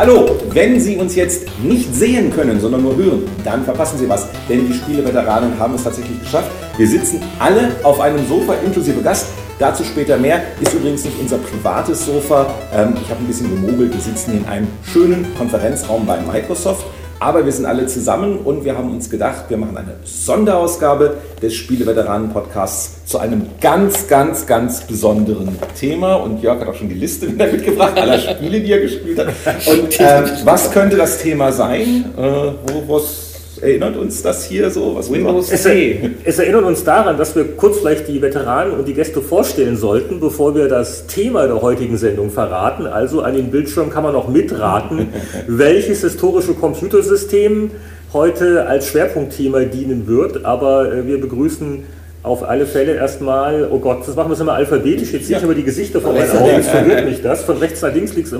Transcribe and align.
Hallo, 0.00 0.30
wenn 0.54 0.80
Sie 0.80 0.96
uns 0.96 1.14
jetzt 1.14 1.46
nicht 1.62 1.94
sehen 1.94 2.32
können, 2.32 2.58
sondern 2.58 2.82
nur 2.82 2.96
hören, 2.96 3.24
dann 3.44 3.62
verpassen 3.64 3.98
Sie 3.98 4.08
was, 4.08 4.28
denn 4.48 4.66
die 4.66 4.72
Spieleveteranen 4.72 5.58
haben 5.58 5.74
es 5.74 5.84
tatsächlich 5.84 6.18
geschafft. 6.20 6.50
Wir 6.78 6.88
sitzen 6.88 7.20
alle 7.38 7.76
auf 7.82 8.00
einem 8.00 8.26
Sofa 8.26 8.54
inklusive 8.64 9.02
Gast. 9.02 9.26
Dazu 9.58 9.84
später 9.84 10.16
mehr. 10.16 10.40
Ist 10.58 10.72
übrigens 10.72 11.04
nicht 11.04 11.20
unser 11.20 11.36
privates 11.36 12.06
Sofa. 12.06 12.46
Ähm, 12.72 12.94
ich 13.02 13.10
habe 13.10 13.20
ein 13.20 13.26
bisschen 13.26 13.50
gemogelt. 13.50 13.92
Wir 13.92 14.00
sitzen 14.00 14.38
in 14.38 14.46
einem 14.46 14.68
schönen 14.90 15.26
Konferenzraum 15.36 16.06
bei 16.06 16.18
Microsoft. 16.18 16.86
Aber 17.20 17.44
wir 17.44 17.52
sind 17.52 17.66
alle 17.66 17.86
zusammen 17.86 18.38
und 18.38 18.64
wir 18.64 18.78
haben 18.78 18.90
uns 18.90 19.10
gedacht, 19.10 19.44
wir 19.48 19.58
machen 19.58 19.76
eine 19.76 19.96
Sonderausgabe 20.04 21.18
des 21.42 21.54
Spieleveteranen-Podcasts 21.54 23.04
zu 23.04 23.18
einem 23.18 23.46
ganz, 23.60 24.08
ganz, 24.08 24.46
ganz 24.46 24.80
besonderen 24.80 25.58
Thema. 25.78 26.14
Und 26.14 26.42
Jörg 26.42 26.60
hat 26.60 26.68
auch 26.68 26.74
schon 26.74 26.88
die 26.88 26.94
Liste 26.94 27.30
wieder 27.30 27.46
mitgebracht, 27.46 27.98
aller 27.98 28.18
Spiele, 28.18 28.60
die 28.60 28.72
er 28.72 28.80
gespielt 28.80 29.18
hat. 29.18 29.28
Und 29.68 30.00
äh, 30.00 30.22
was 30.44 30.70
könnte 30.72 30.96
das 30.96 31.18
Thema 31.18 31.52
sein? 31.52 32.06
Äh, 32.16 32.22
wo, 32.22 32.94
was 32.94 33.29
erinnert 33.62 33.96
uns 33.96 34.22
das 34.22 34.44
hier 34.44 34.70
so? 34.70 34.94
Was 34.96 35.10
Windows 35.12 35.50
es, 35.50 35.66
es 36.24 36.38
erinnert 36.38 36.64
uns 36.64 36.84
daran, 36.84 37.18
dass 37.18 37.34
wir 37.36 37.44
kurz 37.56 37.78
vielleicht 37.78 38.08
die 38.08 38.20
Veteranen 38.20 38.72
und 38.72 38.86
die 38.86 38.94
Gäste 38.94 39.20
vorstellen 39.20 39.76
sollten, 39.76 40.20
bevor 40.20 40.54
wir 40.54 40.68
das 40.68 41.06
Thema 41.06 41.46
der 41.46 41.62
heutigen 41.62 41.96
Sendung 41.96 42.30
verraten. 42.30 42.86
Also 42.86 43.22
an 43.22 43.34
den 43.34 43.50
Bildschirm 43.50 43.90
kann 43.90 44.02
man 44.02 44.12
noch 44.12 44.28
mitraten, 44.28 45.08
welches 45.46 46.00
historische 46.02 46.54
Computersystem 46.54 47.70
heute 48.12 48.66
als 48.66 48.88
Schwerpunktthema 48.88 49.60
dienen 49.60 50.06
wird. 50.06 50.44
Aber 50.44 50.92
äh, 50.92 51.06
wir 51.06 51.20
begrüßen 51.20 51.84
auf 52.22 52.46
alle 52.46 52.66
Fälle 52.66 52.94
erstmal, 52.96 53.68
oh 53.70 53.78
Gott, 53.78 54.06
das 54.06 54.14
machen 54.14 54.28
wir 54.28 54.32
jetzt 54.32 54.42
immer 54.42 54.52
alphabetisch, 54.52 55.12
jetzt 55.12 55.26
sehe 55.26 55.38
ich 55.38 55.42
aber 55.42 55.54
die 55.54 55.62
Gesichter 55.62 56.02
vor 56.02 56.12
meinen 56.12 56.30
Augen, 56.30 56.50
jetzt 56.56 56.68
verwirrt 56.68 57.06
mich 57.06 57.22
das, 57.22 57.44
von 57.44 57.56
rechts 57.56 57.80
nach 57.80 57.94
links 57.94 58.14
liegt 58.14 58.30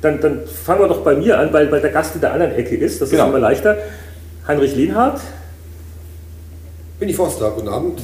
dann, 0.00 0.20
dann 0.20 0.40
fangen 0.46 0.80
wir 0.80 0.88
doch 0.88 1.00
bei 1.00 1.16
mir 1.16 1.38
an, 1.38 1.52
weil, 1.52 1.70
weil 1.72 1.80
der 1.80 1.90
Gast 1.90 2.14
in 2.14 2.20
der 2.20 2.32
anderen 2.32 2.54
Ecke 2.54 2.76
ist, 2.76 3.02
das 3.02 3.10
genau. 3.10 3.24
ist 3.24 3.30
immer 3.30 3.38
leichter. 3.40 3.76
Heinrich 4.48 4.74
Lienhardt. 4.76 5.20
Winnie 7.00 7.14
Forster, 7.14 7.50
guten 7.50 7.66
Abend. 7.66 8.00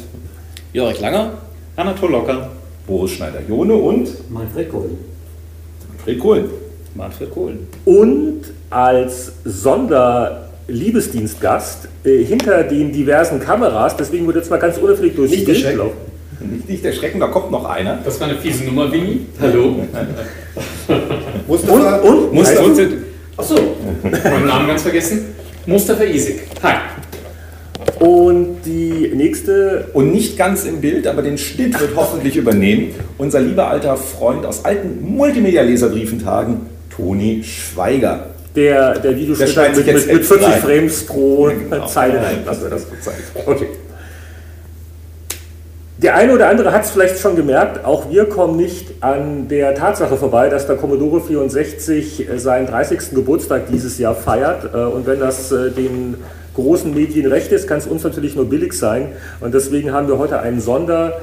Jörg 0.73 0.99
Langer. 0.99 1.35
Anatol 1.77 2.11
Locker. 2.11 2.51
Boris 2.85 3.13
Schneider-Jone 3.13 3.75
und 3.75 4.09
Manfred 4.29 4.69
Kohlen. 4.69 4.99
Manfred 5.89 6.19
Kohlen. 6.19 6.47
Manfred 6.97 7.31
Kohlen. 7.31 7.69
Und 7.85 8.41
als 8.71 9.35
Sonderliebesdienstgast 9.45 11.87
äh, 12.03 12.25
hinter 12.25 12.65
den 12.65 12.93
diversen 12.93 13.39
Kameras, 13.39 13.97
deswegen 13.97 14.27
würde 14.27 14.41
jetzt 14.41 14.51
mal 14.51 14.57
ganz 14.57 14.79
unauffällig 14.79 15.15
durchs 15.15 15.31
nicht 15.31 15.47
Bild 15.47 15.77
laufen. 15.77 15.97
Nicht, 16.41 16.69
nicht 16.69 16.85
erschrecken, 16.85 17.21
da 17.21 17.29
kommt 17.29 17.53
noch 17.53 17.67
einer. 17.67 18.01
Das 18.05 18.19
war 18.19 18.29
eine 18.29 18.39
fiese 18.39 18.65
Nummer, 18.65 18.91
Winnie. 18.91 19.27
Hallo. 19.41 19.77
Mustafa. 21.47 21.99
Und? 21.99 22.19
und? 22.19 22.35
Mustafa. 22.35 22.69
Achso, 23.37 23.55
meinen 24.03 24.47
Namen 24.47 24.67
ganz 24.67 24.83
vergessen. 24.83 25.37
Mustafa 25.67 26.05
Isik. 26.05 26.41
Hi. 26.63 26.75
Und 28.01 28.63
die 28.65 29.13
nächste. 29.15 29.87
Und 29.93 30.13
nicht 30.13 30.37
ganz 30.37 30.65
im 30.65 30.81
Bild, 30.81 31.07
aber 31.07 31.23
den 31.23 31.39
Schnitt 31.39 31.79
wird 31.81 31.95
hoffentlich 31.95 32.37
übernehmen. 32.37 32.95
Unser 33.19 33.41
lieber 33.41 33.69
alter 33.69 33.97
Freund 33.97 34.45
aus 34.45 34.65
alten 34.65 35.03
Multimedia-Leserbriefentagen, 35.03 36.61
Toni 36.95 37.43
Schweiger. 37.45 38.27
Der, 38.57 38.99
der 38.99 39.17
Videoschnitt 39.17 39.77
mit, 39.77 39.87
mit, 39.87 40.13
mit 40.13 40.25
40 40.27 40.47
rein. 40.47 40.61
Frames 40.61 41.07
pro 41.07 41.45
genau. 41.45 41.87
Zeile. 41.87 42.21
Lassen 42.45 42.63
wir 42.63 42.71
das 42.71 42.91
gezeigt. 42.91 43.23
Okay. 43.47 43.67
Der 46.03 46.17
eine 46.17 46.33
oder 46.33 46.49
andere 46.49 46.73
hat 46.73 46.83
es 46.83 46.91
vielleicht 46.91 47.21
schon 47.21 47.37
gemerkt, 47.37 47.85
auch 47.85 48.11
wir 48.11 48.25
kommen 48.25 48.57
nicht 48.57 48.89
an 49.01 49.47
der 49.47 49.77
Tatsache 49.77 50.17
vorbei, 50.17 50.49
dass 50.49 50.67
der 50.67 50.75
Commodore 50.75 51.21
64 51.21 52.29
äh, 52.29 52.39
seinen 52.41 52.67
30. 52.67 53.15
Geburtstag 53.15 53.69
dieses 53.71 53.99
Jahr 53.99 54.17
feiert. 54.17 54.75
Äh, 54.75 54.79
und 54.79 55.07
wenn 55.07 55.21
das 55.21 55.53
äh, 55.53 55.71
den 55.71 56.17
großen 56.55 56.93
Medien 56.93 57.31
recht 57.31 57.53
ist, 57.53 57.69
kann 57.69 57.79
es 57.79 57.87
uns 57.87 58.03
natürlich 58.03 58.35
nur 58.35 58.47
billig 58.47 58.73
sein. 58.73 59.13
Und 59.39 59.55
deswegen 59.55 59.93
haben 59.93 60.09
wir 60.09 60.19
heute 60.19 60.41
einen 60.41 60.61
Sonder- 60.61 61.21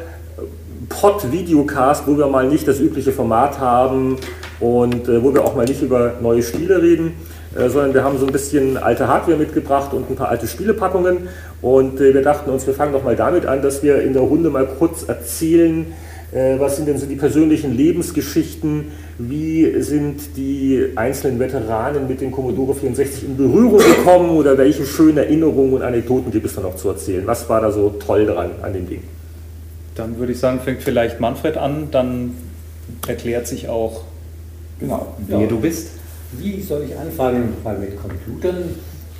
Pod-Videocast, 0.88 2.08
wo 2.08 2.18
wir 2.18 2.26
mal 2.26 2.48
nicht 2.48 2.68
das 2.68 2.80
übliche 2.80 3.12
Format 3.12 3.60
haben 3.60 4.18
und 4.60 5.08
wo 5.08 5.36
wir 5.36 5.44
auch 5.44 5.56
mal 5.56 5.66
nicht 5.66 5.84
über 5.84 6.14
neue 6.20 6.42
Spiele 6.42 6.82
reden, 6.82 7.14
äh, 7.49 7.49
sondern 7.56 7.94
wir 7.94 8.04
haben 8.04 8.18
so 8.18 8.26
ein 8.26 8.32
bisschen 8.32 8.78
alte 8.78 9.08
Hardware 9.08 9.38
mitgebracht 9.38 9.94
und 9.94 10.10
ein 10.10 10.16
paar 10.16 10.30
alte 10.30 10.48
Spielepackungen. 10.48 11.30
Und 11.62 12.00
äh, 12.00 12.14
wir 12.14 12.22
dachten 12.22 12.50
uns, 12.50 12.68
wir 12.68 12.74
fangen 12.74 12.94
doch 12.94 13.04
mal 13.04 13.16
damit 13.16 13.46
an, 13.46 13.62
dass 13.62 13.84
wir 13.84 14.02
in 14.02 14.14
der 14.14 14.22
Runde 14.22 14.50
mal 14.50 14.68
kurz 14.68 15.08
erzählen, 15.08 15.88
äh, 16.32 16.60
was 16.60 16.76
sind 16.76 16.88
denn 16.88 16.98
so 16.98 17.08
die 17.08 17.16
persönlichen 17.16 17.76
Lebensgeschichten, 17.76 18.92
wie 19.18 19.82
sind 19.82 20.38
die 20.38 20.92
einzelnen 20.96 21.40
Veteranen 21.40 22.08
mit 22.08 22.22
dem 22.22 22.32
Commodore 22.32 22.76
64 22.76 23.26
in 23.26 23.38
Berührung 23.38 23.80
gekommen 23.80 24.30
oder 24.30 24.58
welche 24.58 24.86
schönen 24.86 25.18
Erinnerungen 25.18 25.74
und 25.74 25.82
Anekdoten 25.82 26.32
gibt 26.32 26.46
es 26.46 26.56
da 26.56 26.62
noch 26.62 26.76
zu 26.76 26.90
erzählen? 26.90 27.26
Was 27.26 27.50
war 27.50 27.62
da 27.62 27.72
so 27.72 27.90
toll 27.90 28.28
dran 28.28 28.52
an 28.62 28.74
dem 28.74 28.88
Ding? 28.88 29.04
Dann 29.96 30.20
würde 30.20 30.32
ich 30.32 30.40
sagen, 30.40 30.60
fängt 30.64 30.84
vielleicht 30.84 31.20
Manfred 31.20 31.58
an, 31.58 31.90
dann 31.92 32.36
erklärt 33.08 33.48
sich 33.48 33.68
auch, 33.68 34.04
genau, 34.80 35.16
wer 35.28 35.42
ja. 35.42 35.48
du 35.48 35.60
bist. 35.60 35.99
Wie 36.34 36.62
soll 36.62 36.86
ich 36.88 36.96
anfangen? 36.96 37.54
Weil 37.64 37.80
mit 37.80 37.98
Computern 38.00 38.76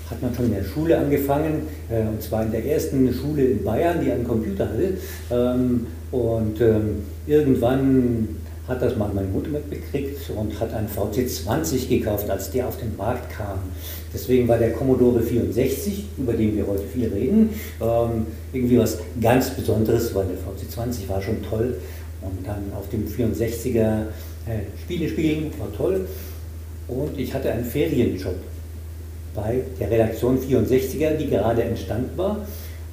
hat 0.10 0.22
man 0.22 0.34
schon 0.34 0.46
in 0.46 0.54
der 0.54 0.64
Schule 0.64 0.98
angefangen, 0.98 1.68
äh, 1.90 2.02
und 2.02 2.22
zwar 2.22 2.44
in 2.44 2.52
der 2.52 2.66
ersten 2.66 3.12
Schule 3.14 3.44
in 3.44 3.64
Bayern, 3.64 4.04
die 4.04 4.12
einen 4.12 4.28
Computer 4.28 4.68
hatte. 4.68 4.94
Ähm, 5.32 5.88
und 6.12 6.60
ähm, 6.62 7.04
irgendwann 7.28 8.28
hat 8.68 8.82
das 8.82 8.96
mal 8.96 9.10
meine 9.14 9.28
Mutter 9.28 9.50
mitbekriegt 9.50 10.30
und 10.36 10.60
hat 10.60 10.74
einen 10.74 10.88
VC20 10.88 11.90
gekauft, 11.90 12.30
als 12.30 12.52
der 12.52 12.68
auf 12.68 12.78
den 12.78 12.96
Markt 12.96 13.32
kam. 13.32 13.60
Deswegen 14.14 14.48
war 14.48 14.60
der 14.60 14.74
Commodore 14.74 15.22
64, 15.22 16.06
über 16.18 16.34
den 16.34 16.56
wir 16.56 16.68
heute 16.68 16.84
viel 16.84 17.08
reden, 17.08 17.50
ähm, 17.82 18.28
irgendwie 18.54 18.78
was 18.78 19.00
ganz 19.20 19.50
Besonderes, 19.52 20.14
weil 20.14 20.26
der 20.28 20.38
VC20 20.38 21.10
war 21.10 21.22
schon 21.22 21.42
toll. 21.44 21.78
Und 22.22 22.46
dann 22.46 22.72
auf 22.78 22.90
dem 22.90 23.08
64er 23.08 24.02
äh, 24.46 24.62
Spiele 24.84 25.10
spielen 25.10 25.52
war 25.58 25.72
toll. 25.76 26.06
Und 26.90 27.18
ich 27.18 27.34
hatte 27.34 27.52
einen 27.52 27.64
Ferienjob 27.64 28.36
bei 29.36 29.62
der 29.80 29.92
Redaktion 29.92 30.40
64er, 30.40 31.16
die 31.18 31.30
gerade 31.30 31.64
entstanden 31.64 32.18
war. 32.18 32.38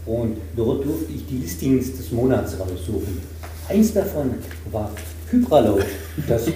Und 0.04 0.36
dort 0.54 0.84
durfte 0.84 1.12
ich 1.14 1.26
die 1.26 1.38
Listings 1.38 1.96
des 1.96 2.12
Monats 2.12 2.56
raussuchen. 2.60 3.20
Eins 3.68 3.92
davon 3.92 4.34
war 4.70 4.90
Hypraload, 5.30 5.84
das 6.28 6.46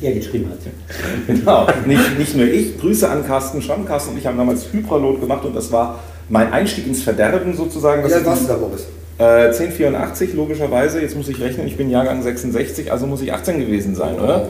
er 0.00 0.12
geschrieben 0.12 0.50
hat. 0.50 0.58
Genau, 1.26 1.66
nicht, 1.86 2.18
nicht 2.18 2.36
nur 2.36 2.46
ich. 2.46 2.78
Grüße 2.78 3.08
an 3.08 3.26
Carsten 3.26 3.62
Schramm. 3.62 3.84
Carsten 3.84 4.12
und 4.12 4.18
ich 4.18 4.26
haben 4.26 4.36
damals 4.36 4.72
Hypraload 4.72 5.20
gemacht 5.20 5.44
und 5.44 5.56
das 5.56 5.72
war 5.72 6.00
mein 6.28 6.52
Einstieg 6.52 6.86
ins 6.86 7.02
Verderben 7.02 7.54
sozusagen. 7.54 8.06
Wie 8.06 8.12
alt 8.12 8.24
warst 8.24 8.44
du 8.44 8.48
da, 8.48 8.56
Boris? 8.56 8.86
Äh, 9.18 9.46
1084 9.46 10.34
logischerweise. 10.34 11.00
Jetzt 11.00 11.16
muss 11.16 11.28
ich 11.28 11.40
rechnen, 11.40 11.66
ich 11.66 11.76
bin 11.76 11.90
Jahrgang 11.90 12.22
66, 12.22 12.90
also 12.92 13.06
muss 13.06 13.22
ich 13.22 13.32
18 13.32 13.58
gewesen 13.60 13.94
sein, 13.94 14.18
oder? 14.18 14.48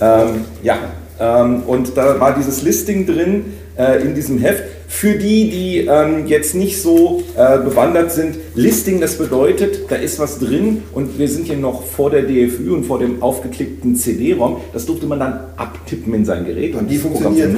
Ähm, 0.00 0.44
ja, 0.62 0.78
ähm, 1.20 1.62
und 1.66 1.96
da 1.96 2.18
war 2.20 2.34
dieses 2.34 2.62
Listing 2.62 3.06
drin 3.06 3.44
äh, 3.76 4.02
in 4.02 4.14
diesem 4.14 4.38
Heft. 4.38 4.64
Für 4.88 5.14
die, 5.14 5.50
die 5.50 5.86
ähm, 5.88 6.26
jetzt 6.26 6.54
nicht 6.54 6.80
so 6.80 7.22
äh, 7.36 7.58
bewandert 7.58 8.12
sind, 8.12 8.36
Listing, 8.54 9.00
das 9.00 9.18
bedeutet, 9.18 9.90
da 9.90 9.96
ist 9.96 10.20
was 10.20 10.38
drin 10.38 10.82
und 10.92 11.18
wir 11.18 11.28
sind 11.28 11.46
hier 11.46 11.56
noch 11.56 11.84
vor 11.84 12.10
der 12.10 12.22
DFÜ 12.22 12.72
und 12.72 12.84
vor 12.84 13.00
dem 13.00 13.20
aufgeklickten 13.20 13.96
CD-ROM. 13.96 14.58
Das 14.72 14.86
durfte 14.86 15.06
man 15.06 15.18
dann 15.18 15.40
abtippen 15.56 16.14
in 16.14 16.24
sein 16.24 16.44
Gerät 16.44 16.76
und 16.76 16.88
die 16.88 16.98
funktioniert. 16.98 17.50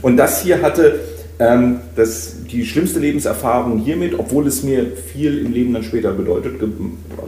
Und 0.00 0.16
das 0.16 0.42
hier 0.42 0.60
hatte 0.60 0.98
ähm, 1.38 1.80
das, 1.96 2.36
die 2.50 2.64
schlimmste 2.64 2.98
Lebenserfahrung 2.98 3.78
hiermit, 3.78 4.18
obwohl 4.18 4.46
es 4.46 4.62
mir 4.62 4.86
viel 5.12 5.38
im 5.38 5.52
Leben 5.52 5.72
dann 5.72 5.82
später 5.82 6.12
bedeutet, 6.12 6.58
ge 6.58 6.68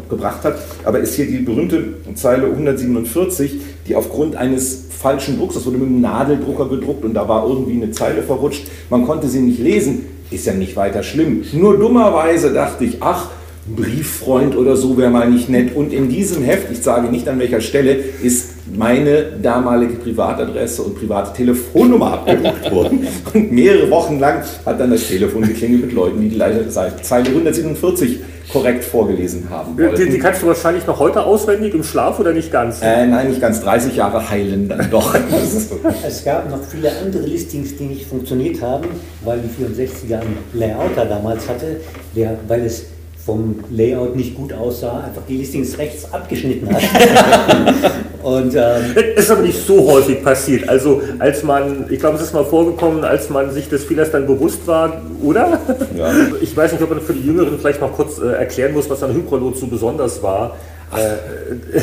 gebracht 0.08 0.44
hat, 0.44 0.58
aber 0.84 1.00
ist 1.00 1.14
hier 1.14 1.26
die 1.26 1.38
berühmte 1.38 1.94
Zeile 2.14 2.46
147, 2.46 3.58
die 3.88 3.96
aufgrund 3.96 4.36
eines 4.36 4.83
falschen 4.94 5.38
Drucks, 5.38 5.54
das 5.54 5.66
wurde 5.66 5.78
mit 5.78 5.88
einem 5.88 6.00
Nadeldrucker 6.00 6.68
gedruckt 6.68 7.04
und 7.04 7.14
da 7.14 7.28
war 7.28 7.46
irgendwie 7.46 7.74
eine 7.74 7.90
Zeile 7.90 8.22
verrutscht, 8.22 8.66
man 8.90 9.04
konnte 9.06 9.28
sie 9.28 9.40
nicht 9.40 9.58
lesen, 9.58 10.06
ist 10.30 10.46
ja 10.46 10.54
nicht 10.54 10.76
weiter 10.76 11.02
schlimm. 11.02 11.44
Nur 11.52 11.78
dummerweise 11.78 12.52
dachte 12.52 12.84
ich, 12.84 13.02
ach, 13.02 13.28
Brieffreund 13.66 14.56
oder 14.56 14.76
so 14.76 14.96
wäre 14.96 15.10
mal 15.10 15.30
nicht 15.30 15.48
nett. 15.48 15.74
Und 15.74 15.92
in 15.92 16.08
diesem 16.08 16.42
Heft, 16.44 16.70
ich 16.70 16.82
sage 16.82 17.08
nicht 17.08 17.28
an 17.28 17.38
welcher 17.38 17.60
Stelle, 17.60 17.94
ist 18.22 18.50
meine 18.76 19.24
damalige 19.42 19.94
Privatadresse 19.94 20.82
und 20.82 20.98
private 20.98 21.34
Telefonnummer 21.34 22.12
abgedruckt 22.12 22.70
worden. 22.70 23.06
Und 23.34 23.52
mehrere 23.52 23.90
Wochen 23.90 24.18
lang 24.18 24.42
hat 24.64 24.80
dann 24.80 24.90
das 24.90 25.06
Telefon 25.06 25.42
geklingelt 25.42 25.86
mit 25.86 25.92
Leuten, 25.92 26.20
die 26.22 26.30
die 26.30 27.02
Zeile 27.02 27.28
147 27.28 28.20
korrekt 28.50 28.84
vorgelesen 28.84 29.48
haben 29.50 29.76
wollten. 29.78 29.96
Die, 29.96 30.10
die, 30.10 30.18
kannst 30.18 30.42
du 30.42 30.46
wahrscheinlich 30.46 30.86
noch 30.86 30.98
heute 30.98 31.24
auswendig 31.24 31.74
im 31.74 31.82
Schlaf 31.82 32.20
oder 32.20 32.32
nicht 32.32 32.52
ganz? 32.52 32.80
Äh, 32.82 33.06
nein, 33.06 33.28
nicht 33.28 33.40
ganz. 33.40 33.60
30 33.62 33.96
Jahre 33.96 34.28
heilen 34.28 34.68
dann 34.68 34.88
doch. 34.90 35.14
es 36.06 36.24
gab 36.24 36.50
noch 36.50 36.62
viele 36.62 36.90
andere 36.98 37.24
Listings, 37.24 37.76
die 37.76 37.84
nicht 37.84 38.06
funktioniert 38.06 38.60
haben, 38.60 38.86
weil 39.24 39.40
die 39.40 39.64
64er 39.64 40.20
einen 40.20 40.38
Layouter 40.52 41.06
damals 41.06 41.48
hatte, 41.48 41.80
der, 42.14 42.38
weil 42.46 42.64
es 42.64 42.86
vom 43.24 43.56
Layout 43.70 44.16
nicht 44.16 44.34
gut 44.34 44.52
aussah, 44.52 45.04
einfach 45.06 45.22
die 45.26 45.38
Listings 45.38 45.78
rechts 45.78 46.12
abgeschnitten 46.12 46.68
hat. 46.74 46.82
Und 48.22 48.54
ähm, 48.54 48.94
Das 49.16 49.24
ist 49.24 49.30
aber 49.30 49.42
nicht 49.42 49.66
so 49.66 49.90
häufig 49.90 50.22
passiert. 50.22 50.68
Also 50.68 51.00
als 51.18 51.42
man, 51.42 51.86
ich 51.90 51.98
glaube, 52.00 52.16
es 52.16 52.22
ist 52.22 52.34
mal 52.34 52.44
vorgekommen, 52.44 53.02
als 53.04 53.30
man 53.30 53.50
sich 53.50 53.68
des 53.68 53.84
Fehlers 53.84 54.10
dann 54.10 54.26
bewusst 54.26 54.66
war, 54.66 55.00
oder? 55.22 55.58
Ja. 55.96 56.10
Ich 56.42 56.54
weiß 56.56 56.72
nicht, 56.72 56.82
ob 56.82 56.90
man 56.90 57.00
für 57.00 57.14
die 57.14 57.26
Jüngeren 57.26 57.58
vielleicht 57.58 57.80
noch 57.80 57.92
kurz 57.92 58.18
äh, 58.18 58.26
erklären 58.32 58.72
muss, 58.72 58.88
was 58.90 59.02
an 59.02 59.14
Hyprolot 59.14 59.56
so 59.58 59.66
besonders 59.66 60.22
war. 60.22 60.56
Äh, 60.94 61.80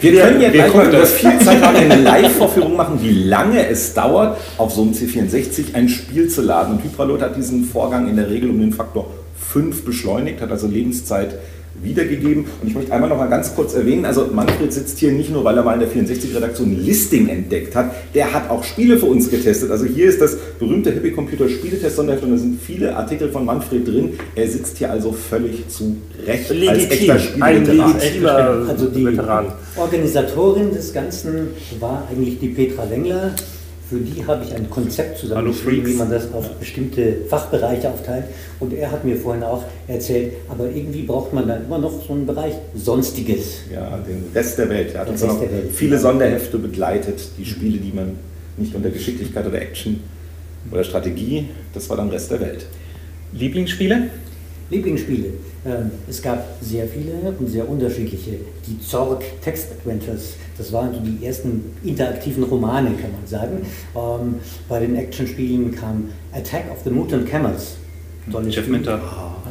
Wir 0.00 0.22
können 0.22 0.40
ja 0.40 0.50
gleich 0.50 0.74
mal 0.74 0.84
guckt 0.84 0.88
über 0.88 0.98
das? 1.00 1.12
viel 1.12 1.38
Zeit 1.38 1.62
haben, 1.62 1.76
eine 1.76 2.02
Live-Vorführung 2.02 2.76
machen, 2.76 2.98
wie 3.02 3.24
lange 3.24 3.66
es 3.68 3.92
dauert, 3.92 4.38
auf 4.58 4.72
so 4.72 4.82
einem 4.82 4.92
C64 4.92 5.74
ein 5.74 5.88
Spiel 5.88 6.28
zu 6.28 6.42
laden. 6.42 6.74
Und 6.74 6.84
Hypralot 6.84 7.20
hat 7.20 7.36
diesen 7.36 7.64
Vorgang 7.64 8.08
in 8.08 8.16
der 8.16 8.28
Regel 8.30 8.50
um 8.50 8.58
den 8.58 8.72
Faktor 8.72 9.06
5 9.52 9.84
beschleunigt, 9.84 10.40
hat 10.40 10.50
also 10.50 10.66
Lebenszeit 10.66 11.38
wiedergegeben. 11.82 12.44
Und 12.60 12.68
ich 12.68 12.74
möchte 12.74 12.92
einmal 12.92 13.08
noch 13.08 13.16
mal 13.16 13.28
ganz 13.28 13.54
kurz 13.54 13.74
erwähnen, 13.74 14.04
also 14.04 14.28
Manfred 14.32 14.72
sitzt 14.72 14.98
hier 14.98 15.12
nicht 15.12 15.30
nur, 15.30 15.42
weil 15.44 15.56
er 15.56 15.62
mal 15.62 15.74
in 15.74 15.80
der 15.80 15.88
64-Redaktion 15.88 16.84
Listing 16.84 17.28
entdeckt 17.28 17.74
hat, 17.74 17.92
der 18.14 18.32
hat 18.32 18.50
auch 18.50 18.62
Spiele 18.62 18.98
für 18.98 19.06
uns 19.06 19.30
getestet. 19.30 19.70
Also 19.70 19.86
hier 19.86 20.06
ist 20.06 20.20
das 20.20 20.36
berühmte 20.58 20.94
Happy 20.94 21.10
Computer 21.10 21.48
Spieletest-Sonderheft 21.48 22.24
und 22.24 22.32
da 22.32 22.36
sind 22.36 22.60
viele 22.60 22.94
Artikel 22.94 23.30
von 23.30 23.44
Manfred 23.44 23.86
drin. 23.86 24.18
Er 24.34 24.48
sitzt 24.48 24.78
hier 24.78 24.90
also 24.90 25.12
völlig 25.12 25.68
zu 25.68 25.96
Recht 26.26 26.50
legitim, 26.50 27.10
ein 27.10 27.18
Spieleveteran. 27.18 27.94
legitimer 27.94 28.66
Also 28.68 28.86
die 28.86 29.06
Veteran. 29.06 29.46
Organisatorin 29.76 30.72
des 30.72 30.92
Ganzen 30.92 31.48
war 31.80 32.06
eigentlich 32.10 32.38
die 32.38 32.48
Petra 32.48 32.88
Wengler. 32.88 33.34
Für 33.92 33.98
die 33.98 34.26
habe 34.26 34.42
ich 34.42 34.54
ein 34.54 34.70
Konzept 34.70 35.18
zusammengeschrieben, 35.18 35.86
wie 35.86 35.92
man 35.92 36.08
das 36.08 36.32
auf 36.32 36.48
bestimmte 36.54 37.26
Fachbereiche 37.28 37.90
aufteilt. 37.90 38.24
Und 38.58 38.72
er 38.72 38.90
hat 38.90 39.04
mir 39.04 39.18
vorhin 39.18 39.42
auch 39.42 39.64
erzählt, 39.86 40.32
aber 40.48 40.70
irgendwie 40.70 41.02
braucht 41.02 41.34
man 41.34 41.46
dann 41.46 41.66
immer 41.66 41.76
noch 41.76 41.92
so 42.06 42.14
einen 42.14 42.24
Bereich 42.24 42.54
Sonstiges. 42.74 43.64
Ja, 43.70 43.98
den 43.98 44.24
Rest 44.34 44.56
der 44.56 44.70
Welt. 44.70 44.94
Er 44.94 45.02
hat 45.02 45.10
uns 45.10 45.22
auch 45.22 45.38
der 45.38 45.52
Welt. 45.52 45.72
viele 45.74 45.98
Sonderhefte 45.98 46.58
begleitet, 46.58 47.20
die 47.36 47.44
Spiele, 47.44 47.76
die 47.76 47.92
man 47.94 48.16
nicht 48.56 48.74
unter 48.74 48.88
Geschicklichkeit 48.88 49.46
oder 49.46 49.60
Action 49.60 50.00
oder 50.70 50.84
Strategie, 50.84 51.50
das 51.74 51.90
war 51.90 51.98
dann 51.98 52.08
Rest 52.08 52.30
der 52.30 52.40
Welt. 52.40 52.64
Lieblingsspiele? 53.34 54.08
Lieblingsspiele. 54.72 55.28
Ähm, 55.64 55.90
Es 56.08 56.20
gab 56.20 56.44
sehr 56.60 56.86
viele 56.88 57.12
und 57.38 57.46
sehr 57.48 57.68
unterschiedliche. 57.68 58.38
Die 58.66 58.80
Zorg 58.80 59.22
Text 59.42 59.68
Adventures, 59.72 60.34
das 60.58 60.72
waren 60.72 60.92
so 60.94 61.00
die 61.00 61.24
ersten 61.24 61.76
interaktiven 61.84 62.42
Romane, 62.44 62.90
kann 63.00 63.12
man 63.12 63.26
sagen. 63.26 63.64
Ähm, 63.94 64.36
Bei 64.68 64.80
den 64.80 64.96
Actionspielen 64.96 65.72
kam 65.74 66.08
Attack 66.32 66.64
of 66.72 66.78
the 66.84 66.90
Mutant 66.90 67.28
Camels. 67.28 67.76
Jeff. 68.50 68.66
Minter. 68.68 69.00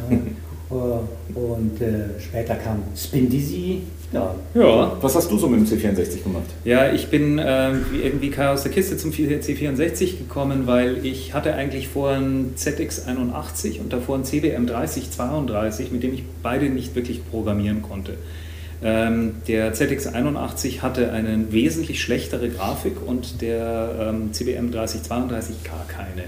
Äh, 0.72 1.38
Und 1.38 1.82
äh, 1.82 2.20
später 2.20 2.56
kam 2.56 2.84
Spin 2.96 3.30
Dizzy. 3.30 3.82
Ja, 4.14 4.36
Ja. 4.54 4.98
Was 5.02 5.16
hast 5.16 5.32
du 5.32 5.38
so 5.38 5.48
mit 5.48 5.60
dem 5.62 5.66
C64 5.80 6.24
gemacht? 6.24 6.44
Ja, 6.66 6.92
ich 6.92 7.08
bin 7.08 7.40
äh, 7.40 7.72
wie- 7.92 8.02
irgendwie 8.02 8.30
Kai 8.30 8.50
aus 8.50 8.64
der 8.64 8.72
Kiste 8.72 8.98
zum 8.98 9.12
C64 9.12 10.18
gekommen, 10.18 10.68
weil 10.68 11.06
ich 11.06 11.34
hatte 11.34 11.56
eigentlich 11.56 11.88
vorher 11.88 12.18
einen 12.18 12.54
ZX81 12.58 13.80
und 13.80 13.94
davor 13.94 14.16
einen 14.16 14.26
CBM 14.26 14.68
3032, 14.68 15.92
mit 15.92 16.04
dem 16.04 16.14
ich 16.14 16.24
beide 16.44 16.70
nicht 16.70 16.94
wirklich 16.96 17.22
programmieren 17.30 17.82
konnte. 17.82 18.14
Ähm, 18.84 19.36
der 19.48 19.74
ZX81 19.74 20.82
hatte 20.82 21.12
eine 21.14 21.52
wesentlich 21.52 22.02
schlechtere 22.02 22.50
Grafik 22.50 22.94
und 23.06 23.42
der 23.42 23.96
ähm, 24.10 24.34
CBM 24.34 24.72
3032 24.72 25.64
gar 25.64 25.86
keine. 25.88 26.24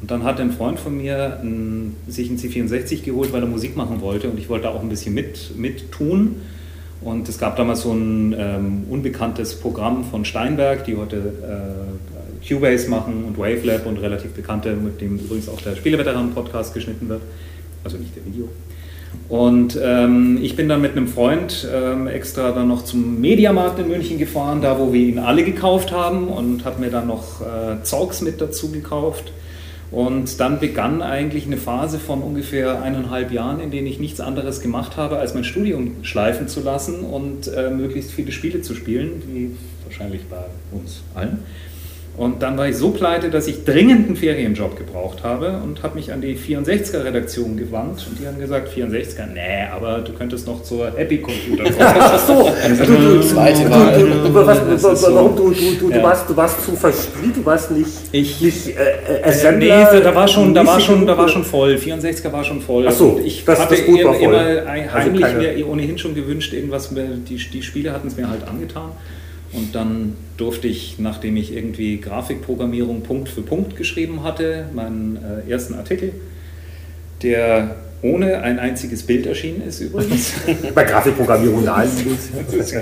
Und 0.00 0.10
dann 0.10 0.22
hat 0.22 0.40
ein 0.40 0.52
Freund 0.52 0.78
von 0.78 0.96
mir 0.96 1.38
ein, 1.42 1.96
sich 2.06 2.28
einen 2.28 2.38
C64 2.38 3.02
geholt, 3.02 3.32
weil 3.32 3.42
er 3.42 3.48
Musik 3.48 3.76
machen 3.76 4.00
wollte 4.00 4.28
und 4.28 4.38
ich 4.38 4.48
wollte 4.48 4.70
auch 4.70 4.80
ein 4.80 4.88
bisschen 4.88 5.14
mit, 5.14 5.56
mit 5.56 5.90
tun. 5.90 6.36
Und 7.00 7.28
es 7.28 7.38
gab 7.38 7.56
damals 7.56 7.82
so 7.82 7.92
ein 7.92 8.34
ähm, 8.36 8.84
unbekanntes 8.90 9.54
Programm 9.56 10.04
von 10.04 10.24
Steinberg, 10.24 10.84
die 10.84 10.96
heute 10.96 11.16
äh, 11.16 12.46
Cubase 12.46 12.88
machen 12.88 13.24
und 13.24 13.38
Wavelab 13.38 13.86
und 13.86 13.98
relativ 13.98 14.32
bekannte, 14.32 14.74
mit 14.74 15.00
dem 15.00 15.18
übrigens 15.18 15.48
auch 15.48 15.60
der 15.60 15.76
Spieleveteran-Podcast 15.76 16.74
geschnitten 16.74 17.08
wird. 17.08 17.22
Also 17.84 17.98
nicht 17.98 18.14
der 18.16 18.24
Video. 18.24 18.48
Und 19.28 19.78
ähm, 19.82 20.38
ich 20.42 20.56
bin 20.56 20.68
dann 20.68 20.80
mit 20.80 20.92
einem 20.92 21.06
Freund 21.06 21.68
ähm, 21.72 22.08
extra 22.08 22.50
dann 22.52 22.68
noch 22.68 22.84
zum 22.84 23.20
Mediamarkt 23.20 23.78
in 23.78 23.88
München 23.88 24.18
gefahren, 24.18 24.60
da 24.62 24.78
wo 24.78 24.92
wir 24.92 25.00
ihn 25.00 25.18
alle 25.18 25.44
gekauft 25.44 25.92
haben 25.92 26.28
und 26.28 26.64
habe 26.64 26.80
mir 26.80 26.90
dann 26.90 27.06
noch 27.06 27.40
äh, 27.42 27.82
Zeugs 27.82 28.22
mit 28.22 28.40
dazu 28.40 28.70
gekauft. 28.70 29.32
Und 29.90 30.38
dann 30.38 30.60
begann 30.60 31.00
eigentlich 31.00 31.46
eine 31.46 31.56
Phase 31.56 31.98
von 31.98 32.22
ungefähr 32.22 32.82
eineinhalb 32.82 33.32
Jahren, 33.32 33.60
in 33.60 33.70
denen 33.70 33.86
ich 33.86 33.98
nichts 33.98 34.20
anderes 34.20 34.60
gemacht 34.60 34.96
habe, 34.96 35.18
als 35.18 35.34
mein 35.34 35.44
Studium 35.44 35.96
schleifen 36.02 36.46
zu 36.46 36.60
lassen 36.60 37.00
und 37.00 37.48
äh, 37.48 37.70
möglichst 37.70 38.10
viele 38.10 38.32
Spiele 38.32 38.60
zu 38.60 38.74
spielen, 38.74 39.22
wie 39.26 39.56
wahrscheinlich 39.84 40.26
bei 40.26 40.44
uns 40.72 41.02
allen. 41.14 41.38
Und 42.18 42.42
dann 42.42 42.58
war 42.58 42.68
ich 42.68 42.76
so 42.76 42.90
pleite, 42.90 43.30
dass 43.30 43.46
ich 43.46 43.64
dringend 43.64 44.08
einen 44.08 44.16
Ferienjob 44.16 44.76
gebraucht 44.76 45.22
habe 45.22 45.60
und 45.62 45.84
habe 45.84 45.94
mich 45.94 46.12
an 46.12 46.20
die 46.20 46.36
64er-Redaktion 46.36 47.56
gewandt 47.56 48.04
und 48.10 48.18
die 48.20 48.26
haben 48.26 48.40
gesagt, 48.40 48.68
64er, 48.76 49.26
nee, 49.32 49.40
aber 49.72 49.98
du 50.00 50.12
könntest 50.12 50.44
noch 50.48 50.64
zur 50.64 50.90
Happy 50.96 51.18
Computer 51.18 51.62
kommen. 51.62 51.76
Ach 51.78 52.18
so, 52.18 52.50
du, 54.34 56.02
warst, 56.02 56.28
du 56.28 56.36
warst 56.36 56.64
zu 56.64 56.72
verspielt, 56.76 57.36
du 57.36 57.46
warst 57.46 57.70
nicht, 57.70 57.88
Ich- 58.12 58.40
nicht 58.40 58.68
äh, 58.68 58.72
äh, 58.72 59.20
Äh, 59.20 59.24
Assembler, 59.24 59.92
nee, 59.92 60.00
da 60.00 60.14
war 60.14 60.28
schon, 60.28 60.54
da 60.54 60.66
war 60.66 60.80
schon, 60.80 61.06
da 61.06 61.16
war 61.16 61.28
schon 61.28 61.44
voll. 61.44 61.74
64er 61.76 62.32
war 62.32 62.44
schon 62.44 62.60
voll. 62.60 62.86
Ach 62.88 62.92
so, 62.92 63.20
ich 63.24 63.44
das- 63.44 63.60
hatte 63.60 63.76
das 63.76 63.86
Gut 63.86 64.04
war 64.04 64.14
voll. 64.14 64.22
immer 64.24 64.38
Also 64.38 64.92
heimlich 64.94 65.22
keine- 65.22 65.38
mir 65.38 65.68
ohnehin 65.68 65.98
schon 65.98 66.14
gewünscht, 66.14 66.52
irgendwas, 66.52 66.90
die, 67.28 67.36
die 67.36 67.62
Spiele 67.62 67.92
hatten 67.92 68.08
es 68.08 68.16
mir 68.16 68.28
halt 68.28 68.46
angetan. 68.48 68.90
Und 69.52 69.74
dann 69.74 70.14
durfte 70.36 70.68
ich, 70.68 70.98
nachdem 70.98 71.36
ich 71.36 71.54
irgendwie 71.54 72.00
Grafikprogrammierung 72.00 73.02
Punkt 73.02 73.28
für 73.28 73.42
Punkt 73.42 73.76
geschrieben 73.76 74.22
hatte, 74.22 74.66
meinen 74.74 75.16
äh, 75.16 75.50
ersten 75.50 75.74
Artikel, 75.74 76.12
der 77.22 77.76
ohne 78.02 78.42
ein 78.42 78.58
einziges 78.58 79.02
Bild 79.02 79.24
erschienen 79.26 79.62
ist 79.66 79.80
übrigens. 79.80 80.34
Bei 80.74 80.84
Grafikprogrammierung 80.84 81.64
naheliegend. 81.64 82.18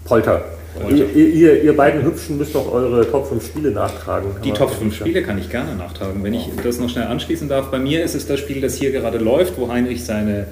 Polter. 0.05 0.45
Polter. 0.81 0.97
Ihr, 0.97 1.15
ihr- 1.35 1.63
ihr, 1.63 1.77
beiden 1.77 2.03
Hübschen 2.05 2.37
müsst 2.39 2.55
noch 2.55 2.71
eure 2.73 3.09
Top 3.11 3.29
5 3.29 3.45
Spiele 3.47 3.71
nachtragen. 3.71 4.31
Die 4.45 4.53
Top 4.53 4.71
5 4.71 4.95
Spiele 4.97 5.23
kann 5.23 5.39
ich 5.39 5.49
gerne 5.51 5.75
nachtragen. 5.77 6.23
Wenn 6.25 6.35
ich 6.35 6.49
das 6.63 6.79
noch 6.79 6.89
schnell 6.89 7.07
anschließen 7.07 7.49
darf, 7.49 7.71
bei 7.71 7.79
mir 7.79 8.03
ist 8.05 8.15
es 8.15 8.27
das 8.27 8.41
Spiel, 8.41 8.61
das 8.61 8.75
hier 8.75 8.91
gerade 8.91 9.19
läuft, 9.19 9.57
wo 9.59 9.69
Heinrich 9.71 10.05
seine 10.05 10.47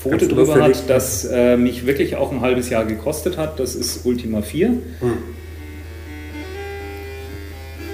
Pfote 0.00 0.26
drüber 0.28 0.60
hat, 0.62 0.88
das 0.88 1.24
äh, 1.24 1.56
mich 1.56 1.86
wirklich 1.86 2.16
auch 2.16 2.32
ein 2.32 2.40
halbes 2.40 2.70
Jahr 2.70 2.84
gekostet 2.84 3.36
hat. 3.36 3.58
Das 3.60 3.74
ist 3.76 4.04
Ultima 4.04 4.42
4. 4.42 4.70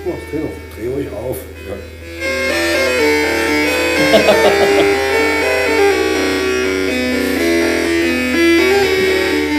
Oh, 0.06 0.11
dreh, 0.30 0.38
doch, 0.40 0.76
dreh 0.78 0.88
ruhig 0.94 1.08
auf. 1.28 1.37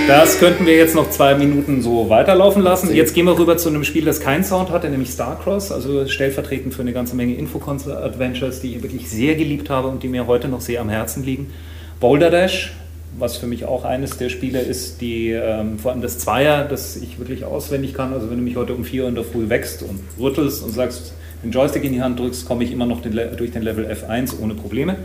Das 0.08 0.40
könnten 0.40 0.68
wir 0.68 0.78
jetzt 0.78 0.94
noch 0.94 1.10
zwei 1.10 1.34
Minuten 1.34 1.82
so 1.82 2.12
weiterlaufen 2.12 2.62
lassen. 2.62 2.94
Jetzt 2.94 3.16
gehen 3.16 3.26
wir 3.26 3.40
rüber 3.40 3.58
zu 3.58 3.70
einem 3.70 3.84
Spiel, 3.84 4.06
das 4.06 4.20
keinen 4.20 4.44
Sound 4.44 4.70
hatte, 4.70 4.88
nämlich 4.88 5.10
Starcross, 5.10 5.72
also 5.72 6.08
stellvertretend 6.08 6.76
für 6.76 6.84
eine 6.84 6.94
ganze 6.94 7.16
Menge 7.16 7.34
Infoconsole-Adventures, 7.34 8.62
die 8.62 8.76
ich 8.76 8.84
wirklich 8.84 9.10
sehr 9.10 9.34
geliebt 9.34 9.72
habe 9.72 9.88
und 9.88 10.04
die 10.04 10.08
mir 10.08 10.28
heute 10.28 10.48
noch 10.48 10.62
sehr 10.62 10.82
am 10.82 10.90
Herzen 10.90 11.24
liegen. 11.24 11.52
Boulder 12.00 12.30
Dash, 12.30 12.74
was 13.18 13.38
für 13.38 13.48
mich 13.48 13.66
auch 13.66 13.84
eines 13.84 14.18
der 14.18 14.30
Spiele 14.30 14.62
ist, 14.62 15.02
die 15.02 15.32
ähm, 15.32 15.80
vor 15.80 15.92
allem 15.92 16.02
das 16.02 16.20
Zweier, 16.20 16.66
das 16.66 16.98
ich 16.98 17.18
wirklich 17.18 17.44
auswendig 17.44 17.96
kann. 17.96 18.14
Also 18.14 18.30
wenn 18.30 18.38
du 18.38 18.44
mich 18.44 18.58
heute 18.58 18.76
um 18.76 18.86
4 18.86 19.04
Uhr 19.04 19.10
in 19.10 19.16
der 19.16 19.24
Früh 19.24 19.50
wächst 19.50 19.82
und 19.82 20.02
rüttelst 20.20 20.64
und 20.64 20.72
sagst, 20.72 21.14
den 21.44 21.52
Joystick 21.52 21.84
in 21.84 21.94
die 21.94 22.02
Hand 22.02 22.20
drückst, 22.20 22.48
komme 22.48 22.64
ich 22.64 22.72
immer 22.72 22.86
noch 22.86 23.02
den, 23.02 23.14
durch 23.38 23.52
den 23.52 23.62
Level 23.62 23.86
F1 23.86 24.40
ohne 24.42 24.54
Probleme. 24.56 24.96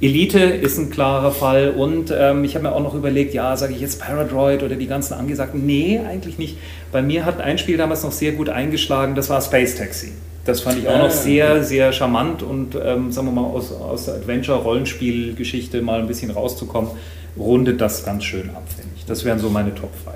Elite 0.00 0.38
ist 0.40 0.78
ein 0.78 0.90
klarer 0.90 1.32
Fall 1.32 1.70
und 1.70 2.12
ähm, 2.16 2.44
ich 2.44 2.54
habe 2.54 2.64
mir 2.64 2.72
auch 2.72 2.82
noch 2.82 2.94
überlegt, 2.94 3.34
ja, 3.34 3.56
sage 3.56 3.74
ich 3.74 3.80
jetzt 3.80 4.00
Paradroid 4.00 4.62
oder 4.62 4.76
die 4.76 4.86
ganzen 4.86 5.14
angesagten? 5.14 5.66
Nee, 5.66 6.00
eigentlich 6.06 6.38
nicht. 6.38 6.58
Bei 6.92 7.02
mir 7.02 7.24
hat 7.24 7.40
ein 7.40 7.58
Spiel 7.58 7.76
damals 7.76 8.02
noch 8.02 8.12
sehr 8.12 8.32
gut 8.32 8.48
eingeschlagen, 8.48 9.14
das 9.14 9.28
war 9.30 9.40
Space 9.40 9.76
Taxi. 9.76 10.12
Das 10.44 10.60
fand 10.60 10.78
ich 10.78 10.88
auch 10.88 10.98
noch 10.98 11.10
sehr, 11.10 11.64
sehr 11.64 11.92
charmant 11.92 12.42
und 12.42 12.76
ähm, 12.76 13.10
sagen 13.10 13.26
wir 13.26 13.32
mal 13.32 13.48
aus, 13.48 13.72
aus 13.72 14.04
der 14.04 14.14
Adventure-Rollenspiel-Geschichte 14.14 15.82
mal 15.82 16.00
ein 16.00 16.06
bisschen 16.06 16.30
rauszukommen, 16.30 16.90
rundet 17.36 17.80
das 17.80 18.04
ganz 18.04 18.24
schön 18.24 18.50
ab, 18.50 18.62
finde 18.68 18.90
ich. 18.96 19.04
Das 19.06 19.24
wären 19.24 19.38
so 19.38 19.50
meine 19.50 19.74
Top 19.74 19.90
5. 20.04 20.14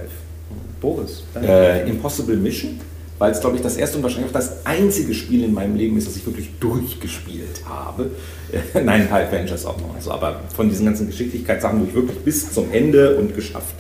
Boris, 0.81 1.25
Äh, 1.35 1.89
Impossible 1.89 2.37
Mission 2.37 2.81
weil 3.21 3.33
es, 3.33 3.41
glaube 3.41 3.57
ich, 3.57 3.63
das 3.63 3.77
erste 3.77 3.99
und 3.99 4.03
wahrscheinlich 4.03 4.31
auch 4.31 4.35
das 4.35 4.65
einzige 4.65 5.13
Spiel 5.13 5.45
in 5.45 5.53
meinem 5.53 5.77
Leben 5.77 5.99
ist, 5.99 6.09
das 6.09 6.17
ich 6.17 6.25
wirklich 6.25 6.49
durchgespielt 6.59 7.61
habe. 7.69 8.11
Nein, 8.83 9.11
High 9.11 9.29
Avengers 9.29 9.67
auch 9.67 9.79
noch. 9.79 9.95
Also, 9.95 10.11
aber 10.11 10.41
von 10.57 10.71
diesen 10.71 10.87
ganzen 10.87 11.07
Geschicklichkeitssachen, 11.07 11.87
ich 11.87 11.95
wirklich 11.95 12.19
bis 12.21 12.51
zum 12.51 12.73
Ende 12.73 13.17
und 13.19 13.37
geschafft 13.37 13.75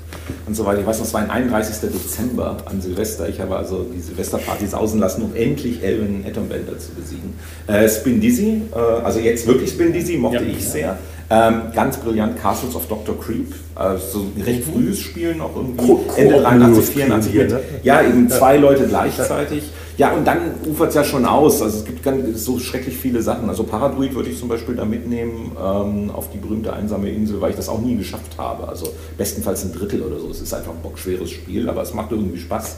und 0.47 0.55
so 0.55 0.67
weiter. 0.67 0.81
Ich 0.81 0.87
weiß 0.87 0.99
noch, 0.99 1.07
es 1.07 1.15
war 1.15 1.23
ein 1.23 1.31
31. 1.31 1.91
Dezember 1.91 2.59
an 2.67 2.83
Silvester. 2.83 3.31
Ich 3.31 3.41
habe 3.41 3.57
also 3.57 3.87
die 3.95 4.01
Silvesterparty 4.01 4.67
sausen 4.67 5.01
lassen, 5.01 5.23
um 5.23 5.35
endlich 5.35 5.83
Elvin 5.83 6.23
Atombender 6.29 6.79
zu 6.79 6.91
besiegen. 6.93 7.33
Äh, 7.67 7.89
Spin 7.89 8.21
Dizzy, 8.21 8.61
äh, 8.75 8.79
also 8.79 9.21
jetzt 9.21 9.47
wirklich 9.47 9.71
Spin 9.71 9.95
Dizzy, 9.95 10.19
mochte 10.19 10.45
ja, 10.45 10.51
ich 10.51 10.69
sehr. 10.69 10.99
Ähm, 11.33 11.63
ganz 11.73 11.97
brillant 11.97 12.37
Castles 12.43 12.75
of 12.75 12.89
Dr. 12.89 13.17
Creep, 13.21 13.55
also 13.77 14.27
ein 14.37 14.43
recht 14.43 14.67
mhm. 14.67 14.73
frühes 14.73 14.99
Spiel 14.99 15.37
noch 15.37 15.55
irgendwie. 15.55 15.97
Ende 16.17 16.41
83, 16.41 16.95
84 16.97 17.35
mit? 17.35 17.55
Ja, 17.85 18.03
eben 18.03 18.29
zwei 18.29 18.57
Leute 18.57 18.89
gleichzeitig. 18.89 19.71
Ja, 19.97 20.13
und 20.13 20.27
dann 20.27 20.39
ufert 20.67 20.89
es 20.89 20.95
ja 20.97 21.05
schon 21.05 21.25
aus. 21.25 21.63
Also 21.63 21.79
es 21.79 21.85
gibt 21.85 22.03
ganz, 22.03 22.45
so 22.45 22.59
schrecklich 22.59 22.97
viele 22.97 23.23
Sachen. 23.23 23.49
Also 23.49 23.63
Paradroid 23.63 24.15
würde 24.15 24.31
ich 24.31 24.41
zum 24.41 24.49
Beispiel 24.49 24.75
da 24.75 24.85
mitnehmen 24.85 25.53
ähm, 25.57 26.11
auf 26.11 26.31
die 26.31 26.39
berühmte 26.39 26.73
einsame 26.73 27.11
Insel, 27.11 27.41
weil 27.41 27.51
ich 27.51 27.57
das 27.57 27.69
auch 27.69 27.81
nie 27.81 27.97
geschafft 27.97 28.37
habe. 28.37 28.67
Also 28.67 28.93
bestenfalls 29.17 29.63
ein 29.63 29.73
Drittel 29.73 30.03
oder 30.03 30.19
so. 30.19 30.31
Es 30.31 30.41
ist 30.41 30.53
einfach 30.53 30.73
ein 30.73 30.83
bockschweres 30.83 31.31
Spiel, 31.31 31.69
aber 31.69 31.83
es 31.83 31.95
macht 31.95 32.11
irgendwie 32.11 32.39
Spaß. 32.39 32.77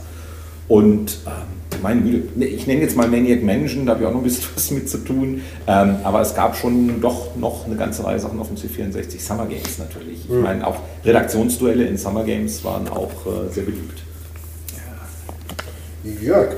Und 0.69 1.19
ähm, 1.27 1.81
meine 1.83 2.01
Güte, 2.03 2.39
ne, 2.39 2.47
ich 2.47 2.67
nenne 2.67 2.83
jetzt 2.83 2.97
mal 2.97 3.09
Maniac 3.09 3.43
Mansion, 3.43 3.87
da 3.87 3.93
habe 3.93 4.03
ich 4.03 4.09
auch 4.09 4.13
noch 4.13 4.21
ein 4.21 4.25
bisschen 4.25 4.45
was 4.55 4.71
mit 4.71 4.89
zu 4.89 4.99
tun. 4.99 5.43
Ähm, 5.67 5.97
aber 6.05 6.21
es 6.21 6.35
gab 6.35 6.57
schon 6.57 7.01
doch 7.01 7.37
noch 7.37 7.67
eine 7.67 7.77
ganze 7.77 8.05
Reihe 8.05 8.19
Sachen 8.19 8.39
auf 8.39 8.49
dem 8.49 8.57
C64. 8.57 9.21
Summer 9.21 9.47
Games 9.47 9.79
natürlich. 9.79 10.25
Ich 10.25 10.31
mhm. 10.31 10.43
meine, 10.43 10.67
auch 10.67 10.77
Redaktionsduelle 11.05 11.85
in 11.85 11.97
Summer 11.97 12.25
Games 12.25 12.65
waren 12.65 12.89
auch 12.89 13.11
äh, 13.27 13.53
sehr 13.53 13.65
beliebt. 13.65 14.03
Ja. 16.05 16.11
Jörg, 16.21 16.57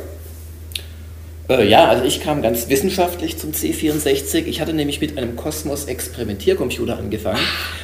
äh, 1.49 1.69
ja, 1.69 1.87
also 1.89 2.05
ich 2.05 2.23
kam 2.23 2.41
ganz 2.41 2.69
wissenschaftlich 2.69 3.37
zum 3.37 3.53
C64. 3.53 4.47
Ich 4.47 4.61
hatte 4.61 4.73
nämlich 4.73 5.01
mit 5.01 5.19
einem 5.19 5.37
Cosmos 5.37 5.85
Experimentiercomputer 5.85 6.99
angefangen 6.99 7.41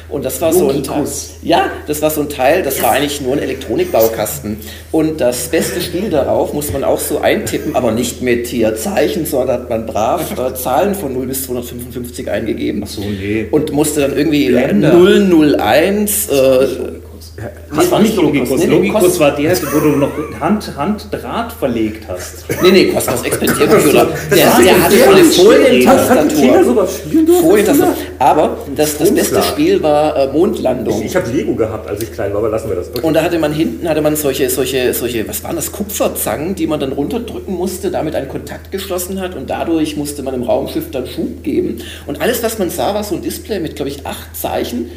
und 0.09 0.25
das 0.25 0.41
war 0.41 0.51
so 0.51 0.69
ein 0.69 0.83
Teil. 0.83 1.05
Ja, 1.43 1.71
das 1.87 2.01
war 2.01 2.09
so 2.09 2.21
ein 2.21 2.29
Teil, 2.29 2.63
das 2.63 2.81
war 2.81 2.91
eigentlich 2.91 3.21
nur 3.21 3.33
ein 3.33 3.39
Elektronikbaukasten 3.39 4.57
und 4.91 5.21
das 5.21 5.49
beste 5.49 5.79
Spiel 5.81 6.09
darauf 6.09 6.53
muss 6.53 6.73
man 6.73 6.83
auch 6.83 6.99
so 6.99 7.19
eintippen, 7.19 7.75
aber 7.75 7.91
nicht 7.91 8.21
mit 8.21 8.47
hier 8.47 8.75
Zeichen, 8.75 9.25
sondern 9.25 9.61
hat 9.61 9.69
man 9.69 9.85
brav 9.85 10.37
äh, 10.39 10.55
Zahlen 10.55 10.95
von 10.95 11.13
0 11.13 11.27
bis 11.27 11.45
255 11.45 12.29
eingegeben. 12.29 12.81
Ach 12.83 12.89
so, 12.89 13.01
nee. 13.01 13.47
Und 13.51 13.71
musste 13.71 14.01
dann 14.01 14.17
irgendwie 14.17 14.49
Blender. 14.49 14.93
001 14.93 16.29
äh, 16.29 16.67
das 17.75 17.91
war 17.91 17.99
nicht 17.99 18.15
Logikos. 18.15 18.59
Nee, 18.59 18.65
Logikos 18.65 19.19
war 19.19 19.35
der, 19.35 19.55
wo 19.73 19.79
du 19.79 19.89
noch 19.97 20.11
Hand, 20.39 20.75
Handdraht 20.75 21.53
verlegt 21.53 22.05
hast. 22.07 22.45
Nee, 22.61 22.71
nee, 22.71 22.85
Cosmos 22.91 23.23
Experimentiercomputer. 23.23 24.07
Der, 24.29 24.59
der 24.59 24.83
hatte 24.83 24.97
so 24.97 25.09
eine 25.09 25.23
Folientastatur. 25.23 26.87
Folientastatur. 27.41 27.95
Aber 28.19 28.57
das, 28.75 28.97
das 28.97 29.13
beste 29.13 29.41
Spiel 29.43 29.81
war 29.81 30.15
äh, 30.15 30.27
Mondlandung. 30.31 30.99
Ich, 30.99 31.05
ich 31.05 31.15
habe 31.15 31.29
Lego 31.29 31.55
gehabt, 31.55 31.87
als 31.87 32.03
ich 32.03 32.11
klein 32.11 32.31
war, 32.33 32.39
aber 32.39 32.49
lassen 32.49 32.69
wir 32.69 32.75
das. 32.75 32.89
Okay. 32.89 33.05
Und 33.05 33.13
da 33.13 33.23
hatte 33.23 33.39
man 33.39 33.53
hinten 33.53 33.87
hatte 33.87 34.01
man 34.01 34.15
solche, 34.15 34.49
solche, 34.49 34.93
solche, 34.93 35.27
was 35.27 35.43
waren 35.43 35.55
das, 35.55 35.71
Kupferzangen, 35.71 36.55
die 36.55 36.67
man 36.67 36.79
dann 36.79 36.91
runterdrücken 36.91 37.55
musste, 37.55 37.91
damit 37.91 38.15
einen 38.15 38.27
Kontakt 38.27 38.71
geschlossen 38.71 39.21
hat 39.21 39.35
und 39.35 39.49
dadurch 39.49 39.95
musste 39.95 40.23
man 40.23 40.33
im 40.33 40.43
Raumschiff 40.43 40.91
dann 40.91 41.07
Schub 41.07 41.43
geben. 41.43 41.79
Und 42.07 42.21
alles, 42.21 42.43
was 42.43 42.59
man 42.59 42.69
sah, 42.69 42.93
war 42.93 43.03
so 43.03 43.15
ein 43.15 43.21
Display 43.21 43.59
mit, 43.59 43.75
glaube 43.75 43.89
ich, 43.89 44.05
acht 44.05 44.35
Zeichen 44.35 44.89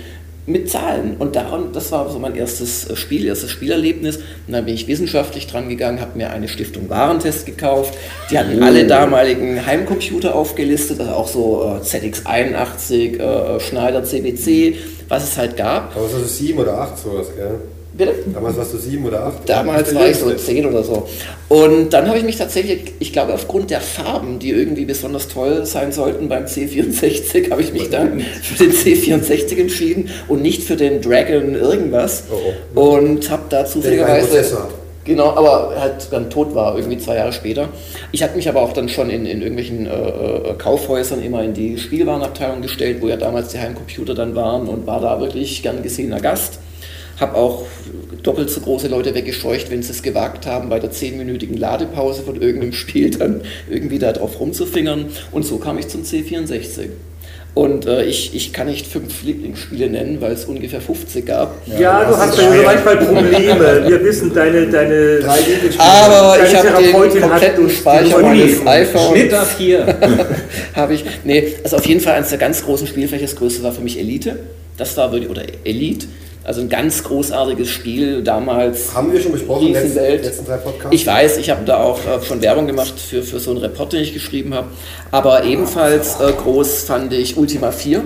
mit 0.47 0.71
Zahlen. 0.71 1.17
Und 1.19 1.37
daran, 1.37 1.73
das 1.73 1.91
war 1.93 2.11
so 2.11 2.19
mein 2.19 2.35
erstes 2.35 2.89
äh, 2.89 2.97
Spiel, 2.97 3.25
erstes 3.25 3.51
Spielerlebnis. 3.51 4.17
Und 4.17 4.53
dann 4.53 4.65
bin 4.65 4.75
ich 4.75 4.87
wissenschaftlich 4.87 5.47
dran 5.47 5.69
gegangen, 5.69 6.01
habe 6.01 6.19
mir 6.19 6.31
eine 6.31 6.49
Stiftung 6.49 6.89
Warentest 6.91 7.47
gekauft. 7.47 7.95
Die 8.31 8.39
hatten 8.39 8.63
alle 8.63 8.87
damaligen 8.87 9.65
Heimcomputer 9.65 10.35
aufgelistet, 10.35 11.01
also 11.01 11.13
auch 11.13 11.29
so 11.29 11.81
äh, 11.81 11.85
ZX81, 11.85 13.19
äh, 13.19 13.61
Schneider 13.61 14.05
CBC, 14.05 14.77
was 15.09 15.25
es 15.25 15.39
halt 15.39 15.57
gab. 15.57 15.97
Aber 15.97 16.09
so 16.09 16.23
sieben 16.25 16.59
oder 16.59 16.79
acht 16.79 16.99
sowas, 16.99 17.29
gell? 17.35 17.61
Bitte? 17.97 18.13
Damals 18.33 18.57
warst 18.57 18.75
du 18.75 18.79
sieben 18.79 19.07
oder 19.07 19.27
acht? 19.27 19.49
Damals 19.49 19.95
war 19.95 20.09
ich 20.09 20.17
so 20.17 20.29
zehn 20.33 20.67
oder 20.67 20.83
so. 20.83 21.09
Und 21.49 21.91
dann 21.93 22.09
habe 22.09 22.19
ich 22.19 22.25
mich 22.25 22.37
tatsächlich, 22.37 22.93
ich 22.99 23.13
glaube 23.13 23.33
aufgrund 23.33 23.71
der 23.71 23.81
Farben, 23.81 24.41
die 24.41 24.51
irgendwie 24.51 24.85
besonders 24.85 25.29
toll 25.29 25.65
sein 25.65 25.93
sollten 25.93 26.29
beim 26.29 26.47
C64, 26.47 27.53
habe 27.53 27.63
ich 27.63 27.73
mich 27.73 27.91
dann 27.91 28.21
für 28.43 28.65
den 28.65 28.73
C64 28.73 29.61
entschieden 29.61 30.11
und 30.27 30.43
nicht 30.43 30.65
für 30.65 30.75
den 30.75 31.03
Dragon 31.03 31.55
irgendwas. 31.55 32.25
Oh, 32.33 32.35
oh. 32.75 32.81
Und 32.97 33.31
habe 33.31 33.45
da 33.49 33.65
zufälligerweise... 33.65 34.59
Genau, 35.05 35.37
aber 35.37 35.75
halt 35.79 36.09
dann 36.11 36.31
tot 36.31 36.55
war, 36.55 36.77
irgendwie 36.77 36.97
zwei 36.97 37.17
Jahre 37.17 37.35
später. 37.35 37.69
Ich 38.11 38.23
habe 38.23 38.37
mich 38.37 38.49
aber 38.49 38.63
auch 38.63 38.73
dann 38.73 38.89
schon 38.89 39.11
in, 39.11 39.27
in 39.27 39.43
irgendwelchen 39.43 39.87
äh, 39.87 39.91
äh, 39.91 40.55
Kaufhäusern 40.57 41.23
immer 41.23 41.45
in 41.45 41.53
die 41.53 41.77
Spielwarenabteilung 41.77 42.63
gestellt, 42.63 43.03
wo 43.03 43.09
ja 43.09 43.19
damals 43.19 43.49
die 43.49 43.59
Heimcomputer 43.59 44.15
dann 44.15 44.35
waren 44.35 44.67
und 44.67 44.87
war 44.87 45.01
da 45.01 45.21
wirklich 45.21 45.63
gern 45.63 45.83
gesehener 45.83 46.21
Gast 46.21 46.59
habe 47.21 47.35
auch 47.37 47.65
doppelt 48.23 48.51
so 48.51 48.61
große 48.61 48.89
Leute 48.89 49.15
weggescheucht, 49.15 49.71
wenn 49.71 49.83
sie 49.83 49.93
es 49.93 50.03
gewagt 50.03 50.47
haben, 50.47 50.69
bei 50.69 50.81
der 50.81 50.91
zehnminütigen 50.91 51.57
Ladepause 51.57 52.23
von 52.23 52.41
irgendeinem 52.41 52.73
Spiel 52.85 53.11
dann 53.11 53.43
irgendwie 53.71 53.99
da 53.99 54.13
drauf 54.13 54.41
rumzufingern. 54.41 55.07
Und 55.33 55.45
so 55.45 55.59
kam 55.59 55.79
ich 55.79 55.89
zum 55.89 56.03
C64. 56.03 56.89
Und 57.55 57.87
äh, 57.87 58.03
ich, 58.03 58.35
ich 58.35 58.53
kann 58.53 58.67
nicht 58.67 58.85
fünf 58.85 59.23
Lieblingsspiele 59.23 59.89
nennen, 59.89 60.21
weil 60.21 60.33
es 60.33 60.45
ungefähr 60.45 60.81
50 60.81 61.25
gab. 61.25 61.57
Ja, 61.67 61.79
ja 61.79 62.05
du 62.05 62.17
hast 62.17 62.37
ja 62.37 62.53
so 62.53 62.63
manchmal 62.65 62.97
Probleme. 62.97 63.85
Wir 63.87 64.05
wissen 64.05 64.35
deine, 64.35 64.67
deine 64.67 65.21
drei 65.21 65.39
Lieblingsspiele. 65.39 65.79
Aber 65.79 66.37
ich 66.45 66.57
habe 66.57 66.83
den 66.83 67.21
kompletten 67.23 67.71
Speicher 67.71 68.19
meines 68.19 68.67
iPhones. 68.67 69.09
Schnitt 69.09 69.35
auf 69.35 69.57
hier. 69.57 69.87
habe 70.75 70.95
ich. 70.95 71.05
Nee, 71.23 71.55
also 71.63 71.77
auf 71.77 71.87
jeden 71.87 72.01
Fall 72.01 72.15
eines 72.15 72.31
der 72.31 72.39
ganz 72.39 72.65
großen 72.65 72.89
Spielfläche. 72.89 73.25
Das 73.25 73.37
größte 73.37 73.63
war 73.63 73.71
für 73.71 73.83
mich 73.83 74.01
Elite. 74.01 74.41
Das 74.77 74.97
war 74.97 75.13
wirklich, 75.13 75.31
oder 75.31 75.43
Elite. 75.63 76.09
Also 76.45 76.61
ein 76.61 76.69
ganz 76.69 77.03
großartiges 77.03 77.71
Spiel 77.71 78.23
damals. 78.23 78.95
Haben 78.95 79.11
wir 79.15 79.21
schon 79.21 79.33
besprochen, 79.33 79.73
letzten, 79.73 79.99
letzten 79.99 80.45
drei 80.45 80.59
Podcasts? 80.59 80.95
Ich 80.95 81.07
weiß, 81.07 81.39
ich 81.39 81.49
habe 81.49 81.65
da 81.65 81.79
auch 81.79 81.99
äh, 82.01 82.23
schon 82.23 82.43
Werbung 82.43 82.67
gemacht 82.67 82.93
für, 83.01 83.23
für 83.23 83.41
so 83.41 83.53
einen 83.53 83.61
Report, 83.61 83.95
den 83.95 84.03
ich 84.03 84.13
geschrieben 84.13 84.53
habe. 84.53 84.67
Aber 85.11 85.45
ebenfalls 85.45 86.21
äh, 86.21 86.33
groß 86.33 86.83
fand 86.83 87.15
ich 87.15 87.39
Ultima 87.39 87.73
4. 87.73 88.03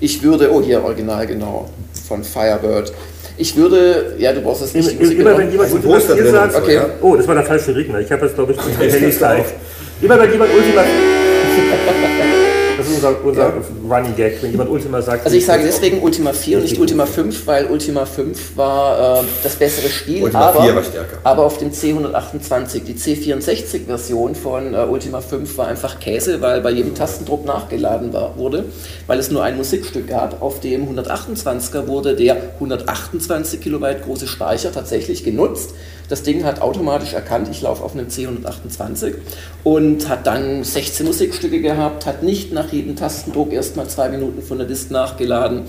Ich 0.00 0.22
würde, 0.22 0.50
oh 0.50 0.62
hier, 0.62 0.82
original 0.82 1.26
genau, 1.26 1.68
von 2.06 2.24
Firebird. 2.24 2.90
Ich 3.36 3.54
würde, 3.54 4.14
ja, 4.18 4.32
du 4.32 4.40
brauchst 4.40 4.62
es 4.62 4.72
nicht. 4.72 4.98
Immer, 4.98 5.12
immer 5.12 5.38
wenn 5.38 5.50
jemand 5.50 5.70
Ultima 5.70 6.00
4 6.00 6.30
sagt, 6.30 6.56
okay. 6.56 6.80
oh, 7.02 7.16
das 7.16 7.28
war 7.28 7.34
der 7.34 7.44
falsche 7.44 7.76
Regner. 7.76 8.00
Ich 8.00 8.10
habe 8.10 8.24
jetzt, 8.24 8.34
glaube 8.34 8.54
ich, 8.54 8.58
Handys 8.92 9.20
live. 9.20 9.52
Immer 10.00 10.18
wenn 10.18 10.32
jemand 10.32 10.50
Ultima 10.54 10.82
4 10.82 12.44
Das 12.78 12.86
ist 12.86 12.94
unser, 12.94 13.24
unser 13.24 13.42
ja. 13.42 13.54
Running 13.90 14.14
Gag, 14.14 14.40
wenn 14.40 14.52
jemand 14.52 14.70
Ultima 14.70 15.02
sagt. 15.02 15.24
Also 15.24 15.36
ich 15.36 15.44
sage 15.44 15.64
deswegen 15.64 16.00
Ultima 16.00 16.32
4 16.32 16.58
und 16.58 16.62
nicht 16.62 16.78
Ultima 16.78 17.06
5, 17.06 17.44
weil 17.48 17.66
Ultima 17.66 18.06
5 18.06 18.56
war 18.56 19.20
äh, 19.20 19.24
das 19.42 19.56
bessere 19.56 19.88
Spiel, 19.88 20.22
Ultima 20.22 20.50
aber, 20.50 20.62
4 20.62 20.76
war 20.76 20.84
stärker. 20.84 21.18
aber 21.24 21.44
auf 21.44 21.58
dem 21.58 21.72
C128, 21.72 22.84
die 22.84 22.94
C64-Version 22.94 24.36
von 24.36 24.74
äh, 24.74 24.76
Ultima 24.88 25.20
5 25.20 25.58
war 25.58 25.66
einfach 25.66 25.98
Käse, 25.98 26.40
weil 26.40 26.60
bei 26.60 26.70
jedem 26.70 26.94
Tastendruck 26.94 27.44
nachgeladen 27.44 28.12
war, 28.12 28.38
wurde, 28.38 28.66
weil 29.08 29.18
es 29.18 29.28
nur 29.32 29.42
ein 29.42 29.56
Musikstück 29.56 30.06
gab. 30.06 30.40
Auf 30.40 30.60
dem 30.60 30.86
128er 30.96 31.88
wurde 31.88 32.14
der 32.14 32.36
128 32.54 33.60
Kilobyte 33.60 34.04
große 34.04 34.28
Speicher 34.28 34.70
tatsächlich 34.70 35.24
genutzt 35.24 35.74
das 36.08 36.22
Ding 36.22 36.44
hat 36.44 36.62
automatisch 36.62 37.12
erkannt, 37.12 37.48
ich 37.50 37.60
laufe 37.62 37.84
auf 37.84 37.94
einem 37.94 38.08
C128 38.08 39.14
und 39.62 40.08
hat 40.08 40.26
dann 40.26 40.64
16 40.64 41.06
Musikstücke 41.06 41.60
gehabt, 41.60 42.06
hat 42.06 42.22
nicht 42.22 42.50
nach 42.52 42.72
jedem 42.72 42.96
Tastendruck 42.96 43.52
erstmal 43.52 43.86
zwei 43.88 44.08
Minuten 44.08 44.42
von 44.42 44.58
der 44.58 44.66
Disk 44.66 44.90
nachgeladen. 44.90 45.62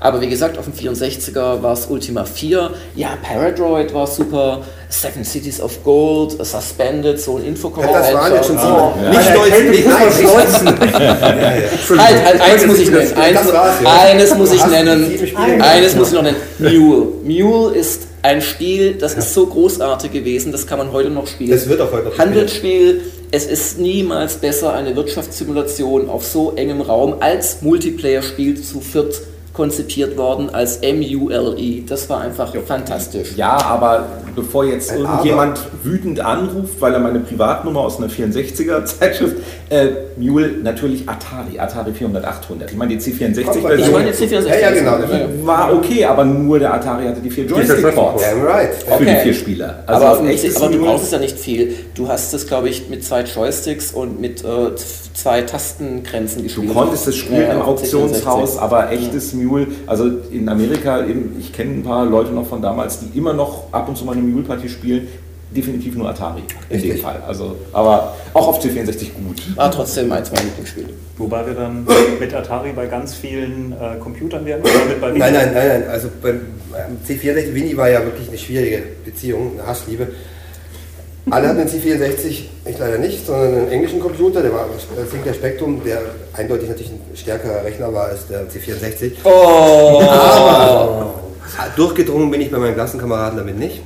Aber 0.00 0.20
wie 0.20 0.28
gesagt, 0.28 0.58
auf 0.58 0.64
dem 0.66 0.74
64er 0.74 1.62
war 1.62 1.72
es 1.72 1.86
Ultima 1.86 2.24
4. 2.24 2.70
Ja, 2.94 3.16
Paradroid 3.22 3.94
war 3.94 4.06
super. 4.06 4.60
Seven 4.90 5.24
Cities 5.24 5.60
of 5.60 5.82
Gold, 5.82 6.32
Suspended, 6.44 7.18
so 7.18 7.38
ein 7.38 7.46
Infocom. 7.46 7.84
Ja, 7.84 7.92
das 7.92 8.12
waren 8.12 8.34
jetzt 8.34 8.46
schon 8.46 8.58
sieben. 8.58 8.74
Oh. 8.74 8.92
Ja. 9.02 9.10
Nicht 9.10 9.34
deutlich, 9.34 9.86
Halt, 11.98 12.24
halt, 12.24 12.40
eins 12.40 12.66
muss 12.66 12.78
ich 12.78 12.90
nennen. 12.90 13.12
Eins, 13.14 13.38
eines 13.84 14.34
muss 14.34 14.52
ich 14.52 14.66
nennen. 14.66 15.62
Eines 15.62 15.94
muss 15.96 16.08
ich 16.08 16.14
noch 16.14 16.22
nennen. 16.22 16.36
Mule. 16.58 17.06
Mule 17.24 17.74
ist 17.74 18.02
ein 18.24 18.40
Spiel, 18.40 18.94
das 18.94 19.14
ist 19.14 19.34
so 19.34 19.46
großartig 19.46 20.10
gewesen, 20.10 20.50
das 20.50 20.66
kann 20.66 20.78
man 20.78 20.92
heute 20.92 21.10
noch 21.10 21.26
spielen. 21.26 21.50
Das 21.50 21.68
wird 21.68 21.82
auch 21.82 21.92
heute 21.92 22.08
noch 22.08 22.18
Handelsspiel, 22.18 23.02
es 23.30 23.44
ist 23.44 23.78
niemals 23.78 24.36
besser, 24.36 24.72
eine 24.72 24.96
Wirtschaftssimulation 24.96 26.08
auf 26.08 26.24
so 26.24 26.52
engem 26.56 26.80
Raum 26.80 27.16
als 27.20 27.60
Multiplayer-Spiel 27.60 28.60
zu 28.62 28.80
viert 28.80 29.20
konzipiert 29.54 30.16
worden 30.18 30.50
als 30.52 30.80
MULE. 30.82 31.82
Das 31.88 32.10
war 32.10 32.20
einfach 32.20 32.52
fantastisch. 32.66 33.30
Ja, 33.36 33.56
aber 33.64 34.04
bevor 34.34 34.64
jetzt 34.64 34.92
irgendjemand 34.92 35.60
wütend 35.84 36.18
anruft, 36.20 36.80
weil 36.80 36.92
er 36.92 36.98
meine 36.98 37.20
Privatnummer 37.20 37.80
aus 37.80 37.98
einer 37.98 38.08
64er 38.08 38.84
Zeitschrift, 38.84 39.36
äh, 39.70 39.86
Mule 40.16 40.50
natürlich 40.62 41.08
Atari, 41.08 41.58
Atari 41.58 41.92
400, 41.92 42.24
800. 42.24 42.70
Ich 42.72 42.76
meine, 42.76 42.96
die 42.96 43.10
Ich 43.10 43.16
C64-Version 43.16 43.92
meine 43.92 44.10
C64. 44.10 44.46
Ja, 44.48 44.56
ja, 44.58 44.70
genau. 44.72 45.46
war 45.46 45.72
okay, 45.72 46.04
aber 46.04 46.24
nur 46.24 46.58
der 46.58 46.74
Atari 46.74 47.06
hatte 47.06 47.20
die 47.20 47.30
vier 47.30 47.44
Joystick-Ports 47.46 48.22
Damn 48.22 48.42
right. 48.44 48.74
für 48.74 48.92
Okay. 48.94 49.04
die 49.06 49.22
vier 49.22 49.34
Spieler. 49.34 49.84
Also 49.86 50.04
aber, 50.06 50.36
C- 50.36 50.50
aber 50.56 50.68
du 50.68 50.78
brauchst 50.84 51.04
es 51.04 51.10
ja 51.12 51.18
nicht 51.18 51.38
viel. 51.38 51.74
Du 51.94 52.08
hast 52.08 52.34
es, 52.34 52.46
glaube 52.48 52.68
ich, 52.68 52.88
mit 52.88 53.04
zwei 53.04 53.22
Joysticks 53.22 53.92
und 53.92 54.20
mit 54.20 54.42
äh, 54.44 54.74
zwei 55.14 55.42
Tastengrenzen 55.42 56.38
Du 56.38 56.44
gespielt. 56.44 56.74
konntest 56.74 57.06
es 57.06 57.16
spielen 57.16 57.42
Ja, 57.42 57.52
im 57.54 57.62
Auktionshaus, 57.62 58.56
C64. 58.56 58.60
aber 58.60 58.90
echtes 58.90 59.32
Mule, 59.44 59.66
also 59.86 60.10
in 60.30 60.48
Amerika, 60.48 61.04
eben, 61.06 61.36
ich 61.38 61.52
kenne 61.52 61.74
ein 61.74 61.82
paar 61.82 62.04
Leute 62.04 62.32
noch 62.32 62.46
von 62.46 62.60
damals, 62.60 63.00
die 63.00 63.16
immer 63.16 63.32
noch 63.32 63.72
ab 63.72 63.88
und 63.88 63.96
zu 63.96 64.04
mal 64.04 64.12
eine 64.12 64.22
Mule-Partie 64.22 64.68
spielen, 64.68 65.08
definitiv 65.54 65.94
nur 65.96 66.08
Atari 66.08 66.42
in 66.68 66.80
dem 66.80 66.82
Richtig. 66.82 67.02
Fall. 67.02 67.22
Also, 67.26 67.56
aber 67.72 68.14
auch 68.32 68.48
auf 68.48 68.64
C64 68.64 69.12
gut. 69.12 69.56
War 69.56 69.70
trotzdem 69.70 70.10
eins 70.10 70.30
meiner 70.32 70.44
Lieblingsspiele. 70.44 70.88
Wobei 71.16 71.46
wir 71.46 71.54
dann 71.54 71.86
mit 72.18 72.34
Atari 72.34 72.72
bei 72.72 72.86
ganz 72.86 73.14
vielen 73.14 73.72
äh, 73.72 73.98
Computern 74.00 74.44
werden. 74.44 74.62
Oder 74.62 74.84
mit 74.86 75.00
bei 75.00 75.10
Nein, 75.10 75.32
nein, 75.32 75.52
nein, 75.54 75.68
nein. 75.68 75.88
Also 75.88 76.08
beim 76.20 76.40
beim 76.74 76.98
C64 77.06 77.54
Winnie 77.54 77.76
war 77.76 77.88
ja 77.88 78.04
wirklich 78.04 78.28
eine 78.28 78.38
schwierige 78.38 78.82
Beziehung, 79.04 79.52
eine 79.58 79.66
Hassliebe. 79.66 80.08
Alle 81.30 81.48
hatten 81.48 81.60
einen 81.60 81.70
C64, 81.70 82.26
ich 82.26 82.78
leider 82.78 82.98
nicht, 82.98 83.26
sondern 83.26 83.54
einen 83.54 83.68
englischen 83.68 83.98
Computer, 83.98 84.42
der 84.42 84.52
war 84.52 84.66
äh, 84.66 85.10
Sinclair 85.10 85.34
Spectrum, 85.34 85.82
der 85.82 86.02
eindeutig 86.34 86.68
natürlich 86.68 86.92
ein 86.92 87.16
stärkerer 87.16 87.64
Rechner 87.64 87.92
war 87.94 88.06
als 88.08 88.26
der 88.26 88.46
C64. 88.48 89.12
Oh! 89.24 90.02
Aber 91.56 91.70
durchgedrungen 91.76 92.30
bin 92.30 92.40
ich 92.42 92.50
bei 92.50 92.58
meinen 92.58 92.74
Klassenkameraden 92.74 93.38
damit 93.38 93.58
nicht. 93.58 93.80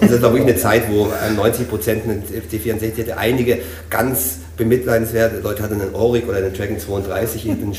Das 0.00 0.20
war 0.22 0.32
wirklich 0.32 0.50
eine 0.50 0.56
Zeit, 0.56 0.90
wo 0.90 1.06
äh, 1.06 1.32
90 1.34 1.68
Prozent 1.68 2.04
einen 2.04 2.24
C64 2.24 2.98
hatte. 3.02 3.18
Einige 3.18 3.58
ganz 3.88 4.38
bemitleidenswerte 4.56 5.38
Leute 5.40 5.62
hatten 5.62 5.80
einen 5.80 5.94
Auric 5.94 6.28
oder 6.28 6.38
einen 6.38 6.52
Dragon 6.52 6.78
32 6.78 7.46
in 7.46 7.52
einem 7.52 7.74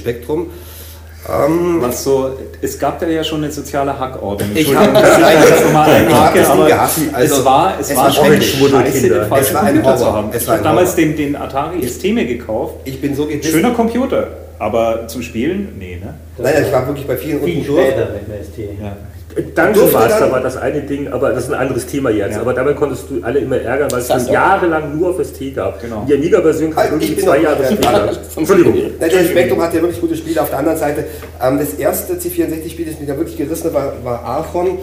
Spektrum. 1.24 1.82
Was 1.82 2.04
so, 2.04 2.32
es 2.62 2.78
gab 2.80 3.00
da 3.00 3.08
ja 3.08 3.24
schon 3.24 3.44
eine 3.44 3.52
soziale 3.52 3.98
Hackordnung. 3.98 4.50
Ich 4.54 4.68
Entschuldigung, 4.68 4.96
hab- 4.96 5.02
dass 5.04 5.18
ich 5.18 5.22
Nein, 5.24 5.38
das 5.50 5.74
hab 5.74 5.88
einhacke, 5.88 6.40
das 6.40 6.48
Ding 6.48 6.58
aber 6.60 6.68
gehasst. 6.68 7.00
Also, 7.14 7.36
es 7.36 7.46
war, 7.46 7.74
es 7.80 7.90
es 7.92 7.96
war 7.98 8.04
war 8.06 8.12
schon 8.12 8.26
schrecklich. 8.26 8.60
scheiße, 8.72 9.02
den 9.10 9.12
Es 9.22 9.28
falschen 9.28 9.54
war 9.56 9.64
ein 9.64 9.74
Computer 9.76 9.98
zu 9.98 10.06
haben. 10.14 10.30
Es 10.34 10.42
Ich 10.42 10.48
war 10.48 10.54
habe 10.56 10.64
damals 10.64 10.96
den, 10.96 11.16
den 11.16 11.36
Atari 11.36 11.82
Systeme 11.84 12.26
gekauft. 12.26 12.76
Ich 12.86 13.00
bin 13.02 13.16
so 13.16 13.26
gebissen. 13.26 13.52
Schöner 13.52 13.72
Computer, 13.72 14.28
aber 14.60 15.08
zum 15.08 15.22
Spielen, 15.22 15.76
nee, 15.78 16.00
ne? 16.04 16.14
Nein, 16.38 16.64
ich 16.66 16.72
war 16.74 16.88
wirklich 16.88 17.06
bei 17.08 17.18
vielen 17.18 17.44
Viel 17.44 17.58
unten 17.58 17.68
durch. 17.68 17.88
später 17.88 18.10
mit 18.14 18.28
dem 18.28 18.44
ST. 18.44 18.58
Ja. 18.82 18.96
Dungeon 19.36 19.74
Durfte 19.74 19.98
Master 19.98 20.20
dann- 20.20 20.32
war 20.32 20.42
das 20.42 20.58
eine 20.58 20.82
Ding, 20.82 21.08
aber 21.08 21.32
das 21.32 21.46
ist 21.46 21.54
ein 21.54 21.60
anderes 21.60 21.86
Thema 21.86 22.10
jetzt. 22.10 22.36
Ja. 22.36 22.42
Aber 22.42 22.54
damit 22.54 22.76
konntest 22.76 23.10
du 23.10 23.24
alle 23.24 23.40
immer 23.40 23.58
ärgern, 23.58 23.92
weil 23.92 24.00
es 24.00 24.08
Das 24.08 24.30
jahrelang 24.30 24.98
nur 24.98 25.10
auf 25.12 25.20
ST 25.20 25.52
gab. 25.56 25.82
Genau. 25.82 26.06
Die 26.08 26.14
Amiga-Version 26.16 26.72
kam 26.72 26.80
Also, 26.84 26.98
ich 26.98 27.04
irgendwie 27.12 27.22
zwei 27.24 27.40
Jahre 27.42 27.64
ja, 27.64 27.72
später. 27.72 28.12
Entschuldigung. 28.36 28.74
Der 29.00 29.10
Spektrum 29.10 29.62
hat 29.62 29.74
ja 29.74 29.82
wirklich 29.82 30.02
gute 30.02 30.16
Spiele. 30.16 30.42
Auf 30.42 30.50
der 30.50 30.60
anderen 30.60 30.78
Seite, 30.78 31.06
ähm, 31.42 31.60
das 31.60 31.74
erste 31.76 32.14
C64-Spiel, 32.16 32.86
das 32.86 33.00
mich 33.00 33.08
da 33.08 33.18
wirklich 33.18 33.38
gerissen 33.38 33.66
hat, 33.66 33.74
war, 33.74 33.94
war 34.04 34.24
Archon. 34.24 34.80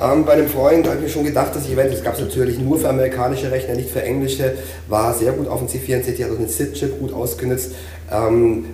Ähm, 0.00 0.24
bei 0.24 0.32
einem 0.32 0.48
Freund 0.48 0.86
habe 0.86 0.96
ich 0.96 1.02
mir 1.02 1.08
schon 1.10 1.24
gedacht, 1.24 1.54
dass 1.54 1.64
ich 1.64 1.72
eventuell, 1.72 1.90
das 1.96 2.02
gab 2.02 2.14
es 2.14 2.20
natürlich 2.20 2.58
nur 2.58 2.78
für 2.78 2.88
amerikanische 2.88 3.50
Rechner, 3.50 3.74
nicht 3.74 3.90
für 3.90 4.02
englische, 4.02 4.54
war 4.88 5.12
sehr 5.12 5.32
gut 5.32 5.48
auf 5.48 5.58
dem 5.58 5.68
C64, 5.68 6.24
hat 6.24 6.30
auch 6.30 6.38
einen 6.38 6.48
SID-Chip 6.48 6.98
gut 6.98 7.12
ausgenutzt. 7.12 7.72
Ähm, 8.10 8.64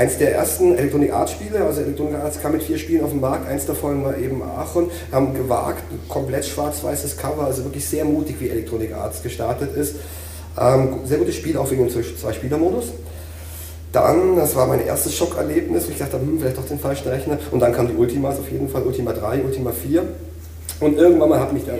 eins 0.00 0.16
der 0.16 0.34
ersten 0.34 0.78
Electronic 0.78 1.12
Arts 1.12 1.32
Spiele, 1.32 1.62
also 1.62 1.82
Electronic 1.82 2.14
Arts 2.14 2.40
kam 2.40 2.52
mit 2.52 2.62
vier 2.62 2.78
Spielen 2.78 3.04
auf 3.04 3.10
den 3.10 3.20
Markt, 3.20 3.46
eins 3.46 3.66
davon 3.66 4.02
war 4.02 4.16
eben 4.16 4.42
Aachen, 4.42 4.90
haben 5.12 5.34
gewagt, 5.34 5.82
ein 5.92 6.08
komplett 6.08 6.46
schwarz-weißes 6.46 7.18
Cover, 7.18 7.44
also 7.44 7.64
wirklich 7.64 7.86
sehr 7.86 8.06
mutig, 8.06 8.36
wie 8.38 8.48
Electronic 8.48 8.94
Arts 8.94 9.22
gestartet 9.22 9.76
ist. 9.76 9.96
Ähm, 10.58 11.00
sehr 11.04 11.18
gutes 11.18 11.34
Spiel, 11.34 11.58
auch 11.58 11.70
wegen 11.70 11.86
dem 11.86 12.16
Zwei-Spieler-Modus. 12.16 12.92
Dann, 13.92 14.36
das 14.36 14.56
war 14.56 14.66
mein 14.66 14.86
erstes 14.86 15.14
Schockerlebnis, 15.14 15.86
ich 15.90 15.98
dachte, 15.98 16.18
hm, 16.18 16.38
vielleicht 16.40 16.56
doch 16.56 16.66
den 16.66 16.78
falschen 16.78 17.08
Rechner. 17.08 17.38
Und 17.50 17.60
dann 17.60 17.74
kam 17.74 17.86
die 17.86 17.94
Ultimas 17.94 18.38
auf 18.38 18.50
jeden 18.50 18.70
Fall, 18.70 18.82
Ultima 18.84 19.12
3, 19.12 19.42
Ultima 19.44 19.70
4. 19.70 20.02
Und 20.80 20.96
irgendwann 20.96 21.28
mal 21.28 21.40
hat 21.40 21.52
mich 21.52 21.66
dann. 21.66 21.76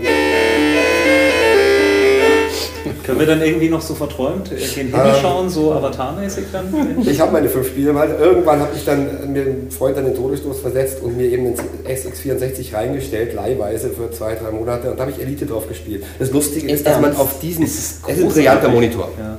Können 3.04 3.18
wir 3.18 3.26
dann 3.26 3.42
irgendwie 3.42 3.68
noch 3.68 3.80
so 3.80 3.94
verträumt 3.94 4.50
äh, 4.52 4.56
gen 4.56 4.88
Himmel 4.88 5.00
Ähm. 5.06 5.14
schauen, 5.20 5.48
so 5.48 5.72
avatarmäßig 5.72 6.44
dann? 6.52 6.98
Ich 7.06 7.20
habe 7.20 7.32
meine 7.32 7.48
fünf 7.48 7.68
Spiele, 7.68 7.94
weil 7.94 8.10
irgendwann 8.10 8.60
habe 8.60 8.70
ich 8.76 8.84
dann 8.84 9.32
mir 9.32 9.42
einen 9.42 9.70
Freund 9.70 9.96
an 9.96 10.04
den 10.04 10.14
Todesstoß 10.14 10.60
versetzt 10.60 11.02
und 11.02 11.16
mir 11.16 11.26
eben 11.26 11.44
den 11.44 11.56
SX64 11.86 12.74
reingestellt, 12.74 13.34
leihweise 13.34 13.90
für 13.90 14.10
zwei, 14.10 14.34
drei 14.34 14.50
Monate. 14.50 14.90
Und 14.90 14.98
da 14.98 15.02
habe 15.02 15.12
ich 15.12 15.20
Elite 15.20 15.46
drauf 15.46 15.68
gespielt. 15.68 16.04
Das 16.18 16.30
Lustige 16.30 16.70
ist, 16.70 16.86
dass 16.86 17.00
man 17.00 17.16
auf 17.16 17.40
diesen. 17.40 17.64
Es 17.64 17.74
ist 17.78 18.08
ein 18.08 18.28
brillanter 18.28 18.68
Monitor. 18.68 19.08
Ja. 19.18 19.38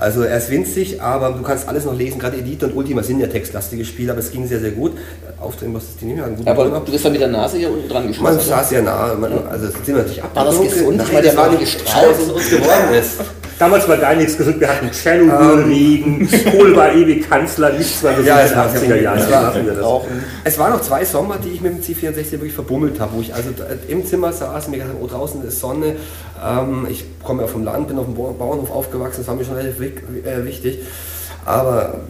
Also 0.00 0.22
er 0.22 0.38
ist 0.38 0.50
winzig, 0.50 1.02
aber 1.02 1.30
du 1.30 1.42
kannst 1.42 1.68
alles 1.68 1.84
noch 1.84 1.96
lesen. 1.96 2.18
Gerade 2.20 2.36
Elite 2.36 2.66
und 2.66 2.76
Ultima 2.76 3.02
sind 3.02 3.20
ja 3.20 3.26
textlastige 3.26 3.84
Spiele, 3.84 4.12
aber 4.12 4.20
es 4.20 4.30
ging 4.30 4.46
sehr, 4.46 4.60
sehr 4.60 4.70
gut. 4.70 4.92
Aufdrehen 5.40 5.72
musste 5.72 5.90
ich 5.94 5.98
die 6.00 6.04
nicht 6.06 6.16
mehr. 6.16 6.24
einen 6.26 6.36
guten 6.36 6.48
Aber 6.48 6.64
Burger. 6.64 6.82
du 6.84 6.92
bist 6.92 7.04
dann 7.04 7.12
mit 7.12 7.20
der 7.20 7.28
Nase 7.28 7.58
hier 7.58 7.70
unten 7.70 7.88
dran 7.88 8.02
Man 8.04 8.12
geschossen. 8.12 8.40
saß 8.48 8.68
sehr 8.68 8.82
nah, 8.82 9.14
man, 9.14 9.32
also 9.48 9.66
es 9.66 9.74
sind 9.84 9.96
natürlich 9.96 10.22
War 10.34 10.44
das 10.44 10.60
gesund? 10.60 10.96
Nein, 10.98 11.06
Weil 11.12 11.22
der 11.22 11.32
das 11.32 11.36
war 11.36 11.50
nicht 11.50 11.60
gestrahlt. 11.60 12.08
Was 12.18 12.28
uns 12.30 12.50
geworden 12.50 12.94
ist. 13.00 13.10
Damals 13.58 13.88
war 13.88 13.96
gar 13.96 14.14
nichts 14.14 14.36
gesund. 14.38 14.60
Wir 14.60 14.68
hatten 14.68 14.88
Tschernobyl-Regen, 14.92 16.28
Kohl 16.56 16.76
war 16.76 16.92
ewig 16.94 17.28
Kanzler, 17.28 17.72
nichts 17.72 18.02
war 18.04 18.10
gesund 18.12 18.28
Ja, 18.28 18.38
in 18.40 18.44
es 18.46 18.50
den 18.50 18.56
war 18.58 18.68
80er 18.68 19.02
Jahren. 19.02 19.18
es 19.18 19.30
war- 19.32 19.46
hatten 19.46 19.66
wir 19.66 19.72
das. 19.74 19.86
Es 20.44 20.58
waren 20.58 20.72
noch 20.72 20.80
zwei 20.80 21.04
Sommer, 21.04 21.38
die 21.44 21.48
ich 21.50 21.60
mit 21.60 21.72
dem 21.72 21.80
C64 21.82 22.30
wirklich 22.32 22.52
verbummelt 22.52 23.00
habe, 23.00 23.12
wo 23.16 23.20
ich 23.20 23.34
also 23.34 23.50
im 23.88 24.06
Zimmer 24.06 24.32
saß 24.32 24.66
und 24.66 24.70
mir 24.70 24.76
gedacht 24.78 24.94
habe, 24.94 25.04
oh 25.04 25.08
draußen 25.08 25.42
ist 25.44 25.58
Sonne. 25.58 25.96
Ähm, 26.44 26.86
ich 26.90 27.04
komme 27.22 27.42
ja 27.42 27.48
vom 27.48 27.64
Land, 27.64 27.88
bin 27.88 27.98
auf 27.98 28.04
dem 28.06 28.14
Bau- 28.14 28.32
Bauernhof 28.38 28.70
aufgewachsen, 28.70 29.18
das 29.20 29.26
war 29.28 29.34
mir 29.34 29.44
schon 29.44 29.56
relativ 29.56 29.80
äh, 29.80 30.44
wichtig. 30.44 30.78
Aber 31.44 32.00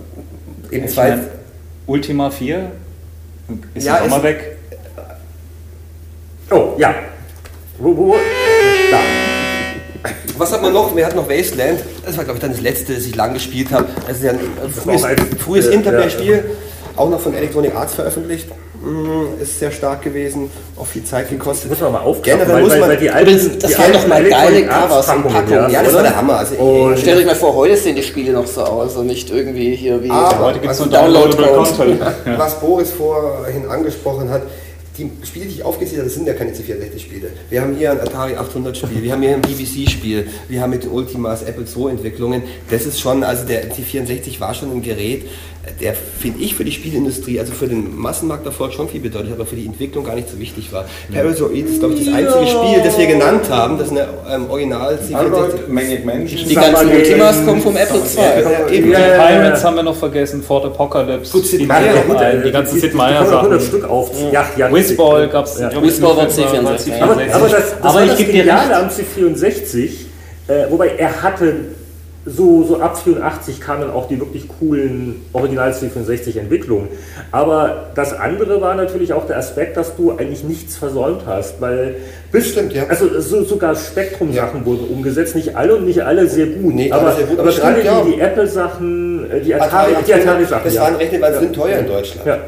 eben 0.71 0.87
Ich 0.87 0.93
zwei. 0.95 1.11
mein, 1.11 1.27
Ultima 1.87 2.31
4 2.31 2.71
ist 3.75 3.87
Ja, 3.87 4.03
auch 4.03 4.09
mal 4.09 4.23
weg. 4.23 4.57
Oh, 6.51 6.75
ja. 6.79 6.95
Wo, 7.79 7.97
wo? 7.97 8.17
Da. 8.91 8.99
Was 10.37 10.53
hat 10.53 10.63
man 10.63 10.73
noch? 10.73 10.95
Wir 10.95 11.07
hatten 11.07 11.17
noch 11.17 11.29
Wasteland. 11.29 11.81
Das 12.05 12.17
war, 12.17 12.25
glaube 12.25 12.37
ich, 12.39 12.43
dann 12.43 12.53
das 12.53 12.61
letzte, 12.61 12.95
das 12.95 13.05
ich 13.05 13.15
lang 13.17 13.35
gespielt 13.35 13.71
habe. 13.73 13.87
Das 14.07 14.19
ist 14.19 14.25
ja 14.25 14.31
ein 14.33 14.41
frühes, 14.71 15.05
frühes 15.39 15.67
Interplay-Spiel, 15.67 16.45
auch 16.97 17.11
noch 17.11 17.21
von 17.21 17.35
Electronic 17.35 17.75
Arts 17.75 17.95
veröffentlicht. 17.95 18.49
Mm, 18.81 19.43
Ist 19.43 19.59
sehr 19.59 19.71
stark 19.73 20.03
gewesen, 20.03 20.51
auch 20.77 20.87
viel 20.87 21.03
Zeit 21.05 21.29
gekostet. 21.31 21.69
Muss 21.71 21.81
man 21.81 21.93
mal 21.93 22.01
aufgreifen, 22.01 22.41
Generell 22.41 22.55
weil, 22.57 22.63
muss 22.63 22.79
man. 22.79 22.89
weil 22.91 22.97
die 22.97 23.11
alten, 23.11 23.59
das 23.59 23.79
waren 23.79 23.93
doch 23.93 24.07
mal 24.07 24.23
geile 24.25 24.67
Covers 24.67 25.09
und 25.09 25.23
Packungen, 25.23 25.33
Packungen. 25.35 25.71
ja, 25.73 25.83
das 25.83 25.95
war 25.95 26.03
der 26.03 26.17
Hammer. 26.17 26.39
Also, 26.39 26.55
Und- 26.55 26.99
Stellt 26.99 27.19
euch 27.19 27.27
mal 27.27 27.35
vor, 27.35 27.55
heute 27.55 27.77
sehen 27.77 27.97
die 27.97 28.03
Spiele 28.05 28.33
noch 28.33 28.47
so 28.47 28.63
aus 28.63 28.95
und 28.97 29.07
nicht 29.07 29.31
irgendwie 29.31 29.75
hier 29.75 30.03
wie. 30.03 30.11
Aber- 30.11 30.39
Heute 30.47 30.61
gibt 30.61 30.73
es 30.73 30.81
also 30.81 30.91
Download-Content. 30.93 31.77
Content. 32.01 32.01
was 32.39 32.61
Boris 32.61 32.91
vorhin 32.93 33.67
angesprochen 33.69 34.31
hat, 34.31 34.43
die 34.97 35.11
Spiele, 35.25 35.47
die 35.47 35.53
ich 35.55 35.65
aufgezählt 35.65 35.99
habe, 35.99 36.07
das 36.09 36.15
sind 36.15 36.27
ja 36.27 36.35
keine 36.35 36.51
C64-Spiele. 36.51 37.29
Wir 37.51 37.61
haben 37.61 37.77
hier 37.77 37.93
ein 37.93 38.01
Atari 38.01 38.33
800-Spiel, 38.35 39.01
wir 39.03 39.13
haben 39.13 39.23
hier 39.23 39.35
ein 39.35 39.43
BBC-Spiel, 39.43 40.27
wir 40.49 40.61
haben 40.61 40.71
mit 40.71 40.91
Ultimas 40.91 41.43
Apple 41.45 41.65
II-Entwicklungen. 41.65 42.43
Das 42.69 42.85
ist 42.85 42.99
schon, 43.01 43.23
also 43.23 43.45
der 43.45 43.71
C64 43.71 44.41
war 44.41 44.55
schon 44.55 44.73
ein 44.73 44.83
Gerät, 44.83 45.23
der, 45.81 45.95
finde 45.95 46.41
ich, 46.43 46.55
für 46.55 46.65
die 46.65 46.73
Spielindustrie, 46.73 47.39
also 47.41 47.53
für 47.53 47.69
den 47.69 47.97
Massenmarkterfolg 47.97 48.73
schon 48.73 48.89
viel 48.89 49.01
bedeutet, 49.01 49.33
aber 49.33 49.47
für 49.47 49.57
die 49.57 49.67
Entwicklung 49.67 50.05
gar 50.05 50.15
nicht 50.15 50.29
so 50.29 50.39
wichtig 50.39 50.73
war. 50.73 50.85
Parasite 51.13 51.53
ist, 51.55 51.79
glaube 51.79 51.95
ich, 51.95 52.07
das 52.07 52.15
einzige 52.15 52.47
Spiel, 52.47 52.83
das 52.85 52.99
wir 52.99 53.07
genannt 53.07 53.51
haben, 53.51 53.79
das 53.79 53.91
eine 53.91 54.09
ähm, 54.31 54.51
Original 54.51 54.95
C64 54.95 55.15
Android, 55.15 55.69
Maniac 55.69 56.05
Mansion. 56.05 56.49
Die 56.49 56.55
ganzen 56.55 56.89
Ultimas 56.89 57.45
kommen 57.45 57.63
vom 57.63 57.77
Apple 57.77 57.99
II. 57.99 58.43
Ja, 58.43 58.69
eben. 58.69 58.91
Ja, 58.91 58.99
ja, 58.99 59.07
ja. 59.07 59.27
Pirates 59.27 59.65
haben 59.65 59.77
wir 59.77 59.83
noch 59.83 59.97
vergessen, 59.97 60.43
Fort 60.43 60.65
Apocalypse, 60.67 61.33
Gut, 61.33 61.47
Sid 61.47 61.61
die, 61.61 61.67
Meier, 61.67 61.95
die 62.45 62.51
ganzen 62.51 62.81
Sid 62.81 62.95
Meier 62.95 63.21
100 63.21 63.43
Sachen. 63.43 63.61
Stück 63.61 63.89
auf. 63.89 64.11
Ja, 64.33 64.47
ja, 64.57 64.73
Whizball 64.73 65.29
gab 65.29 65.47
es. 65.47 65.59
Ja. 65.59 65.71
Whizball 65.83 66.17
war 66.17 66.27
C64. 66.27 67.01
Aber, 67.83 68.05
ich 68.05 68.17
gebe 68.17 68.33
dir 68.33 68.45
recht. 68.45 68.73
am 68.73 68.89
C64, 68.89 69.91
äh, 70.49 70.71
wobei 70.71 70.89
er 70.97 71.23
hatte 71.23 71.55
so, 72.29 72.63
so 72.65 72.81
ab 72.81 72.99
84 72.99 73.61
kamen 73.61 73.91
auch 73.91 74.09
die 74.09 74.19
wirklich 74.21 74.47
coolen 74.61 75.25
Original 75.33 75.71
C64 75.73 76.39
Entwicklungen. 76.39 76.89
Aber 77.33 77.87
das 77.95 78.13
andere 78.13 78.61
war 78.61 78.75
natürlich 78.75 79.13
auch 79.13 79.27
der 79.27 79.39
Aspekt, 79.39 79.77
dass 79.77 79.97
du 79.97 80.13
eigentlich 80.13 80.45
nichts 80.45 80.77
versäumt 80.77 81.23
hast, 81.27 81.61
weil 81.61 81.97
bis, 82.31 82.49
Stimmt, 82.49 82.75
ja. 82.75 82.85
also 82.89 83.21
so, 83.21 83.45
sogar 83.45 83.75
Spektrum-Sachen 83.75 84.67
wurden 84.67 84.89
umgesetzt, 84.89 85.35
nicht 85.35 85.57
alle 85.57 85.77
und 85.77 85.87
nicht 85.87 86.03
alle 86.03 86.29
sehr 86.29 86.47
gut. 86.47 86.75
Nee, 86.75 86.93
aber, 86.93 87.13
sehr 87.13 87.25
gut, 87.27 87.39
aber 87.39 87.49
aber 87.49 87.59
gerade 87.59 87.85
ja. 87.85 88.03
die, 88.03 88.13
die 88.13 88.21
Apple-Sachen, 88.21 89.31
äh, 89.31 89.41
die 89.41 89.55
Atari, 89.55 89.93
Atari- 89.93 90.05
die 90.07 90.15
Atari-Sachen. 90.15 90.65
das 90.65 90.75
ja. 90.75 90.83
waren 90.83 90.97
Rechner, 90.97 91.21
weil 91.21 91.33
sie 91.35 91.41
sind 91.41 91.55
teuer 91.55 91.79
in 91.79 91.87
Deutschland. 91.87 92.27
Ja. 92.27 92.39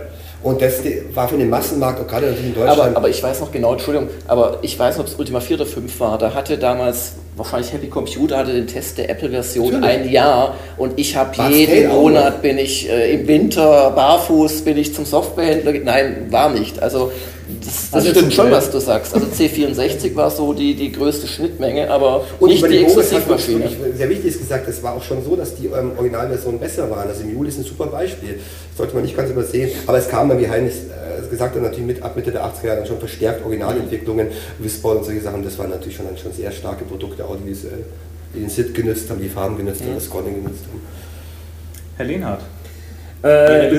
Und 0.42 0.62
das 0.62 0.80
war 1.14 1.28
für 1.28 1.36
den 1.36 1.50
Massenmarkt, 1.50 2.00
auch 2.00 2.06
gerade 2.06 2.26
natürlich 2.26 2.56
in 2.56 2.62
Aber, 2.62 2.66
Deutschland. 2.66 2.96
aber 2.96 3.08
ich 3.08 3.22
weiß 3.22 3.40
noch 3.40 3.52
genau, 3.52 3.72
Entschuldigung, 3.72 4.08
aber 4.26 4.58
ich 4.62 4.78
weiß, 4.78 4.98
ob 4.98 5.06
es 5.06 5.14
Ultima 5.16 5.40
4 5.40 5.56
oder 5.56 5.66
5 5.66 6.00
war. 6.00 6.16
Da 6.18 6.32
hatte 6.34 6.56
damals 6.56 7.12
wahrscheinlich 7.36 7.72
Happy 7.72 7.86
Computer 7.88 8.38
hatte 8.38 8.52
den 8.52 8.66
Test 8.66 8.98
der 8.98 9.10
Apple-Version 9.10 9.82
ein 9.84 10.10
Jahr 10.10 10.56
und 10.76 10.98
ich 10.98 11.16
habe 11.16 11.34
jeden 11.50 11.88
Monat 11.88 12.42
bin 12.42 12.58
ich 12.58 12.88
äh, 12.88 13.14
im 13.14 13.26
Winter 13.26 13.90
barfuß, 13.90 14.62
bin 14.62 14.76
ich 14.76 14.94
zum 14.94 15.04
Softwarehändler. 15.04 15.72
Nein, 15.84 16.26
war 16.30 16.50
nicht. 16.50 16.82
Also 16.82 17.12
das, 17.60 17.90
das 17.90 17.94
Also 17.94 18.10
stimmt 18.10 18.32
zum 18.32 18.44
schon, 18.44 18.50
was 18.50 18.70
du 18.70 18.78
sagst. 18.80 19.14
Also 19.14 19.26
C64 19.26 20.14
war 20.14 20.30
so 20.30 20.52
die, 20.52 20.74
die 20.74 20.92
größte 20.92 21.26
Schnittmenge, 21.26 21.90
aber 21.90 22.24
Und 22.38 22.50
nicht 22.50 22.64
die 22.66 22.78
Exklusivmaschine. 22.84 23.68
sehr 23.96 24.08
wichtig 24.08 24.26
ist 24.26 24.38
gesagt, 24.40 24.68
es 24.68 24.82
war 24.82 24.94
auch 24.94 25.02
schon 25.02 25.24
so, 25.24 25.36
dass 25.36 25.54
die 25.56 25.66
ähm, 25.66 25.92
Originalversionen 25.96 26.60
besser 26.60 26.90
waren. 26.90 27.08
Also 27.08 27.22
im 27.22 27.32
Juli 27.32 27.48
ist 27.48 27.58
ein 27.58 27.64
super 27.64 27.86
Beispiel. 27.86 28.34
Das 28.34 28.76
sollte 28.78 28.94
man 28.94 29.02
nicht 29.04 29.16
ganz 29.16 29.30
übersehen. 29.30 29.70
Aber 29.86 29.98
es 29.98 30.08
kam 30.08 30.28
dann, 30.28 30.38
wie 30.40 30.48
Heinrich 30.48 30.74
äh, 30.74 31.28
gesagt 31.28 31.54
hat, 31.54 31.62
natürlich 31.62 31.86
mit 31.86 32.02
ab 32.02 32.16
Mitte 32.16 32.30
der 32.32 32.44
80er 32.44 32.66
Jahre 32.66 32.86
schon 32.86 32.98
verstärkt 32.98 33.42
Originalentwicklungen, 33.44 34.28
Whisper 34.58 34.96
und 34.96 35.04
solche 35.04 35.20
Sachen. 35.20 35.42
Das 35.44 35.58
waren 35.58 35.70
natürlich 35.70 35.96
schon, 35.96 36.06
schon 36.20 36.32
sehr 36.32 36.50
starke 36.52 36.84
Produkte, 36.84 37.24
audiovisuell, 37.24 37.84
die 38.34 38.40
den 38.40 38.50
SID 38.50 38.74
genutzt 38.74 39.08
haben, 39.10 39.20
die 39.20 39.28
Farben 39.28 39.56
genutzt 39.56 39.80
haben, 39.82 39.94
das 39.94 40.04
Scrolling 40.04 40.34
genutzt 40.42 40.64
haben. 40.68 40.80
Herr 41.96 42.06
Lehnhardt. 42.06 42.40
Äh. 43.22 43.70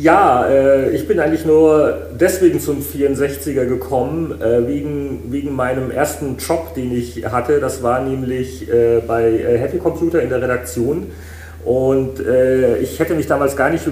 Ja, 0.00 0.46
äh, 0.46 0.90
ich 0.90 1.06
bin 1.06 1.20
eigentlich 1.20 1.44
nur 1.44 1.98
deswegen 2.18 2.60
zum 2.60 2.80
64er 2.80 3.66
gekommen, 3.66 4.40
äh, 4.40 4.66
wegen, 4.66 5.24
wegen 5.30 5.54
meinem 5.54 5.90
ersten 5.90 6.38
Job, 6.38 6.74
den 6.74 6.96
ich 6.96 7.26
hatte. 7.26 7.60
Das 7.60 7.82
war 7.82 8.00
nämlich 8.00 8.70
äh, 8.70 9.02
bei 9.06 9.30
äh, 9.30 9.58
Happy 9.58 9.78
Computer 9.78 10.22
in 10.22 10.30
der 10.30 10.40
Redaktion. 10.40 11.08
Und 11.64 12.20
äh, 12.20 12.78
ich 12.78 12.98
hätte 12.98 13.14
mich 13.14 13.26
damals 13.26 13.56
gar 13.56 13.70
nicht 13.70 13.84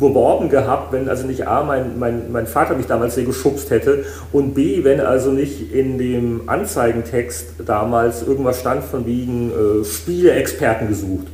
beworben 0.00 0.48
gehabt, 0.48 0.92
wenn 0.92 1.08
also 1.08 1.26
nicht 1.26 1.46
A, 1.46 1.62
mein, 1.62 1.98
mein, 1.98 2.32
mein 2.32 2.46
Vater 2.46 2.74
mich 2.74 2.86
damals 2.86 3.16
sehr 3.16 3.24
geschubst 3.24 3.70
hätte 3.70 4.04
und 4.32 4.54
B, 4.54 4.84
wenn 4.84 5.00
also 5.00 5.32
nicht 5.32 5.72
in 5.72 5.98
dem 5.98 6.48
Anzeigentext 6.48 7.48
damals 7.66 8.22
irgendwas 8.22 8.60
stand 8.60 8.84
von 8.84 9.04
wegen 9.06 9.50
Spieleexperten 9.84 10.86
gesucht. 10.86 11.26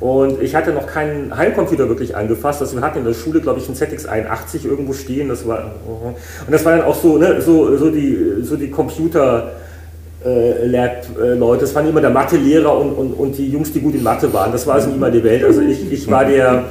Und 0.00 0.40
ich 0.40 0.54
hatte 0.54 0.72
noch 0.72 0.86
keinen 0.86 1.36
Heimcomputer 1.36 1.88
wirklich 1.88 2.14
angefasst. 2.14 2.60
Also 2.60 2.76
wir 2.76 2.82
hatten 2.82 2.98
in 2.98 3.04
der 3.04 3.14
Schule, 3.14 3.40
glaube 3.40 3.58
ich, 3.58 3.66
einen 3.66 3.76
ZX81 3.76 4.64
irgendwo 4.64 4.92
stehen. 4.92 5.28
Das 5.28 5.46
war, 5.46 5.72
und 5.86 6.52
das 6.52 6.64
war 6.64 6.76
dann 6.76 6.86
auch 6.86 6.94
so, 6.94 7.18
ne, 7.18 7.40
so, 7.40 7.76
so 7.76 7.90
die, 7.90 8.42
so 8.42 8.56
die 8.56 8.70
Computer, 8.70 9.52
äh, 10.24 10.66
Lab-Leute. 10.66 11.62
Das 11.62 11.74
waren 11.74 11.88
immer 11.88 12.00
der 12.00 12.10
Mathelehrer 12.10 12.76
und, 12.78 12.92
und, 12.92 13.12
und 13.12 13.38
die 13.38 13.48
Jungs, 13.48 13.72
die 13.72 13.80
gut 13.80 13.94
in 13.94 14.02
Mathe 14.02 14.32
waren. 14.32 14.52
Das 14.52 14.66
war 14.66 14.74
also 14.74 14.90
mal 14.90 15.10
die 15.10 15.22
Welt. 15.22 15.44
Also 15.44 15.60
ich, 15.62 15.90
ich 15.92 16.10
war 16.10 16.24
der, 16.24 16.64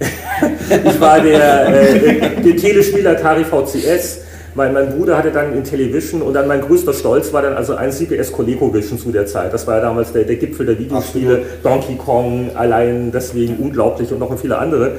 ich 0.84 1.00
war 1.00 1.20
der, 1.20 1.68
äh, 1.68 2.42
der 2.42 2.56
Telespieler 2.56 3.12
Atari 3.12 3.44
VCS. 3.44 4.20
Mein, 4.54 4.74
mein 4.74 4.90
Bruder 4.90 5.16
hatte 5.16 5.30
dann 5.30 5.54
Intellivision 5.54 6.20
und 6.20 6.34
dann 6.34 6.46
mein 6.46 6.60
größter 6.60 6.92
Stolz 6.92 7.32
war 7.32 7.42
dann 7.42 7.54
also 7.54 7.74
ein 7.74 7.90
CPS 7.90 8.32
ColecoVision 8.32 8.98
zu 8.98 9.10
der 9.10 9.26
Zeit. 9.26 9.52
Das 9.52 9.66
war 9.66 9.76
ja 9.76 9.80
damals 9.82 10.12
der, 10.12 10.24
der 10.24 10.36
Gipfel 10.36 10.66
der 10.66 10.78
Videospiele. 10.78 11.42
Donkey 11.62 11.96
Kong 11.96 12.50
allein 12.54 13.10
deswegen 13.12 13.56
unglaublich 13.56 14.12
und 14.12 14.18
noch 14.18 14.38
viele 14.38 14.58
andere. 14.58 14.92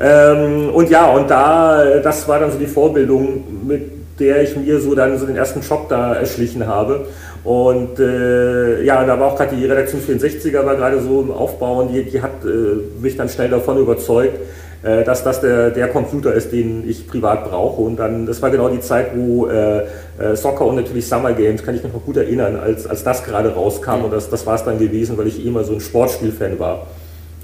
Ähm, 0.00 0.70
und 0.70 0.90
ja, 0.90 1.10
und 1.10 1.30
da, 1.30 2.00
das 2.02 2.28
war 2.28 2.38
dann 2.38 2.52
so 2.52 2.58
die 2.58 2.66
Vorbildung, 2.66 3.66
mit 3.66 3.98
der 4.20 4.42
ich 4.42 4.56
mir 4.56 4.80
so 4.80 4.94
dann 4.94 5.18
so 5.18 5.26
den 5.26 5.36
ersten 5.36 5.60
Job 5.60 5.88
da 5.88 6.14
erschlichen 6.14 6.66
habe. 6.66 7.06
Und 7.44 7.98
äh, 7.98 8.82
ja, 8.82 9.04
da 9.04 9.18
war 9.18 9.28
auch 9.32 9.36
gerade 9.36 9.56
die 9.56 9.64
Redaktion 9.64 10.02
64er 10.02 10.66
war 10.66 10.76
gerade 10.76 11.00
so 11.00 11.22
im 11.22 11.30
Aufbau 11.30 11.80
und 11.80 11.94
die, 11.94 12.02
die 12.02 12.20
hat 12.20 12.44
äh, 12.44 13.00
mich 13.00 13.16
dann 13.16 13.28
schnell 13.28 13.48
davon 13.48 13.78
überzeugt, 13.78 14.38
äh, 14.82 15.04
dass 15.04 15.24
das 15.24 15.40
der, 15.40 15.70
der 15.70 15.88
Computer 15.88 16.32
ist, 16.32 16.52
den 16.52 16.88
ich 16.88 17.08
privat 17.08 17.48
brauche. 17.48 17.82
Und 17.82 17.96
dann, 17.96 18.26
das 18.26 18.40
war 18.42 18.50
genau 18.50 18.68
die 18.68 18.80
Zeit, 18.80 19.16
wo 19.16 19.46
äh, 19.46 19.84
äh, 20.18 20.36
Soccer 20.36 20.66
und 20.66 20.76
natürlich 20.76 21.08
Summer 21.08 21.32
Games, 21.32 21.64
kann 21.64 21.74
ich 21.74 21.82
mich 21.82 21.92
noch 21.92 22.04
gut 22.04 22.16
erinnern, 22.16 22.56
als, 22.56 22.86
als 22.86 23.02
das 23.04 23.24
gerade 23.24 23.54
rauskam. 23.54 24.04
Und 24.04 24.12
das, 24.12 24.30
das 24.30 24.46
war 24.46 24.54
es 24.54 24.64
dann 24.64 24.78
gewesen, 24.78 25.18
weil 25.18 25.26
ich 25.26 25.44
eh 25.44 25.48
immer 25.48 25.64
so 25.64 25.72
ein 25.72 25.80
Sportspielfan 25.80 26.58
war. 26.58 26.86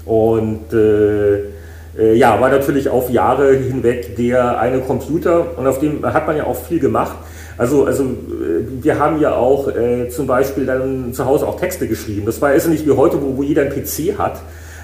Und 0.05 0.71
äh, 0.73 1.39
äh, 1.97 2.13
ja, 2.15 2.39
war 2.39 2.49
natürlich 2.49 2.89
auf 2.89 3.09
Jahre 3.09 3.53
hinweg 3.53 4.15
der 4.17 4.59
eine 4.59 4.79
Computer 4.79 5.57
und 5.57 5.65
auf 5.65 5.79
dem 5.79 6.05
hat 6.05 6.27
man 6.27 6.37
ja 6.37 6.45
auch 6.45 6.55
viel 6.55 6.79
gemacht. 6.79 7.17
Also, 7.57 7.85
also 7.85 8.03
äh, 8.03 8.83
wir 8.83 8.99
haben 8.99 9.19
ja 9.19 9.33
auch 9.33 9.69
äh, 9.69 10.09
zum 10.09 10.27
Beispiel 10.27 10.65
dann 10.65 11.13
zu 11.13 11.25
Hause 11.25 11.47
auch 11.47 11.59
Texte 11.59 11.87
geschrieben. 11.87 12.25
Das 12.25 12.41
war 12.41 12.53
ist 12.53 12.65
ja 12.65 12.71
nicht 12.71 12.85
wie 12.85 12.91
heute, 12.91 13.21
wo, 13.21 13.37
wo 13.37 13.43
jeder 13.43 13.61
einen 13.61 13.71
PC 13.71 14.17
hat, 14.17 14.41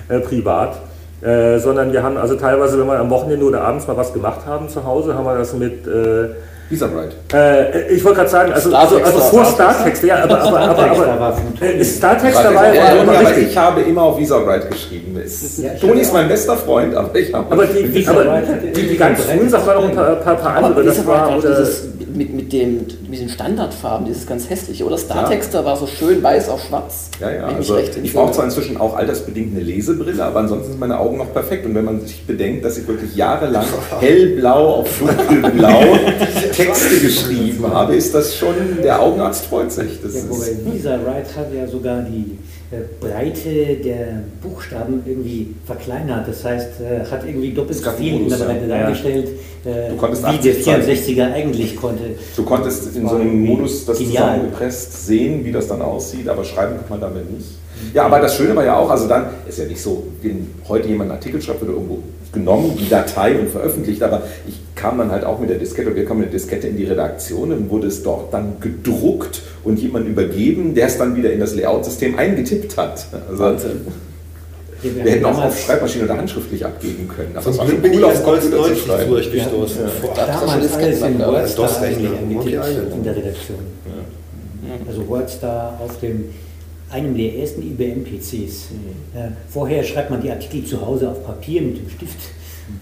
äh, 0.07 0.19
privat. 0.19 0.81
Äh, 1.21 1.60
sondern 1.60 1.93
wir 1.93 2.01
haben 2.01 2.17
also 2.17 2.36
teilweise, 2.36 2.79
wenn 2.79 2.88
wir 2.88 2.97
am 2.99 3.10
Wochenende 3.12 3.45
oder 3.45 3.62
abends 3.62 3.88
mal 3.88 3.95
was 3.95 4.12
gemacht 4.12 4.39
haben 4.47 4.67
zu 4.69 4.84
Hause, 4.84 5.13
haben 5.13 5.25
wir 5.25 5.38
das 5.38 5.53
mit 5.53 5.86
äh, 5.86 6.29
Visa 6.67 6.88
Bright. 6.88 7.12
äh, 7.34 7.93
ich 7.93 8.03
wollte 8.03 8.19
gerade 8.19 8.29
sagen, 8.29 8.53
also, 8.53 8.73
also, 8.75 8.97
also 8.97 9.19
vor 9.19 9.39
war- 9.39 9.45
Startext, 9.45 10.03
ja, 10.03 10.23
aber, 10.23 10.41
aber, 10.41 10.60
aber, 10.60 10.73
Startext 10.73 11.01
aber, 11.01 11.19
war 11.19 11.38
äh, 11.62 11.84
Startext 11.86 12.39
dabei? 12.43 12.75
ja, 12.75 13.05
war 13.07 13.13
ja, 13.13 13.19
richtig. 13.19 13.49
ich 13.51 13.57
habe 13.57 13.81
immer 13.81 14.01
auf 14.03 14.17
Visa 14.17 14.39
Bright 14.39 14.71
geschrieben. 14.71 15.15
Es, 15.23 15.57
Ja, 15.62 15.69
Toni 15.79 16.01
ist 16.01 16.12
mein 16.13 16.27
bester 16.27 16.55
Freund, 16.57 16.95
aber 16.95 17.13
ich 17.15 17.31
habe. 17.34 17.51
Aber 17.51 17.65
die, 17.67 17.88
die, 17.88 18.07
aber 18.07 18.23
die, 18.23 18.67
die 18.73 18.79
irgendwie 18.79 18.97
ganz 18.97 19.21
frühen 19.21 19.49
Sachen 19.49 19.67
waren 19.67 19.75
noch 19.75 19.89
ein 19.89 19.95
paar, 19.95 20.15
paar, 20.15 20.36
paar 20.38 20.55
Aber 20.55 20.67
andere. 20.67 20.84
das 20.86 20.95
Das 20.97 21.05
war 21.07 21.27
war, 21.29 21.36
dieses 21.39 21.84
mit, 22.15 22.34
mit, 22.34 22.51
dem, 22.53 22.86
mit 23.12 23.19
den 23.19 23.30
Standardfarben, 23.30 24.06
dieses 24.08 24.26
ganz 24.26 24.50
hässliche, 24.50 24.86
oder? 24.86 24.97
Startexter 24.97 25.65
war 25.65 25.76
so 25.76 25.86
schön 25.86 26.24
weiß 26.24 26.47
auf 26.50 26.63
schwarz. 26.63 27.10
Ja, 27.19 27.30
ja, 27.32 27.43
also 27.45 27.78
ich 27.78 28.13
brauche 28.13 28.32
zwar 28.32 28.45
inzwischen 28.45 28.78
auch 28.78 28.95
altersbedingt 28.95 29.54
eine 29.54 29.63
Lesebrille, 29.63 30.24
aber 30.24 30.39
ansonsten 30.39 30.71
sind 30.71 30.80
meine 30.80 30.97
Augen 30.97 31.17
noch 31.17 31.32
perfekt. 31.34 31.65
Und 31.65 31.76
wenn 31.76 31.84
man 31.86 32.00
sich 32.02 32.26
bedenkt, 32.26 32.63
dass 32.63 32.78
ich 32.78 32.88
wirklich 32.88 33.13
jahrelang 33.15 33.65
hellblau 34.00 34.76
auf 34.76 34.97
dunkelblau 35.00 35.82
Texte 36.54 37.00
geschrieben 37.02 37.65
habe, 37.71 37.95
ist 37.95 38.15
das 38.15 38.34
schon, 38.36 38.56
der 38.82 39.02
Augenarzt 39.02 39.45
freut 39.45 39.71
sich. 39.71 40.00
Das 40.02 40.15
Ja, 40.15 40.21
wobei 40.30 40.45
ist, 40.45 40.65
Lisa 40.74 40.91
Wright 41.06 41.28
hat 41.38 41.54
ja 41.54 41.67
sogar 41.67 42.02
die 42.04 42.38
äh, 42.74 42.78
Breite 43.02 43.76
der 43.84 44.24
Buchstaben 44.41 45.04
irgendwie 45.06 45.54
verkleinert. 45.65 46.28
Das 46.30 46.45
heißt, 46.45 46.69
äh, 46.80 47.06
hat 47.12 47.26
irgendwie 47.28 47.52
doppelt 47.52 47.78
so 47.78 47.91
viel 47.91 48.13
in 48.21 48.30
der 48.30 48.38
ja. 48.38 48.45
Breite 48.45 48.65
Ja. 48.67 48.78
dargestellt, 48.80 49.28
äh, 49.65 49.89
Du 49.89 49.97
konntest 49.97 50.24
wie 50.24 50.38
der 50.38 50.54
80 50.54 50.63
Zeichen. 50.63 50.82
64er 50.84 51.34
eigentlich 51.34 51.76
konnte. 51.76 52.04
du 52.36 52.43
konntest 52.43 52.95
in 53.01 53.09
so 53.09 53.15
einem 53.15 53.41
Modus 53.41 53.85
das 53.85 53.97
genial. 53.97 54.35
zusammengepresst 54.35 55.05
sehen, 55.05 55.43
wie 55.45 55.51
das 55.51 55.67
dann 55.67 55.81
aussieht, 55.81 56.27
aber 56.29 56.43
schreiben 56.43 56.75
kann 56.77 56.89
man 56.89 57.01
damit 57.01 57.31
nicht. 57.31 57.47
Ja, 57.93 58.05
aber 58.05 58.19
das 58.19 58.35
Schöne 58.35 58.55
war 58.55 58.63
ja 58.63 58.77
auch, 58.77 58.89
also 58.89 59.07
dann 59.07 59.25
ist 59.47 59.57
ja 59.57 59.65
nicht 59.65 59.81
so, 59.81 60.03
wenn 60.21 60.47
heute 60.67 60.87
jemand 60.87 61.09
einen 61.09 61.17
Artikel 61.17 61.41
schreibt, 61.41 61.61
wird 61.61 61.71
er 61.71 61.75
irgendwo 61.75 61.99
genommen, 62.31 62.77
die 62.79 62.87
Datei 62.87 63.37
und 63.39 63.49
veröffentlicht, 63.49 64.01
aber 64.03 64.21
ich 64.47 64.59
kam 64.75 64.97
dann 64.97 65.11
halt 65.11 65.25
auch 65.25 65.39
mit 65.39 65.49
der 65.49 65.57
Diskette, 65.57 65.95
wir 65.95 66.05
kamen 66.05 66.21
mit 66.21 66.31
der 66.31 66.39
Diskette 66.39 66.67
in 66.67 66.77
die 66.77 66.85
Redaktion 66.85 67.51
und 67.51 67.69
wurde 67.69 67.87
es 67.87 68.03
dort 68.03 68.33
dann 68.33 68.57
gedruckt 68.59 69.41
und 69.63 69.79
jemand 69.79 70.07
übergeben, 70.07 70.73
der 70.73 70.87
es 70.87 70.97
dann 70.97 71.15
wieder 71.15 71.31
in 71.33 71.39
das 71.39 71.55
Layout-System 71.55 72.17
eingetippt 72.17 72.77
hat. 72.77 73.05
Also, 73.29 73.55
Wir 74.81 74.95
wir 74.95 75.11
hätten 75.11 75.25
auch 75.25 75.43
auf 75.43 75.59
Schreibmaschine 75.59 76.05
oder 76.05 76.17
handschriftlich 76.17 76.65
abgeben 76.65 77.07
können. 77.07 77.35
Aber 77.35 77.53
schon 77.53 77.81
bin 77.81 77.93
ich 77.93 78.03
auf 78.03 78.23
Deutsch 78.23 78.41
Computer 78.41 78.63
zu 78.63 78.69
nicht 78.71 78.85
schreiben. 78.85 79.09
durchgestoßen. 79.11 79.81
Boah. 80.01 80.13
Da- 80.15 80.25
damals 80.27 80.73
alles 80.73 81.01
in 81.01 81.19
WordStar 81.19 81.87
in 81.87 83.03
der 83.03 83.15
Redaktion. 83.15 83.57
Also 84.87 85.07
WordStar 85.07 85.79
auf 85.83 85.99
dem 85.99 86.25
einem 86.89 87.15
der 87.15 87.35
ersten 87.37 87.61
IBM-PCs. 87.61 88.65
Mhm. 88.71 89.17
Äh, 89.17 89.29
vorher 89.49 89.83
schreibt 89.83 90.09
man 90.09 90.21
die 90.21 90.29
Artikel 90.29 90.65
zu 90.65 90.85
Hause 90.85 91.09
auf 91.09 91.25
Papier 91.25 91.61
mit 91.61 91.77
dem 91.77 91.89
Stift, 91.89 92.17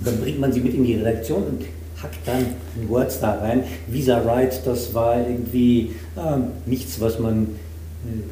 dann 0.03 0.17
bringt 0.19 0.39
man 0.39 0.51
sie 0.51 0.62
mit 0.62 0.73
in 0.73 0.83
die 0.83 0.95
Redaktion 0.95 1.43
und 1.43 1.65
hackt 2.01 2.25
dann 2.27 2.38
ein 2.38 2.89
WordStar 2.89 3.39
rein. 3.41 3.63
Visa 3.88 4.23
Write, 4.25 4.57
das 4.65 4.93
war 4.93 5.17
irgendwie 5.19 5.91
ähm, 6.17 6.45
nichts, 6.65 6.99
was 6.99 7.19
man 7.19 7.43
äh, 7.43 7.47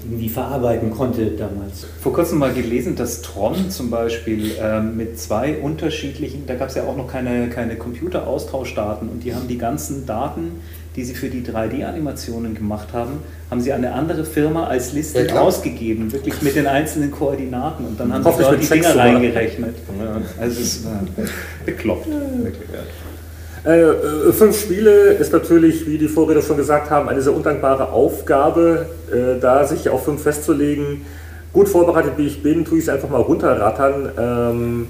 irgendwie 0.04 0.30
verarbeiten 0.30 0.92
konnte 0.92 1.26
damals. 1.32 1.86
Vor 2.02 2.14
kurzem 2.14 2.40
mal 2.40 2.54
gelesen, 2.54 2.96
dass 2.96 3.22
Tron 3.22 3.70
zum 3.70 3.90
Beispiel 3.90 4.52
ähm, 4.62 4.96
mit 4.96 5.20
zwei 5.20 5.58
unterschiedlichen, 5.58 6.44
da 6.48 6.56
gab 6.56 6.70
es 6.70 6.76
ja 6.76 6.84
auch 6.84 6.96
noch 6.96 7.08
keine, 7.08 7.50
keine 7.50 7.76
Computeraustauschdaten 7.76 9.10
und 9.10 9.24
die 9.24 9.36
haben 9.36 9.48
die 9.50 9.58
ganzen 9.58 10.06
Daten, 10.06 10.62
die 10.96 11.04
sie 11.04 11.14
für 11.14 11.30
die 11.30 11.44
3D-Animationen 11.44 12.56
gemacht 12.56 12.88
haben, 12.94 13.20
haben 13.52 13.62
sie 13.62 13.72
an 13.74 13.84
eine 13.84 13.94
andere 13.94 14.24
Firma 14.26 14.68
als 14.68 14.94
Liste 14.94 15.20
Ja, 15.20 15.26
klar. 15.26 15.44
ausgegeben, 15.44 16.12
wirklich 16.12 16.42
mit 16.42 16.56
den 16.56 16.66
einzelnen 16.66 17.12
Koordinaten 17.12 17.86
und 17.86 18.00
dann 18.00 18.14
haben 18.14 18.24
sie 18.24 18.30
Hoffentlich 18.30 18.50
dort 18.50 18.64
die 18.64 18.68
Dinger 18.68 18.84
Checks, 18.84 18.96
oder? 18.96 19.04
reingerechnet. 19.04 19.76
Also 20.40 20.62
es 20.62 20.86
war 20.86 21.02
bekloppt. 21.66 22.08
Wirklich, 22.08 22.70
ja. 22.74 22.80
Äh, 22.80 22.84
äh, 23.68 24.32
fünf 24.32 24.60
Spiele 24.60 25.14
ist 25.14 25.34
natürlich, 25.34 25.86
wie 25.86 25.98
die 25.98 26.08
Vorredner 26.08 26.42
schon 26.42 26.58
gesagt 26.58 26.90
haben, 26.90 27.10
eine 27.10 27.22
sehr 27.22 27.34
undankbare 27.34 27.92
Aufgabe, 27.92 28.86
äh, 29.12 29.40
da 29.40 29.66
sich 29.66 29.90
auf 29.90 30.06
fünf 30.06 30.24
festzulegen. 30.24 31.06
Gut 31.52 31.68
vorbereitet 31.68 32.14
wie 32.18 32.28
ich 32.28 32.42
bin, 32.42 32.66
tue 32.66 32.78
ich 32.78 32.86
es 32.86 32.90
einfach 32.90 33.10
mal 33.10 33.22
runterrattern. 33.22 34.12
Ähm, 34.18 34.88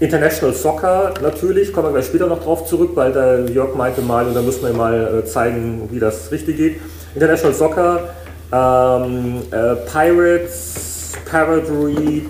International 0.00 0.54
Soccer 0.54 1.14
natürlich, 1.22 1.72
kommen 1.72 1.88
wir 1.88 1.92
gleich 1.92 2.06
später 2.06 2.26
noch 2.26 2.42
drauf 2.42 2.66
zurück, 2.66 2.90
weil 2.94 3.12
da 3.12 3.38
Jörg 3.38 3.74
meinte 3.74 4.02
mal, 4.02 4.26
und 4.26 4.34
da 4.34 4.42
müssen 4.42 4.62
wir 4.62 4.72
mal 4.72 5.20
äh, 5.20 5.24
zeigen, 5.24 5.88
wie 5.90 6.00
das 6.00 6.30
richtig 6.30 6.56
geht. 6.56 6.80
International 7.14 7.54
Soccer, 7.54 8.00
ähm, 8.52 9.42
äh, 9.50 9.76
Pirates, 9.90 11.12
Paradroid, 11.30 12.28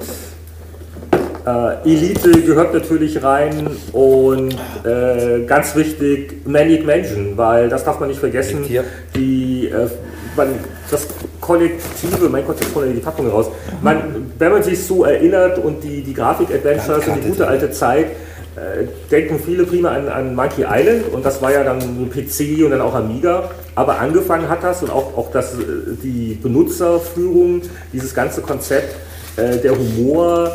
äh, 1.47 1.91
Elite 1.91 2.43
gehört 2.43 2.73
natürlich 2.73 3.23
rein 3.23 3.69
und 3.93 4.57
äh, 4.85 5.45
ganz 5.47 5.77
wichtig 5.77 6.47
Manic 6.47 6.87
Mansion, 6.87 7.37
weil 7.37 7.69
das 7.69 7.85
darf 7.85 8.01
man 8.01 8.09
nicht 8.09 8.21
vergessen. 8.21 8.65
Die, 9.15 9.69
äh, 9.69 9.89
man, 10.37 10.49
das 10.91 11.07
Kollektive, 11.41 12.29
mein 12.31 12.47
Gott, 12.47 12.61
jetzt 12.61 12.75
wir 12.75 12.87
die 12.87 13.01
Packung 13.01 13.29
raus. 13.29 13.51
Man, 13.83 14.33
wenn 14.39 14.53
man 14.53 14.63
sich 14.63 14.83
so 14.83 15.05
erinnert 15.05 15.59
und 15.59 15.85
die, 15.85 16.03
die 16.03 16.15
Grafik-Adventures 16.15 17.07
und 17.09 17.23
die 17.23 17.29
gute 17.29 17.47
alte 17.47 17.71
Zeit, 17.71 18.07
äh, 18.57 18.87
denken 19.11 19.39
viele 19.45 19.65
prima 19.65 19.91
an, 19.91 20.09
an 20.09 20.35
Monkey 20.35 20.65
Island 20.67 21.13
und 21.13 21.27
das 21.27 21.43
war 21.43 21.53
ja 21.53 21.65
dann 21.65 22.09
PC 22.09 22.65
und 22.65 22.71
dann 22.71 22.81
auch 22.81 22.95
Amiga. 22.95 23.51
Aber 23.75 23.99
angefangen 23.99 24.49
hat 24.49 24.63
das 24.63 24.83
und 24.83 24.91
auch, 24.91 25.17
auch 25.17 25.31
das, 25.33 25.55
äh, 25.55 25.57
die 26.03 26.39
Benutzerführung, 26.41 27.63
dieses 27.93 28.15
ganze 28.15 28.41
Konzept, 28.41 28.95
äh, 29.37 29.59
der 29.59 29.73
Humor, 29.73 30.53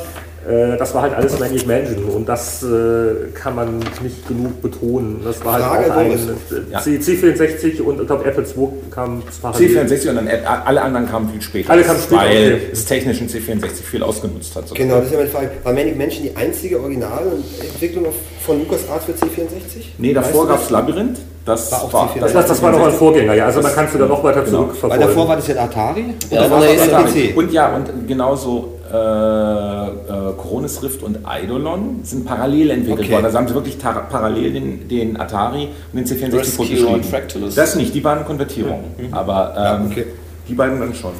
das 0.77 0.93
war 0.95 1.03
halt 1.03 1.13
alles 1.13 1.37
Manic 1.39 1.67
Mansion 1.67 2.05
und 2.05 2.27
das 2.27 2.63
äh, 2.63 3.27
kann 3.33 3.55
man 3.55 3.79
nicht 4.01 4.27
genug 4.27 4.61
betonen. 4.61 5.21
Das 5.23 5.43
war 5.45 5.53
halt 5.53 5.63
Frage, 5.63 5.93
auch 5.93 5.97
ein 5.97 6.11
äh, 6.11 6.71
Ja. 6.71 6.79
C- 6.81 6.97
C64 6.97 7.81
und 7.81 8.01
ich 8.01 8.07
glaube 8.07 8.25
Apple 8.25 8.43
II 8.43 8.67
kam 8.89 9.21
parallel. 9.41 9.67
C64 9.77 10.09
und 10.09 10.15
dann 10.15 10.27
alle 10.65 10.81
anderen 10.81 11.07
kamen 11.09 11.29
viel 11.29 11.41
später. 11.41 11.71
Alle 11.71 11.83
kamen 11.83 11.99
später, 11.99 12.21
Weil 12.21 12.53
okay. 12.55 12.61
es 12.71 12.85
technisch 12.85 13.21
ein 13.21 13.29
C64 13.29 13.83
viel 13.83 14.01
ausgenutzt 14.03 14.55
hat. 14.55 14.73
Genau, 14.73 14.95
das 14.95 15.05
ist 15.05 15.11
ja 15.11 15.17
meine 15.19 15.29
Frage. 15.29 15.49
War 15.63 15.73
Manic 15.73 15.97
Mansion 15.97 16.23
die 16.23 16.35
einzige 16.35 16.79
Originalentwicklung 16.81 18.05
von 18.45 18.59
LucasArts 18.59 19.05
für 19.05 19.11
C64? 19.11 19.85
Nee, 19.97 20.13
davor 20.13 20.47
gab 20.47 20.57
das? 20.57 20.65
es 20.65 20.69
Labyrinth. 20.71 21.17
Das 21.45 21.71
War 21.71 21.83
auch 21.83 21.93
war, 21.93 22.09
C64. 22.15 22.19
Das, 22.19 22.33
das, 22.33 22.47
das 22.47 22.61
war 22.61 22.71
noch 22.71 22.85
ein 22.87 22.93
Vorgänger, 22.93 23.33
ja. 23.33 23.45
Also 23.45 23.61
man 23.61 23.73
kann 23.73 23.85
es 23.85 23.93
sogar 23.93 24.07
noch 24.07 24.23
weiter 24.23 24.41
Genau. 24.41 24.57
zurückverfolgen. 24.63 24.99
Weil 24.99 25.07
davor 25.07 25.27
war 25.27 25.35
das 25.35 25.47
ja 25.47 25.55
Atari. 25.63 26.05
Ja, 26.29 26.43
davor 26.43 26.59
nee, 26.59 26.65
war 26.79 27.01
das 27.01 27.15
ja 27.15 27.23
PC. 27.31 27.37
Und 27.37 27.51
ja, 27.53 27.75
und 27.75 28.07
genauso 28.07 28.78
äh, 28.91 29.87
äh, 29.87 30.33
Coronis 30.37 30.81
Rift 30.83 31.03
und 31.03 31.27
Eidolon 31.27 31.99
sind 32.03 32.25
parallel 32.25 32.71
entwickelt 32.71 32.99
Okay. 33.05 33.13
worden. 33.13 33.25
Also 33.25 33.37
haben 33.37 33.47
sie 33.47 33.53
wirklich 33.53 33.77
parallel 33.79 34.53
den, 34.53 34.87
den 34.87 35.19
Atari 35.19 35.69
und 35.93 35.97
den 35.97 36.05
C64 36.05 36.33
Rescue 36.37 36.87
und 36.87 37.05
Fractalus. 37.05 37.55
Das 37.55 37.75
nicht, 37.75 37.93
die 37.93 38.03
waren 38.03 38.25
Konvertierung. 38.25 38.83
Aber 39.11 39.79
ähm, 39.81 39.91
okay. 39.91 40.05
die 40.47 40.53
beiden 40.53 40.79
dann 40.79 40.93
schon. 40.93 41.13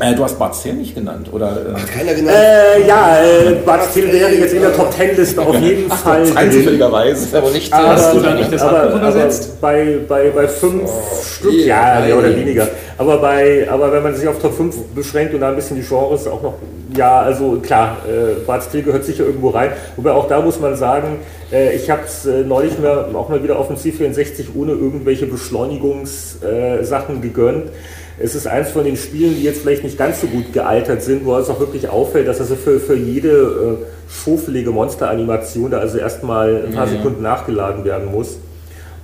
Äh, 0.00 0.14
du 0.14 0.24
hast 0.24 0.38
Bart 0.38 0.54
Sale 0.54 0.74
nicht 0.74 0.94
genannt, 0.94 1.28
oder? 1.32 1.46
Äh, 1.48 1.80
Hat 1.80 1.92
keiner 1.92 2.14
genannt. 2.14 2.36
Äh, 2.36 2.86
ja, 2.86 3.18
äh, 3.22 3.54
Bud 3.64 3.80
Steele 3.90 4.12
wäre 4.12 4.30
jetzt 4.34 4.52
in 4.52 4.62
der 4.62 4.74
Top 4.74 4.90
Ten 4.96 5.16
Liste 5.16 5.40
auf 5.40 5.58
jeden 5.60 5.90
Fall 5.90 6.22
Rein 6.34 6.50
drin. 6.50 6.58
zufälligerweise. 6.58 7.38
aber 7.38 7.50
nicht 7.50 7.72
Aber, 7.72 7.88
Hast 7.88 8.14
du 8.14 8.20
da 8.20 8.34
nicht 8.34 8.52
das 8.52 8.62
aber, 8.62 8.82
aber 8.82 8.96
übersetzt? 8.96 9.60
bei, 9.60 9.98
bei, 10.08 10.30
bei 10.30 10.48
fünf 10.48 10.90
Stück, 11.36 11.52
ja, 11.52 12.00
mehr 12.04 12.18
oder 12.18 12.34
weniger. 12.34 12.68
Aber, 12.98 13.18
bei, 13.18 13.66
aber 13.70 13.92
wenn 13.92 14.02
man 14.02 14.14
sich 14.14 14.26
auf 14.28 14.38
Top 14.40 14.54
5 14.56 14.76
beschränkt 14.94 15.34
und 15.34 15.40
da 15.40 15.48
ein 15.48 15.56
bisschen 15.56 15.76
die 15.76 15.82
Genres 15.86 16.26
auch 16.28 16.42
noch, 16.42 16.54
ja, 16.96 17.22
also 17.22 17.58
klar, 17.60 17.98
äh, 18.08 18.34
Bart 18.46 18.62
Steele 18.64 18.84
gehört 18.84 19.04
sicher 19.04 19.24
irgendwo 19.24 19.50
rein. 19.50 19.70
Wobei 19.96 20.12
auch 20.12 20.28
da 20.28 20.40
muss 20.40 20.60
man 20.60 20.76
sagen, 20.76 21.18
äh, 21.52 21.74
ich 21.74 21.90
habe 21.90 22.02
es 22.06 22.24
äh, 22.26 22.42
neulich 22.42 22.78
mal, 22.78 23.06
auch 23.14 23.28
mal 23.28 23.42
wieder 23.42 23.58
auf 23.58 23.66
dem 23.68 23.76
C64 23.76 24.46
ohne 24.54 24.72
irgendwelche 24.72 25.26
Beschleunigungssachen 25.26 27.16
äh, 27.16 27.20
gegönnt. 27.20 27.70
Es 28.18 28.34
ist 28.34 28.46
eins 28.46 28.70
von 28.70 28.84
den 28.84 28.96
Spielen, 28.96 29.34
die 29.34 29.42
jetzt 29.42 29.62
vielleicht 29.62 29.82
nicht 29.82 29.98
ganz 29.98 30.20
so 30.20 30.28
gut 30.28 30.52
gealtert 30.52 31.02
sind, 31.02 31.24
wo 31.24 31.36
es 31.36 31.50
auch 31.50 31.58
wirklich 31.58 31.88
auffällt, 31.88 32.28
dass 32.28 32.40
also 32.40 32.54
für, 32.54 32.78
für 32.78 32.94
jede 32.94 33.30
äh, 33.30 34.12
schoffelige 34.12 34.70
Monsteranimation 34.70 35.70
da 35.70 35.78
also 35.78 35.98
erstmal 35.98 36.64
ein 36.66 36.74
paar 36.74 36.86
Sekunden 36.86 37.22
nachgeladen 37.22 37.84
werden 37.84 38.12
muss. 38.12 38.38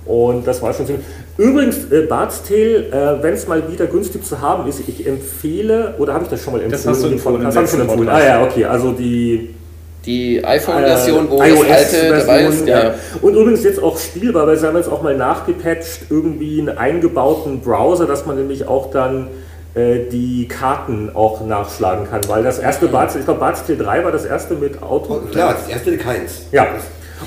Und 0.05 0.47
das 0.47 0.61
war 0.61 0.73
schon 0.73 0.85
ziemlich. 0.85 1.05
Übrigens, 1.37 1.91
äh, 1.91 2.01
Bart's 2.01 2.41
Tale, 2.43 2.87
äh, 2.87 3.21
wenn 3.23 3.33
es 3.33 3.47
mal 3.47 3.69
wieder 3.71 3.85
günstig 3.85 4.23
zu 4.25 4.41
haben 4.41 4.67
ist, 4.67 4.81
ich 4.87 5.05
empfehle, 5.05 5.95
oder 5.97 6.13
habe 6.13 6.23
ich 6.23 6.29
das 6.29 6.41
schon 6.41 6.53
mal 6.53 6.61
empfohlen? 6.61 6.83
Das 6.83 6.87
hast 6.87 7.03
du 7.03 7.07
empfohlen 7.07 7.43
Das 7.43 7.55
habe 7.55 7.65
ich 7.65 7.71
schon 7.71 7.81
empfohlen. 7.81 8.09
Ah 8.09 8.23
ja, 8.23 8.43
okay, 8.43 8.65
also 8.65 8.91
die 8.91 9.55
Die 10.05 10.43
iPhone-Version, 10.43 11.29
wo 11.29 11.41
äh, 11.43 11.49
das 11.49 11.93
alte 11.93 12.09
dabei 12.09 12.41
ist. 12.41 12.61
iOS-Version, 12.61 12.67
Ja. 12.67 12.83
ja. 12.85 12.93
Und 13.21 13.35
übrigens 13.35 13.63
jetzt 13.63 13.81
auch 13.81 13.97
spielbar, 13.99 14.47
weil 14.47 14.57
sie 14.57 14.65
haben 14.67 14.75
jetzt 14.77 14.89
auch 14.91 15.03
mal 15.03 15.15
nachgepatcht, 15.15 16.07
irgendwie 16.09 16.59
einen 16.59 16.75
eingebauten 16.77 17.59
Browser, 17.61 18.07
dass 18.07 18.25
man 18.25 18.35
nämlich 18.37 18.67
auch 18.67 18.89
dann 18.89 19.27
äh, 19.75 19.99
die 20.11 20.47
Karten 20.47 21.11
auch 21.13 21.45
nachschlagen 21.45 22.09
kann. 22.09 22.21
Weil 22.27 22.43
das 22.43 22.57
erste 22.57 22.87
Bart's, 22.87 23.15
ich 23.15 23.25
glaube 23.25 23.39
Bart's 23.39 23.63
Tale 23.65 23.77
3 23.77 24.03
war 24.03 24.11
das 24.11 24.25
erste 24.25 24.55
mit 24.55 24.81
Auto. 24.81 25.13
Und 25.13 25.31
klar, 25.31 25.53
das 25.53 25.71
erste 25.71 25.95
keins. 25.97 26.41
Ja. 26.51 26.67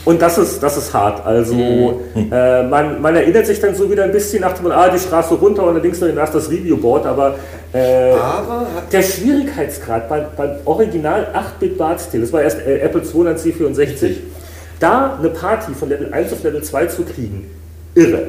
Und 0.04 0.20
das 0.20 0.38
ist, 0.38 0.62
das 0.62 0.76
ist 0.76 0.92
hart. 0.92 1.24
Also 1.24 2.02
äh, 2.14 2.62
man, 2.64 3.00
man 3.00 3.16
erinnert 3.16 3.46
sich 3.46 3.60
dann 3.60 3.74
so 3.74 3.90
wieder 3.90 4.04
ein 4.04 4.12
bisschen 4.12 4.40
nach 4.40 4.52
dem, 4.52 4.70
ah, 4.70 4.88
die 4.88 4.98
Straße 4.98 5.34
runter 5.34 5.64
und 5.64 5.74
dann 5.74 5.82
links 5.82 6.00
noch 6.00 6.08
erst 6.08 6.34
das 6.34 6.50
Review-Board, 6.50 7.06
aber 7.06 7.36
äh, 7.72 8.12
Aber 8.12 8.66
der 8.92 9.02
Schwierigkeitsgrad 9.02 10.08
beim, 10.08 10.24
beim 10.36 10.50
Original 10.64 11.28
8-Bit 11.34 11.78
Bartstil, 11.78 12.20
das 12.20 12.32
war 12.32 12.42
erst 12.42 12.58
äh, 12.66 12.78
Apple 12.78 13.02
II, 13.02 13.24
dann 13.24 13.36
C64, 13.36 14.16
da 14.80 15.16
eine 15.18 15.30
Party 15.30 15.72
von 15.74 15.88
Level 15.88 16.12
1 16.12 16.32
auf 16.32 16.42
Level 16.42 16.62
2 16.62 16.86
zu 16.86 17.02
kriegen, 17.02 17.50
irre. 17.94 18.26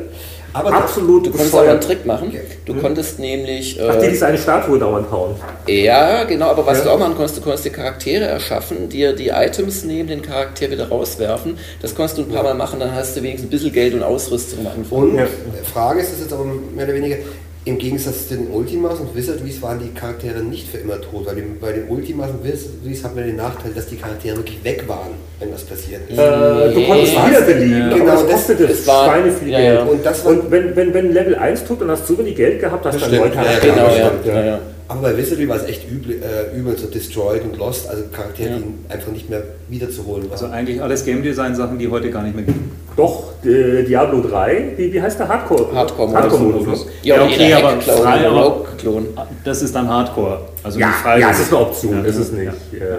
Aber 0.54 0.71
Absolut 0.73 1.25
Du 1.25 1.32
konntest 1.32 1.54
aber 1.54 1.69
einen. 1.69 1.82
Trick 1.82 2.06
machen. 2.06 2.32
Du 2.65 2.75
konntest 2.75 3.19
nämlich. 3.19 3.78
Ach, 3.86 3.97
die 3.99 4.06
Äh, 4.06 4.10
diese 4.12 4.25
eine 4.28 4.38
Statue 4.38 4.80
dauernd 4.80 5.12
hauen. 5.12 5.36
ja, 5.67 6.23
genau, 6.23 6.45
aber 6.51 6.65
was 6.65 6.78
Ja. 6.78 6.84
du 6.86 6.89
auch 6.91 6.99
machen 6.99 7.15
konntest, 7.15 7.38
du 7.38 7.41
konntest 7.41 7.65
dir 7.65 7.71
Charaktere 7.71 8.23
erschaffen, 8.23 8.88
dir 8.88 9.12
die 9.12 9.28
Items 9.28 9.84
neben 9.84 10.08
den 10.08 10.21
Charakter 10.21 10.71
wieder 10.71 10.88
rauswerfen. 10.88 11.58
Das 11.82 11.93
konntest 11.93 12.19
du 12.19 12.21
ein 12.21 12.30
paar 12.30 12.43
Mal 12.43 12.54
machen, 12.54 12.80
dann 12.80 12.95
hast 12.95 13.17
du 13.17 13.21
wenigstens 13.21 13.47
ein 13.47 13.51
bisschen 13.51 13.73
Geld 13.73 13.95
und 13.95 14.04
Ausrüstung 14.04 14.65
Anfang. 14.65 14.97
Und 14.97 15.15
Ja. 15.17 15.28
Frage 15.73 15.99
ist 15.99 16.13
das 16.13 16.21
jetzt 16.21 16.32
aber 16.34 16.45
mehr 16.45 16.86
oder 16.86 16.93
weniger, 16.93 17.17
im 17.65 17.80
Gegensatz 17.80 18.28
zu 18.28 18.36
den 18.36 18.47
Ultimas 18.51 18.99
und 18.99 19.15
Wizardries 19.15 19.60
waren 19.62 19.80
die 19.80 19.89
Charaktere 19.99 20.39
nicht 20.43 20.67
für 20.69 20.78
immer 20.78 21.01
tot, 21.01 21.25
weil 21.25 21.36
bei 21.60 21.71
den 21.71 21.88
Ultimas 21.89 22.30
und 22.30 22.43
Wizardries 22.43 23.04
hat 23.04 23.15
man 23.15 23.25
den 23.25 23.38
Nachteil, 23.38 23.71
dass 23.73 23.88
die 23.88 23.95
Charaktere 23.95 24.38
wirklich 24.38 24.63
weg 24.63 24.84
waren, 24.88 25.10
wenn 25.39 25.51
was 25.51 25.63
passiert 25.63 26.01
ist. 26.08 26.15
Äh, 26.17 26.73
du 26.73 26.86
konntest 26.86 27.13
wiederbeleben, 27.13 27.89
Genau, 27.89 28.04
aber 28.04 28.12
das 28.12 28.21
das- 28.23 28.32
kostete 28.32 28.67
das 28.67 28.86
war- 28.88 29.06
Schweine 29.06 29.32
viel 29.32 29.49
ja, 29.49 29.60
Geld. 29.60 29.80
ja. 29.80 29.84
Und 29.84 30.06
das 30.06 30.23
war- 30.25 30.32
Und 30.34 30.51
wenn, 30.51 30.75
wenn, 30.75 30.93
wenn 30.93 31.12
Level 31.12 31.36
1 31.36 31.65
tut 31.65 31.82
und 31.82 31.89
hast 31.89 32.06
so 32.06 32.15
wenig 32.19 32.36
Geld 32.36 32.60
gehabt, 32.60 32.86
hast 32.86 32.97
du 32.97 32.99
dann 33.01 33.12
ja, 33.13 33.28
Charaktere. 33.30 33.73
Genau, 33.73 33.88
ja. 33.95 34.12
ja, 34.41 34.45
ja. 34.45 34.60
Aber 34.88 35.01
bei 35.01 35.17
Wizardry 35.17 35.49
war 35.49 35.56
es 35.56 35.63
echt 35.63 35.89
übel, 35.89 36.21
äh, 36.21 36.56
übel 36.56 36.78
so 36.78 36.86
Destroyed 36.86 37.41
und 37.43 37.58
Lost, 37.58 37.89
also 37.89 38.04
Charaktere, 38.12 38.49
Ja. 38.51 38.58
die 38.58 38.93
einfach 38.93 39.12
nicht 39.12 39.28
mehr 39.32 39.41
wiederzuholen 39.69 40.25
waren. 40.25 40.32
Also 40.34 40.45
eigentlich 40.45 40.80
alles 40.80 41.04
Game 41.04 41.23
Design 41.23 41.56
Sachen, 41.56 41.80
die 41.80 41.88
heute 41.88 42.12
gar 42.12 42.21
nicht 42.21 42.36
mehr 42.36 42.45
gehen. 42.45 42.69
Doch, 42.95 43.34
äh, 43.43 43.84
Diablo 43.84 44.21
3, 44.21 44.73
wie, 44.77 44.93
wie 44.93 45.01
heißt 45.01 45.19
der 45.19 45.27
Hardcore? 45.27 45.67
Hardcore-Modus. 45.75 46.21
Hardcore-Modus. 46.23 46.86
Ja, 47.03 47.15
Ja, 47.17 47.23
okay, 47.25 47.53
aber 47.53 47.81
frei, 47.81 48.27
aber- 48.27 48.41
Rogue-Klon. 48.43 49.08
Das 49.43 49.62
ist 49.62 49.75
dann 49.75 49.89
Hardcore. 49.89 50.39
Also 50.63 50.79
Ja, 50.79 50.91
frei. 51.03 51.19
ja, 51.19 51.29
es 51.31 51.39
ist 51.41 51.53
eine 51.53 51.62
Option, 51.62 51.97
Ja. 52.03 52.03
ist 52.10 52.15
es 52.17 52.31
nicht. 52.31 52.45
Ja. 52.71 52.79
Ja. 52.79 52.97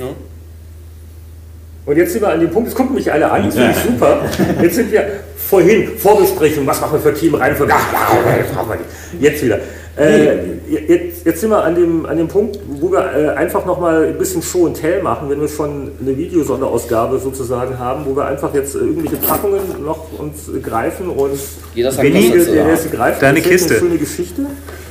Ja. 0.00 0.06
Und 1.86 1.96
jetzt 1.98 2.12
sind 2.12 2.22
wir 2.22 2.28
an 2.30 2.40
dem 2.40 2.50
Punkt, 2.50 2.68
es 2.68 2.74
gucken 2.74 2.94
mich 2.94 3.12
alle 3.12 3.30
an, 3.30 3.44
das 3.44 3.54
finde 3.54 3.70
ich 3.72 3.76
super. 3.76 4.18
Jetzt 4.62 4.76
sind 4.76 4.90
wir 4.90 5.04
vorhin, 5.36 5.88
Vorbesprechung, 5.98 6.66
was 6.66 6.80
machen 6.80 6.94
wir 6.94 7.00
für 7.12 7.18
Teamreihenfolge? 7.18 7.72
Ach, 7.76 8.14
das 8.38 8.52
brauchen 8.56 8.70
wir 8.70 8.76
nicht. 8.76 8.88
Jetzt 9.20 9.44
wieder. 9.44 9.58
Äh, 9.96 10.56
jetzt, 10.68 11.24
jetzt 11.24 11.40
sind 11.40 11.50
wir 11.50 11.62
an 11.62 11.76
dem, 11.76 12.04
an 12.04 12.16
dem 12.16 12.26
Punkt, 12.26 12.58
wo 12.80 12.90
wir 12.90 12.98
äh, 12.98 13.28
einfach 13.36 13.64
nochmal 13.64 14.06
ein 14.06 14.18
bisschen 14.18 14.42
Show 14.42 14.66
and 14.66 14.80
Tell 14.80 15.00
machen, 15.02 15.30
wenn 15.30 15.40
wir 15.40 15.46
schon 15.46 15.92
eine 16.00 16.16
Videosonderausgabe 16.16 17.18
sozusagen 17.20 17.78
haben, 17.78 18.04
wo 18.04 18.16
wir 18.16 18.26
einfach 18.26 18.52
jetzt 18.54 18.74
irgendwelche 18.74 19.16
Packungen 19.16 19.60
noch 19.84 20.18
uns 20.18 20.48
äh, 20.48 20.58
greifen 20.58 21.08
und 21.08 21.38
Jeder 21.76 21.92
sagt 21.92 22.08
dazu. 22.08 22.52
der, 22.52 22.76
sie 22.76 22.88
greift, 22.88 23.22
Deine 23.22 23.38
erzählt 23.38 23.52
Kiste. 23.52 23.74
Eine 23.74 23.80
schöne 23.80 23.98
Geschichte. 23.98 24.42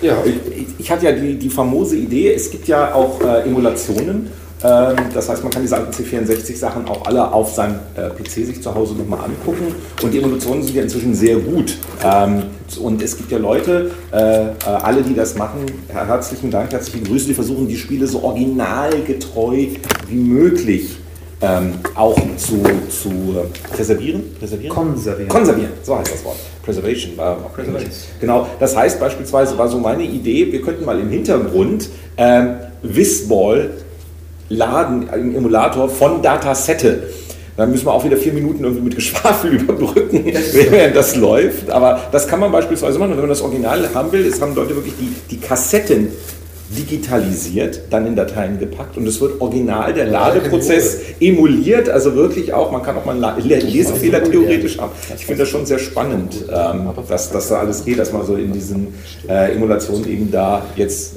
ja, 0.02 0.18
Ich, 0.24 0.68
ich 0.80 0.92
hatte 0.92 1.06
ja 1.06 1.12
die, 1.12 1.36
die 1.38 1.50
famose 1.50 1.98
Idee, 1.98 2.34
es 2.34 2.50
gibt 2.50 2.70
ja 2.70 2.94
auch 2.94 3.20
äh, 3.22 3.42
Emulationen. 3.42 4.30
Ähm, 4.64 4.96
das 5.14 5.28
heißt, 5.30 5.44
man 5.44 5.52
kann 5.52 5.62
diese 5.62 5.76
alten 5.76 5.92
C64-Sachen 5.92 6.88
auch 6.88 7.06
alle 7.06 7.32
auf 7.32 7.54
seinem 7.54 7.76
äh, 7.96 8.10
PC 8.10 8.46
sich 8.48 8.62
zu 8.62 8.74
Hause 8.74 8.94
nochmal 8.96 9.20
angucken. 9.26 9.76
Und 10.02 10.12
die 10.14 10.20
Emulationen 10.20 10.64
sind 10.64 10.76
ja 10.76 10.84
inzwischen 10.84 11.14
sehr 11.14 11.36
gut. 11.38 11.78
Ähm, 12.04 12.44
und 12.82 13.02
es 13.04 13.18
gibt 13.18 13.32
ja 13.32 13.38
Leute, 13.38 13.92
äh, 14.12 14.46
äh, 14.46 14.52
alle, 14.66 15.02
die 15.04 15.14
das 15.14 15.36
machen, 15.36 15.66
her- 15.90 16.08
herzlichen 16.08 16.50
Dank, 16.50 16.72
herzliche 16.72 17.04
Grüße, 17.04 17.28
die 17.28 17.34
versuchen, 17.34 17.68
die 17.68 17.76
Spiele 17.78 18.08
so 18.08 18.24
originalgetreu 18.24 19.68
wie 20.10 20.16
möglich 20.16 20.98
ähm, 21.42 21.74
auch 21.96 22.16
zu, 22.38 22.64
zu 22.90 23.12
präservieren. 23.76 24.24
präservieren? 24.40 24.74
Konservieren. 24.74 25.28
Konservieren, 25.30 25.72
so 25.84 25.98
heißt 25.98 26.14
das 26.14 26.24
Wort. 26.24 26.38
Preservation 26.64 27.18
war 27.18 27.34
auch 27.36 27.54
Preservation. 27.54 27.92
Genau, 28.22 28.48
das 28.62 28.76
heißt 28.78 28.98
beispielsweise 29.00 29.58
war 29.58 29.68
so 29.68 29.78
meine 29.78 30.04
Idee, 30.04 30.50
wir 30.50 30.62
könnten 30.62 30.86
mal 30.86 30.98
im 31.00 31.10
Hintergrund 31.10 31.90
ähm, 32.16 32.56
Whizball 32.82 33.72
laden 34.54 35.10
im 35.14 35.36
Emulator 35.36 35.90
von 35.90 36.22
Datasette. 36.22 37.04
Dann 37.56 37.70
müssen 37.70 37.86
wir 37.86 37.94
auch 37.94 38.04
wieder 38.04 38.18
vier 38.18 38.34
Minuten 38.34 38.64
irgendwie 38.64 38.84
mit 38.84 38.96
Geschwafel 38.96 39.54
überbrücken, 39.62 40.26
während 40.26 40.96
das 40.96 41.16
läuft. 41.16 41.70
Aber 41.70 42.02
das 42.12 42.28
kann 42.28 42.40
man 42.40 42.52
beispielsweise 42.52 42.98
machen. 42.98 43.12
Und 43.12 43.18
wenn 43.18 43.24
man 43.24 43.30
das 43.30 43.42
Original 43.42 43.90
haben 43.94 44.12
will, 44.12 44.26
ist, 44.26 44.42
haben 44.42 44.56
Leute 44.56 44.76
wirklich 44.76 44.96
die, 45.00 45.36
die 45.36 45.40
Kassetten 45.40 46.10
digitalisiert, 46.76 47.82
dann 47.90 48.08
in 48.08 48.16
Dateien 48.16 48.60
gepackt 48.60 48.98
und 48.98 49.08
es 49.08 49.22
wird 49.22 49.40
original 49.42 49.94
der 49.94 50.06
Ladeprozess 50.06 51.00
emuliert, 51.20 51.90
also 51.90 52.16
wirklich 52.16 52.54
auch, 52.54 52.72
man 52.72 52.82
kann 52.84 52.98
auch 52.98 53.06
mal 53.06 53.24
einen 53.24 53.48
Lesefehler 53.48 54.24
theoretisch 54.24 54.80
haben. 54.80 54.92
Ich 55.16 55.26
finde 55.26 55.44
das 55.44 55.50
schon 55.50 55.66
sehr 55.66 55.80
spannend, 55.80 56.46
ähm, 56.50 56.90
dass 57.08 57.32
das 57.32 57.50
da 57.50 57.60
alles 57.60 57.86
geht, 57.86 58.00
dass 58.00 58.12
man 58.12 58.26
so 58.26 58.36
in 58.36 58.52
diesen 58.52 58.88
äh, 59.28 59.54
Emulationen 59.54 60.08
eben 60.10 60.32
da 60.32 60.66
jetzt 60.76 61.14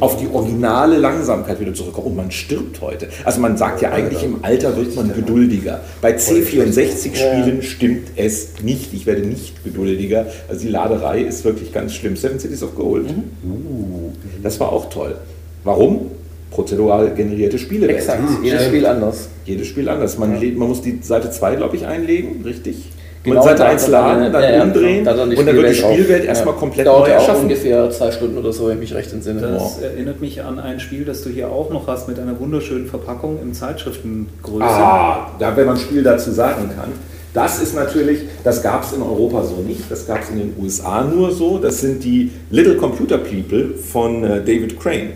auf 0.00 0.16
die 0.16 0.28
originale 0.28 0.98
Langsamkeit 0.98 1.60
wieder 1.60 1.74
zurückkommen. 1.74 2.08
Und 2.08 2.16
man 2.16 2.30
stirbt 2.30 2.80
heute. 2.80 3.08
Also 3.24 3.40
man 3.40 3.56
sagt 3.56 3.82
ja 3.82 3.92
eigentlich, 3.92 4.22
im 4.22 4.44
Alter 4.44 4.76
wird 4.76 4.94
man 4.96 5.12
geduldiger. 5.14 5.80
Bei 6.00 6.16
C64-Spielen 6.16 7.62
stimmt 7.62 8.08
es 8.16 8.62
nicht. 8.62 8.92
Ich 8.94 9.06
werde 9.06 9.22
nicht 9.22 9.64
geduldiger. 9.64 10.26
Also 10.48 10.62
die 10.62 10.70
Laderei 10.70 11.22
ist 11.22 11.44
wirklich 11.44 11.72
ganz 11.72 11.94
schlimm. 11.94 12.16
Seven 12.16 12.38
Cities 12.38 12.62
of 12.62 12.74
Gold. 12.74 13.08
Uh, 13.08 14.10
das 14.42 14.58
war 14.60 14.72
auch 14.72 14.90
toll. 14.90 15.16
Warum? 15.64 16.10
Prozedural 16.50 17.14
generierte 17.14 17.58
Spiele. 17.58 17.88
Exakt, 17.88 18.22
jedes 18.42 18.64
Spiel 18.64 18.86
anders. 18.86 19.28
Jedes 19.44 19.66
Spiel 19.66 19.88
anders. 19.88 20.18
Man, 20.18 20.32
man 20.56 20.68
muss 20.68 20.80
die 20.80 20.98
Seite 21.02 21.30
2, 21.30 21.56
glaube 21.56 21.76
ich, 21.76 21.86
einlegen, 21.86 22.42
richtig? 22.42 22.90
Genau, 23.24 23.40
und 23.40 23.44
Seite 23.44 23.58
da- 23.62 23.68
1 23.68 23.84
da- 23.86 23.90
laden, 23.90 24.32
dann 24.32 24.42
ja, 24.54 24.62
umdrehen 24.62 25.04
da 25.04 25.12
dann 25.14 25.28
und 25.30 25.36
dann 25.46 25.56
wird 25.56 25.70
die 25.70 25.74
Spielwelt 25.74 26.22
auf. 26.22 26.28
erstmal 26.28 26.54
komplett 26.54 26.86
Dauert 26.86 27.00
neu 27.02 27.08
ja 27.10 27.16
auch 27.16 27.20
erschaffen. 27.20 27.42
ungefähr 27.42 27.90
zwei 27.90 28.10
Stunden 28.12 28.38
oder 28.38 28.52
so, 28.52 28.66
wenn 28.68 28.74
ich 28.74 28.80
mich 28.80 28.94
recht 28.94 29.12
entsinne. 29.12 29.40
Das 29.40 29.80
erinnert 29.80 30.20
mich 30.20 30.42
an 30.42 30.58
ein 30.60 30.78
Spiel, 30.80 31.04
das 31.04 31.22
du 31.22 31.30
hier 31.30 31.48
auch 31.50 31.70
noch 31.70 31.86
hast 31.88 32.08
mit 32.08 32.18
einer 32.18 32.38
wunderschönen 32.38 32.86
Verpackung 32.86 33.38
im 33.42 33.52
Zeitschriftengröße. 33.52 34.62
Ah, 34.64 35.30
da, 35.38 35.56
wenn 35.56 35.66
man 35.66 35.76
ein 35.76 35.80
Spiel 35.80 36.02
dazu 36.02 36.30
sagen 36.30 36.70
kann. 36.76 36.92
Das 37.34 37.60
ist 37.62 37.74
natürlich, 37.74 38.20
das 38.42 38.62
gab 38.62 38.84
es 38.84 38.92
in 38.94 39.02
Europa 39.02 39.42
so 39.44 39.56
nicht, 39.56 39.82
das 39.90 40.06
gab 40.06 40.22
es 40.22 40.30
in 40.30 40.38
den 40.38 40.54
USA 40.58 41.04
nur 41.04 41.30
so. 41.30 41.58
Das 41.58 41.80
sind 41.80 42.02
die 42.02 42.30
Little 42.50 42.76
Computer 42.76 43.18
People 43.18 43.74
von 43.74 44.24
äh, 44.24 44.38
David 44.40 44.80
Crane. 44.80 45.10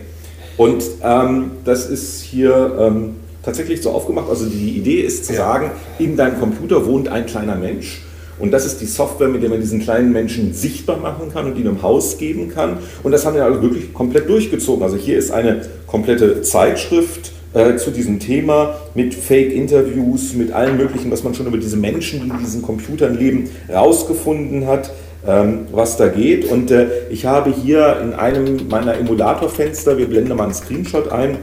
Und 0.57 0.83
ähm, 1.03 1.51
das 1.65 1.89
ist 1.89 2.21
hier 2.21 2.75
ähm, 2.79 3.15
tatsächlich 3.43 3.81
so 3.81 3.91
aufgemacht. 3.91 4.29
Also 4.29 4.45
die 4.45 4.77
Idee 4.77 5.01
ist 5.01 5.25
zu 5.25 5.33
sagen, 5.33 5.71
in 5.99 6.15
deinem 6.17 6.39
Computer 6.39 6.85
wohnt 6.85 7.07
ein 7.07 7.25
kleiner 7.25 7.55
Mensch. 7.55 8.01
Und 8.39 8.51
das 8.51 8.65
ist 8.65 8.81
die 8.81 8.87
Software, 8.87 9.27
mit 9.27 9.43
der 9.43 9.49
man 9.49 9.61
diesen 9.61 9.79
kleinen 9.79 10.11
Menschen 10.11 10.53
sichtbar 10.53 10.97
machen 10.97 11.31
kann 11.31 11.45
und 11.45 11.57
ihn 11.57 11.67
im 11.67 11.81
Haus 11.81 12.17
geben 12.17 12.49
kann. 12.49 12.77
Und 13.03 13.11
das 13.11 13.25
haben 13.25 13.35
wir 13.35 13.45
also 13.45 13.61
wirklich 13.61 13.93
komplett 13.93 14.27
durchgezogen. 14.27 14.83
Also 14.83 14.97
hier 14.97 15.17
ist 15.17 15.31
eine 15.31 15.61
komplette 15.85 16.41
Zeitschrift 16.41 17.31
äh, 17.53 17.75
zu 17.75 17.91
diesem 17.91 18.19
Thema 18.19 18.75
mit 18.95 19.13
Fake-Interviews, 19.13 20.33
mit 20.33 20.51
allem 20.51 20.77
Möglichen, 20.77 21.11
was 21.11 21.23
man 21.23 21.35
schon 21.35 21.45
über 21.45 21.57
diese 21.57 21.77
Menschen, 21.77 22.23
die 22.23 22.29
in 22.29 22.39
diesen 22.39 22.63
Computern 22.63 23.17
leben, 23.17 23.49
rausgefunden 23.71 24.65
hat, 24.65 24.91
ähm, 25.27 25.67
was 25.71 25.97
da 25.97 26.07
geht. 26.07 26.49
Und 26.49 26.71
äh, 26.71 26.87
ich 27.11 27.25
habe 27.27 27.53
hier 27.53 27.99
in 28.01 28.13
einem 28.13 28.67
meiner 28.67 28.97
Emulatorfenster, 28.97 29.97
wir 29.99 30.07
blenden 30.07 30.35
mal 30.35 30.45
einen 30.45 30.53
Screenshot 30.53 31.11
ein, 31.11 31.37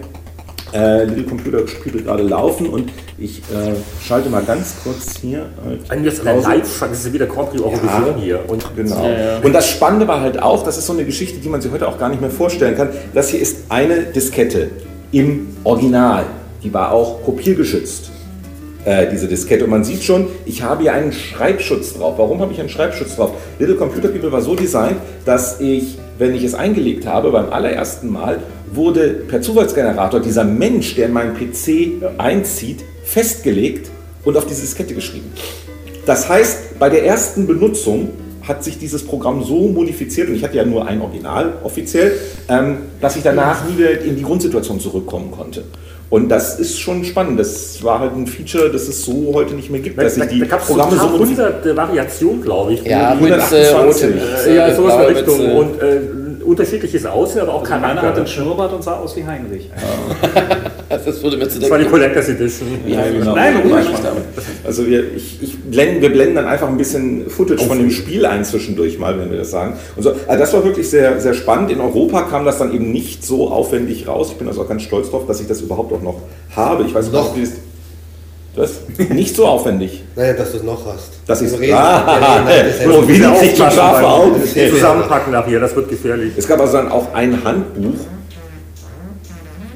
äh, 0.73 1.05
Little 1.05 1.25
Computer 1.25 1.67
Spiele 1.67 2.03
gerade 2.03 2.23
laufen 2.23 2.67
und 2.69 2.91
ich 3.19 3.39
äh, 3.39 3.75
schalte 4.07 4.29
mal 4.31 4.43
ganz 4.43 4.77
kurz 4.83 5.19
hier. 5.21 5.47
äh, 6.05 6.09
ist 6.09 6.27
eine 6.27 6.37
Pause. 6.37 6.49
live 6.49 6.81
das 6.81 7.05
ist 7.05 7.13
wieder 7.13 7.27
Grand 7.27 7.51
Prix 7.51 7.63
Eurovision 7.63 8.17
hier. 8.19 8.41
Und 8.49 8.65
Genau. 8.77 9.11
Und 9.43 9.53
das 9.53 9.69
Spannende 9.69 10.09
war 10.09 10.21
halt 10.21 10.43
auch, 10.43 10.63
das 10.63 10.79
ist 10.79 10.87
so 10.87 10.93
eine 10.93 11.05
Geschichte, 11.05 11.39
die 11.39 11.49
man 11.49 11.61
sich 11.61 11.71
heute 11.71 11.87
auch 11.89 11.99
gar 11.99 12.09
nicht 12.09 12.21
mehr 12.21 12.31
vorstellen 12.31 12.77
kann. 12.77 12.91
Das 13.15 13.29
hier 13.31 13.41
ist 13.41 13.65
eine 13.69 14.05
Diskette 14.05 14.71
im 15.13 15.49
Original. 15.65 16.25
Die 16.63 16.73
war 16.73 16.93
auch 16.93 17.23
kopiergeschützt, 17.25 18.11
äh, 18.85 19.07
diese 19.11 19.29
Diskette. 19.29 19.65
Und 19.65 19.71
man 19.71 19.85
sieht 19.85 20.03
schon, 20.03 20.29
ich 20.47 20.63
habe 20.63 20.83
hier 20.83 20.93
einen 20.93 21.13
Schreibschutz 21.13 21.95
drauf. 21.95 22.15
Warum 22.19 22.41
habe 22.41 22.53
ich 22.53 22.61
einen 22.61 22.69
Schreibschutz 22.69 23.17
drauf? 23.17 23.33
Little 23.59 23.77
Computer 23.77 24.09
People 24.09 24.31
war 24.33 24.43
so 24.43 24.55
designt, 24.55 24.97
dass 25.25 25.61
ich, 25.61 25.99
wenn 26.19 26.35
ich 26.35 26.45
es 26.45 26.55
eingelegt 26.55 27.07
habe, 27.07 27.31
beim 27.31 27.51
allerersten 27.53 28.11
Mal, 28.11 28.41
wurde 28.73 29.09
per 29.09 29.43
Zufallsgenerator 29.43 30.21
dieser 30.21 30.45
Mensch, 30.45 30.95
der 30.95 31.07
in 31.07 31.13
meinen 31.13 31.35
PC 31.35 32.19
einzieht, 32.19 32.85
festgelegt 33.05 33.91
und 34.25 34.37
auf 34.37 34.47
diese 34.47 34.61
Diskette 34.63 34.95
geschrieben. 34.95 35.33
Das 36.07 36.29
heißt, 36.29 36.79
bei 36.79 36.89
der 36.89 37.05
ersten 37.05 37.47
Benutzung 37.47 38.11
hat 38.43 38.65
sich 38.65 38.79
dieses 38.79 39.05
Programm 39.05 39.45
so 39.45 39.69
modifiziert, 39.69 40.29
und 40.29 40.35
ich 40.35 40.43
hatte 40.43 40.57
ja 40.57 40.65
nur 40.65 40.87
ein 40.87 41.01
Original 41.01 41.55
offiziell, 41.63 42.13
ähm, 42.49 42.79
dass 43.01 43.17
ich 43.17 43.23
danach 43.23 43.69
nie 43.69 43.79
wieder 43.79 44.01
in 44.01 44.17
die 44.17 44.23
Grundsituation 44.23 44.81
zurückkommen 44.81 45.31
konnte. 45.31 45.65
Und 46.09 46.29
das 46.29 46.59
ist 46.59 46.81
schon 46.81 47.05
spannend. 47.05 47.39
Das 47.39 47.81
war 47.85 48.01
halt 48.01 48.17
ein 48.17 48.27
Feature, 48.27 48.69
das 48.71 48.89
es 48.89 49.05
so 49.05 49.31
heute 49.33 49.55
nicht 49.55 49.71
mehr 49.71 49.81
gibt, 49.81 49.97
da, 49.97 50.03
dass 50.03 50.17
da, 50.17 50.27
die 50.27 50.41
da 50.41 50.47
gab 50.47 50.63
es 50.63 50.67
Programme 50.67 50.97
so 50.97 51.19
hunderte 51.19 51.77
Variationen, 51.77 52.43
glaube 52.43 52.73
ich. 52.73 52.83
Ja, 52.83 53.15
mit 53.15 53.31
äh, 53.31 53.35
128. 53.35 54.05
rote 54.09 54.51
äh, 54.51 54.57
ja, 54.57 54.75
sowas 54.75 54.95
in 54.95 55.17
Richtung. 55.17 55.39
Mütze. 55.39 55.55
Und 55.55 55.83
äh, 55.83 56.01
unterschiedliches 56.45 57.07
Aussehen, 57.07 57.43
aber 57.43 57.55
auch 57.55 57.63
Also 57.63 57.73
meiner 57.75 57.87
Charakter. 57.87 58.09
hat 58.09 58.17
einen 58.19 58.27
Schnurrbart 58.27 58.73
und 58.73 58.83
sah 58.85 58.97
aus 58.99 59.17
wie 59.17 59.25
Heinrich. 59.25 59.71
Das 60.89 61.23
würde 61.23 61.37
mir 61.37 61.49
zu 61.49 61.61
das 61.61 61.71
war 61.71 61.79
die 61.79 61.85
denken. 61.85 61.99
Collectors 61.99 62.29
Edition. 62.31 62.69
Ja, 62.85 63.09
genau. 63.09 63.37
Nein, 63.37 63.59
ruhig. 63.59 63.87
Also 64.67 64.85
wir, 64.89 65.15
ich, 65.15 65.41
ich 65.41 65.57
blenden, 65.57 66.03
wir 66.03 66.11
blenden 66.11 66.35
dann 66.35 66.47
einfach 66.47 66.67
ein 66.69 66.77
bisschen 66.77 67.31
Footage 67.31 67.65
von 67.65 67.79
dem 67.79 67.93
Spiel 67.93 68.27
ein 68.27 68.45
zwischendurch 68.45 68.99
mal, 68.99 69.17
wenn 69.17 69.31
wir 69.31 69.39
das 69.39 69.53
sagen. 69.53 69.75
Und 69.95 70.03
so. 70.03 70.11
Also 70.27 70.41
das 70.41 70.53
war 70.53 70.65
wirklich 70.65 70.91
sehr, 70.91 71.21
sehr 71.21 71.35
spannend. 71.35 71.71
In 71.71 71.81
Europa 71.81 72.23
kam 72.23 72.45
das 72.45 72.59
dann 72.59 72.75
eben 72.75 72.91
nicht 72.91 73.25
so 73.25 73.51
aufwendig 73.51 74.09
raus. 74.09 74.31
Ich 74.33 74.39
bin 74.39 74.49
also 74.49 74.63
auch 74.63 74.69
ganz 74.69 74.83
stolz 74.83 75.07
darauf, 75.13 75.27
dass 75.29 75.41
ich 75.41 75.47
das 75.47 75.61
überhaupt 75.61 75.93
auch 75.93 76.03
noch 76.03 76.23
habe. 76.57 76.83
Ich 76.83 76.93
weiß 76.93 77.13
Noch? 77.13 77.37
nicht, 77.37 77.53
das 78.57 78.81
nicht 79.11 79.35
so 79.37 79.47
aufwendig. 79.47 80.03
Naja, 80.17 80.33
dass 80.35 80.51
du 80.53 80.57
es 80.59 80.63
noch 80.63 80.85
hast. 80.87 81.11
Das 81.27 81.41
ist 81.43 81.59
reden- 81.59 81.75
ah, 81.75 82.45
halt 82.45 82.67
oh, 82.89 83.07
wie 83.07 83.19
deshalb- 83.19 83.39
kriegt 83.39 83.59
man 83.59 83.71
scharfe 83.71 84.07
Augen. 84.07 84.41
Das 84.41 84.53
ist 84.57 84.71
Zusammenpacken 84.75 85.33
nachher, 85.33 85.61
das 85.61 85.75
wird 85.77 85.89
gefährlich. 85.89 86.33
Es 86.37 86.47
gab 86.49 86.61
also 86.61 86.75
dann 86.79 86.91
auch 86.91 87.13
ein 87.15 87.43
Handbuch. 87.45 87.95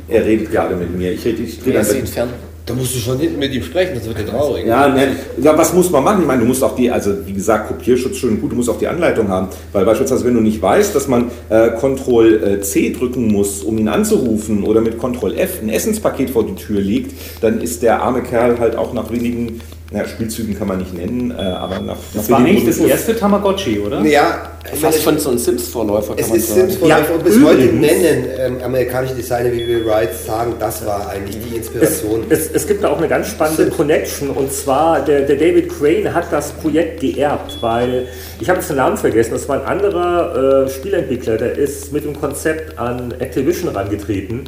Er 0.09 0.25
redet 0.25 0.51
gerade 0.51 0.75
mit 0.77 0.97
mir. 0.97 1.13
Ich 1.13 1.25
rede, 1.25 1.43
ich 1.43 1.65
rede 1.65 1.79
Er 1.79 1.85
sieht 1.85 2.09
fern. 2.09 2.29
Da 2.67 2.73
musst 2.73 2.95
du 2.95 2.99
schon 2.99 3.19
hinten 3.19 3.39
mit 3.39 3.53
ihm 3.53 3.63
sprechen, 3.63 3.95
das 3.95 4.07
wird 4.07 4.21
dir 4.21 4.27
traurig. 4.27 4.65
Ja, 4.65 4.89
ne, 4.89 5.09
ja, 5.43 5.57
was 5.57 5.75
muss 5.75 5.91
man 5.91 6.03
machen? 6.03 6.23
Ich 6.23 6.27
meine, 6.27 6.41
du 6.41 6.47
musst 6.47 6.65
auch 6.65 6.75
die, 6.75 6.91
also 6.91 7.27
wie 7.27 7.35
gesagt, 7.35 7.69
Kopierschutz 7.69 8.17
schön 8.17 8.41
gut, 8.41 8.53
du 8.53 8.57
musst 8.57 8.71
auch 8.71 8.79
die 8.79 8.89
Anleitung 8.89 9.29
haben. 9.29 9.49
Weil 9.73 9.85
beispielsweise, 9.85 10.25
wenn 10.25 10.33
du 10.33 10.41
nicht 10.41 10.63
weißt, 10.63 10.95
dass 10.95 11.07
man 11.07 11.31
äh, 11.51 11.73
Ctrl 11.73 12.43
äh, 12.43 12.61
C 12.63 12.91
drücken 12.91 13.31
muss, 13.31 13.63
um 13.63 13.77
ihn 13.77 13.89
anzurufen 13.89 14.65
oder 14.65 14.81
mit 14.81 14.99
Ctrl 14.99 15.37
F 15.37 15.61
ein 15.63 15.69
Essenspaket 15.69 16.31
vor 16.31 16.47
die 16.47 16.55
Tür 16.55 16.81
liegt, 16.81 17.13
dann 17.43 17.61
ist 17.61 17.83
der 17.83 18.03
arme 18.03 18.23
Kerl 18.23 18.59
halt 18.59 18.77
auch 18.77 18.95
nach 18.95 19.13
wenigen, 19.13 19.61
naja, 19.91 20.09
Spielzügen 20.09 20.59
kann 20.59 20.67
man 20.69 20.79
nicht 20.79 20.95
nennen, 20.95 21.31
äh, 21.31 21.35
aber 21.35 21.79
nach, 21.81 21.97
Das 22.15 22.29
war 22.31 22.41
wenigen 22.41 22.55
nicht 22.67 22.69
das 22.69 22.79
erste 22.79 23.15
Tamagotchi, 23.17 23.79
oder? 23.81 24.01
Ja, 24.03 24.51
Fast 24.81 25.03
von 25.03 25.19
so 25.19 25.29
einem 25.29 25.39
Sims-Vorläufer 25.39 26.15
kann 26.15 26.25
es 26.25 26.29
man 26.31 26.39
ist 26.39 26.49
sagen. 26.49 26.61
Sims 26.63 26.77
von 26.77 26.89
Ja, 26.89 26.99
und 27.15 27.23
bis 27.23 27.35
heute 27.45 27.65
übrigens- 27.65 27.81
nennen 27.81 28.25
ähm, 28.39 28.57
amerikanische 28.65 29.15
Designer 29.15 29.53
wie 29.53 29.67
Will 29.69 29.85
Wright 29.87 30.09
sagen, 30.27 30.55
das 30.59 30.85
war 30.87 31.11
eigentlich 31.11 31.37
die 31.37 31.51
Es, 31.51 31.67
Inspiration. 31.67 32.25
es, 32.31 32.51
es 32.51 32.67
gibt 32.67 32.83
da 32.83 32.89
auch 32.89 32.97
eine 32.99 33.09
ganz 33.09 33.29
spannende 33.29 33.67
Connection 33.69 34.31
und 34.31 34.51
zwar 34.51 35.05
der, 35.05 35.21
der 35.21 35.37
David 35.37 35.69
Crane 35.69 36.15
hat 36.15 36.33
das 36.33 36.53
Projekt 36.53 37.01
geerbt, 37.01 37.59
weil 37.61 38.09
ich 38.41 38.49
habe 38.49 38.59
jetzt 38.61 38.71
den 38.71 38.79
Namen 38.79 38.97
vergessen, 38.97 39.33
das 39.33 39.47
war 39.51 39.61
ein 39.61 39.67
anderer 39.67 40.65
äh, 40.65 40.69
Spielentwickler, 40.71 41.37
der 41.37 41.59
ist 41.59 41.93
mit 41.93 42.05
dem 42.07 42.19
Konzept 42.19 42.79
an 42.79 43.13
Activision 43.19 43.69
rangetreten 43.69 44.45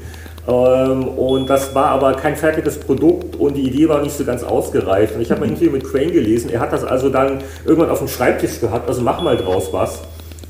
und 0.47 1.51
das 1.51 1.75
war 1.75 1.87
aber 1.87 2.15
kein 2.15 2.37
fertiges 2.37 2.79
Produkt 2.79 3.35
und 3.37 3.55
die 3.55 3.63
Idee 3.63 3.89
war 3.89 4.03
nicht 4.03 4.17
so 4.17 4.25
ganz 4.25 4.45
ausgereift 4.45 5.17
und 5.17 5.21
ich 5.21 5.31
habe 5.31 5.41
mal 5.41 5.47
ein 5.47 5.51
Interview 5.51 5.73
mit 5.73 5.85
Crane 5.85 6.13
gelesen, 6.13 6.51
er 6.51 6.61
hat 6.61 6.73
das 6.73 6.85
also 6.85 7.09
dann 7.09 7.39
irgendwann 7.65 7.91
auf 7.91 7.99
dem 7.99 8.09
Schreibtisch 8.09 8.61
gehabt, 8.61 8.89
also 8.89 9.03
mach 9.03 9.21
mal 9.23 9.37
draus 9.37 9.73
was. 9.73 10.01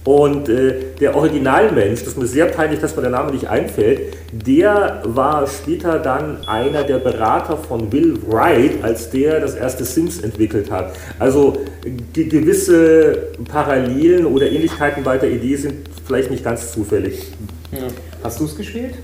Und 0.07 0.49
äh, 0.49 0.95
der 1.01 1.17
Originalmensch, 1.17 1.99
das 2.01 2.11
ist 2.11 2.19
mir 2.19 2.29
sehr 2.29 2.47
peinlich, 2.47 2.79
dass 2.79 2.95
mir 2.95 3.03
der 3.03 3.11
Name 3.11 3.33
nicht 3.33 3.49
einfällt, 3.49 4.15
der 4.31 5.03
war 5.05 5.45
später 5.49 5.99
dann 5.99 6.47
einer 6.47 6.85
der 6.85 6.99
Berater 6.99 7.57
von 7.57 7.91
Will 7.91 8.17
Wright, 8.29 8.85
als 8.85 9.11
der 9.11 9.41
das 9.41 9.57
erste 9.57 9.85
Sims 9.85 10.21
entwickelt 10.21 10.71
hat. 10.71 10.93
Also 11.19 11.57
ge 12.13 12.27
gewisse 12.29 13.33
Parallelen 13.51 14.27
oder 14.27 14.49
Ähnlichkeiten 14.49 15.03
bei 15.03 15.19
der 15.19 15.33
Idee 15.33 15.57
sind 15.57 15.89
vielleicht 16.07 16.31
nicht 16.31 16.45
ganz 16.45 16.71
zufällig. 16.71 17.33
Hast 18.23 18.39
du 18.39 18.45
es 18.45 18.57
gespielt? 18.57 18.95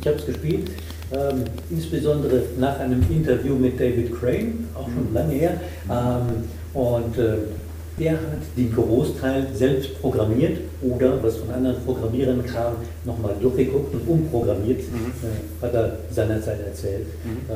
Ich 0.00 0.06
habe 0.06 0.18
es 0.18 0.26
gespielt, 0.26 0.70
ähm, 1.12 1.44
insbesondere 1.70 2.42
nach 2.58 2.78
einem 2.80 3.02
Interview 3.10 3.54
mit 3.54 3.78
David 3.78 4.12
Crane, 4.18 4.66
auch 4.74 4.86
schon 4.86 5.12
lange 5.14 5.34
her. 5.34 5.60
Ähm, 5.90 6.44
und 6.74 7.18
äh, 7.18 7.34
der 7.98 8.12
hat 8.12 8.20
den 8.56 8.72
Großteil 8.74 9.46
selbst 9.54 10.00
programmiert 10.00 10.58
oder, 10.80 11.22
was 11.22 11.36
von 11.36 11.50
anderen 11.50 11.76
Programmierern 11.84 12.44
kam, 12.46 12.76
nochmal 13.04 13.34
durchgeguckt 13.40 13.94
und 13.94 14.08
umprogrammiert, 14.08 14.80
äh, 14.80 15.62
hat 15.64 15.74
er 15.74 15.98
seinerzeit 16.10 16.60
erzählt. 16.66 17.06
Äh, 17.48 17.52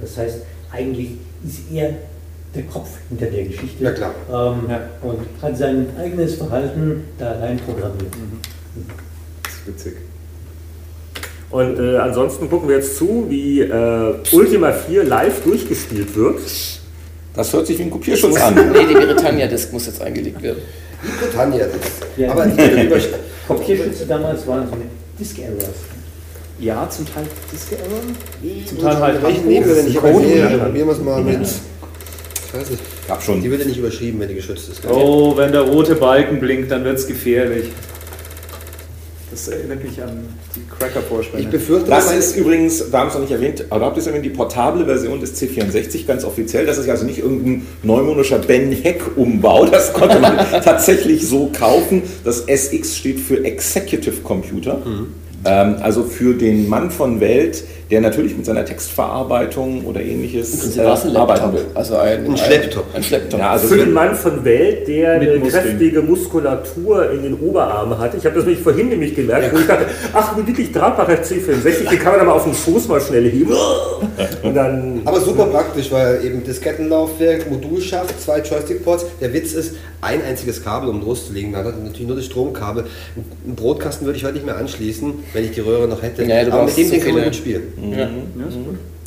das 0.00 0.16
heißt, 0.16 0.40
eigentlich 0.72 1.10
ist 1.46 1.70
er 1.72 1.90
der 2.54 2.62
Kopf 2.64 2.88
hinter 3.08 3.26
der 3.26 3.44
Geschichte 3.44 3.84
Ja, 3.84 3.90
klar. 3.92 4.14
Ähm, 4.30 4.70
Ja. 4.70 4.80
und 5.02 5.18
hat 5.42 5.56
sein 5.58 5.86
eigenes 5.98 6.34
Verhalten 6.36 7.04
da 7.18 7.32
rein 7.38 7.58
programmiert. 7.58 8.12
Witzig. 9.66 9.94
Und 11.54 11.78
äh, 11.78 11.98
ansonsten 11.98 12.50
gucken 12.50 12.68
wir 12.68 12.78
jetzt 12.78 12.96
zu, 12.96 13.26
wie 13.28 13.60
äh, 13.60 14.14
Ultima 14.32 14.72
4 14.72 15.04
live 15.04 15.44
durchgespielt 15.44 16.16
wird. 16.16 16.40
Das 17.32 17.52
hört 17.52 17.68
sich 17.68 17.78
wie 17.78 17.84
ein 17.84 17.90
Kopierschutz 17.90 18.40
an. 18.40 18.56
Nee, 18.72 18.86
die 18.88 18.94
Britannia-Disk 18.94 19.72
muss 19.72 19.86
jetzt 19.86 20.02
eingelegt 20.02 20.42
werden. 20.42 20.58
Die 21.00 21.24
Britannia. 21.24 21.66
Das. 21.66 21.76
Ja. 22.16 22.32
Aber 22.32 22.48
Kopierschütze 23.46 24.04
damals 24.04 24.44
waren 24.48 24.68
so 24.68 24.74
mit 24.74 24.88
Disk 25.16 25.38
Errors. 25.38 25.76
Ja, 26.58 26.90
zum 26.90 27.06
Teil 27.06 27.24
Disk-Error. 27.52 28.00
Zum 28.66 28.78
Teil 28.80 28.96
halt 28.96 29.22
welchen 29.22 29.46
nehmen 29.46 29.68
wir 29.68 29.74
denn? 29.76 29.86
Ich 29.86 29.96
habe 29.96 30.10
Code. 30.10 30.26
eine. 30.26 30.58
Probieren 30.58 30.88
wir 30.88 30.92
es 30.92 31.00
mal 31.00 31.22
mit. 31.22 31.40
Ich 31.40 32.60
weiß 32.60 32.70
nicht. 32.70 32.82
Gab 33.06 33.22
schon. 33.22 33.40
Die 33.40 33.48
wird 33.48 33.60
ja 33.60 33.68
nicht 33.68 33.78
überschrieben, 33.78 34.18
wenn 34.18 34.28
die 34.28 34.34
geschützt 34.34 34.70
ist. 34.70 34.82
Oh, 34.90 35.36
wenn 35.36 35.52
der 35.52 35.60
rote 35.60 35.94
Balken 35.94 36.40
blinkt, 36.40 36.72
dann 36.72 36.82
wird 36.82 36.98
es 36.98 37.06
gefährlich. 37.06 37.66
Das 39.34 39.48
erinnert 39.48 39.82
mich 39.82 40.00
an 40.00 40.28
die 40.54 40.60
Cracker-Vorspanne. 40.78 41.42
Ich 41.42 41.48
befürchte, 41.48 41.90
Das 41.90 42.12
ist 42.12 42.36
übrigens, 42.36 42.92
wir 42.92 43.00
haben 43.00 43.08
es 43.08 43.14
noch 43.14 43.20
nicht 43.20 43.32
erwähnt, 43.32 43.64
aber 43.68 43.86
habt 43.86 43.96
ihr 43.96 44.00
es 44.00 44.06
erwähnt, 44.06 44.24
die 44.24 44.30
portable 44.30 44.84
Version 44.84 45.20
des 45.20 45.34
C64 45.42 46.06
ganz 46.06 46.24
offiziell. 46.24 46.66
Das 46.66 46.78
ist 46.78 46.88
also 46.88 47.04
nicht 47.04 47.18
irgendein 47.18 47.66
neumodischer 47.82 48.38
Ben 48.38 48.70
Heck-Umbau. 48.70 49.66
Das 49.66 49.92
konnte 49.92 50.20
man 50.20 50.36
tatsächlich 50.64 51.26
so 51.26 51.50
kaufen. 51.52 52.02
Das 52.22 52.42
SX 52.46 52.96
steht 52.96 53.18
für 53.18 53.44
Executive 53.44 54.20
Computer. 54.22 54.80
Ähm, 55.44 55.76
also 55.80 56.04
für 56.04 56.34
den 56.34 56.68
Mann 56.68 56.92
von 56.92 57.18
Welt, 57.18 57.64
der 57.90 58.00
natürlich 58.00 58.36
mit 58.36 58.46
seiner 58.46 58.64
Textverarbeitung 58.64 59.84
oder 59.84 60.00
ähnliches 60.00 60.76
ein 60.78 61.16
arbeiten 61.16 61.52
will. 61.52 61.66
also 61.74 61.96
ein, 61.96 62.26
Ein 62.26 62.36
Schlepptop. 62.36 62.86
Ein 62.94 63.02
Schlepptop. 63.02 63.40
Ja, 63.40 63.50
also 63.50 63.68
Für 63.68 63.76
den 63.76 63.92
Mann 63.92 64.14
von 64.14 64.44
Welt, 64.44 64.88
der 64.88 65.12
eine 65.12 65.36
Muskeln. 65.38 65.64
kräftige 65.64 66.02
Muskulatur 66.02 67.10
in 67.10 67.22
den 67.22 67.34
Oberarmen 67.34 67.98
hatte. 67.98 68.16
Ich 68.16 68.24
habe 68.24 68.36
das 68.36 68.44
nämlich 68.44 68.62
vorhin 68.62 68.88
nämlich 68.88 69.14
gemerkt, 69.14 69.54
wo 69.54 69.58
ich 69.58 69.66
dachte, 69.66 69.86
ach, 70.12 70.36
wie 70.36 70.46
wirklich 70.46 70.72
tragbarer 70.72 71.14
C64, 71.14 71.88
den 71.90 71.98
kann 71.98 72.12
man 72.12 72.20
aber 72.20 72.34
auf 72.34 72.44
den 72.44 72.54
Schoß 72.54 72.88
mal 72.88 73.00
schnell 73.00 73.30
heben. 73.30 73.52
Und 74.42 74.54
dann 74.54 75.02
Aber 75.04 75.20
super 75.20 75.46
praktisch, 75.46 75.90
weil 75.90 76.24
eben 76.24 76.42
Diskettenlaufwerk, 76.44 77.50
Modulschacht, 77.50 78.20
zwei 78.20 78.40
Joystick-Ports. 78.40 79.06
Der 79.20 79.32
Witz 79.32 79.52
ist, 79.52 79.74
ein 80.00 80.22
einziges 80.22 80.62
Kabel, 80.62 80.90
um 80.90 81.00
loszulegen. 81.00 81.52
Man 81.52 81.64
hat 81.64 81.82
natürlich 81.82 82.06
nur 82.06 82.16
das 82.16 82.26
Stromkabel. 82.26 82.84
Einen 83.46 83.54
Brotkasten 83.56 84.06
würde 84.06 84.18
ich 84.18 84.24
heute 84.24 84.34
nicht 84.34 84.46
mehr 84.46 84.56
anschließen, 84.56 85.14
wenn 85.32 85.44
ich 85.44 85.52
die 85.52 85.60
Röhre 85.60 85.88
noch 85.88 86.02
hätte. 86.02 86.24
Ja, 86.24 86.46
Aber 86.52 86.64
mit 86.64 86.76
dem 86.76 86.84
so 86.86 86.90
Ding 86.92 87.02
kann 87.02 87.14
man 87.14 87.24
gut 87.24 87.36
spielen. 87.36 87.62
Ja. 87.96 88.08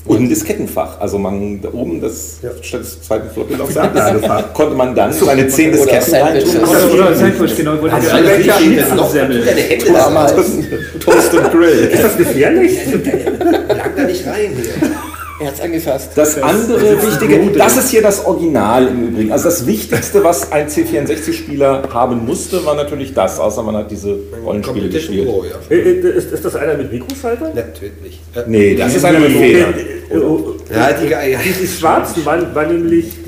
Und 0.05 0.21
ein 0.21 0.29
Diskettenfach. 0.29 1.01
Also 1.01 1.17
man 1.17 1.59
da 1.61 1.67
oben, 1.73 1.99
das 1.99 2.37
Ja. 2.41 2.49
statt 2.61 2.79
des 2.79 3.01
zweiten 3.01 3.29
Floppy-Laufwerks, 3.29 4.53
konnte 4.53 4.75
man 4.75 4.95
dann 4.95 5.11
seine 5.11 5.47
zehn 5.49 5.71
Disketten 5.73 6.13
reintun. 6.15 6.55
Oder, 6.93 7.13
Sandwich, 7.13 7.57
genau, 7.57 7.75
ich 7.75 7.81
wollte 7.81 7.95
Also 7.95 8.07
gerade 8.09 8.23
alle. 10.17 10.35
Toast 10.99 11.33
und 11.33 11.51
Grill. 11.51 11.89
ist 11.91 12.03
das 12.03 12.17
gefährlich? 12.17 12.77
Lang 13.67 13.91
da 13.97 14.03
nicht 14.03 14.25
rein 14.25 14.51
hier. 14.55 14.91
Er 15.39 15.47
hat 15.47 15.53
es 15.53 15.61
angefasst. 15.61 16.11
Das 16.15 16.41
andere 16.41 17.01
Wichtige, 17.01 17.51
das 17.57 17.77
ist 17.77 17.89
hier 17.89 18.01
das 18.01 18.25
Original 18.25 18.87
im 18.87 19.09
Übrigen. 19.09 19.31
Also 19.31 19.45
das 19.45 19.67
Wichtigste, 19.67 20.23
was 20.23 20.51
ein 20.51 20.67
C64-Spieler 20.67 21.83
haben 21.93 22.25
musste, 22.25 22.65
war 22.65 22.73
natürlich 22.73 23.13
das, 23.13 23.39
außer 23.39 23.61
man 23.61 23.77
hat 23.77 23.91
diese 23.91 24.17
Rollenspiele 24.43 24.89
gespielt. 24.89 25.27
Pro, 25.27 25.43
ja. 25.43 25.55
Äh, 25.69 25.75
äh, 25.75 26.17
Ist, 26.17 26.31
ist 26.31 26.43
das 26.43 26.55
einer 26.55 26.75
mit 26.75 26.91
Mikroschalter? 26.91 27.51
Natürlich. 27.53 28.19
Äh, 28.35 28.41
Nee, 28.47 28.75
das 28.75 28.95
ist 28.95 29.05
einer 29.05 29.19
mit 29.19 29.31
Federn. 29.31 29.75
Äh, 30.09 30.17
oh, 30.17 30.55
Ja, 30.73 30.91
die, 30.93 31.07
ja, 31.07 31.19
Die, 31.39 31.51
die 31.61 31.67
schwarzen 31.67 32.25
waren, 32.25 32.55
waren 32.55 32.75
nämlich 32.75 33.23
die 33.23 33.26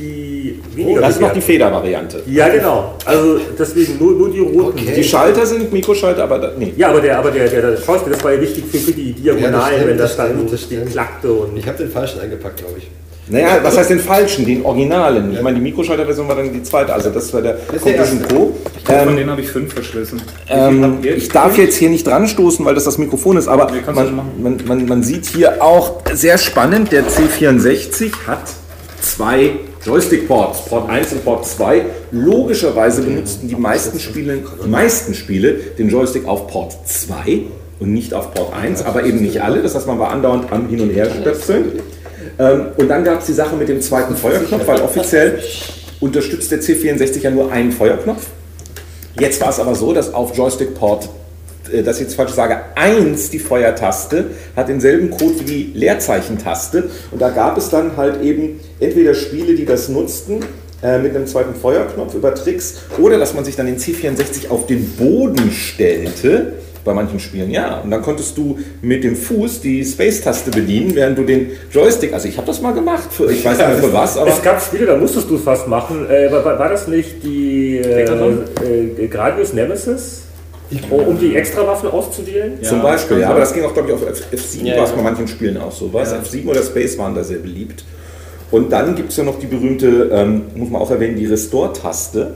weniger 0.75 1.01
Das 1.01 1.11
ist 1.15 1.21
noch 1.21 1.33
die. 1.33 1.41
Federvariante. 1.41 2.21
Ja, 2.27 2.49
genau. 2.49 2.95
Also 3.05 3.39
deswegen 3.57 3.97
nur, 3.99 4.13
nur 4.13 4.29
die 4.31 4.39
roten. 4.39 4.79
Okay. 4.79 4.93
Die 4.95 5.03
Schalter 5.03 5.45
sind 5.45 5.71
Mikroschalter, 5.71 6.23
aber 6.23 6.39
da, 6.39 6.51
nee. 6.57 6.73
Ja, 6.77 6.89
aber 6.89 7.01
der, 7.01 7.17
aber 7.19 7.31
der, 7.31 7.47
der, 7.47 7.61
der 7.71 7.77
Schauspieler, 7.77 8.15
das 8.15 8.23
war 8.23 8.33
ja 8.33 8.41
wichtig 8.41 8.63
für, 8.71 8.77
für 8.77 8.91
die 8.91 9.13
Diagonalen, 9.13 9.51
Ja, 9.53 9.59
das 9.59 9.67
stimmt, 9.73 9.87
wenn 9.87 9.97
das, 9.97 10.15
das 10.15 10.27
dann 10.27 10.47
das 10.51 10.61
stimmt. 10.63 10.91
klackte 10.91 11.31
und. 11.31 11.57
ich 11.57 11.67
habe 11.67 11.77
den 11.77 11.89
falschen 11.91 12.19
eingepackt, 12.21 12.57
glaube 12.57 12.75
ich. 12.79 12.87
Naja, 13.31 13.59
was 13.61 13.77
heißt 13.77 13.91
den 13.91 13.99
falschen, 13.99 14.43
den 14.43 14.65
originalen? 14.65 15.31
Ich 15.33 15.41
meine, 15.43 15.57
die 15.57 15.61
Mikroschalterversion 15.61 16.27
war 16.27 16.35
dann 16.35 16.51
die 16.51 16.63
zweite, 16.63 16.91
also 16.91 17.11
das 17.11 17.31
war 17.31 17.43
der 17.43 17.57
ist 17.57 17.71
der 17.71 17.79
Competition 17.79 18.19
erste. 18.21 18.33
Pro. 18.35 18.55
Von 18.85 18.95
Ähm, 19.09 19.15
denen 19.17 19.29
habe 19.29 19.41
ich 19.41 19.47
fünf 19.49 19.71
verschlissen. 19.71 20.19
Ähm, 20.49 20.97
ich 21.03 21.29
darf 21.29 21.55
jetzt 21.55 21.75
hier 21.75 21.91
nicht 21.91 22.07
dran 22.07 22.27
stoßen, 22.27 22.65
weil 22.65 22.73
das 22.73 22.85
das 22.85 22.97
Mikrofon 22.97 23.37
ist, 23.37 23.47
aber 23.47 23.69
Nee, 23.71 23.81
man, 23.93 24.15
man, 24.41 24.59
man, 24.65 24.85
man 24.87 25.03
sieht 25.03 25.27
hier 25.27 25.63
auch 25.63 26.01
sehr 26.11 26.39
spannend, 26.39 26.91
der 26.91 27.03
C64 27.07 28.11
hat 28.25 28.41
zwei 28.99 29.51
Joystick-Ports, 29.83 30.65
Port 30.65 30.89
1 30.89 31.13
und 31.13 31.25
Port 31.25 31.45
2. 31.45 31.85
Logischerweise 32.11 33.01
benutzten 33.01 33.47
die 33.47 33.55
meisten 33.55 33.99
Spiele, 33.99 34.43
meisten 34.65 35.13
Spiele 35.13 35.53
den 35.53 35.89
Joystick 35.89 36.27
auf 36.27 36.47
Port 36.47 36.75
2 36.85 37.43
und 37.79 37.93
nicht 37.93 38.13
auf 38.13 38.33
Port 38.33 38.53
1, 38.53 38.83
aber 38.83 39.05
eben 39.05 39.21
nicht 39.21 39.41
alle. 39.41 39.61
Das 39.61 39.75
heißt, 39.75 39.87
man 39.87 39.99
war 39.99 40.11
andauernd 40.11 40.51
am 40.51 40.67
Hin- 40.67 40.81
und 40.81 40.89
Herstöpseln. 40.89 41.79
Ähm, 42.37 42.67
und 42.77 42.87
dann 42.87 43.03
gab 43.03 43.19
es 43.21 43.27
die 43.27 43.33
Sache 43.33 43.55
mit 43.55 43.69
dem 43.69 43.81
zweiten 43.81 44.15
Feuerknopf, 44.15 44.67
weil 44.67 44.81
offiziell 44.81 45.39
unterstützt 45.99 46.51
der 46.51 46.61
C64 46.61 47.21
ja 47.21 47.31
nur 47.31 47.51
einen 47.51 47.71
Feuerknopf. 47.71 48.27
Jetzt 49.19 49.41
war 49.41 49.49
es 49.49 49.59
aber 49.59 49.75
so, 49.75 49.93
dass 49.93 50.13
auf 50.13 50.35
Joystick 50.35 50.75
Port, 50.75 51.05
äh, 51.05 51.07
dass 51.83 51.97
ich 51.97 52.03
jetzt 52.03 52.15
falsch 52.15 52.31
sage, 52.31 52.57
1 52.75 53.29
die 53.29 53.39
Feuertaste 53.39 54.25
hat 54.55 54.69
denselben 54.69 55.09
Code 55.09 55.39
wie 55.39 55.43
die 55.43 55.71
Leerzeichentaste. 55.73 56.89
Und 57.11 57.21
da 57.21 57.29
gab 57.29 57.57
es 57.57 57.69
dann 57.69 57.97
halt 57.97 58.21
eben 58.21 58.59
entweder 58.79 59.13
Spiele, 59.13 59.55
die 59.55 59.65
das 59.65 59.89
nutzten, 59.89 60.39
äh, 60.81 60.97
mit 60.99 61.15
einem 61.15 61.27
zweiten 61.27 61.55
Feuerknopf 61.55 62.13
über 62.13 62.33
Tricks, 62.33 62.75
oder 62.97 63.17
dass 63.17 63.33
man 63.33 63.43
sich 63.43 63.55
dann 63.55 63.65
den 63.65 63.77
C64 63.77 64.49
auf 64.49 64.65
den 64.65 64.89
Boden 64.91 65.51
stellte. 65.51 66.53
Bei 66.85 66.93
manchen 66.93 67.19
Spielen, 67.19 67.51
ja. 67.51 67.81
Und 67.81 67.91
dann 67.91 68.01
konntest 68.01 68.37
du 68.37 68.57
mit 68.81 69.03
dem 69.03 69.17
Fuß 69.17 69.59
die 69.59 69.83
Space-Taste 69.83 70.49
bedienen, 70.49 70.95
während 70.95 71.17
du 71.17 71.23
den 71.23 71.51
Joystick, 71.69 72.13
also 72.13 72.29
ich 72.29 72.37
habe 72.37 72.47
das 72.47 72.61
mal 72.61 72.73
gemacht, 72.73 73.11
für, 73.11 73.29
ich 73.29 73.43
weiß 73.43 73.57
nicht 73.57 73.67
mehr 73.67 73.77
für 73.79 73.93
was, 73.93 74.17
aber 74.17 74.29
Es 74.29 74.41
gab 74.41 74.61
Spiele, 74.61 74.85
da 74.85 74.95
musstest 74.95 75.29
du 75.29 75.35
es 75.35 75.43
fast 75.43 75.67
machen. 75.67 76.09
Äh, 76.09 76.31
war, 76.31 76.45
war 76.45 76.69
das 76.69 76.87
nicht 76.87 77.21
die 77.21 77.79
äh, 77.79 78.03
äh, 78.03 79.07
Gradius 79.07 79.51
Nemesis? 79.51 80.28
Oh, 80.91 80.97
um 80.97 81.19
die 81.19 81.35
Extrawaffen 81.35 81.89
auszuwählen? 81.89 82.61
Zum 82.61 82.77
Ja, 82.77 82.83
Beispiel, 82.83 83.17
kann 83.17 83.21
ja, 83.21 83.25
aber 83.29 83.35
sein. 83.35 83.41
das 83.41 83.53
ging 83.53 83.63
auch, 83.65 83.73
glaube 83.73 83.89
ich, 83.89 83.95
auf 83.95 84.03
F- 84.07 84.27
F7 84.31 84.65
Ja, 84.65 84.77
war 84.77 84.83
es 84.83 84.89
ja. 84.91 84.95
bei 84.97 85.01
manchen 85.01 85.27
Spielen 85.27 85.57
auch 85.57 85.71
so. 85.71 85.91
Was? 85.91 86.13
F7 86.13 86.47
oder 86.47 86.61
Space 86.61 86.97
waren 86.97 87.15
da 87.15 87.23
sehr 87.23 87.39
beliebt. 87.39 87.83
Und 88.51 88.71
dann 88.71 88.95
gibt 88.95 89.09
es 89.11 89.17
ja 89.17 89.23
noch 89.23 89.39
die 89.39 89.47
berühmte, 89.47 90.09
ähm, 90.11 90.43
muss 90.55 90.69
man 90.69 90.81
auch 90.81 90.91
erwähnen, 90.91 91.15
die 91.17 91.25
Restore-Taste, 91.25 92.33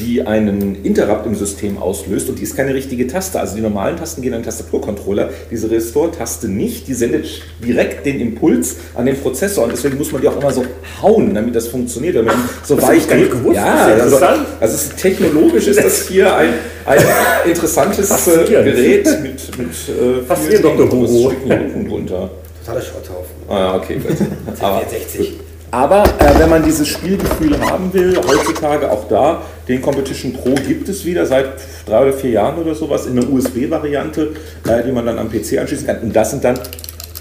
die 0.00 0.22
einen 0.26 0.84
Interrupt 0.84 1.26
im 1.26 1.34
System 1.34 1.78
auslöst 1.78 2.28
und 2.28 2.38
die 2.38 2.42
ist 2.44 2.56
keine 2.56 2.74
richtige 2.74 3.06
Taste. 3.06 3.38
Also 3.40 3.56
die 3.56 3.60
normalen 3.60 3.96
Tasten 3.96 4.22
gehen 4.22 4.32
an 4.34 4.40
den 4.40 4.46
Tastaturcontroller, 4.46 5.30
diese 5.50 5.70
Restore-Taste 5.70 6.48
nicht, 6.48 6.88
die 6.88 6.94
sendet 6.94 7.26
direkt 7.64 8.06
den 8.06 8.20
Impuls 8.20 8.76
an 8.94 9.06
den 9.06 9.16
Prozessor 9.16 9.64
und 9.64 9.72
deswegen 9.72 9.98
muss 9.98 10.12
man 10.12 10.20
die 10.22 10.28
auch 10.28 10.38
immer 10.40 10.52
so 10.52 10.64
hauen, 11.02 11.34
damit 11.34 11.54
das 11.54 11.68
funktioniert. 11.68 12.16
Damit 12.16 12.32
man 12.34 12.48
so 12.64 12.76
Das 12.76 12.84
hab 12.86 12.92
ich 12.94 13.00
weich 13.02 13.08
gar 13.08 13.16
nicht 13.16 13.30
geht. 13.30 13.40
gewusst. 13.40 13.56
Ja, 13.56 13.88
Das 13.96 14.06
ist 14.06 14.22
also, 14.22 14.40
also 14.60 14.74
ist, 14.74 14.96
technologisch 14.96 15.66
ist 15.68 15.84
das 15.84 16.08
hier 16.08 16.34
ein, 16.36 16.50
ein 16.86 16.98
interessantes 17.46 18.10
äh. 18.28 18.44
Gerät 18.44 19.06
mit, 19.22 19.58
mit 19.58 19.68
äh, 19.68 20.22
Faszinierend, 20.26 20.66
vielen 20.66 20.88
Dr. 20.88 21.08
Stücken 21.08 21.46
hier 21.46 21.60
unten 21.60 21.88
drunter. 21.88 22.30
Totaler 22.64 22.82
Schrotthaufen. 22.82 23.34
Ah, 23.48 23.76
okay, 23.76 23.96
gut. 23.96 24.16
Aber, 24.60 24.80
64. 24.80 25.32
aber 25.72 26.04
äh, 26.18 26.38
wenn 26.38 26.50
man 26.50 26.62
dieses 26.62 26.86
Spielgefühl 26.86 27.58
haben 27.60 27.92
will, 27.94 28.14
heutzutage 28.28 28.90
auch 28.90 29.08
da, 29.08 29.42
den 29.66 29.80
Competition 29.82 30.32
Pro 30.34 30.54
gibt 30.54 30.88
es 30.88 31.04
wieder 31.04 31.24
seit 31.26 31.46
drei 31.86 32.02
oder 32.02 32.12
vier 32.12 32.30
Jahren 32.30 32.58
oder 32.58 32.74
sowas 32.74 33.06
in 33.06 33.18
einer 33.18 33.28
USB-Variante, 33.28 34.34
äh, 34.68 34.82
die 34.86 34.92
man 34.92 35.06
dann 35.06 35.18
am 35.18 35.30
PC 35.30 35.58
anschließen 35.58 35.86
kann. 35.86 35.98
Und 36.00 36.14
das 36.14 36.30
sind 36.30 36.44
dann, 36.44 36.58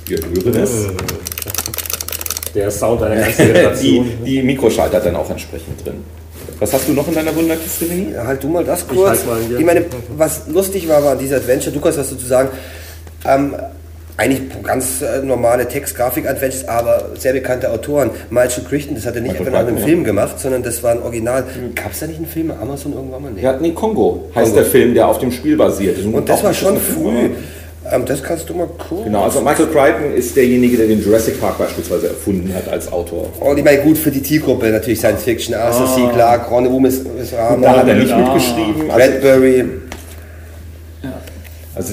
wir 0.05 0.17
hören 0.19 0.61
es, 0.61 0.87
Der 2.53 2.69
Sound 2.69 3.01
einer 3.03 3.15
ganzen 3.15 3.37
die, 3.47 3.53
Generation. 3.53 4.11
die 4.25 4.43
Mikroschalter 4.43 4.99
dann 4.99 5.15
auch 5.15 5.29
entsprechend 5.29 5.85
drin. 5.85 6.03
Was 6.59 6.73
hast 6.73 6.87
du 6.89 6.91
noch 6.91 7.07
in 7.07 7.15
deiner 7.15 7.33
Wunderkiste, 7.35 7.85
René? 7.85 8.13
Ja, 8.13 8.27
halt 8.27 8.43
du 8.43 8.49
mal 8.49 8.63
das 8.65 8.81
Ich 8.81 8.87
kurz. 8.89 9.09
halt 9.09 9.27
mal. 9.27 9.59
Ich 9.59 9.65
meine, 9.65 9.85
was 10.17 10.47
lustig 10.47 10.87
war, 10.89 11.01
war 11.03 11.15
diese 11.15 11.37
Adventure, 11.37 11.71
du 11.73 11.79
kannst 11.79 11.97
was 11.97 12.09
dazu 12.09 12.25
sagen. 12.25 12.49
Ähm, 13.25 13.55
eigentlich 14.21 14.41
ganz 14.63 15.01
äh, 15.01 15.23
normale 15.25 15.67
Text-Grafik-Adventures, 15.67 16.67
aber 16.67 17.09
sehr 17.17 17.33
bekannte 17.33 17.71
Autoren. 17.71 18.11
Michael 18.29 18.63
Crichton, 18.69 18.95
das 18.95 19.05
hat 19.07 19.15
er 19.15 19.21
nicht 19.21 19.31
Michael 19.33 19.47
einfach 19.47 19.61
nach 19.63 19.67
einem 19.67 19.83
Film 19.83 20.03
gemacht, 20.03 20.39
sondern 20.39 20.61
das 20.61 20.83
war 20.83 20.91
ein 20.91 21.01
Original. 21.01 21.43
Gab 21.75 21.91
es 21.91 21.99
da 21.99 22.07
nicht 22.07 22.17
einen 22.17 22.27
Film 22.27 22.49
bei 22.49 22.57
Amazon 22.61 22.93
irgendwann 22.93 23.23
mal? 23.23 23.31
Nee. 23.31 23.41
Ja, 23.41 23.57
nee, 23.59 23.71
Kongo 23.71 24.25
heißt 24.35 24.45
Kongo. 24.51 24.55
der 24.61 24.65
Film, 24.65 24.93
der 24.93 25.07
auf 25.07 25.17
dem 25.19 25.31
Spiel 25.31 25.57
basiert. 25.57 25.97
Und 26.05 26.29
das 26.29 26.43
war 26.43 26.53
schon 26.53 26.77
früh. 26.77 27.29
Ähm, 27.91 28.05
das 28.05 28.21
kannst 28.21 28.47
du 28.47 28.53
mal 28.53 28.67
gucken. 28.67 29.05
Genau, 29.05 29.23
also 29.23 29.41
Michael 29.41 29.65
Crichton 29.67 30.13
ist 30.15 30.35
derjenige, 30.35 30.77
der 30.77 30.85
den 30.87 31.03
Jurassic 31.03 31.41
Park 31.41 31.57
beispielsweise 31.57 32.09
erfunden 32.09 32.53
hat 32.53 32.71
als 32.71 32.91
Autor. 32.91 33.27
Und 33.39 33.57
ich 33.57 33.63
meine, 33.63 33.79
gut 33.81 33.97
für 33.97 34.11
die 34.11 34.21
Zielgruppe 34.21 34.67
natürlich 34.69 34.99
Science 34.99 35.23
Fiction, 35.23 35.55
Arthur 35.55 35.87
C. 35.95 36.13
Clarke, 36.13 36.47
Ron 36.51 36.65
Loomis, 36.65 37.01
Da 37.63 37.77
hat 37.77 37.87
er 37.87 37.95
nicht 37.95 38.09
Ja. 38.09 38.17
mitgeschrieben. 38.19 38.91
Also, 38.91 39.11
Bradbury. 39.19 39.61
also 39.61 39.71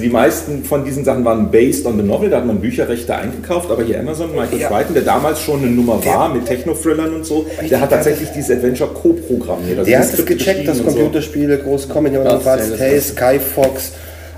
die 0.00 0.08
meisten 0.08 0.64
von 0.64 0.84
diesen 0.84 1.04
Sachen 1.04 1.24
waren 1.24 1.50
based 1.52 1.86
on 1.86 1.96
the 1.96 2.02
novel, 2.02 2.28
da 2.30 2.38
hat 2.38 2.46
man 2.46 2.58
Bücherrechte 2.60 3.14
eingekauft, 3.14 3.70
aber 3.70 3.84
hier 3.84 4.00
Amazon, 4.00 4.30
Michael 4.34 4.58
Ja. 4.60 4.68
Crichton, 4.68 4.94
der 4.94 5.04
damals 5.04 5.40
schon 5.40 5.60
eine 5.62 5.70
Nummer 5.70 6.00
Der- 6.02 6.14
war 6.14 6.34
mit 6.34 6.46
Techno-Thrillern 6.46 7.14
und 7.14 7.24
so, 7.24 7.46
der 7.70 7.80
hat 7.80 7.90
tatsächlich 7.90 8.28
dieses 8.34 8.50
Adventure 8.50 8.90
co-programmiert. 8.90 9.78
Also 9.78 9.88
Der 9.90 10.00
das 10.00 10.12
hat 10.12 10.18
es 10.18 10.26
gecheckt, 10.26 10.66
dass 10.66 10.80
und 10.80 10.86
Computerspiele 10.86 11.58
groß 11.58 11.88
noch 12.24 12.32
Das 12.34 12.42
Fast 12.42 12.64
ist 12.64 12.70
ja 12.70 12.76
Tales, 12.76 13.08
Sky 13.08 13.38
Fox, 13.38 13.92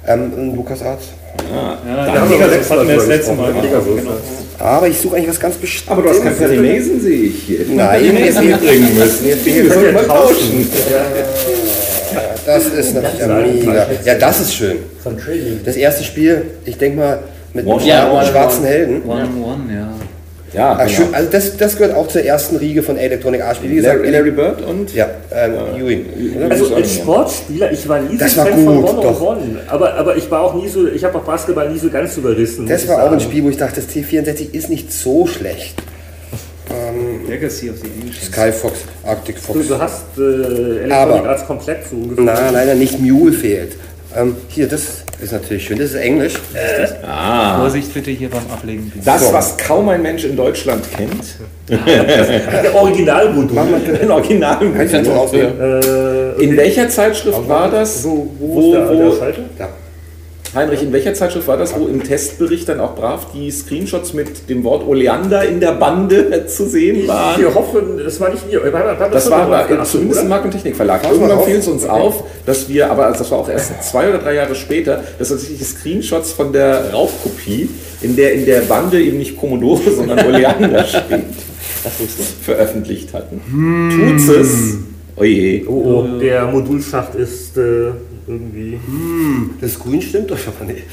ähm, 0.06 0.54
LucasArts. 0.56 1.04
Ja, 1.54 1.78
Da 1.96 2.06
da 2.14 2.20
haben 2.20 2.30
wir 2.30 2.38
das 2.38 2.58
das 2.58 2.70
hatten 2.70 2.88
wir 2.88 2.96
das 2.96 3.06
letzte 3.06 3.32
Mal. 3.32 3.52
Genau. 3.54 4.10
Aber 4.58 4.88
ich 4.88 4.98
suche 4.98 5.16
eigentlich 5.16 5.30
was 5.30 5.40
ganz 5.40 5.54
So. 5.54 5.60
Bestimmtes. 5.62 5.90
Aber 5.90 6.02
du 6.02 6.08
hast 6.10 6.22
kein 6.22 6.36
Perry 6.36 6.58
Mason, 6.58 7.00
sehe 7.00 7.22
ich 7.22 7.42
hier. 7.44 7.60
Nein, 7.70 8.02
wir- 8.42 8.42
mitbringen 8.42 8.98
müssen. 8.98 9.24
Wir 9.46 9.72
sollten 9.72 9.94
mal 9.94 10.04
tauschen. 10.06 10.68
Das 12.46 12.66
ist 12.66 12.94
natürlich 12.94 13.64
mega. 13.66 13.86
Ja, 14.04 14.14
das 14.14 14.40
ist 14.40 14.54
schön. 14.54 14.78
Von. 15.02 15.16
Das 15.64 15.76
erste 15.76 16.04
Spiel, 16.04 16.42
ich 16.64 16.76
denke 16.78 16.98
mal, 16.98 17.18
mit 17.54 17.66
One- 17.66 17.84
ja, 17.84 18.10
One- 18.10 18.26
schwarzen 18.26 18.60
One. 18.60 18.68
Helden. 18.68 19.02
One 19.06 19.22
on 19.22 19.42
One, 19.44 19.62
ja. 19.74 19.88
Ja, 20.52 20.72
Ah, 20.72 20.84
genau. 20.84 20.96
schön. 20.96 21.14
Also 21.14 21.30
das, 21.30 21.56
das 21.56 21.76
gehört 21.76 21.94
auch 21.96 22.08
zur 22.08 22.24
ersten 22.24 22.56
Riege 22.56 22.82
von 22.82 22.96
Electronic 22.96 23.40
Arts. 23.40 23.60
Wie 23.62 23.72
gesagt, 23.72 23.98
Larry, 23.98 24.10
Larry 24.10 24.30
Bird 24.32 24.62
und 24.62 24.92
Ja, 24.92 25.06
ähm, 25.32 25.52
Ewing. 25.78 26.06
oder? 26.36 26.50
Also 26.50 26.74
als. 26.74 26.92
Sportspieler, 26.94 27.70
ich 27.70 27.88
war 27.88 28.00
nie 28.00 28.18
Das 28.18 28.32
so 28.32 28.38
war 28.38 28.46
Fan 28.46 28.64
von 28.64 28.76
gut, 28.82 28.88
One 28.90 28.98
on 28.98 29.02
doch. 29.04 29.20
One, 29.20 29.40
aber, 29.68 29.94
aber 29.94 30.16
ich 30.16 30.28
war 30.28 30.42
auch 30.42 30.54
nie 30.54 30.66
so, 30.68 30.88
ich 30.88 31.04
habe 31.04 31.16
auch 31.18 31.22
Basketball 31.22 31.70
nie 31.70 31.78
so 31.78 31.88
ganz 31.88 32.16
überrissen. 32.16 32.66
Das 32.66 32.88
war 32.88 33.04
auch 33.04 33.12
ein. 33.12 33.20
Spiel, 33.20 33.44
wo 33.44 33.48
ich 33.50 33.58
dachte, 33.58 33.80
das 33.80 33.88
T64 33.94 34.52
ist 34.52 34.68
nicht 34.70 34.92
so 34.92 35.24
schlecht. 35.28 35.74
Legacy 37.30 37.70
of 37.70 37.76
the 37.78 37.88
Ancients. 38.02 38.26
Sky 38.26 38.50
Fox, 38.52 38.80
Arctic 39.04 39.36
Du, 39.36 39.40
Fox. 39.42 39.68
du 39.68 39.78
hast 39.78 40.04
äh, 40.18 40.22
Electronic 40.84 40.92
Aber- 40.92 41.28
Arts 41.28 41.46
komplett 41.46 41.86
so 41.88 41.96
ungefähr. 41.96 42.24
Na, 42.24 42.50
leider 42.50 42.74
nicht 42.74 42.98
Mule 43.00 43.32
fehlt. 43.32 43.76
Ähm, 44.16 44.34
hier, 44.48 44.66
das 44.66 44.82
ist 45.22 45.32
natürlich 45.32 45.64
schön. 45.66 45.78
Das 45.78 45.90
ist 45.90 45.94
Englisch. 45.94 46.34
Vorsicht 47.58 47.94
bitte 47.94 48.10
hier 48.10 48.28
beim 48.28 48.42
Ablegen. 48.52 48.90
Das, 49.04 49.28
So. 49.28 49.32
was 49.32 49.56
kaum 49.56 49.88
ein 49.88 50.02
Mensch 50.02 50.24
in 50.24 50.36
Deutschland 50.36 50.84
kennt. 50.96 51.36
Der 51.86 52.74
Originalmodul. 52.82 53.56
Ein 53.56 54.10
Original. 54.10 54.58
Kannst 54.76 54.94
du 54.94 54.98
das 54.98 55.08
rausnehmen? 55.08 55.52
Äh, 55.60 56.42
In 56.42 56.56
welcher 56.56 56.88
Zeitschrift 56.88 57.48
war 57.48 57.70
das? 57.70 58.02
wo, 58.04 58.28
wo, 58.40 58.54
Wo- 58.54 58.60
ist 58.60 58.72
der, 58.74 58.88
wo- 58.88 59.10
der 59.10 59.16
Schalter? 59.16 59.42
Ja. 59.60 59.68
Heinrich, 60.52 60.82
in 60.82 60.92
welcher 60.92 61.14
Zeitschrift 61.14 61.46
war 61.46 61.56
das, 61.56 61.78
wo 61.78 61.86
im 61.86 62.02
Testbericht 62.02 62.68
dann 62.68 62.80
auch 62.80 62.96
brav 62.96 63.28
die 63.32 63.50
Screenshots 63.52 64.14
mit 64.14 64.48
dem 64.48 64.64
Wort 64.64 64.86
Oleander 64.86 65.44
in 65.44 65.60
der 65.60 65.72
Bande 65.72 66.46
zu 66.48 66.66
sehen 66.66 67.06
waren? 67.06 67.40
Ich 67.40 67.54
hoffe, 67.54 68.00
das 68.04 68.18
war 68.18 68.30
nicht 68.30 68.50
mir. 68.50 68.60
War, 68.72 68.98
war 68.98 69.10
Das 69.10 69.24
schon 69.24 69.32
war 69.32 69.42
aber 69.42 69.84
zumindest 69.84 70.22
im? 70.22 70.28
Markt- 70.28 70.46
und 70.46 70.50
Technikverlag. 70.50 71.04
Irgendwann 71.04 71.44
fiel 71.44 71.56
es 71.56 71.68
uns 71.68 71.84
auf, 71.84 72.24
dass 72.46 72.68
wir, 72.68 72.90
aber 72.90 73.14
das 73.16 73.30
war 73.30 73.38
auch 73.38 73.48
erst 73.48 73.82
zwei 73.84 74.08
oder 74.08 74.18
drei 74.18 74.34
Jahre 74.34 74.56
später, 74.56 75.04
dass 75.18 75.28
tatsächlich 75.28 75.62
Screenshots 75.64 76.32
von 76.32 76.52
der 76.52 76.90
Raubkopie, 76.90 77.68
in 78.02 78.16
der 78.16 78.32
in 78.32 78.44
der 78.44 78.62
Bande 78.62 79.00
eben 79.00 79.18
nicht 79.18 79.36
Commodore, 79.38 79.88
sondern 79.96 80.26
Oleander 80.26 80.84
steht, 80.84 81.26
veröffentlicht 82.42 83.14
hatten. 83.14 83.40
Tut's 84.18 84.28
es? 84.28 84.78
Oje. 85.16 85.62
Oh, 85.68 85.72
oh, 85.72 86.18
der 86.18 86.46
Modulschacht 86.46 87.14
ist 87.14 87.56
äh, 87.56 87.90
irgendwie. 88.30 88.78
Das 89.60 89.78
Grün 89.78 90.00
stimmt 90.02 90.30
doch 90.30 90.38
schon 90.38 90.52
mal 90.58 90.72
nicht. 90.72 90.84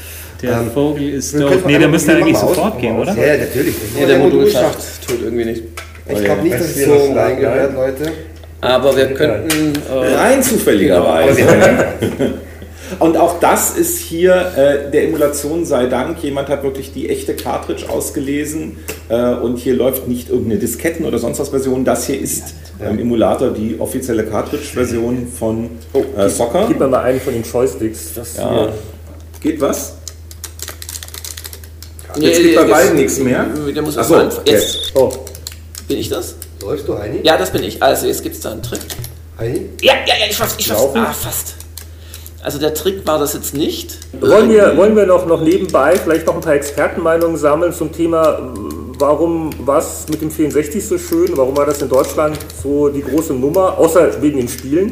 Der 0.42 0.60
Ähm, 0.60 0.70
Vogel 0.72 1.08
ist 1.10 1.34
wir 1.34 1.40
doof. 1.40 1.50
können 1.50 1.66
Nee, 1.66 1.78
der 1.78 1.88
müsste 1.88 2.08
wir 2.08 2.16
eigentlich 2.16 2.38
sofort 2.38 2.80
gehen, 2.80 2.96
wir 2.96 3.02
oder? 3.02 3.14
Ja, 3.16 3.36
natürlich. 3.38 3.74
Ja, 3.98 4.06
der 4.06 4.18
Modulschacht 4.18 4.78
tut 5.06 5.22
irgendwie 5.22 5.44
nicht. 5.44 5.62
Ich 6.10 6.24
glaube 6.24 6.42
nicht, 6.42 6.54
dass 6.54 6.76
es 6.76 6.84
so 6.84 7.12
reingehört, 7.12 7.74
Leute. 7.74 8.12
Aber 8.60 8.96
wir 8.96 9.14
könnten. 9.14 9.72
Äh, 9.88 10.14
Rein 10.16 10.42
zufälligerweise. 10.42 11.42
Und 12.98 13.16
auch 13.18 13.38
das 13.38 13.76
ist 13.76 13.98
hier 13.98 14.34
äh, 14.56 14.90
der 14.90 15.04
Emulation 15.04 15.64
sei 15.64 15.86
Dank. 15.86 16.22
Jemand 16.22 16.48
hat 16.48 16.62
wirklich 16.62 16.92
die 16.92 17.10
echte 17.10 17.34
Cartridge 17.34 17.88
ausgelesen 17.88 18.78
äh, 19.10 19.34
und 19.34 19.58
hier 19.58 19.74
läuft 19.74 20.08
nicht 20.08 20.30
irgendeine 20.30 20.58
Disketten 20.58 21.04
oder 21.04 21.18
sonst 21.18 21.38
was 21.38 21.50
Version. 21.50 21.84
Das 21.84 22.06
hier 22.06 22.18
ist 22.18 22.54
im 22.80 22.98
Emulator 22.98 23.50
die 23.50 23.76
offizielle 23.78 24.24
Cartridge-Version 24.24 25.26
von 25.36 25.70
äh, 26.16 26.28
Soccer. 26.28 26.66
Gib 26.68 26.78
mir 26.78 26.86
mal 26.88 27.02
einen 27.02 27.20
von 27.20 27.32
den 27.32 27.42
Joysticks. 27.42 28.14
Das 28.14 28.36
Ja. 28.36 28.50
hier. 28.50 28.72
Geht 29.40 29.60
was? 29.60 29.94
nee, 32.16 32.26
Jetzt 32.26 32.38
geht 32.42 32.56
bei 32.56 32.62
das- 32.62 32.70
beiden 32.70 32.96
nichts 32.96 33.18
mehr. 33.18 33.46
Der 33.74 33.82
muss 33.82 33.94
Ach 33.94 33.98
erst 33.98 34.08
so, 34.08 34.14
mal 34.16 34.24
anfangen. 34.24 34.46
Jetzt 34.46 34.92
Oh, 34.94 35.12
bin 35.86 35.98
ich 35.98 36.08
das? 36.08 36.34
Läufst 36.62 36.88
du, 36.88 36.98
Heini? 36.98 37.20
Ja, 37.22 37.36
das 37.36 37.50
bin 37.50 37.62
ich. 37.62 37.82
Also, 37.82 38.06
jetzt 38.06 38.22
gibt 38.22 38.34
es 38.36 38.40
da 38.42 38.50
einen 38.52 38.62
Trick. 38.62 38.80
Heini? 39.38 39.68
Ja, 39.80 39.94
ja, 40.06 40.14
ja, 40.20 40.26
ich 40.28 40.36
schaff's, 40.36 40.54
ich 40.58 40.66
schaff's. 40.66 40.80
Laufen? 40.82 40.98
Ah, 40.98 41.12
fast. 41.12 41.54
Also, 42.42 42.58
der 42.58 42.74
Trick 42.74 43.06
war 43.06 43.18
das 43.18 43.34
jetzt 43.34 43.54
nicht. 43.54 43.98
Wollen 44.20 44.50
wir, 44.50 44.76
wollen 44.76 44.96
wir 44.96 45.06
noch, 45.06 45.26
noch 45.26 45.40
nebenbei 45.42 45.96
vielleicht 45.96 46.26
noch 46.26 46.34
ein 46.34 46.40
paar 46.40 46.54
Expertenmeinungen 46.54 47.36
sammeln 47.36 47.72
zum 47.72 47.92
Thema, 47.92 48.52
warum 48.98 49.50
war 49.66 49.78
es 49.78 50.06
mit 50.10 50.20
dem 50.20 50.30
64 50.30 50.86
so 50.86 50.98
schön, 50.98 51.28
warum 51.36 51.56
war 51.56 51.66
das 51.66 51.80
in 51.82 51.88
Deutschland 51.88 52.38
so 52.62 52.88
die 52.88 53.02
große 53.02 53.32
Nummer, 53.34 53.78
außer 53.78 54.20
wegen 54.20 54.38
den 54.38 54.48
Spielen? 54.48 54.90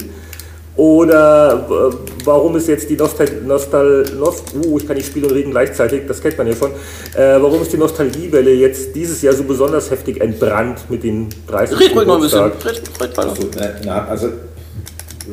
Oder 0.76 1.66
äh, 1.70 1.96
warum 2.24 2.54
ist 2.56 2.68
jetzt 2.68 2.90
die 2.90 2.96
Nostal... 2.96 3.26
Nostal 3.46 4.04
Nost 4.18 4.54
uh, 4.54 4.76
ich 4.76 4.86
kann 4.86 4.96
nicht 4.96 5.06
Spiel 5.06 5.24
und 5.24 5.32
reden 5.32 5.50
gleichzeitig, 5.50 6.02
das 6.06 6.20
kennt 6.20 6.36
man 6.36 6.46
ja 6.46 6.54
schon. 6.54 6.70
Äh, 7.14 7.40
warum 7.40 7.62
ist 7.62 7.72
die 7.72 7.78
Nostalgiewelle 7.78 8.52
jetzt 8.52 8.94
dieses 8.94 9.22
Jahr 9.22 9.32
so 9.32 9.44
besonders 9.44 9.90
heftig 9.90 10.20
entbrannt 10.20 10.80
mit 10.90 11.02
den 11.02 11.28
30 11.46 11.80
Red 11.80 11.94
noch 11.94 12.16
ein 12.16 12.20
bisschen. 12.20 12.44
Red, 12.44 12.64
red 13.00 13.00
weiter. 13.00 13.34
So, 13.34 13.48
na, 13.56 13.68
na, 13.84 14.06
also 14.06 14.28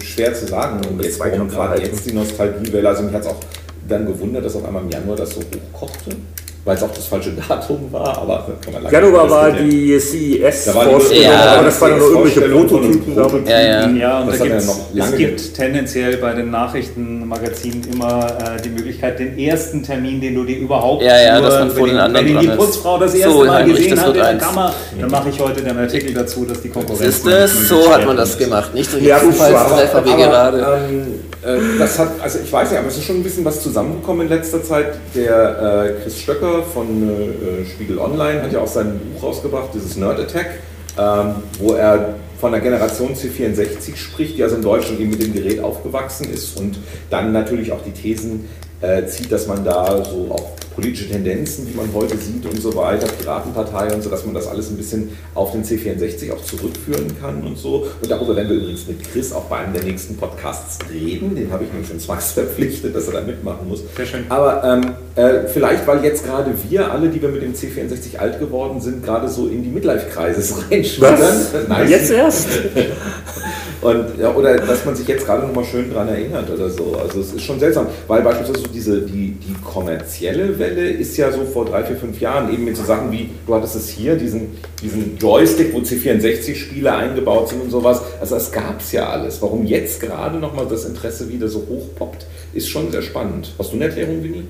schwer 0.01 0.34
zu 0.34 0.47
sagen, 0.47 0.80
um 0.89 0.99
jetzt, 1.01 1.19
warum 1.19 1.49
gerade 1.49 1.82
jetzt 1.82 2.05
die 2.05 2.13
Nostalgiewelle. 2.13 2.88
Also 2.88 3.03
mich 3.03 3.13
hat 3.13 3.24
es 3.24 3.28
auch 3.28 3.39
dann 3.88 4.05
gewundert, 4.05 4.45
dass 4.45 4.55
auf 4.55 4.65
einmal 4.65 4.84
im 4.84 4.89
Januar 4.89 5.17
das 5.17 5.32
so 5.32 5.41
hochkochte, 5.41 6.15
weil 6.66 6.78
es 6.78 6.84
auch 6.84 6.93
das 6.93 7.05
falsche 7.07 7.32
Datum 7.32 7.91
war, 7.91 8.18
aber 8.20 8.45
das 8.47 8.61
kann 8.74 8.82
man 8.82 8.91
Januar 8.91 9.30
war 9.30 9.51
die 9.51 9.55
Da 9.55 9.55
war 9.59 9.59
die 9.61 9.99
CES-Vorstellung, 9.99 11.24
Ja, 11.24 11.51
aber 11.55 11.66
das 11.66 11.82
waren 11.82 11.97
nur 11.99 12.09
irgendwelche 12.09 12.41
Prototypen. 12.41 13.16
damit. 13.16 13.47
Ja, 13.49 13.59
ja. 13.61 13.89
Ja, 13.89 14.20
und 14.22 14.28
Das 14.30 14.38
da 14.39 14.45
ja 14.45 14.51
gibt's, 14.53 14.80
lange 14.93 15.11
es 15.11 15.18
gibt 15.18 15.53
tendenziell 15.55 16.18
bei 16.18 16.34
den 16.34 16.51
Nachrichtenmagazinen 16.51 17.84
immer 17.93 18.28
äh, 18.28 18.61
die 18.61 18.70
Möglichkeit, 18.70 19.20
den 19.20 19.38
ersten 19.38 19.84
Termin, 19.84 20.22
den 20.22 20.36
du 20.36 20.43
dir 20.45 20.57
überhaupt 20.57 21.03
Ja, 21.03 21.20
ja, 21.22 21.39
nur, 21.39 21.49
dass 21.49 21.59
man 21.59 21.70
vor 21.72 21.78
wenn, 21.80 21.86
den 21.88 21.95
die- 21.95 21.99
anderen 22.01 22.26
wenn 22.28 22.39
die 22.39 22.47
dran 22.47 22.57
ist. 22.57 22.66
Putzfrau 22.66 22.97
das 22.97 23.11
So, 23.11 23.18
erste 23.18 23.43
Mal 23.45 23.49
Heinrich, 23.57 23.76
gesehen 23.78 23.89
das 23.95 23.99
hat 24.05 24.07
in 24.07 24.14
der. 24.22 24.38
Kammer, 24.38 24.74
dann 25.01 25.11
mache 25.11 25.30
ich 25.30 25.39
heute 25.39 25.61
den 25.61 25.78
Artikel 25.78 26.14
dazu, 26.14 26.45
dass 26.45 26.61
die 26.61 26.70
Konkurrenz... 26.70 26.99
Siehst 27.24 27.26
du, 27.26 27.47
so 27.47 27.91
hat 27.93 28.05
man 28.05 28.16
das 28.18 28.38
gemacht. 28.38 28.74
Nicht 28.74 28.91
durch 28.93 29.03
Ja, 29.03 29.20
Zufallstreffer 29.20 30.05
wie 30.05 30.09
aber, 30.11 30.24
gerade. 30.24 30.57
Ähm, 30.89 31.01
äh, 31.01 31.33
das 31.78 32.00
hat, 32.00 32.10
also 32.22 32.39
ich 32.39 32.52
weiß 32.52 32.70
nicht, 32.70 32.80
aber 32.80 32.88
es 32.88 32.98
ist 32.98 33.04
schon 33.04 33.18
ein 33.18 33.24
bisschen 33.24 33.44
was 33.44 33.62
zusammengekommen 33.62 34.24
in 34.24 34.30
letzter 34.30 34.64
Zeit. 34.64 34.96
Der 35.14 35.96
äh, 35.98 36.02
Chris 36.02 36.22
Stöcker 36.22 36.64
von 36.64 37.10
äh, 37.10 37.66
Spiegel 37.66 38.00
Online 38.00 38.41
hat 38.41 38.54
ja 38.54 38.60
auch 38.60 38.68
sein 38.68 39.00
Buch 39.14 39.24
rausgebracht, 39.24 39.70
dieses 39.74 39.98
Nerd 39.98 40.20
Attack, 40.20 40.60
ähm, 40.98 41.36
wo 41.60 41.74
er 41.74 42.16
von 42.39 42.52
der 42.52 42.62
Generation 42.62 43.14
C64 43.14 43.96
spricht, 43.96 44.38
die 44.38 44.44
also 44.44 44.56
in 44.56 44.62
Deutschland 44.62 45.00
eben 45.00 45.12
mit 45.12 45.22
dem 45.22 45.34
Gerät 45.34 45.62
aufgewachsen 45.62 46.30
ist 46.32 46.58
und 46.58 46.78
dann 47.10 47.32
natürlich 47.32 47.72
auch 47.72 47.82
die 47.86 47.91
Thesen 47.91 48.50
äh, 48.84 49.06
zieht, 49.08 49.32
dass 49.32 49.48
man 49.48 49.64
da 49.64 50.04
so 50.04 50.28
auch 50.30 50.52
politische 50.76 51.08
Tendenzen, 51.10 51.68
die 51.68 51.76
man 51.76 51.88
heute 51.94 52.18
sieht 52.18 52.46
und 52.46 52.60
so 52.60 52.76
weiter, 52.76 53.08
Piratenpartei 53.08 53.94
und 53.94 54.02
so, 54.02 54.10
dass 54.10 54.26
man 54.26 54.34
das 54.34 54.48
alles 54.48 54.70
ein 54.70 54.78
bisschen 54.78 55.16
auf 55.36 55.52
den 55.52 55.64
C64 55.64 56.34
auch 56.34 56.44
zurückführen 56.44 57.16
kann 57.22 57.44
und 57.44 57.58
so. 57.58 57.86
Und 58.02 58.10
darüber 58.12 58.36
werden 58.36 58.50
wir 58.50 58.58
übrigens 58.58 58.88
mit 58.88 59.04
Chris 59.12 59.32
auch 59.32 59.46
bei 59.46 59.58
einem 59.58 59.74
der 59.74 59.84
nächsten 59.84 60.18
Podcasts 60.18 60.80
reden. 60.92 61.36
Den 61.36 61.52
habe 61.52 61.64
ich 61.64 61.72
nämlich 61.72 61.88
schon 61.88 62.00
zwangs 62.00 62.32
verpflichtet, 62.32 62.96
dass 62.96 63.08
er 63.08 63.14
da 63.14 63.22
mitmachen 63.22 63.68
muss. 63.68 63.84
Sehr 63.96 64.06
schön. 64.06 64.26
Aber 64.30 64.64
ähm, 64.64 64.96
äh, 65.16 65.48
vielleicht, 65.48 65.86
weil 65.88 66.04
jetzt 66.04 66.26
gerade 66.26 66.52
wir 66.70 66.92
alle, 66.92 67.10
die 67.10 67.22
wir 67.22 67.30
mit 67.30 67.44
dem 67.44 67.54
C64 67.54 68.18
alt 68.18 68.40
geworden 68.40 68.82
sind, 68.82 69.06
gerade 69.06 69.30
so 69.30 69.48
in 69.48 69.64
die 69.64 69.70
Midlife-Kreises 69.70 70.56
reinschlittern. 70.72 71.68
Nein. 71.70 71.90
Jetzt 71.90 72.12
erst? 72.12 72.48
Und, 73.84 74.18
ja, 74.18 74.34
oder 74.34 74.58
dass 74.58 74.86
man 74.86 74.96
sich 74.96 75.08
jetzt 75.08 75.26
gerade 75.26 75.46
noch 75.46 75.54
mal 75.54 75.66
schön 75.66 75.92
dran 75.92 76.08
erinnert 76.08 76.50
oder 76.50 76.70
so. 76.70 76.96
Also 77.02 77.20
es 77.20 77.34
ist 77.34 77.42
schon 77.42 77.60
seltsam, 77.60 77.88
weil 78.08 78.22
beispielsweise 78.22 78.62
so 78.62 78.68
diese, 78.68 79.02
die, 79.02 79.32
die 79.32 79.54
kommerzielle 79.62 80.58
Welle 80.58 80.90
ist 80.90 81.18
ja 81.18 81.32
so 81.32 81.44
vor 81.44 81.66
drei, 81.66 81.84
vier, 81.84 81.98
fünf 81.98 82.20
Jahren 82.22 82.54
eben 82.54 82.64
mit 82.64 82.78
so 82.78 82.84
Sachen 82.84 83.12
wie, 83.12 83.30
du 83.46 83.54
hattest 83.54 83.76
es 83.76 83.90
hier, 83.90 84.16
diesen, 84.16 84.58
diesen 84.82 85.18
Joystick, 85.18 85.74
wo 85.74 85.80
C64-Spiele 85.80 86.94
eingebaut 86.94 87.50
sind 87.50 87.62
und 87.62 87.72
sowas. 87.72 88.02
Also 88.22 88.36
das 88.36 88.52
gab 88.52 88.80
es 88.80 88.94
ja 88.94 89.10
alles. 89.10 89.42
Warum 89.42 89.66
jetzt 89.66 90.00
gerade 90.00 90.40
noch 90.40 90.54
mal 90.54 90.66
das 90.66 90.86
Interesse 90.86 91.30
wieder 91.30 91.50
so 91.50 91.66
hochpoppt, 91.70 92.26
ist 92.54 92.70
schon 92.70 92.90
sehr 92.90 93.02
spannend. 93.02 93.54
Hast 93.60 93.72
du 93.72 93.76
eine 93.76 93.86
Erklärung, 93.86 94.24
Winnie? 94.24 94.46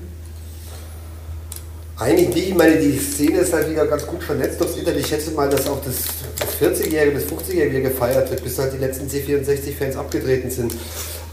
Eigentlich 1.98 2.28
nicht. 2.34 2.48
Ich 2.48 2.54
meine, 2.54 2.76
die 2.76 2.98
Szene 2.98 3.38
ist 3.38 3.52
halt 3.52 3.70
wieder 3.70 3.86
ganz 3.86 4.04
gut 4.06 4.22
vernetzt 4.22 4.60
aufs 4.60 4.76
Internet. 4.76 5.00
Ich 5.00 5.06
schätze 5.06 5.30
mal, 5.30 5.48
dass 5.48 5.68
auch 5.68 5.78
das, 5.84 5.94
das 6.40 6.80
40-Jährige, 6.82 7.20
das 7.20 7.24
50-Jährige 7.24 7.78
wieder 7.78 7.90
gefeiert 7.90 8.28
wird, 8.30 8.42
bis 8.42 8.58
halt 8.58 8.72
die 8.72 8.78
letzten 8.78 9.06
C64-Fans 9.08 9.96
abgetreten 9.96 10.50
sind. 10.50 10.74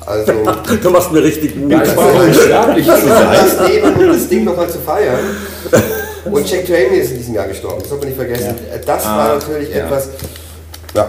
Also, 0.05 0.31
Du 0.83 0.89
machst 0.91 1.11
mir 1.11 1.23
richtig 1.23 1.55
gut. 1.55 1.71
Ja, 1.71 1.83
ich 1.83 1.95
war 1.95 2.13
unsterblich 2.13 2.85
zu 2.85 2.91
sein. 3.07 3.37
das 3.57 3.69
nehmen, 3.69 3.95
um 3.95 4.07
das 4.07 4.29
Ding 4.29 4.43
nochmal 4.43 4.69
zu 4.69 4.79
feiern. 4.79 5.19
Und 6.25 6.47
Jack 6.49 6.67
Traemy 6.67 6.97
ist 6.97 7.11
in 7.11 7.17
diesem 7.17 7.33
Jahr 7.33 7.47
gestorben, 7.47 7.79
das 7.79 7.89
sollte 7.89 8.05
man 8.05 8.13
nicht 8.15 8.27
vergessen. 8.29 8.55
Das 8.85 9.05
Ah, 9.05 9.17
war 9.17 9.35
natürlich 9.39 9.69
ja. 9.73 9.85
etwas. 9.85 10.09
Ja, 10.93 11.07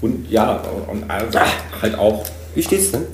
Und 0.00 0.30
ja, 0.30 0.62
und 0.88 1.10
also 1.10 1.38
halt 1.82 1.98
auch 1.98 2.24
wie 2.54 2.62
steht's 2.62 2.90
denn? 2.90 3.06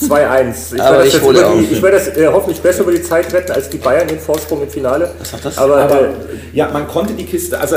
2-1. 0.00 0.74
Ich 0.74 0.82
Aber 0.82 0.98
werde 0.98 1.04
das, 1.04 1.14
ich 1.14 1.22
hole 1.22 1.44
die, 1.56 1.74
ich 1.74 1.82
werde 1.82 1.96
das 1.96 2.08
äh, 2.08 2.26
hoffentlich 2.26 2.60
besser 2.60 2.82
über 2.82 2.92
die 2.92 3.02
Zeit 3.02 3.32
retten 3.32 3.52
als 3.52 3.68
die 3.70 3.78
Bayern 3.78 4.06
den 4.06 4.18
Vorsprung 4.20 4.62
im 4.62 4.68
Finale. 4.68 5.10
Was 5.18 5.32
hat 5.32 5.44
das? 5.44 5.58
Aber, 5.58 5.76
Aber 5.76 6.00
äh, 6.00 6.12
ja, 6.52 6.68
man 6.70 6.86
konnte 6.86 7.14
die 7.14 7.24
Kiste, 7.24 7.58
also 7.58 7.76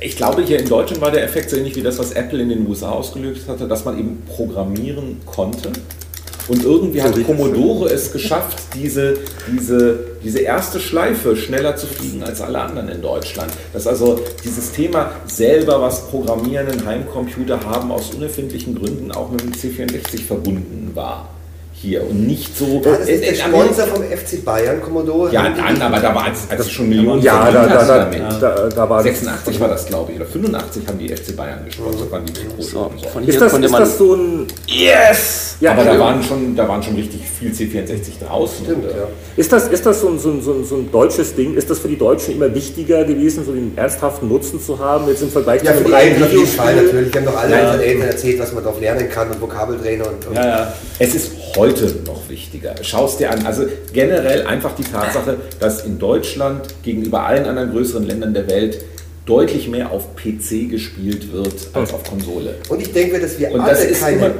ich 0.00 0.16
glaube 0.16 0.42
hier 0.42 0.58
in 0.60 0.68
Deutschland 0.68 1.02
war 1.02 1.10
der 1.10 1.24
Effekt 1.24 1.50
so 1.50 1.56
ähnlich 1.56 1.76
wie 1.76 1.82
das, 1.82 1.98
was 1.98 2.12
Apple 2.12 2.40
in 2.40 2.48
den 2.48 2.66
USA 2.66 2.90
ausgelöst 2.90 3.48
hatte, 3.48 3.68
dass 3.68 3.84
man 3.84 3.98
eben 3.98 4.22
programmieren 4.26 5.20
konnte. 5.26 5.70
Und 6.48 6.64
irgendwie 6.64 7.02
hat 7.02 7.14
Commodore 7.26 7.90
es 7.90 8.10
geschafft, 8.10 8.58
diese, 8.74 9.18
diese, 9.52 9.98
diese 10.24 10.40
erste 10.40 10.80
Schleife 10.80 11.36
schneller 11.36 11.76
zu 11.76 11.86
fliegen 11.86 12.22
als 12.22 12.40
alle 12.40 12.60
anderen 12.60 12.88
in 12.88 13.02
Deutschland. 13.02 13.52
Dass 13.72 13.86
also 13.86 14.20
dieses 14.42 14.72
Thema 14.72 15.12
selber 15.26 15.80
was 15.80 16.08
programmieren, 16.08 16.68
einen 16.68 16.86
Heimcomputer 16.86 17.60
haben, 17.64 17.92
aus 17.92 18.14
unerfindlichen 18.14 18.74
Gründen 18.74 19.12
auch 19.12 19.30
mit 19.30 19.42
dem 19.42 19.52
C64 19.52 20.24
verbunden 20.24 20.90
war. 20.94 21.28
Hier 21.80 22.02
und 22.08 22.26
nicht 22.26 22.56
so. 22.56 22.84
War 22.84 22.98
das 22.98 23.06
nicht 23.08 23.22
der 23.22 23.32
Äh, 23.32 23.36
Sponsor 23.36 23.86
vom 23.86 24.02
FC 24.02 24.44
Bayern, 24.44 24.80
Commodore? 24.82 25.32
Ja, 25.32 25.48
dann, 25.50 25.80
aber 25.82 25.98
da 26.00 26.14
war 26.14 26.26
es, 26.32 26.50
als 26.50 26.62
es 26.62 26.70
schon 26.70 26.88
Millionen 26.88 27.22
Ja, 27.22 27.50
da, 27.50 27.66
da, 27.66 27.84
da, 27.84 28.38
da, 28.40 28.68
da 28.68 28.90
war 28.90 29.02
86 29.02 29.60
war 29.60 29.68
das, 29.68 29.86
glaube 29.86 30.12
ich, 30.12 30.16
oder 30.18 30.26
85 30.26 30.82
haben 30.88 30.98
die 30.98 31.08
FC 31.08 31.36
Bayern 31.36 31.64
gesponsert, 31.64 32.10
waren 32.10 32.24
die 32.26 32.62
So, 32.62 32.90
von 33.12 33.22
hier 33.22 33.32
Ist 33.34 33.40
das, 33.40 33.52
konnte 33.52 33.66
ist 33.66 33.72
man. 33.72 33.80
das 33.82 33.98
so 33.98 34.14
ein. 34.14 34.46
Yes! 34.66 35.56
Ja, 35.60 35.72
aber 35.72 35.84
da 35.84 35.94
ja. 35.94 35.98
waren, 36.00 36.22
schon, 36.22 36.54
da 36.54 36.68
waren 36.68 36.82
schon 36.82 36.94
richtig 36.94 37.22
viel 37.28 37.50
C64 37.50 38.24
draußen. 38.26 38.64
Stimmt, 38.64 38.84
äh, 38.84 38.88
ja. 38.88 39.08
Ist 39.36 39.52
das, 39.52 39.68
ist 39.68 39.84
das 39.86 40.00
so, 40.00 40.08
ein, 40.08 40.18
so, 40.18 40.30
ein, 40.30 40.40
so, 40.42 40.52
ein, 40.52 40.64
so 40.64 40.76
ein 40.76 40.90
deutsches 40.92 41.34
Ding? 41.34 41.54
Ist 41.56 41.68
das 41.70 41.80
für 41.80 41.88
die 41.88 41.98
Deutschen 41.98 42.34
immer 42.34 42.54
wichtiger 42.54 43.04
gewesen, 43.04 43.44
so 43.44 43.52
den 43.52 43.72
ernsthaften 43.76 44.28
Nutzen 44.28 44.60
zu 44.62 44.78
haben, 44.78 45.08
jetzt 45.08 45.22
im 45.22 45.30
Vergleich 45.30 45.62
Ja, 45.64 45.72
die 45.72 45.90
reinen 45.90 46.12
Eltern 46.14 46.22
auf 46.24 46.32
jeden 46.32 46.46
Fall 46.46 46.76
natürlich. 46.76 47.10
Die 47.10 47.18
haben 47.18 47.24
doch 47.24 47.36
alle 47.36 47.52
Ja. 47.56 47.64
unseren 47.66 47.80
Eltern 47.80 48.08
erzählt, 48.08 48.38
was 48.40 48.52
man 48.52 48.62
drauf 48.64 48.80
lernen 48.80 49.08
kann 49.10 49.30
und 49.30 49.40
Vokabeltrainer 49.40 50.06
und, 50.06 50.26
und 50.28 50.34
Ja, 50.36 50.46
ja. 50.46 50.72
Es 51.00 51.14
ist 51.14 51.32
heute 51.56 51.67
noch 52.06 52.28
wichtiger. 52.28 52.74
Schau 52.82 53.06
es 53.06 53.16
dir 53.16 53.30
an. 53.30 53.46
Also 53.46 53.64
generell 53.92 54.46
einfach 54.46 54.74
die 54.74 54.84
Tatsache, 54.84 55.36
dass 55.60 55.84
in 55.84 55.98
Deutschland 55.98 56.62
gegenüber 56.82 57.24
allen 57.26 57.46
anderen 57.46 57.70
größeren 57.70 58.04
Ländern 58.04 58.34
der 58.34 58.48
Welt 58.48 58.84
deutlich 59.26 59.68
mehr 59.68 59.92
auf 59.92 60.16
PC 60.16 60.70
gespielt 60.70 61.32
wird 61.32 61.54
als 61.74 61.92
auf 61.92 62.02
Konsole. 62.04 62.56
Und 62.68 62.80
ich 62.80 62.92
denke, 62.92 63.20
dass 63.20 63.38
wir 63.38 63.52
Und 63.52 63.60
alle 63.60 63.72
das 63.72 63.84
ist 63.84 64.00
keine 64.00 64.16
immer. 64.16 64.34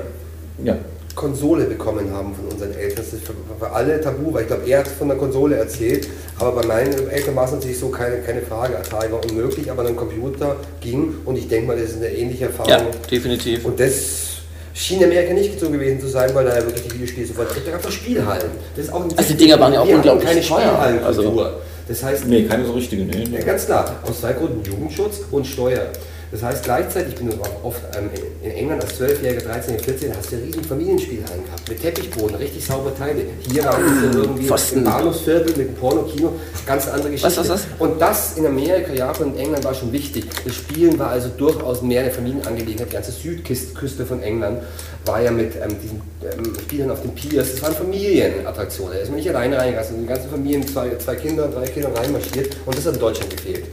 Ja. 0.65 0.79
Konsole 1.15 1.65
bekommen 1.65 2.13
haben 2.13 2.33
von 2.35 2.47
unseren 2.47 2.73
Eltern. 2.73 3.05
Das 3.05 3.13
ist 3.13 3.27
für, 3.27 3.35
für 3.59 3.71
alle 3.73 4.01
tabu, 4.01 4.33
weil 4.33 4.43
ich 4.43 4.49
glaube, 4.49 4.63
er 4.67 4.79
hat 4.79 4.89
von 4.89 5.09
der 5.09 5.17
Konsole 5.17 5.57
erzählt. 5.57 6.09
Aber 6.39 6.63
bei 6.63 6.67
meinen 6.67 7.09
Eltern 7.11 7.35
war 7.35 7.45
es 7.45 7.53
natürlich 7.53 7.79
so 7.79 7.89
keine, 7.89 8.19
keine 8.19 8.41
Frage. 8.41 8.79
Atari 8.79 9.11
war 9.11 9.21
unmöglich, 9.25 9.71
aber 9.71 9.85
ein 9.85 9.97
Computer 9.97 10.57
ging. 10.81 11.17
Und 11.25 11.37
ich 11.37 11.49
denke 11.49 11.67
mal, 11.67 11.77
das 11.77 11.91
ist 11.91 11.97
eine 11.97 12.11
ähnliche 12.11 12.45
Erfahrung. 12.45 12.71
Ja, 12.71 12.87
definitiv. 13.11 13.65
Und 13.65 13.81
das 13.81 14.28
schien 14.75 15.03
Amerika 15.03 15.33
nicht 15.33 15.59
so 15.59 15.71
gewesen 15.71 16.01
zu 16.01 16.09
sein, 16.09 16.35
weil 16.35 16.45
da 16.45 16.57
ja 16.57 16.65
wirklich 16.65 16.85
die 16.85 16.95
Videospiele 16.95 17.27
sofort. 17.27 17.49
Da 17.65 17.71
gab 17.73 17.87
es 17.87 17.95
Spielhallen. 17.95 18.51
Das 18.77 18.87
ist 18.87 18.93
auch 18.93 19.05
ein 19.05 19.11
Also 19.17 19.33
die 19.33 19.37
Dinger 19.39 19.59
waren 19.61 19.73
ja 19.73 19.81
auch 19.81 19.89
unglaublich 19.89 20.29
keine 20.29 20.41
teuer. 20.41 20.61
Spielhallenkultur. 20.61 21.61
Das 21.89 22.03
heißt, 22.03 22.27
Nee, 22.27 22.45
keine 22.45 22.67
so 22.67 22.73
richtige. 22.73 23.03
Nee, 23.03 23.23
ja, 23.23 23.29
nee. 23.31 23.39
ganz 23.39 23.65
klar, 23.67 23.97
aus 24.07 24.21
zwei 24.21 24.35
Gründen, 24.35 24.63
Jugendschutz 24.63 25.21
und 25.31 25.47
Steuer. 25.47 25.87
Das 26.31 26.43
heißt 26.43 26.65
gleichzeitig, 26.65 27.15
ich 27.15 27.19
bin 27.19 27.41
auch 27.41 27.65
oft 27.65 27.81
ähm, 27.97 28.11
in 28.43 28.51
England 28.51 28.83
als 28.83 29.01
12-Jähriger, 29.01 29.45
13, 29.45 29.79
14, 29.79 30.17
hast 30.17 30.31
du 30.31 30.37
ja 30.37 30.43
riesen 30.45 30.65
Familienspielhallen 30.65 31.45
gehabt, 31.45 31.69
mit 31.69 31.81
Teppichboden, 31.81 32.37
richtig 32.37 32.65
saubere 32.65 32.95
Teile. 32.95 33.23
Hier 33.51 33.65
waren 33.65 33.83
es 33.85 34.13
so 34.13 34.21
irgendwie 34.21 34.47
Pfosten. 34.47 34.79
im 34.79 34.85
Bahnhofsviertel 34.85 35.57
mit 35.57 35.69
dem 35.69 35.75
Pornokino, 35.75 36.33
ganz 36.67 36.89
andere 36.89 37.11
Geschichte. 37.11 37.41
was, 37.41 37.49
was? 37.49 37.67
Und 37.79 38.01
das 38.01 38.37
in 38.37 38.47
Amerika, 38.47 38.93
Japan 38.93 39.29
und 39.33 39.39
England 39.39 39.65
war 39.65 39.75
schon 39.75 39.93
wichtig. 39.93 40.27
Das 40.45 40.55
Spielen 40.55 40.99
war 40.99 41.11
also 41.11 41.29
durchaus 41.37 41.81
mehr 41.83 42.03
eine 42.03 42.11
Familienangelegenheit. 42.11 42.89
Die 42.89 42.95
ganze 42.95 43.13
Südküste 43.13 44.05
von 44.05 44.23
England 44.23 44.63
war 45.09 45.21
ja 45.23 45.31
mit 45.31 45.57
ähm, 45.57 45.77
diesen 45.83 46.03
ähm, 46.23 46.55
Spielern 46.61 46.91
auf 46.91 47.03
den 47.03 47.15
Piers, 47.15 47.53
das 47.53 47.63
waren 47.63 47.75
Familienattraktionen. 47.75 48.95
Da 48.95 49.01
ist 49.01 49.09
man 49.09 49.17
nicht 49.17 49.29
alleine 49.29 49.57
reingegangen, 49.57 49.89
sondern 49.89 50.07
die 50.07 50.13
ganzen 50.13 50.31
Familien, 50.31 50.69
zwei, 50.69 50.95
zwei 50.97 51.17
Kinder, 51.17 51.49
drei 51.49 51.67
Kinder 51.67 51.91
reinmarschiert 51.95 52.57
und 52.67 52.77
das 52.77 52.87
hat 52.87 52.95
in 52.95 53.01
Deutschland 53.01 53.31
gefehlt. 53.31 53.65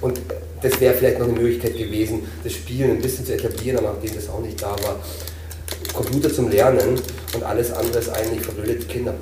Und 0.00 0.20
das 0.62 0.80
wäre 0.80 0.94
vielleicht 0.94 1.18
noch 1.18 1.28
eine 1.28 1.38
Möglichkeit 1.38 1.76
gewesen, 1.76 2.22
das 2.42 2.52
Spielen 2.52 2.92
ein 2.92 3.02
bisschen 3.02 3.26
zu 3.26 3.34
etablieren, 3.34 3.78
aber 3.78 3.94
nachdem 3.94 4.14
das 4.14 4.28
auch 4.28 4.40
nicht 4.40 4.62
da 4.62 4.70
war, 4.70 5.00
Computer 5.92 6.32
zum 6.32 6.48
Lernen 6.50 7.00
und 7.34 7.42
alles 7.42 7.72
andere 7.72 7.98
ist 7.98 8.08
eigentlich 8.08 8.40
verblödete 8.40 8.86
Kinder. 8.86 9.14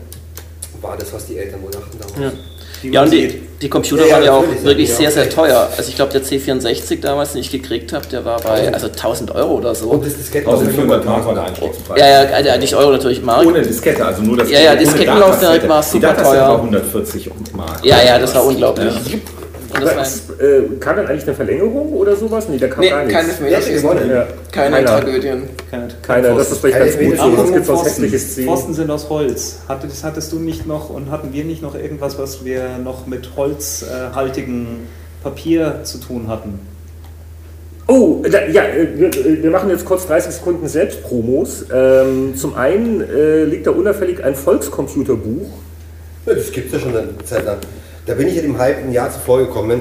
War 0.80 0.96
das, 0.96 1.12
was 1.12 1.26
die 1.26 1.38
Eltern 1.38 1.62
wohl 1.62 1.70
dachten 1.70 1.98
damals. 1.98 2.18
Ja. 2.18 2.51
Die 2.82 2.90
Ja, 2.90 3.02
und 3.02 3.12
die, 3.12 3.40
die 3.60 3.68
Computer 3.68 4.02
Ja, 4.02 4.08
ja, 4.08 4.14
waren 4.16 4.24
ja 4.24 4.32
auch 4.32 4.64
wirklich 4.64 4.88
ja. 4.88 4.96
sehr, 4.96 5.10
sehr 5.10 5.30
teuer. 5.30 5.68
Also 5.76 5.88
ich 5.88 5.94
glaube, 5.96 6.12
der 6.12 6.22
C64 6.22 7.00
damals, 7.00 7.32
den 7.32 7.40
ich 7.42 7.50
gekriegt 7.50 7.92
habe, 7.92 8.06
der 8.06 8.24
war 8.24 8.40
bei 8.40 8.72
also 8.72 8.88
1000 8.88 9.34
Euro 9.34 9.54
oder 9.58 9.74
so. 9.74 9.90
Und 9.90 10.04
das 10.04 10.16
Diskette 10.16 10.48
1500 10.48 11.04
Mark 11.04 11.24
war 11.26 11.34
der 11.34 11.44
Einstiegspreis. 11.44 12.00
Ja, 12.00 12.06
ja, 12.24 12.28
also 12.34 12.58
nicht 12.58 12.74
Euro 12.74 12.92
natürlich, 12.92 13.22
Mark. 13.22 13.46
Ohne 13.46 13.62
Diskette, 13.62 14.04
also 14.04 14.22
nur 14.22 14.36
das 14.36 14.50
Ja, 14.50 14.60
ja, 14.60 14.74
Dataset. 14.74 15.68
war 15.68 15.80
Die 15.82 15.88
super 15.88 16.16
teuer. 16.16 16.48
war 16.48 16.56
140 16.56 17.30
Mark. 17.56 17.84
Ja, 17.84 18.02
ja, 18.04 18.18
das 18.18 18.34
war 18.34 18.44
unglaublich. 18.44 18.92
Das 19.84 19.94
war 19.94 20.00
Was, 20.02 20.40
äh, 20.40 20.62
kam 20.80 20.96
dann 20.96 21.06
eigentlich 21.06 21.24
eine 21.24 21.34
Verlängerung 21.34 21.92
oder 21.92 22.16
sowas? 22.16 22.48
Nee, 22.48 22.58
da 22.58 22.68
kam 22.68 22.80
nee, 22.80 22.90
gar 22.90 23.04
nichts. 23.04 23.38
keine 23.38 23.74
gewonnen? 23.76 24.10
Ja, 24.10 24.26
keine 24.50 24.76
keiner. 24.76 24.86
Tragödien. 25.00 25.42
Keine, 25.70 25.88
Keiner, 26.02 26.34
das 26.34 26.52
ist 26.52 26.58
vielleicht 26.60 26.78
Keine 26.78 26.90
ganz 26.90 26.98
gut 26.98 27.16
so, 27.16 27.22
Pfosten. 27.22 27.36
sonst 27.36 27.52
gibt 27.52 27.64
es 27.64 27.70
auch 27.70 27.74
Pfosten. 27.82 28.02
hässliche 28.04 28.18
Szenen. 28.18 28.48
Pfosten 28.48 28.74
sind 28.74 28.90
aus 28.90 29.10
Holz. 29.10 29.58
Hatte, 29.68 29.86
das 29.86 30.04
hattest 30.04 30.32
du 30.32 30.38
nicht 30.38 30.66
noch 30.66 30.90
und 30.90 31.10
hatten 31.10 31.32
wir 31.32 31.44
nicht 31.44 31.62
noch 31.62 31.74
irgendwas, 31.74 32.18
was 32.18 32.44
wir 32.44 32.78
noch 32.82 33.06
mit 33.06 33.30
holzhaltigem 33.36 34.66
Papier 35.22 35.80
zu 35.84 35.98
tun 35.98 36.28
hatten? 36.28 36.60
Oh, 37.88 38.22
da, 38.22 38.46
ja, 38.46 38.64
äh, 38.64 38.88
wir, 38.96 39.42
wir 39.42 39.50
machen 39.50 39.68
jetzt 39.70 39.84
kurz 39.84 40.06
30 40.06 40.34
Sekunden 40.34 40.68
Selbstpromos. 40.68 41.66
Ähm, 41.72 42.34
zum 42.36 42.54
einen 42.54 43.00
äh, 43.00 43.44
liegt 43.44 43.66
da 43.66 43.72
unauffällig 43.72 44.22
ein 44.22 44.34
Volkscomputerbuch. 44.34 45.46
Ja, 46.26 46.34
das 46.34 46.52
gibt 46.52 46.68
es 46.68 46.72
ja 46.72 46.78
schon 46.78 46.96
eine 46.96 47.08
Zeit 47.24 47.44
lang. 47.44 47.58
Da 48.06 48.14
bin 48.14 48.28
ich 48.28 48.34
ja 48.36 48.42
dem 48.42 48.58
halben 48.58 48.92
Jahr 48.92 49.10
zuvor 49.12 49.38
gekommen. 49.38 49.80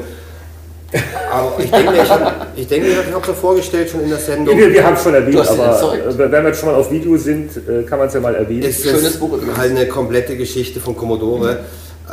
Aber 1.32 1.54
ich 1.64 1.72
denke 1.72 1.92
mir, 1.92 2.04
ich 2.04 2.10
habe 2.10 2.32
ich 2.56 2.68
denke 2.68 2.88
mir, 2.88 2.94
ich 3.02 3.08
habe 3.14 3.22
es 3.22 3.28
ja 3.28 3.34
vorgestellt 3.34 3.90
schon 3.90 4.02
in 4.02 4.10
der 4.10 4.20
Sendung. 4.20 4.58
Wir, 4.58 4.72
wir 4.74 4.86
haben 4.86 4.96
es 4.96 5.04
schon 5.04 5.14
erwähnt, 5.14 5.48
aber 5.48 5.96
äh, 5.96 6.18
wenn 6.18 6.32
wir 6.32 6.48
jetzt 6.48 6.60
schon 6.60 6.70
mal 6.70 6.76
auf 6.76 6.92
Video 6.92 7.16
sind, 7.18 7.52
äh, 7.56 7.84
kann 7.84 7.98
man 7.98 8.10
es 8.10 8.14
ja 8.14 8.20
mal 8.20 8.36
erwähnen. 8.36 8.64
Es 8.64 8.84
Schönes 8.84 9.04
ist 9.04 9.20
Buch 9.20 9.34
übrigens. 9.34 9.58
halt 9.58 9.72
eine 9.72 9.88
komplette 9.88 10.36
Geschichte 10.36 10.82
von 10.82 10.98
Commodore. 10.98 11.60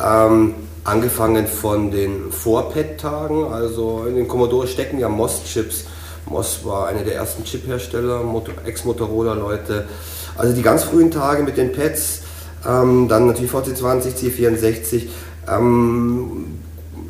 Ähm, 0.01 0.55
angefangen 0.85 1.47
von 1.49 1.91
den 1.91 2.31
Vorpad-Tagen, 2.31 3.53
also 3.53 4.05
in 4.09 4.15
den 4.15 4.29
Commodore 4.29 4.69
stecken 4.69 5.01
ja 5.01 5.09
MOS-Chips. 5.09 5.85
MOS 6.31 6.61
war 6.65 6.87
einer 6.87 7.03
der 7.03 7.17
ersten 7.17 7.43
Chip-Hersteller, 7.45 8.23
Moto- 8.23 8.53
Ex-Motorola-Leute. 8.65 9.87
Also 10.37 10.55
die 10.55 10.63
ganz 10.63 10.85
frühen 10.85 11.11
Tage 11.11 11.43
mit 11.43 11.57
den 11.57 11.73
Pads, 11.73 12.21
ähm, 12.67 13.09
dann 13.09 13.27
natürlich 13.27 13.51
VC20, 13.51 14.15
C64. 14.15 15.03
Ähm, 15.51 16.59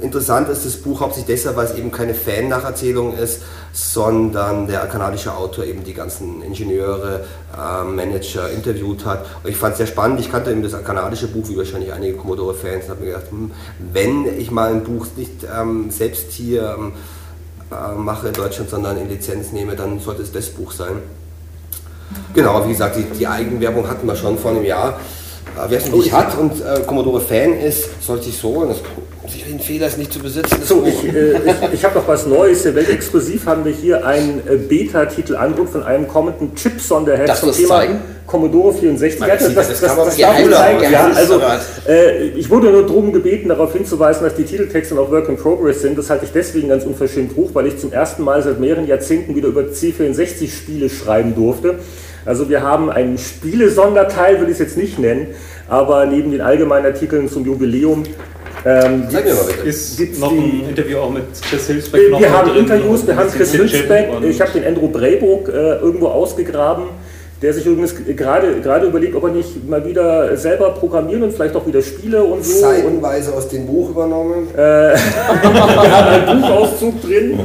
Interessant 0.01 0.49
ist 0.49 0.65
das 0.65 0.77
Buch 0.77 1.01
hauptsächlich 1.01 1.39
deshalb, 1.39 1.57
weil 1.57 1.67
es 1.67 1.75
eben 1.75 1.91
keine 1.91 2.15
Fan-Nacherzählung 2.15 3.17
ist, 3.17 3.43
sondern 3.73 4.69
der 4.69 4.87
kanadische 4.87 5.35
Autor 5.35 5.65
eben 5.65 5.83
die 5.83 5.93
ganzen 5.93 6.41
Ingenieure, 6.43 7.25
äh, 7.53 7.85
Manager 7.85 8.49
interviewt 8.49 9.05
hat. 9.05 9.27
Und 9.43 9.51
ich 9.51 9.57
fand 9.57 9.73
es 9.73 9.79
sehr 9.79 9.89
spannend. 9.89 10.21
Ich 10.21 10.31
kannte 10.31 10.53
eben 10.53 10.63
das 10.63 10.73
kanadische 10.85 11.27
Buch, 11.27 11.49
wie 11.49 11.57
wahrscheinlich 11.57 11.93
einige 11.93 12.17
Commodore-Fans, 12.17 12.85
und 12.85 12.91
habe 12.91 13.01
mir 13.01 13.07
gedacht, 13.07 13.31
hm, 13.31 13.51
wenn 13.93 14.39
ich 14.39 14.53
mal 14.53 14.71
ein 14.71 14.85
Buch 14.85 15.07
nicht 15.17 15.45
ähm, 15.45 15.91
selbst 15.91 16.31
hier 16.31 16.77
ähm, 16.79 16.93
äh, 17.73 17.95
mache 17.97 18.29
in 18.29 18.35
Deutschland, 18.35 18.71
sondern 18.71 18.99
in 18.99 19.09
Lizenz 19.09 19.51
nehme, 19.51 19.75
dann 19.75 19.99
sollte 19.99 20.23
es 20.23 20.31
das 20.31 20.49
Buch 20.51 20.71
sein. 20.71 21.03
Genau, 22.35 22.65
wie 22.67 22.71
gesagt, 22.71 22.97
die, 22.97 23.03
die 23.03 23.27
Eigenwerbung 23.27 23.89
hatten 23.89 24.07
wir 24.07 24.15
schon 24.15 24.39
vor 24.39 24.53
einem 24.53 24.65
Jahr. 24.65 25.01
Wer 25.69 25.79
es 25.79 25.89
noch 25.89 25.99
nicht 25.99 26.13
hat 26.13 26.39
und 26.39 26.53
äh, 26.61 26.81
Commodore-Fan 26.87 27.59
ist, 27.61 28.03
sollte 28.03 28.25
sich 28.25 28.37
so, 28.37 28.65
das 28.65 28.79
sicherlich 29.31 29.57
ein 29.57 29.61
Fehler 29.61 29.87
ist 29.87 29.99
nicht 29.99 30.13
zu 30.13 30.21
besitzen. 30.21 30.57
das 30.59 30.69
So, 30.69 30.85
ich, 30.87 31.05
äh, 31.05 31.33
ich, 31.33 31.75
ich 31.75 31.85
habe 31.85 31.99
noch 31.99 32.09
was 32.09 32.27
Neues. 32.27 32.65
Weltexklusiv 32.65 33.47
haben 33.47 33.65
wir 33.65 33.73
hier 33.73 34.07
einen 34.07 34.41
äh, 34.49 34.57
Beta-Titel 34.57 35.37
Andruck 35.37 35.69
von 35.69 35.83
einem 35.83 36.09
kommenden 36.09 36.55
Chip-Sonderheft 36.55 37.37
zum 37.37 37.49
das 37.49 37.57
Thema 37.57 37.69
zeigen? 37.69 38.01
Commodore 38.27 38.75
64. 38.75 39.21
Man 39.21 39.39
sieht 39.39 39.57
das, 39.57 39.69
das 39.69 39.81
kann 39.81 39.97
man 39.97 40.07
darf 40.07 40.19
ich 40.19 40.25
zeigen. 40.25 40.93
Ja, 40.93 41.11
also, 41.15 41.41
äh, 41.89 42.29
ich 42.29 42.51
wurde 42.51 42.71
nur 42.71 42.87
darum 42.87 43.13
gebeten, 43.13 43.49
darauf 43.49 43.73
hinzuweisen, 43.73 44.25
dass 44.25 44.35
die 44.35 44.45
Titeltexte 44.45 44.95
noch 44.95 45.11
Work 45.11 45.29
in 45.29 45.37
Progress 45.37 45.81
sind. 45.81 45.97
Das 45.97 46.11
halte 46.11 46.27
ich 46.27 46.33
deswegen 46.33 46.69
ganz 46.69 46.85
unverschämt 46.85 47.37
hoch, 47.37 47.51
weil 47.55 47.67
ich 47.67 47.79
zum 47.79 47.93
ersten 47.93 48.23
Mal 48.23 48.43
seit 48.43 48.61
mehreren 48.61 48.87
Jahrzehnten 48.87 49.35
wieder 49.35 49.49
über 49.49 49.63
C64-Spiele 49.63 50.91
schreiben 50.91 51.35
durfte. 51.35 51.77
Also 52.29 52.51
wir 52.51 52.63
haben 52.63 52.91
einen 52.91 53.17
Spiele-Sonderteil, 53.17 54.39
will 54.41 54.49
ich 54.49 54.53
es 54.53 54.59
jetzt 54.59 54.77
nicht 54.77 54.99
nennen, 54.99 55.29
aber 55.67 56.05
neben 56.05 56.31
den 56.31 56.43
allgemeinen 56.43 56.85
Artikeln 56.85 57.27
zum 57.29 57.47
Jubiläum 57.47 58.03
ähm. 58.67 59.05
Ist 59.65 59.97
Gibt's 59.97 60.19
noch 60.19 60.31
die- 60.31 60.37
ein 60.65 60.69
Interview 60.69 60.99
auch 60.99 61.11
mit 61.11 61.23
Chris 61.49 61.67
Hilsbeck 61.69 62.03
wir 62.19 62.31
haben 62.31 62.51
drin. 62.51 62.59
Interviews, 62.65 63.07
wir 63.07 63.17
haben 63.17 63.31
Chris 63.31 63.55
und- 63.59 64.25
ich 64.25 64.41
habe 64.43 64.51
den 64.53 64.67
Andrew 64.67 64.89
Brayburg 64.89 65.49
äh, 65.49 65.77
irgendwo 65.77 66.09
ausgegraben, 66.09 66.85
der 67.41 67.55
sich 67.55 67.67
übrigens 67.67 67.95
gerade 68.17 68.61
gerade 68.61 68.87
überlegt, 68.87 69.15
ob 69.15 69.25
er 69.25 69.31
nicht 69.31 69.69
mal 69.69 69.85
wieder 69.87 70.37
selber 70.37 70.71
programmieren 70.71 71.23
und 71.23 71.33
vielleicht 71.33 71.55
auch 71.55 71.67
wieder 71.67 71.83
Spiele 71.83 72.25
und 72.25 72.45
so. 72.45 72.67
Und 72.67 72.75
Seitenweise 72.75 73.33
aus 73.33 73.49
dem 73.49 73.67
Buch 73.67 73.91
übernommen. 73.91 74.49
wir 74.55 74.95
haben 75.43 76.29
einen 76.29 76.41
Buchauszug 76.43 77.01
drin 77.03 77.39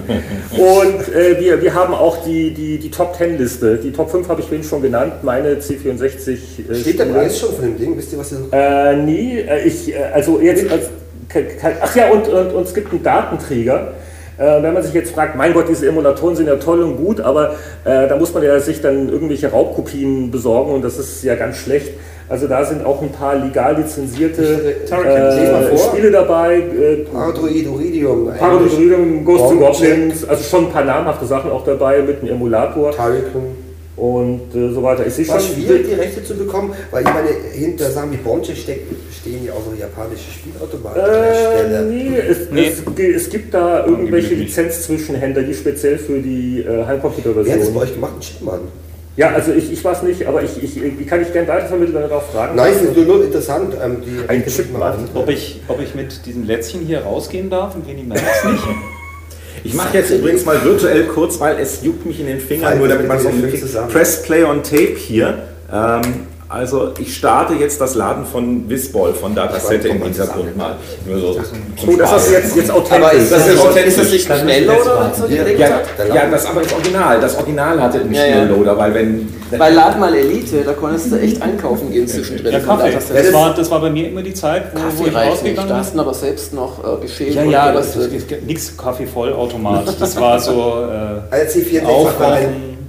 und 0.51 1.15
äh, 1.15 1.39
wir, 1.39 1.61
wir 1.61 1.73
haben 1.73 1.93
auch 1.93 2.23
die, 2.23 2.53
die, 2.53 2.79
die 2.79 2.89
Top 2.89 3.15
10 3.15 3.37
Liste. 3.37 3.77
Die 3.77 3.91
Top 3.91 4.09
5 4.09 4.27
habe 4.29 4.41
ich 4.41 4.47
vorhin 4.47 4.63
schon 4.63 4.81
genannt, 4.81 5.23
meine 5.23 5.55
C64. 5.55 6.29
Äh, 6.31 6.75
Steht 6.75 6.99
der 6.99 7.05
Spiele. 7.05 7.05
Preis 7.05 7.39
schon 7.39 7.53
von 7.53 7.65
dem 7.65 7.77
Ding? 7.77 7.97
Wisst 7.97 8.13
ihr, 8.13 8.19
was 8.19 8.31
ihr 8.31 8.37
so. 8.39 8.47
Äh, 8.51 8.95
nee, 8.97 9.39
äh, 9.41 9.67
ich, 9.67 9.93
äh, 9.93 9.97
also 10.13 10.39
jetzt, 10.39 10.69
als, 10.71 10.89
ach 11.81 11.95
ja, 11.95 12.11
und, 12.11 12.27
und, 12.27 12.53
und 12.53 12.63
es 12.63 12.73
gibt 12.73 12.91
einen 12.91 13.03
Datenträger. 13.03 13.93
Äh, 14.37 14.63
wenn 14.63 14.73
man 14.73 14.81
sich 14.83 14.93
jetzt 14.93 15.13
fragt, 15.13 15.35
mein 15.35 15.53
Gott, 15.53 15.69
diese 15.69 15.87
Emulatoren 15.87 16.35
sind 16.35 16.47
ja 16.47 16.55
toll 16.55 16.81
und 16.81 16.97
gut, 16.97 17.21
aber 17.21 17.51
äh, 17.85 18.07
da 18.07 18.15
muss 18.17 18.33
man 18.33 18.43
ja 18.43 18.59
sich 18.59 18.81
dann 18.81 19.09
irgendwelche 19.09 19.51
Raubkopien 19.51 20.31
besorgen 20.31 20.73
und 20.73 20.83
das 20.83 20.97
ist 20.97 21.23
ja 21.23 21.35
ganz 21.35 21.57
schlecht. 21.57 21.91
Also 22.29 22.47
da 22.47 22.63
sind 22.65 22.85
auch 22.85 23.01
ein 23.01 23.11
paar 23.11 23.35
legal 23.35 23.75
lizenzierte 23.75 24.43
äh, 24.89 24.91
äh. 24.91 25.77
Spiele 25.77 26.09
dabei. 26.09 26.57
Äh, 26.57 26.95
Paradroid, 27.11 27.65
Iridium, 27.65 28.31
Parodidrium, 28.39 29.25
Ghost 29.25 29.51
in 29.51 29.59
Bomb 29.59 29.73
Goblins, 29.73 30.27
also 30.27 30.43
schon 30.43 30.65
ein 30.65 30.71
paar 30.71 30.85
namhafte 30.85 31.25
Sachen 31.25 31.51
auch 31.51 31.63
dabei 31.63 32.01
mit 32.01 32.21
einem 32.21 32.31
Emulator. 32.31 32.91
Tarikon. 32.91 33.55
und 33.95 34.55
äh, 34.55 34.73
so 34.73 34.81
weiter. 34.81 35.05
Ich 35.05 35.29
War 35.29 35.39
schon, 35.39 35.55
schwierig, 35.55 35.87
die 35.87 35.93
Rechte 35.93 36.23
zu 36.23 36.35
bekommen, 36.35 36.73
weil 36.91 37.03
ich 37.03 37.13
meine, 37.13 37.29
hinter 37.29 37.91
Sachen 37.91 38.11
wie 38.11 38.17
Bonche 38.17 38.55
stehen 38.55 39.45
ja 39.45 39.53
auch 39.53 39.61
so 39.63 39.79
japanische 39.79 40.31
Spielautomaten 40.31 41.01
Äh. 41.01 41.42
Nee, 41.81 42.17
es, 42.17 42.51
Nee. 42.51 42.67
Es, 42.67 43.25
es 43.25 43.29
gibt 43.29 43.53
da 43.53 43.85
irgendwelche. 43.85 44.35
Lizenzzwischenhändler, 44.35 45.43
die 45.43 45.53
speziell 45.53 45.97
für 45.97 46.19
die 46.19 46.61
äh, 46.61 46.65
Wer 46.65 46.77
hat 46.77 46.79
das 46.79 46.87
bei 46.87 46.93
Heimcomputer-Version. 46.93 47.77
euch 47.77 47.93
gemacht? 47.93 48.13
Ein 48.17 48.21
Schickmann. 48.21 48.59
Ja, 49.15 49.29
also 49.29 49.51
ich, 49.53 49.71
ich 49.71 49.83
weiß 49.83 50.01
nicht, 50.03 50.25
aber 50.25 50.41
ich, 50.41 50.63
ich, 50.63 50.81
ich 50.81 51.07
kann 51.07 51.21
ich 51.21 51.31
gerne 51.31 51.47
weitervermitteln, 51.47 51.93
wenn 51.95 52.01
du 52.03 52.07
darauf 52.09 52.31
fragen 52.31 52.55
Nein, 52.55 52.73
es 52.75 52.81
ist 52.81 52.95
nur 52.95 53.05
nur 53.05 53.23
interessant. 53.23 53.75
Ähm, 53.83 53.97
die 54.03 54.27
Ein 54.27 54.37
Rechte 54.37 54.49
Schickmann. 54.49 55.07
Ob 55.13 55.29
ich, 55.29 55.61
ob 55.67 55.79
ich 55.81 55.93
mit 55.93 56.25
diesem 56.25 56.45
Lätzchen 56.47 56.81
hier 56.81 57.01
rausgehen 57.01 57.49
darf 57.49 57.75
und 57.75 57.85
merkt 58.07 58.23
es 58.43 58.51
nicht. 58.51 58.63
Ich 59.65 59.73
mache 59.75 59.97
jetzt 59.97 60.11
übrigens 60.11 60.43
mal 60.45 60.61
virtuell 60.63 61.05
kurz, 61.05 61.39
weil 61.39 61.57
es 61.59 61.83
juckt 61.83 62.05
mich 62.05 62.19
in 62.19 62.25
den 62.25 62.39
Fingern, 62.39 62.77
nur 62.77 62.87
damit 62.87 63.07
man 63.07 63.23
mitkriegt. 63.23 63.59
zusammen. 63.59 63.89
Press 63.89 64.21
Play 64.23 64.43
on 64.43 64.61
Tape 64.61 64.95
hier. 64.97 65.43
Ähm, 65.71 66.01
also 66.53 66.91
ich 66.99 67.15
starte 67.17 67.53
jetzt 67.55 67.81
das 67.81 67.95
Laden 67.95 68.25
von 68.25 68.69
Visball 68.69 69.13
von 69.13 69.33
Datasette 69.35 69.87
im 69.89 70.01
Hintergrund 70.03 70.55
mal. 70.55 70.75
Nur 71.05 71.19
so 71.19 71.39
Oh, 71.87 71.95
das 71.97 72.27
ist 72.27 72.31
jetzt, 72.31 72.55
jetzt 72.55 72.69
Aber 72.69 72.79
authentisch. 72.79 73.13
ist 73.23 73.31
Das 73.31 73.39
das, 73.39 73.47
ist 73.47 73.53
nicht, 73.55 73.65
authentisch. 73.65 73.87
ist 73.87 73.99
das 73.99 74.11
nicht 74.11 74.31
ein 74.31 74.39
Schnellloader, 74.39 75.11
wenn 75.27 75.27
so 75.29 75.35
Ja, 75.35 75.67
ja, 76.07 76.15
ja, 76.15 76.29
das 76.29 76.45
aber 76.45 76.61
das 76.61 76.73
Original. 76.73 77.19
Das 77.19 77.35
Original 77.37 77.81
hatte 77.81 77.99
einen 78.01 78.13
Ja. 78.13 78.21
Schnellloader, 78.23 78.77
weil 78.77 78.93
wenn 78.93 79.33
Bei 79.57 79.69
Lad 79.69 79.99
mal 79.99 80.13
Elite, 80.15 80.63
da 80.63 80.73
konntest 80.73 81.11
du 81.11 81.15
echt 81.19 81.41
einkaufen 81.41 81.91
gehen 81.91 82.07
zwischendrin. 82.07 82.53
Ja, 82.53 82.59
Kaffee. 82.59 82.91
Das 82.91 83.33
war, 83.33 83.53
das 83.53 83.69
war 83.71 83.81
bei 83.81 83.89
mir 83.89 84.07
immer 84.09 84.21
die 84.21 84.33
Zeit, 84.33 84.65
wo, 84.73 84.77
wo 84.79 84.83
Kaffee 84.83 85.09
ich 85.09 85.15
reicht 85.15 85.25
nicht, 85.43 85.57
rausgegangen 85.57 85.69
da 85.69 85.75
bin. 85.75 85.83
hast 85.83 85.95
du 85.95 85.99
aber 85.99 86.13
selbst 86.13 86.53
noch 86.53 86.97
äh, 86.97 87.01
geschält. 87.01 87.35
Ja, 87.35 87.43
ja, 87.43 87.71
das 87.71 87.93
geröstet. 87.93 88.31
ist 88.31 88.45
nichts 88.47 88.77
Kaffee-Vollautomat. 88.77 89.95
Das 89.99 90.15
war 90.19 90.39
so 90.39 90.51
äh, 91.31 91.35
C64 91.35 91.81
war 91.81 91.81
ein 91.81 91.85
Aufkochen. 91.87 92.82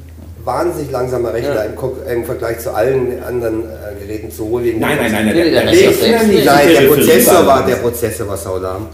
Wahnsinnig 0.45 0.91
langsamer 0.91 1.33
Rechner 1.33 1.55
Ja. 1.55 1.63
im, 1.65 1.73
im 2.19 2.25
Vergleich 2.25 2.59
zu 2.61 2.73
allen 2.75 3.23
anderen 3.23 3.65
äh, 3.65 4.05
Geräten, 4.07 4.31
sowohl 4.31 4.65
wegen 4.65 4.81
Nein, 4.81 4.97
nein, 5.01 5.13
nein, 5.13 5.27
nein. 5.27 5.35
Der 5.37 5.67
Rechner 5.67 6.59
Rechner 6.59 6.89
Prozessor 6.95 7.47
war, 7.47 7.67
der 7.67 7.77
Prozessor 7.77 8.29
war 8.29 8.37
saulam. 8.37 8.89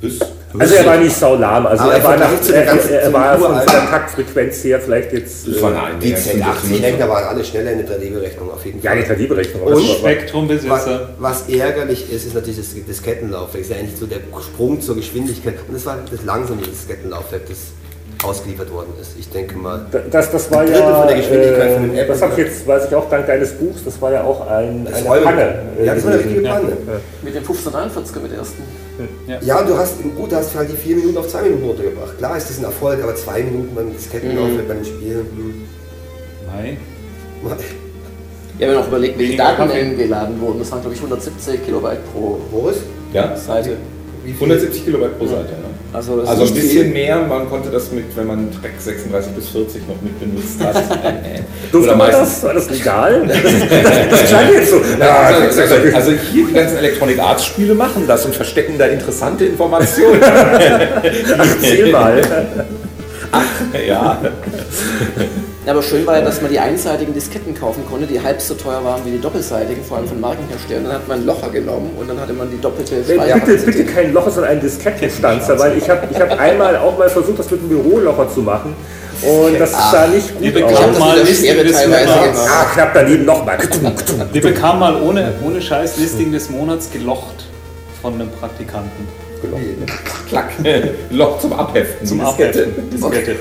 Das- 0.00 0.18
Also 0.56 0.74
er 0.76 0.86
war 0.86 0.96
nicht 0.98 1.16
saulahm, 1.16 1.66
also 1.66 1.88
er 1.90 2.04
war, 2.04 2.16
nach, 2.16 2.40
zu 2.40 2.54
er, 2.54 2.64
ganzen- 2.64 2.92
er, 2.92 3.00
er 3.00 3.06
zu 3.08 3.12
war 3.12 3.38
von 3.38 3.54
seiner 3.56 3.90
Taktfrequenz 3.90 4.62
her 4.62 4.80
vielleicht 4.80 5.12
jetzt... 5.12 5.48
Das 5.48 5.60
war 5.60 5.72
äh, 5.72 5.98
Die 6.00 6.14
1,85. 6.14 6.42
Z80-Rechner 6.42 7.08
waren 7.08 7.24
alle 7.24 7.44
schneller 7.44 7.72
in 7.72 7.84
der 7.84 7.98
3D-Berechnung 7.98 8.50
auf 8.52 8.64
jeden 8.64 8.80
ja, 8.80 8.92
Fall. 8.92 9.00
die 9.00 9.06
KD-Berechnung. 9.08 9.62
Und 9.64 9.70
das 9.72 9.80
war- 9.80 9.88
Was, 9.88 9.96
Spektrumbesitzer. 9.98 11.08
was 11.18 11.48
ärgerlich 11.48 12.12
ist, 12.12 12.26
ist 12.26 12.34
natürlich 12.36 12.58
das 12.58 12.68
Diskettenlaufwerk. 12.86 13.52
Das 13.52 13.60
ist 13.62 13.70
ja 13.70 13.76
eigentlich 13.78 13.98
so 13.98 14.06
der 14.06 14.18
Sprung 14.40 14.80
zur 14.80 14.94
Geschwindigkeit. 14.94 15.54
Und 15.68 15.74
es 15.74 15.86
war 15.86 15.98
das 16.08 16.24
langsame 16.24 16.62
Diskettenlaufwerk, 16.62 17.42
das 17.48 17.58
ausgeliefert 18.22 18.70
worden 18.72 18.92
ist. 19.00 19.12
Ich 19.18 19.28
denke 19.30 19.56
mal. 19.56 19.86
Das, 20.10 20.30
das 20.30 20.50
war 20.50 20.64
ja, 20.64 20.94
von 21.00 21.08
der 21.08 21.16
Geschwindigkeit 21.16 21.72
von 21.74 21.82
dem 21.82 21.94
äh, 21.94 22.00
Apple. 22.00 22.12
das 22.14 22.22
habe 22.22 22.32
ich 22.32 22.38
jetzt, 22.46 22.66
weiß 22.66 22.84
ich 22.88 22.94
auch 22.94 23.08
dank 23.10 23.26
deines 23.26 23.52
Buchs, 23.52 23.84
das 23.84 24.00
war 24.00 24.12
ja 24.12 24.22
auch 24.24 24.46
ein, 24.48 24.84
Das 24.84 24.94
eine 24.94 25.08
war- 25.08 25.18
Panne. 25.20 25.54
äh, 25.78 25.86
Ja, 25.86 25.94
das 25.94 26.04
war 26.04 26.12
eine 26.12 26.20
richtige 26.24 26.40
Panne. 26.42 26.72
Mit 27.22 27.34
dem 27.34 27.42
1541er 27.44 28.20
mit 28.20 28.30
der 28.32 28.38
ersten. 28.38 28.62
Ja, 29.44 29.62
du 29.62 29.76
hast, 29.76 29.94
gut, 30.16 30.30
du 30.30 30.36
hast 30.36 30.54
halt 30.54 30.70
die 30.70 30.76
vier 30.76 30.96
Minuten 30.96 31.18
auf 31.18 31.28
zwei 31.28 31.42
Minuten 31.42 31.64
runtergebracht. 31.64 32.16
Klar 32.18 32.36
ist 32.36 32.48
das 32.48 32.58
ein 32.58 32.64
Erfolg, 32.64 33.02
aber 33.02 33.14
zwei 33.16 33.42
Minuten 33.42 33.74
beim 33.74 33.92
Diskettenlaufwerk 33.92 34.68
beim 34.68 34.84
Spiel. 34.84 35.16
Hm. 35.34 35.54
Nein. 36.54 36.76
Ja, 38.56 38.68
wenn 38.68 38.74
man 38.76 38.84
auch 38.84 38.88
überlegt, 38.88 39.18
welche 39.18 39.36
Datenmengen 39.36 39.98
geladen 39.98 40.40
wurden. 40.40 40.60
Das 40.60 40.70
waren, 40.70 40.80
glaube 40.80 40.94
ich, 40.94 41.00
170 41.00 41.64
Kilobyte 41.64 41.98
pro 42.12 42.38
Boris? 42.52 42.76
Ja, 43.12 43.36
Seite. 43.36 43.70
Wie 44.22 44.30
viel? 44.32 44.42
170 44.46 44.84
Kilobyte 44.84 45.18
pro 45.18 45.26
Seite. 45.26 45.48
Ja. 45.50 45.70
Also, 45.94 46.22
Also 46.26 46.42
ein 46.42 46.54
bisschen 46.54 46.92
mehr, 46.92 47.18
man 47.18 47.48
konnte 47.48 47.70
das 47.70 47.92
mit, 47.92 48.16
wenn 48.16 48.26
man 48.26 48.50
Track 48.50 48.72
36 48.78 49.32
bis 49.32 49.48
40 49.50 49.86
noch 49.86 50.02
mit 50.02 50.18
benutzt 50.18 50.60
hat. 50.60 50.74
Durfte 51.72 51.88
Oder 51.90 51.96
man 51.96 52.08
meistens. 52.08 52.34
das? 52.34 52.42
War 52.42 52.54
das 52.54 52.70
legal? 52.70 53.22
Das, 54.10 54.24
klang 54.28 54.52
jetzt 54.52 54.70
so. 54.70 54.80
Ja, 54.98 55.16
Also, 55.26 55.60
also, 55.60 55.74
also 55.94 56.10
hier 56.12 56.46
die 56.48 56.52
ganzen 56.52 56.78
Electronic 56.78 57.20
Arts 57.20 57.46
Spiele 57.46 57.74
machen 57.74 58.04
das 58.08 58.26
und 58.26 58.34
verstecken 58.34 58.74
da 58.76 58.86
interessante 58.86 59.44
Informationen. 59.44 60.20
erzähl 61.38 61.92
mal. 61.92 62.22
ja. 63.86 64.20
Ja, 65.64 65.72
aber 65.72 65.82
schön 65.82 66.06
war 66.06 66.18
ja, 66.18 66.22
dass 66.22 66.42
man 66.42 66.50
die 66.50 66.58
einseitigen 66.58 67.14
Disketten 67.14 67.54
kaufen 67.54 67.84
konnte, 67.88 68.06
die 68.06 68.20
halb 68.20 68.40
so 68.40 68.54
teuer 68.54 68.84
waren 68.84 69.00
wie 69.06 69.12
die 69.12 69.20
doppelseitigen, 69.20 69.82
vor 69.82 69.96
allem 69.96 70.06
von 70.06 70.20
Markenherstellern. 70.20 70.84
Dann 70.84 70.92
hat 70.92 71.08
man 71.08 71.24
Locher 71.24 71.48
genommen 71.48 71.90
und 71.98 72.08
dann 72.08 72.20
hatte 72.20 72.34
man 72.34 72.50
die 72.50 72.60
doppelte 72.60 72.96
Bitte, 72.96 73.56
bitte 73.64 73.84
kein 73.86 74.12
Loch, 74.12 74.28
sondern 74.28 74.52
ein 74.52 74.60
Diskettenstanzer, 74.60 75.58
weil 75.58 75.78
ich 75.78 75.88
habe 75.88 76.06
ich 76.10 76.20
hab 76.20 76.30
einmal 76.38 76.76
auch 76.76 76.98
mal 76.98 77.08
versucht, 77.08 77.38
das 77.38 77.50
mit 77.50 77.60
einem 77.60 77.70
Bürolocher 77.70 78.28
zu 78.28 78.42
machen 78.42 78.74
und 79.22 79.58
das 79.58 79.72
sah 79.72 80.06
nicht 80.08 80.38
gut 80.38 80.62
aus. 80.62 80.72
das 80.72 80.98
mal 80.98 81.20
Listing 81.20 81.56
des 81.56 81.86
Monats. 81.86 82.46
Ah, 82.46 82.64
knapp 82.74 82.90
daneben 82.92 83.24
nochmal. 83.24 83.58
Wir 84.32 84.42
bekamen 84.42 84.80
mal 84.80 85.00
ohne, 85.00 85.32
ohne 85.42 85.62
Scheiß 85.62 85.96
Listing 85.96 86.32
des 86.32 86.50
Monats 86.50 86.90
gelocht 86.90 87.46
von 88.02 88.14
einem 88.14 88.30
Praktikanten. 88.30 89.08
Klack. 90.28 90.50
Loch 91.10 91.38
zum 91.38 91.52
Abheften. 91.52 92.06
Zum 92.06 92.20
Diskette. 92.20 92.62
Abheften. 92.64 92.90
Diskette. 92.90 93.36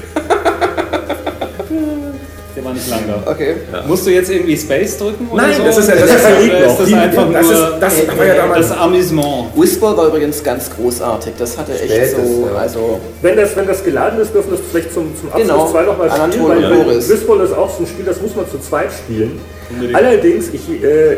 Der 2.55 2.63
war 2.63 2.73
nicht 2.73 2.87
lang 2.89 2.99
da. 3.07 3.31
Okay. 3.31 3.55
Musst 3.87 4.05
du 4.05 4.11
jetzt 4.11 4.29
irgendwie 4.29 4.55
Space 4.55 4.97
drücken? 4.97 5.27
Oder 5.31 5.41
Nein, 5.41 5.53
so? 5.57 5.63
das 5.63 5.77
ist 5.79 5.89
ja- 5.89 5.95
das 5.95 6.03
Oder 6.03 6.15
ist 6.15 6.23
ja 6.23 6.39
liegt 6.39 6.53
ist 6.53 6.79
das 6.79 6.93
einfach 6.93 7.31
das 7.33 7.45
nur 7.45 7.53
ist- 7.53 7.73
das 7.81 8.17
war 8.17 8.25
ja 8.25 8.35
damals- 8.35 8.67
das 8.69 8.77
Amüsement. 8.77 9.45
Whisper 9.55 9.97
war 9.97 10.07
übrigens 10.07 10.43
ganz 10.43 10.69
großartig. 10.69 11.33
Das 11.39 11.57
hatte 11.57 11.71
echt 11.73 11.83
Spätes, 11.91 12.11
so, 12.27 12.47
ja. 12.53 12.59
also 12.59 12.99
Wenn 13.23 13.35
das, 13.37 13.55
wenn 13.55 13.65
das 13.67 13.83
geladen 13.83 14.19
ist, 14.19 14.33
dürfen 14.35 14.51
wir 14.51 14.59
es 14.59 14.65
vielleicht 14.69 14.93
zum, 14.93 15.15
zum 15.19 15.29
Abschluss 15.29 15.47
Genau. 15.49 15.71
zwei 15.71 15.81
nochmal 15.83 16.09
spielen, 16.11 16.47
weil 16.47 16.65
und 16.71 16.83
Boris. 16.85 17.09
Wistball 17.09 17.39
ist 17.41 17.53
auch 17.53 17.69
so 17.75 17.83
ein 17.83 17.87
Spiel, 17.87 18.05
das 18.05 18.21
muss 18.21 18.35
man 18.35 18.47
zu 18.49 18.59
zweit 18.59 18.91
spielen. 18.91 19.39
Unbedingt. 19.73 19.95
Allerdings, 19.95 20.49
ich, 20.53 20.69
äh, 20.83 21.13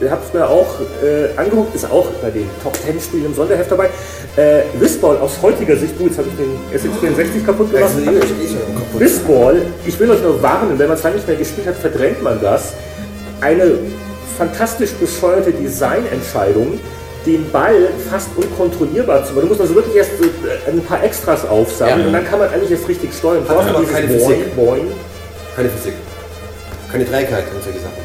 ich 0.00 0.10
habe 0.10 0.22
es 0.26 0.32
mir 0.32 0.48
auch 0.48 0.66
äh, 1.02 1.38
angeguckt, 1.38 1.74
ist 1.74 1.90
auch 1.90 2.06
bei 2.22 2.30
den 2.30 2.48
Top 2.62 2.76
10 2.76 3.00
Spielen 3.00 3.26
im 3.26 3.34
Sonderheft 3.34 3.70
dabei. 3.70 3.86
Äh, 4.36 4.62
Wistball 4.78 5.16
aus 5.18 5.32
heutiger 5.42 5.76
Sicht, 5.76 5.98
gut, 5.98 6.08
jetzt 6.08 6.18
habe 6.18 6.28
ich 6.28 6.36
den 6.36 6.90
SX64 6.90 7.44
kaputt 7.44 7.72
gemacht. 7.72 7.92
Schon 7.94 8.04
kaputt. 8.74 9.00
Wistball, 9.00 9.62
ich 9.86 9.98
will 9.98 10.10
euch 10.10 10.22
nur 10.22 10.42
warnen, 10.42 10.78
wenn 10.78 10.88
man 10.88 10.96
es 10.96 11.02
lange 11.02 11.16
nicht 11.16 11.26
mehr 11.26 11.36
gespielt 11.36 11.66
hat, 11.66 11.76
verdrängt 11.76 12.22
man 12.22 12.40
das. 12.40 12.74
Eine 13.40 13.72
fantastisch 14.38 14.92
bescheuerte 14.92 15.50
Designentscheidung, 15.52 16.78
den 17.24 17.50
Ball 17.50 17.88
fast 18.10 18.28
unkontrollierbar 18.36 19.24
zu 19.24 19.32
machen. 19.32 19.42
Du 19.42 19.48
musst 19.48 19.60
also 19.60 19.74
wirklich 19.74 19.96
erst 19.96 20.12
äh, 20.20 20.70
ein 20.70 20.80
paar 20.82 21.02
Extras 21.02 21.44
aufsammeln 21.48 22.00
Ja. 22.00 22.06
und 22.06 22.12
dann 22.12 22.24
kann 22.24 22.38
man 22.38 22.48
eigentlich 22.50 22.70
erst 22.70 22.88
richtig 22.88 23.12
steuern. 23.12 23.42
Hat 23.48 23.56
aber 23.58 23.80
dieses 23.80 23.92
keine 23.94 24.06
Boing, 24.06 24.20
Physik. 24.20 24.56
Boing. 24.56 24.86
Keine 25.56 25.68
Physik. 25.70 25.94
Keine 26.96 27.10
Trägheit 27.10 27.44
und 27.54 27.62
solche 27.62 27.78
Sachen. 27.80 28.00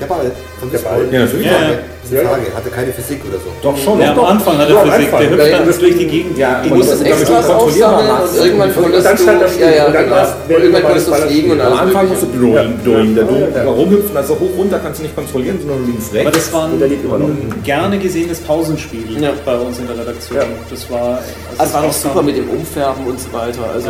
Der 0.00 0.06
Ball 0.06 0.30
von 0.60 0.70
Der. 0.70 0.78
Ball. 0.80 1.06
Ja, 1.12 1.20
natürlich. 1.20 1.46
Das 1.46 1.46
ist 1.46 1.46
eine 1.46 1.46
Ja, 1.46 1.56
Frage. 1.56 1.78
Das 2.02 2.10
ist 2.10 2.18
eine 2.18 2.28
Frage. 2.28 2.42
Hatte 2.56 2.70
keine 2.70 2.92
Physik 2.92 3.20
oder 3.24 3.38
so. 3.38 3.48
Doch 3.62 3.76
schon. 3.78 4.00
Ja, 4.00 4.10
am 4.10 4.16
doch. 4.16 4.28
Anfang 4.28 4.58
hat 4.58 4.68
Nur 4.68 4.78
er 4.78 4.82
am 4.84 4.90
Physik, 4.90 5.08
der 5.10 5.18
Anfang. 5.18 5.30
hüpft 5.32 5.46
Ja, 5.48 5.56
dann 5.58 5.66
das 5.68 5.78
durch 5.78 5.96
die 5.96 6.06
Gegend. 6.06 6.36
Ja, 6.38 6.60
du 6.62 6.74
musst 6.74 6.90
das- 6.90 7.00
es 7.00 7.04
damit 7.04 7.16
du 7.16 7.20
extra 7.22 7.40
kontrollierbar 7.42 7.94
aufsammeln 7.94 8.28
und 8.28 8.44
irgendwann 8.44 8.74
konntest 8.74 9.06
dann 9.06 9.16
stand 9.18 9.40
du, 9.40 9.44
das 9.44 9.58
ja, 9.58 9.70
ja, 9.70 9.86
und 9.86 9.94
dann 9.94 10.04
genau. 10.04 10.26
irgendwann 10.58 10.82
konntest 10.82 11.06
du 11.08 11.12
fliegen 11.14 11.50
und 11.52 11.58
Ballspiel. 11.58 11.60
Am 11.62 11.72
alles 11.72 11.80
Anfang 11.80 12.08
musst 12.08 12.22
du 12.22 12.26
blowing, 12.26 12.72
blowing. 12.84 13.14
Da, 13.16 13.22
Ja, 13.22 13.28
ja, 13.30 13.64
ja. 13.64 13.70
rumhüpfen, 13.70 14.16
also 14.16 14.32
hoch, 14.34 14.50
runter 14.58 14.78
kannst 14.82 14.98
du 14.98 15.02
nicht 15.04 15.14
kontrollieren, 15.16 15.58
sondern 15.62 15.86
links, 15.86 16.12
rechts. 16.12 16.26
Aber 16.26 16.36
das 16.36 16.52
war 16.52 16.64
ein 16.66 17.62
gerne 17.62 17.98
gesehenes 17.98 18.40
Pausenspiel 18.40 19.22
Ja. 19.22 19.30
bei 19.46 19.56
uns 19.56 19.78
in 19.78 19.86
der 19.86 19.96
Redaktion. 19.98 20.36
Ja. 20.38 20.44
Das 20.68 20.90
war, 20.90 21.18
Also 21.56 21.62
es 21.62 21.72
war 21.74 21.82
noch 21.82 21.92
super 21.92 22.22
mit 22.22 22.36
dem 22.36 22.50
Umfärben 22.50 23.06
und 23.06 23.20
so 23.20 23.32
weiter. 23.32 23.62
Also 23.72 23.88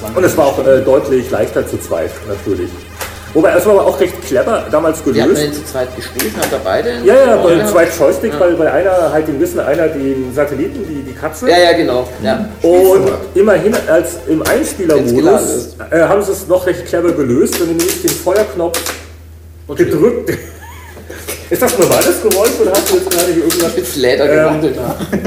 lange 0.00 0.16
Und 0.16 0.24
es 0.24 0.36
war 0.36 0.46
auch 0.46 0.66
äh, 0.66 0.80
deutlich 0.80 1.30
leichter 1.30 1.66
zu 1.66 1.78
zweit, 1.78 2.10
natürlich. 2.28 2.70
Wobei, 3.34 3.52
es 3.52 3.64
war 3.64 3.72
aber 3.72 3.86
auch 3.86 3.98
recht 3.98 4.20
clever 4.22 4.66
damals 4.70 5.04
wir 5.06 5.22
hatten 5.22 5.34
gelöst. 5.34 5.42
den 5.42 5.52
zu 5.54 5.64
zweit 5.64 5.96
gespielt, 5.96 6.32
haben 6.36 6.50
da 6.50 6.58
beide. 6.62 6.90
Ja, 7.02 7.14
ja, 7.14 7.36
bei 7.36 7.54
ja. 7.54 7.66
zwei 7.66 7.84
Joystick, 7.86 8.34
Ja. 8.34 8.40
weil, 8.40 8.58
weil 8.58 8.68
einer 8.68 9.10
halt 9.10 9.26
den 9.26 9.40
Wissen, 9.40 9.58
einer 9.60 9.88
den 9.88 10.34
Satelliten, 10.34 10.86
die, 10.86 11.02
die 11.02 11.14
Katze. 11.14 11.48
Ja, 11.48 11.58
ja, 11.58 11.72
genau. 11.72 12.06
Ja. 12.22 12.46
Und 12.62 13.10
immerhin 13.34 13.74
als 13.88 14.18
im 14.28 14.42
Einspielermodus 14.42 15.76
äh, 15.90 16.00
haben 16.02 16.22
sie 16.22 16.32
es 16.32 16.46
noch 16.46 16.66
recht 16.66 16.84
clever 16.86 17.12
gelöst, 17.12 17.58
wenn 17.58 17.68
du 17.68 17.74
nämlich 17.74 18.02
den 18.02 18.10
Feuerknopf 18.10 18.78
gedrückt. 19.76 20.32
Ist 21.50 21.60
das 21.62 21.78
normales 21.78 22.22
Geräusch 22.22 22.60
oder 22.60 22.70
hast 22.72 22.90
du 22.90 22.94
jetzt 22.96 23.10
gerade 23.10 23.32
hier 23.32 23.44
irgendwas? 23.44 23.76
Mit 23.76 23.96
Leder 23.96 24.24
Ähm, 24.24 24.38
gewandelt. 24.38 24.76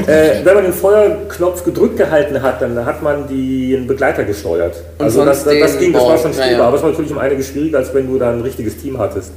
Äh, 0.08 0.45
wenn 0.45 0.53
man 0.56 0.64
den 0.64 0.74
Feuerknopf 0.74 1.64
gedrückt 1.64 1.97
gehalten 1.97 2.41
hat, 2.41 2.62
dann 2.62 2.86
hat 2.86 3.01
man 3.03 3.28
den 3.28 3.86
Begleiter 3.88 4.24
gesteuert. 4.24 4.76
Und 4.97 5.06
also 5.06 5.24
das, 5.26 5.43
das, 5.43 5.53
das 5.60 5.78
ging, 5.78 5.93
das 5.93 6.03
war 6.03 6.18
schon 6.18 6.32
Ja, 6.34 6.43
spielbar, 6.43 6.60
ja. 6.60 6.68
aber 6.68 6.78
es 6.78 6.84
war 6.84 6.89
natürlich 6.89 7.12
um 7.12 7.20
einiges 7.20 7.47
schwieriger, 7.49 7.78
als 7.80 7.93
wenn 7.93 8.08
du 8.12 8.18
da 8.18 8.32
ein 8.32 8.41
richtiges 8.41 8.78
Team 8.78 8.97
hattest. 8.97 9.32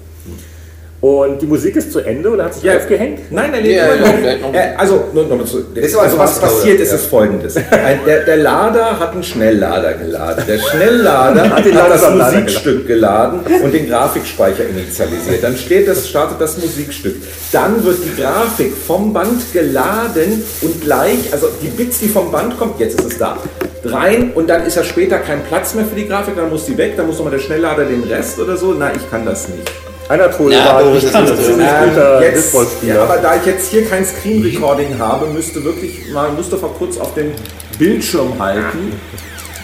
Und 1.01 1.41
die 1.41 1.47
Musik 1.47 1.77
ist 1.77 1.93
zu 1.93 2.01
Ende 2.01 2.29
und 2.29 2.43
hat 2.43 2.55
sich 2.55 2.65
Ja. 2.65 2.77
aufgehängt. 2.77 3.31
Nein, 3.31 3.55
er 3.55 3.61
Ja, 3.65 3.87
lebt 3.87 4.05
ja, 4.25 4.37
noch. 4.39 4.49
noch. 4.49 4.55
Äh, 4.55 4.75
also, 4.77 5.05
also 5.15 6.19
was 6.19 6.39
oder? 6.39 6.47
passiert 6.49 6.81
ist, 6.81 6.91
Ja. 6.91 6.97
ist 6.97 7.07
folgendes. 7.07 7.57
Ein, 7.57 8.01
der, 8.05 8.25
der 8.25 8.37
Lader 8.39 8.99
hat 8.99 9.13
einen 9.13 9.23
Schnelllader 9.23 9.95
geladen. 9.95 10.43
Der 10.49 10.59
Schnelllader 10.59 11.51
hat, 11.55 11.65
den 11.65 11.75
das 11.77 12.11
Musikstück 12.11 12.89
geladen 12.89 13.41
und 13.63 13.73
den 13.73 13.89
Grafikspeicher 13.89 14.65
initialisiert. 14.69 15.45
Dann 15.45 15.57
steht 15.57 15.87
das, 15.87 16.09
startet 16.09 16.41
das 16.41 16.59
Musikstück. 16.59 17.15
Dann 17.53 17.85
wird 17.85 17.99
die 18.05 18.21
Grafik 18.21 18.73
vom 18.77 19.13
Band 19.13 19.53
geladen 19.53 20.43
und 20.63 20.81
gleich, 20.83 21.33
also 21.33 21.47
die 21.63 21.69
Bits, 21.69 22.01
die 22.01 22.09
vom 22.09 22.33
Band 22.33 22.59
kommen, 22.59 22.75
jetzt 22.79 22.99
ist 22.99 23.13
es 23.13 23.19
da, 23.19 23.39
rein 23.85 24.33
und 24.35 24.51
dann 24.51 24.67
ist 24.67 24.75
ja 24.77 24.83
später 24.83 25.19
kein 25.21 25.45
Platz 25.45 25.75
mehr 25.75 25.85
für 25.85 25.95
die 25.95 26.09
Grafik, 26.09 26.35
dann 26.35 26.51
muss 26.51 26.67
die 26.67 26.77
weg, 26.77 26.97
dann 26.97 27.07
muss 27.07 27.19
nochmal 27.19 27.35
der 27.35 27.39
Schnelllader 27.41 27.85
den 27.85 28.03
Rest 28.03 28.41
oder 28.41 28.57
so. 28.57 28.75
Na, 28.77 28.91
ich 28.93 29.09
kann 29.09 29.25
das 29.25 29.49
nicht. 29.49 29.63
Anatol 30.09 30.53
Ja, 30.53 30.65
war 30.67 30.83
Boris, 30.85 31.15
ein 31.15 31.27
das 31.27 31.39
ist 31.39 31.47
ziemlich 31.47 31.69
guter 31.85 32.23
jetzt, 32.23 32.55
ja, 32.83 33.03
aber 33.03 33.17
da 33.19 33.37
ich 33.37 33.45
jetzt 33.47 33.71
hier 33.71 33.85
kein 33.87 34.05
Screen 34.05 34.43
Recording 34.43 34.99
habe, 34.99 35.27
müsste 35.27 35.63
wirklich 35.63 36.11
mal 36.13 36.31
Mustafa 36.33 36.69
kurz 36.79 36.97
auf 36.99 37.13
den 37.15 37.33
Bildschirm 37.79 38.39
halten. 38.39 38.93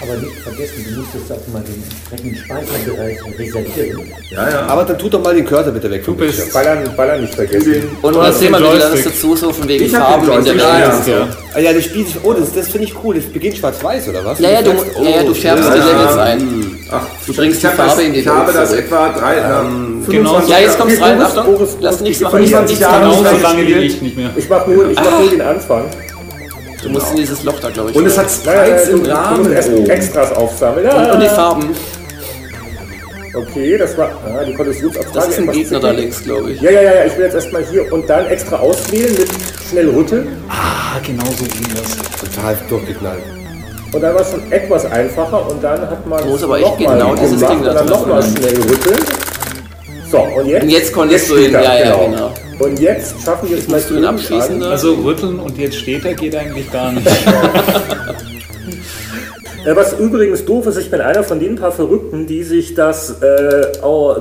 Aber 0.03 0.17
nicht 0.17 0.37
vergessen, 0.43 0.85
du 0.87 1.01
musstest 1.01 1.33
auch 1.33 1.49
mal 1.51 1.63
den 1.63 1.83
entsprechenden 1.83 2.37
Speicherbereich 2.37 3.19
reservieren. 3.39 4.03
Ja, 4.31 4.51
ja. 4.51 4.67
Aber 4.67 4.85
dann 4.85 4.99
tut 4.99 5.15
doch 5.15 5.23
mal 5.23 5.35
den 5.35 5.47
Cursor 5.47 5.73
bitte 5.73 5.91
weg. 5.91 6.05
vom 6.05 6.15
Bildschirm. 6.15 6.51
Ballern, 6.53 6.91
Ballern 6.95 7.23
nicht 7.23 7.35
vergessen. 7.35 7.97
Und 8.03 8.15
Du 8.15 8.19
was 8.19 8.27
hast 8.29 8.39
sehen 8.41 8.53
wir 8.53 8.59
den 8.59 8.75
wieder 8.75 8.91
das 8.91 9.03
dazu, 9.03 9.35
so 9.35 9.51
von 9.51 9.67
wegen 9.67 9.87
Ich 9.87 9.93
Farben 9.93 10.31
in 10.31 10.45
der 10.45 10.55
ja, 10.57 10.79
ja. 11.07 11.29
Ah 11.55 11.59
ja, 11.59 11.73
das 11.73 11.85
Spiel, 11.85 12.05
oh, 12.23 12.35
das, 12.35 12.53
das 12.53 12.69
finde 12.69 12.87
ich 12.87 12.95
cool. 13.03 13.15
Das 13.15 13.25
beginnt 13.25 13.57
schwarz-weiß, 13.57 14.09
oder 14.09 14.23
was? 14.27 14.39
Ja, 14.41 14.51
ja, 14.51 14.63
du, 14.63 14.73
ja, 14.73 15.09
ja, 15.11 15.23
du 15.23 15.33
färbst 15.33 15.71
die 15.73 15.79
Ja. 15.79 15.87
Levels 15.87 16.17
ein. 16.19 16.79
Ach, 16.91 17.07
Du 17.27 17.33
bringst 17.33 17.63
die 17.63 17.67
Farbe 17.67 18.03
in 18.03 18.13
die 18.13 18.21
Ich 18.21 18.27
habe 18.29 18.53
das 18.53 18.73
etwa 18.73 19.09
drei, 19.09 19.37
ähm, 19.39 19.94
Genau. 20.07 20.41
25 20.41 20.51
Ja, 20.51 20.59
jetzt 20.61 20.79
kommt's 20.79 21.01
rein, 21.01 21.19
Boris, 21.19 21.37
Achtung. 21.37 21.55
Boris, 21.55 21.77
Lass 21.81 22.01
nichts 22.01 22.21
machen, 22.23 22.41
nichts 22.41 22.57
25 22.57 22.81
machen. 22.81 22.93
Jahre 22.93 23.11
Genau 23.11 23.21
nicht 23.21 23.37
so 23.37 23.43
lange 23.43 23.67
wie 23.67 23.73
ich 23.73 24.03
nicht 24.03 24.17
mehr. 24.17 24.31
Ich 24.37 24.49
mach 24.49 24.67
nur, 24.67 24.91
ich 24.91 24.97
mach 24.97 25.19
nur 25.19 25.31
den 25.31 25.41
Anfang. 25.43 25.85
Du 26.83 26.91
musst 26.91 27.11
in 27.13 27.17
dieses 27.17 27.43
Loch 27.45 27.59
da, 27.61 27.71
glaube 27.71 27.91
ich. 27.91 27.97
Und 27.97 28.07
es 28.07 28.19
rein. 28.19 28.25
hat 28.25 28.31
Sprites 28.31 28.85
du, 28.85 28.91
im 28.93 29.05
du 29.05 29.11
Rahmen. 29.11 29.53
erst 29.53 29.71
oben. 29.71 29.91
Extras 29.91 30.33
aufsammeln. 30.33 30.87
und, 30.87 31.11
und 31.11 31.21
die. 31.21 31.29
Farben. 31.29 31.71
Okay, 33.35 33.77
das 33.77 33.99
war 33.99 34.11
ah, 34.11 34.45
die 34.45 34.55
Konditionsauftrag. 34.55 35.15
Das 35.15 35.29
ist 35.29 35.39
ein 35.41 35.51
Gegner 35.51 35.81
da 35.81 35.91
links, 35.91 36.23
glaube 36.23 36.53
ich. 36.53 36.61
Ja, 36.61 36.71
ja, 36.71 36.83
ja, 36.83 36.95
ja, 36.95 37.05
ich 37.07 37.17
will 37.17 37.25
jetzt 37.25 37.35
erstmal 37.35 37.65
hier 37.65 37.93
und 37.93 38.09
dann 38.09 38.27
extra 38.27 38.57
auswählen 38.57 39.13
mit 39.19 39.29
schnell 39.69 39.89
rütteln. 39.89 40.29
Ah, 40.49 41.01
genau 41.05 41.25
so 41.37 41.45
ging 41.45 41.67
das. 41.75 41.97
Total 42.21 42.57
durchgeknallt. 42.69 43.25
Und 43.93 44.01
dann 44.01 44.15
war 44.15 44.21
es 44.21 44.31
schon 44.31 44.53
etwas 44.53 44.85
einfacher 44.87 45.51
und 45.51 45.63
dann 45.63 45.81
hat 45.81 46.07
man 46.07 46.23
Du 46.23 46.29
musst 46.31 46.45
aber 46.45 46.59
echt 46.59 46.79
genau 46.79 47.15
dieses 47.17 47.41
gemacht 47.41 47.53
Ding 47.53 47.63
da 47.65 47.71
und 47.71 47.77
dann 47.77 47.89
nochmal 47.89 48.23
schnell 48.23 48.57
rütteln. 48.57 49.24
So, 50.15 50.41
und 50.41 50.47
jetzt? 50.47 50.63
Und 50.63 50.69
jetzt 50.71 50.93
konntest 50.93 51.31
du 51.31 51.37
ihn- 51.37 51.53
ja, 51.53 51.61
ja, 51.79 51.97
genau. 51.97 52.31
Und 52.61 52.79
jetzt 52.79 53.15
schaffen 53.25 53.51
wir 53.51 53.59
es 53.59 53.67
musst 53.67 53.91
du 53.91 53.95
ihn 53.95 54.05
irgendwann- 54.05 54.15
abschießen, 54.15 54.59
ne? 54.59 54.67
Also 54.69 54.95
rütteln 54.95 55.41
und 55.41 55.59
jetzt 55.59 55.77
steht 55.77 56.05
er 56.05 56.15
geht 56.15 56.37
eigentlich 56.37 56.71
gar 56.71 56.93
nicht. 56.93 57.05
Was 59.75 59.99
übrigens 59.99 60.45
doof 60.45 60.67
ist, 60.67 60.77
ich 60.77 60.91
bin 60.91 61.01
einer 61.01 61.25
von 61.25 61.41
den 61.41 61.57
paar 61.57 61.73
Verrückten, 61.73 62.27
die 62.27 62.43
sich 62.43 62.75
das 62.75 63.23
äh, 63.23 63.67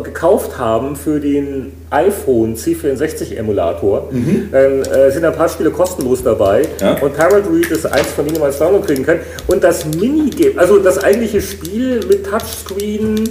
gekauft 0.02 0.58
haben 0.58 0.96
für 0.96 1.20
den 1.20 1.74
iPhone 1.89 2.56
C64 2.56 3.36
Emulator. 3.36 4.10
Dann 4.52 4.82
äh, 4.84 5.12
sind 5.12 5.26
ein 5.26 5.36
paar 5.36 5.50
Spiele 5.50 5.70
kostenlos 5.70 6.24
dabei. 6.24 6.64
Ja. 6.80 6.94
Und 7.02 7.16
Parrot 7.16 7.44
Read 7.54 7.70
ist 7.72 7.86
eins 7.86 8.08
von 8.08 8.24
denen, 8.24 8.36
die 8.36 8.39
man 8.39 8.48
als 8.50 8.58
Download 8.60 8.86
kriegen 8.88 9.06
kann. 9.06 9.20
Und 9.48 9.64
das 9.64 9.86
Minigame, 9.86 10.58
also 10.58 10.80
das 10.80 11.04
eigentliche 11.04 11.41
Spiel 11.41 12.00
mit 12.08 12.26
Touchscreen, 12.26 13.30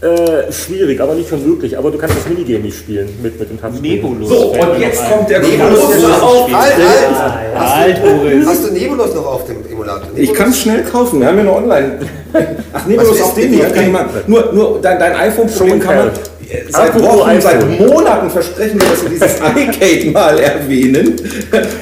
äh, 0.00 0.52
schwierig, 0.52 1.00
aber 1.00 1.14
nicht 1.14 1.30
unmöglich. 1.32 1.76
Aber 1.76 1.90
du 1.90 1.98
kannst 1.98 2.16
das 2.16 2.28
Minigame 2.28 2.60
nicht 2.60 2.78
spielen 2.78 3.08
mit, 3.20 3.38
mit 3.38 3.50
dem 3.50 3.60
Touchscreen. 3.60 3.82
Nebulus. 3.82 4.28
So, 4.28 4.52
und 4.52 4.80
jetzt 4.80 5.02
kommt 5.10 5.28
der 5.28 5.40
Nebulus 5.40 5.80
große 5.80 5.98
ist 5.98 6.22
auf. 6.22 6.52
Halt, 6.52 6.74
halt! 6.76 7.74
Halt, 7.74 8.02
Boris. 8.02 8.46
Hast 8.46 8.68
du 8.68 8.72
Nebulus 8.72 9.14
noch 9.14 9.26
auf 9.26 9.44
dem 9.46 9.56
Emulator? 9.68 10.08
Ich 10.14 10.32
kann 10.32 10.50
es 10.50 10.60
schnell 10.60 10.84
kaufen, 10.84 11.20
wir 11.20 11.26
haben 11.26 11.38
ja 11.38 11.44
nur 11.44 11.56
online. 11.56 11.98
Ach, 12.72 12.86
Nebulus 12.86 13.20
auf 13.20 13.34
dem 13.34 13.48
hier, 13.48 13.64
Nebulus? 13.64 13.74
kann 13.74 13.84
ich 13.86 13.92
mal. 13.92 14.06
Nur, 14.28 14.52
nur 14.52 14.80
dein, 14.80 14.98
dein 15.00 15.16
iPhone-Problem 15.16 15.80
kann 15.80 15.96
man. 15.96 16.10
Seit 16.70 16.94
Apropos 16.94 17.18
Wochen, 17.18 17.40
seit. 17.40 17.78
Monaten 17.78 18.30
versprechen 18.30 18.80
wir, 18.80 18.88
dass 18.88 19.02
wir 19.02 19.10
dieses 19.10 19.36
iCade 19.40 20.10
mal 20.12 20.38
erwähnen. 20.38 21.16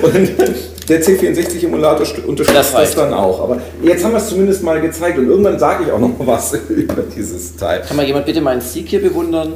Und 0.02 0.75
der 0.88 1.02
C64-Emulator 1.02 2.04
st- 2.06 2.24
unterstützt 2.24 2.58
Das 2.58 2.72
das, 2.72 2.94
dann 2.94 3.12
auch. 3.12 3.40
Aber 3.40 3.58
jetzt 3.82 4.04
haben 4.04 4.12
wir 4.12 4.18
es 4.18 4.28
zumindest 4.28 4.62
mal 4.62 4.80
gezeigt 4.80 5.18
und 5.18 5.28
irgendwann 5.28 5.58
sage 5.58 5.84
ich 5.84 5.92
auch 5.92 5.98
noch 5.98 6.16
mal 6.18 6.26
was 6.26 6.52
über 6.68 7.02
dieses 7.14 7.56
Teil. 7.56 7.82
Kann 7.86 7.96
mal 7.96 8.06
jemand 8.06 8.26
bitte 8.26 8.40
meinen 8.40 8.60
Sieg 8.60 8.88
hier 8.88 9.02
bewundern? 9.02 9.52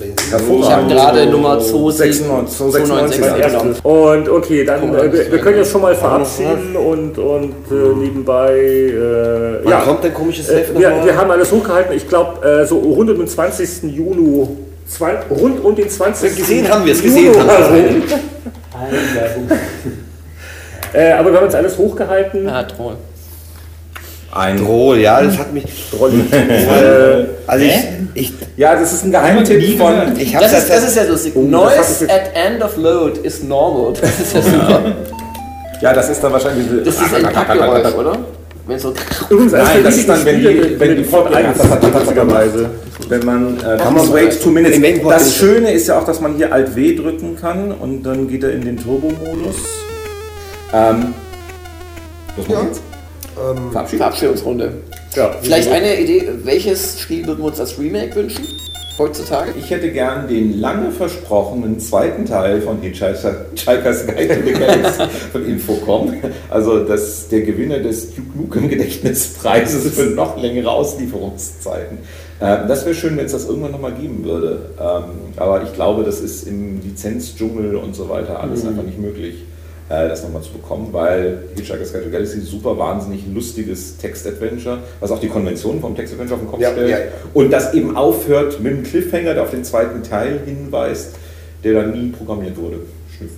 Ich 0.00 0.32
habe 0.32 0.88
gerade 0.88 1.26
Nummer 1.26 1.60
296 1.60 2.72
96, 2.72 3.20
Mein 3.20 3.34
genau. 3.34 3.42
erstes. 3.42 3.80
Und 3.84 4.28
okay, 4.28 4.64
dann 4.64 4.92
äh, 4.92 5.12
wir, 5.12 5.30
wir 5.30 5.38
können 5.38 5.58
jetzt 5.58 5.70
schon 5.70 5.82
mal 5.82 5.94
verabschieden 5.94 6.74
und, 6.74 7.16
und 7.16 7.52
äh, 7.70 7.94
nebenbei. 7.96 8.54
Äh, 8.58 9.68
ja, 9.70 9.82
kommt 9.82 10.02
dein 10.02 10.12
komisches 10.12 10.48
äh, 10.48 10.56
Heft 10.58 10.76
wir, 10.76 10.90
nochmal? 10.90 11.06
wir 11.06 11.16
haben 11.16 11.30
alles 11.30 11.52
hochgehalten. 11.52 11.94
Ich 11.96 12.08
glaube, 12.08 12.44
äh, 12.44 12.66
so 12.66 12.78
rund 12.78 13.08
um 13.10 13.18
den 13.18 13.28
20. 13.28 13.84
Juni. 13.84 14.48
Zwei, 14.88 15.14
rund 15.30 15.64
um 15.64 15.74
den 15.76 15.88
20. 15.88 16.36
Gesehen 16.36 16.68
haben 16.68 16.84
wir 16.84 16.92
es, 16.92 17.00
Juni 17.02 17.26
gesehen 17.26 17.40
haben 17.40 17.70
wir 17.72 17.94
es. 18.96 20.03
Äh, 20.94 21.12
aber 21.12 21.30
wir 21.32 21.38
haben 21.38 21.44
jetzt 21.44 21.56
alles 21.56 21.76
hochgehalten. 21.76 22.48
Ah, 22.48 22.62
toll. 22.62 22.96
Ein 24.32 24.56
Drohl, 24.58 24.98
ja, 24.98 25.22
das 25.22 25.38
hat 25.38 25.52
mich. 25.52 25.64
Drolli. 25.90 26.20
äh, 26.32 27.26
Also 27.46 27.64
ich, 27.64 27.74
ich, 28.14 28.32
ja, 28.56 28.74
das 28.74 28.92
ist 28.92 29.04
ein 29.04 29.12
Geheimtipp 29.12 29.78
von. 29.78 29.94
ich 30.18 30.32
Das 30.32 30.52
ist, 30.52 30.70
das 30.70 30.88
ist 30.88 30.96
ja 30.96 31.04
lustig. 31.04 31.32
Oh, 31.36 31.42
Noise 31.42 32.08
at 32.08 32.30
end 32.34 32.62
of 32.62 32.76
load 32.76 33.20
is 33.22 33.42
normal. 33.44 33.92
Das 34.00 34.20
ist 34.20 34.34
ja 34.34 34.42
super. 34.42 34.82
Ja, 35.80 35.92
das 35.92 36.08
ist 36.10 36.22
dann 36.22 36.32
wahrscheinlich 36.32 36.66
diese. 36.68 36.82
Das 36.82 36.94
ist 36.94 37.14
ein 37.14 37.32
Packgeräusch, 37.32 37.94
oder? 37.94 38.18
Wenn 38.66 38.78
so 38.78 38.94
Übrigens, 39.28 39.52
eines 39.52 39.68
Nein, 39.68 39.84
das 39.84 39.96
ist 39.98 40.08
dann, 40.08 40.24
wenn 40.24 40.38
die, 40.40 40.80
wenn 40.80 40.96
die 40.96 41.02
1 41.04 41.58
witzigerweise. 41.94 42.70
Wenn 43.08 43.24
man, 43.26 43.58
äh, 43.58 43.60
please 43.60 43.92
man- 43.92 44.12
wait 44.14 44.42
two 44.42 44.50
minutes. 44.50 44.80
Das 45.06 45.36
Schöne 45.36 45.72
ist 45.72 45.86
ja 45.88 45.98
auch, 45.98 46.04
dass 46.04 46.20
man 46.20 46.36
hier 46.36 46.52
Alt 46.52 46.74
W 46.74 46.96
drücken 46.96 47.36
kann 47.38 47.72
und 47.72 48.02
dann 48.04 48.26
geht 48.26 48.42
er 48.42 48.52
in 48.52 48.62
den 48.62 48.78
Turbo-Modus. 48.78 49.56
Ähm, 50.74 51.14
was 52.36 52.48
machen 52.48 52.62
wir 52.62 52.66
jetzt? 52.66 52.82
ähm? 53.38 53.98
Verabschiedungsrunde. 53.98 54.72
Ja, 55.14 55.30
Vielleicht 55.40 55.70
eine 55.70 56.00
Idee, 56.00 56.28
welches 56.42 56.98
Spiel 56.98 57.24
würden 57.26 57.38
wir 57.38 57.46
uns 57.46 57.60
als 57.60 57.78
Remake 57.78 58.16
wünschen? 58.16 58.44
Heutzutage? 58.98 59.52
Ich 59.58 59.70
hätte 59.70 59.90
gern 59.90 60.28
den 60.28 60.60
lange 60.60 60.90
versprochenen 60.92 61.80
zweiten 61.80 62.26
Teil 62.26 62.60
von 62.60 62.80
Hitchhiker's 62.80 63.22
Guide 64.06 64.28
to 64.28 64.46
the 64.46 64.52
Galaxy 64.52 65.02
von 65.32 65.46
Infocom. 65.46 66.14
Also 66.48 66.84
das, 66.84 67.28
der 67.28 67.42
Gewinner 67.42 67.80
des 67.80 68.14
Duke 68.14 68.36
Nukem 68.36 68.68
Gedächtnispreises 68.68 69.94
für 69.94 70.10
noch 70.10 70.40
längere 70.40 70.70
Auslieferungszeiten. 70.70 71.98
Ähm, 72.40 72.68
das 72.68 72.84
wäre 72.84 72.94
schön, 72.94 73.16
wenn 73.16 73.26
es 73.26 73.32
das 73.32 73.46
irgendwann 73.46 73.72
nochmal 73.72 73.92
geben 73.92 74.24
würde. 74.24 74.70
Ähm, 74.80 75.04
aber 75.36 75.62
ich 75.64 75.72
glaube, 75.72 76.04
das 76.04 76.20
ist 76.20 76.46
im 76.46 76.80
Lizenzdschungel 76.80 77.76
und 77.76 77.96
so 77.96 78.08
weiter 78.08 78.40
alles 78.40 78.64
einfach 78.64 78.84
nicht 78.84 79.00
möglich, 79.00 79.44
äh, 79.88 80.08
das 80.08 80.22
nochmal 80.22 80.42
zu 80.42 80.52
bekommen, 80.52 80.88
weil 80.92 81.44
Hitchhiker's 81.56 81.92
Guide 81.92 82.04
to 82.06 82.10
Galaxy 82.10 82.40
super 82.40 82.78
wahnsinnig 82.78 83.24
lustiges 83.32 83.98
Text-Adventure, 83.98 84.78
was 85.00 85.10
auch 85.10 85.20
die 85.20 85.28
Konvention 85.28 85.80
vom 85.80 85.94
Text-Adventure 85.94 86.36
auf 86.36 86.42
den 86.42 86.50
Kopf 86.50 86.60
Ja, 86.60 86.72
stellt. 86.72 86.90
ja. 86.90 86.96
Und 87.34 87.50
das 87.50 87.74
eben 87.74 87.96
aufhört 87.96 88.60
mit 88.60 88.72
einem 88.72 88.82
Cliffhanger, 88.82 89.34
der 89.34 89.42
auf 89.42 89.50
den 89.50 89.64
zweiten 89.64 90.02
Teil 90.02 90.40
hinweist, 90.46 91.14
der 91.62 91.74
dann 91.74 91.92
nie 91.92 92.10
programmiert 92.10 92.56
wurde. 92.56 92.80
Schnüff. 93.16 93.30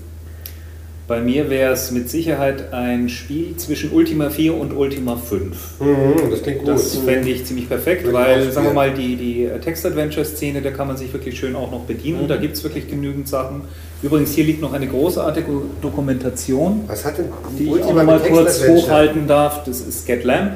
Bei 1.09 1.21
mir 1.21 1.49
wäre 1.51 1.73
es 1.73 1.93
mit 1.93 2.11
Sicherheit 2.11 2.73
ein 2.73 3.09
Spiel 3.09 3.57
zwischen 3.57 3.93
Ultima 3.93 4.29
4 4.29 4.55
und 4.57 4.73
Ultima 4.73 5.17
5. 5.17 5.81
mhm, 5.81 6.31
das 6.31 6.43
klingt 6.43 6.59
gut. 6.61 6.69
Das 6.69 6.97
fände 6.97 7.29
ich 7.29 7.45
ziemlich 7.45 7.69
perfekt, 7.69 8.13
weil, 8.13 8.51
sagen 8.51 8.67
wir 8.67 8.73
mal, 8.75 8.93
die, 8.93 9.15
die 9.15 9.49
Text-Adventure-Szene, 9.63 10.63
da 10.63 10.73
kann 10.73 10.89
man 10.89 10.97
sich 10.97 11.13
wirklich 11.13 11.39
schön 11.39 11.55
auch 11.55 11.71
noch 11.71 11.85
bedienen. 11.85 12.27
Da 12.27 12.37
gibt 12.37 12.57
es 12.57 12.65
wirklich 12.65 12.89
genügend 12.89 13.29
Sachen. 13.29 13.63
Übrigens, 14.03 14.35
hier 14.35 14.45
liegt 14.45 14.61
noch 14.61 14.73
eine 14.73 14.87
großartige 14.87 15.51
Dokumentation, 15.81 16.85
Was 16.87 17.05
hat 17.05 17.19
denn 17.19 17.27
die 17.59 17.65
ich 17.65 17.83
auch 17.83 17.95
mal 17.95 18.21
kurz 18.21 18.67
hochhalten 18.67 19.27
darf. 19.27 19.65
Das 19.65 19.81
ist 19.81 20.07
Get 20.07 20.25
Lamp. 20.25 20.53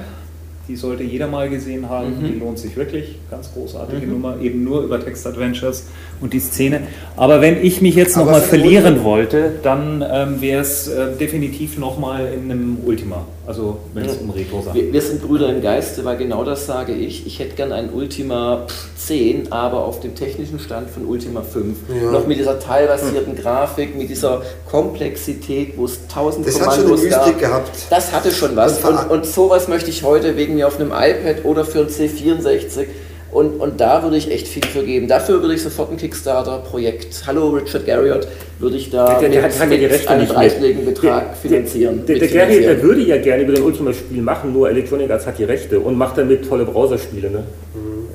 Die 0.70 0.76
sollte 0.76 1.02
jeder 1.02 1.26
mal 1.26 1.50
gesehen 1.50 1.88
haben. 1.88 2.20
Mhm. 2.22 2.26
Die 2.32 2.38
lohnt 2.38 2.56
sich 2.60 2.76
wirklich. 2.76 3.16
Ganz 3.28 3.52
großartige 3.52 4.06
Nummer. 4.06 4.36
Eben 4.40 4.62
nur 4.62 4.82
über 4.82 5.04
Text-Adventures 5.04 5.86
und 6.20 6.32
die 6.32 6.38
Szene. 6.38 6.82
Aber 7.16 7.40
wenn 7.40 7.60
ich 7.64 7.80
mich 7.80 7.96
jetzt 7.96 8.16
nochmal 8.16 8.40
verlieren 8.40 9.02
wollte, 9.02 9.54
dann 9.64 10.04
ähm, 10.08 10.40
wäre 10.40 10.60
es 10.60 10.86
äh, 10.86 11.16
definitiv 11.18 11.76
nochmal 11.76 12.28
in 12.32 12.52
einem 12.52 12.78
Ultima. 12.86 13.26
Also 13.48 13.78
wenn 13.94 14.04
es 14.04 14.16
um 14.18 14.30
Retro-Sachen 14.30 14.76
Wir, 14.80 14.92
wir 14.92 15.02
sind 15.02 15.22
Brüder 15.22 15.48
im 15.48 15.60
Geiste, 15.60 16.04
weil 16.04 16.16
genau 16.18 16.44
das 16.44 16.66
sage 16.66 16.92
ich. 16.92 17.26
Ich 17.26 17.40
hätte 17.40 17.56
gern 17.56 17.72
ein 17.72 17.92
Ultima 17.92 18.66
10, 18.96 19.50
aber 19.50 19.84
auf 19.84 19.98
dem 19.98 20.14
technischen 20.14 20.60
Stand 20.60 20.88
von 20.88 21.04
Ultima 21.04 21.42
5. 21.42 21.76
Ja. 21.88 22.12
Noch 22.12 22.28
mit 22.28 22.38
dieser 22.38 22.60
teilbasierten 22.60 23.34
Grafik, 23.34 23.96
mit 23.96 24.08
dieser 24.08 24.42
Komplexität, 24.70 25.76
wo 25.76 25.86
es 25.86 26.06
tausend 26.06 26.46
Das 26.46 26.60
hat 26.60 26.60
schon 26.60 26.72
eine 26.74 26.82
Kommandos 26.84 27.02
Mystik 27.02 27.40
gab. 27.40 27.40
gehabt. 27.40 27.70
Das 27.90 28.12
hatte 28.12 28.30
schon 28.30 28.54
was. 28.54 28.78
Und 28.84 28.90
Und, 29.00 29.10
und 29.10 29.26
sowas 29.26 29.66
möchte 29.68 29.90
ich 29.90 30.02
heute 30.04 30.36
wegen 30.36 30.58
mir 30.60 30.66
auf 30.66 30.78
einem 30.78 30.90
iPad 30.92 31.44
oder 31.44 31.64
für 31.64 31.80
ein 31.80 31.88
C64. 31.88 32.86
Und, 33.32 33.60
und 33.60 33.80
da 33.80 34.02
würde 34.02 34.16
ich 34.16 34.28
echt 34.30 34.48
viel 34.48 34.64
für 34.64 34.82
geben. 34.82 35.06
Dafür 35.06 35.40
würde 35.40 35.54
ich 35.54 35.62
sofort 35.62 35.92
ein 35.92 35.96
Kickstarter-Projekt, 35.96 37.22
hallo 37.28 37.50
Richard 37.50 37.86
Garriott, 37.86 38.26
würde 38.58 38.76
ich 38.76 38.90
da 38.90 39.20
Der- 39.20 39.28
der 39.28 39.42
hat- 39.44 39.56
hat 39.60 39.70
ja 39.70 39.76
die 39.76 39.84
Rechte 39.86 40.10
einen 40.10 40.26
dreistelligen 40.26 40.84
Betrag 40.84 41.26
Der- 41.28 41.36
finanzieren. 41.36 42.04
Der, 42.06 42.16
der 42.16 42.22
mitfinanzieren. 42.24 42.48
Gary, 42.64 42.74
der 42.74 42.82
würde 42.82 43.00
ja 43.02 43.18
gerne 43.18 43.44
über 43.44 43.52
den 43.52 43.62
Ultima-Spiel 43.62 44.20
machen, 44.20 44.52
nur 44.52 44.68
Electronic 44.68 45.08
Arts 45.12 45.26
hat 45.26 45.38
die 45.38 45.44
Rechte 45.44 45.78
und 45.78 45.96
macht 45.96 46.18
damit 46.18 46.46
tolle 46.48 46.64
Browserspiele. 46.64 47.30
Ne? 47.30 47.44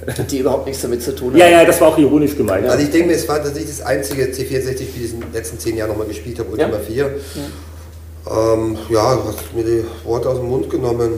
die 0.29 0.39
überhaupt 0.39 0.67
nichts 0.67 0.81
damit 0.81 1.01
zu 1.01 1.15
tun 1.15 1.29
haben. 1.31 1.39
Ja, 1.39 1.47
ja, 1.49 1.65
das 1.65 1.79
war 1.79 1.87
auch 1.87 1.97
ironisch 1.97 2.35
gemeint. 2.35 2.67
Also 2.67 2.83
ich 2.83 2.91
denke 2.91 3.07
mir, 3.07 3.13
es 3.15 3.27
war 3.27 3.37
tatsächlich 3.41 3.77
das 3.77 3.85
einzige 3.85 4.23
C64-Spiel, 4.25 4.67
das 4.75 4.75
ich 5.05 5.13
in 5.13 5.19
den 5.21 5.33
letzten 5.33 5.57
zehn 5.59 5.77
Jahren 5.77 5.89
nochmal 5.91 6.07
gespielt 6.07 6.37
habe, 6.39 6.49
Ultima 6.51 6.71
Ja. 6.73 6.77
4. 6.79 7.05
Ähm, 8.27 8.77
ja, 8.89 9.15
du 9.15 9.23
hast 9.29 9.55
mir 9.55 9.63
die 9.63 9.83
Worte 10.03 10.29
aus 10.29 10.39
dem 10.39 10.49
Mund 10.49 10.69
genommen. 10.69 11.13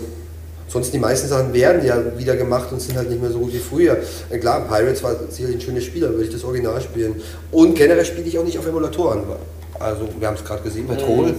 Sonst 0.67 0.93
die 0.93 0.99
meisten 0.99 1.27
Sachen 1.27 1.53
werden 1.53 1.85
ja 1.85 1.97
wieder 2.17 2.35
gemacht 2.35 2.67
und 2.71 2.81
sind 2.81 2.97
halt 2.97 3.09
nicht 3.09 3.21
mehr 3.21 3.31
so 3.31 3.39
gut 3.39 3.53
wie 3.53 3.59
früher. 3.59 3.97
Äh, 4.29 4.37
Klar, 4.37 4.67
Pirates 4.67 5.01
war 5.01 5.15
sicherlich 5.29 5.57
ein 5.57 5.61
schönes 5.61 5.85
Spiel, 5.85 6.01
da 6.01 6.09
würde 6.09 6.25
ich 6.25 6.31
das 6.31 6.43
Original 6.43 6.81
spielen. 6.81 7.15
Und 7.51 7.75
generell 7.75 8.03
spiele 8.03 8.27
ich 8.27 8.37
auch 8.37 8.43
nicht 8.43 8.59
auf 8.59 8.67
Emulatoren. 8.67 9.21
Also, 9.79 10.09
wir 10.19 10.27
haben 10.27 10.35
es 10.35 10.43
gerade 10.43 10.63
gesehen 10.63 10.87
bei 10.87 10.95
Troll. 10.95 11.33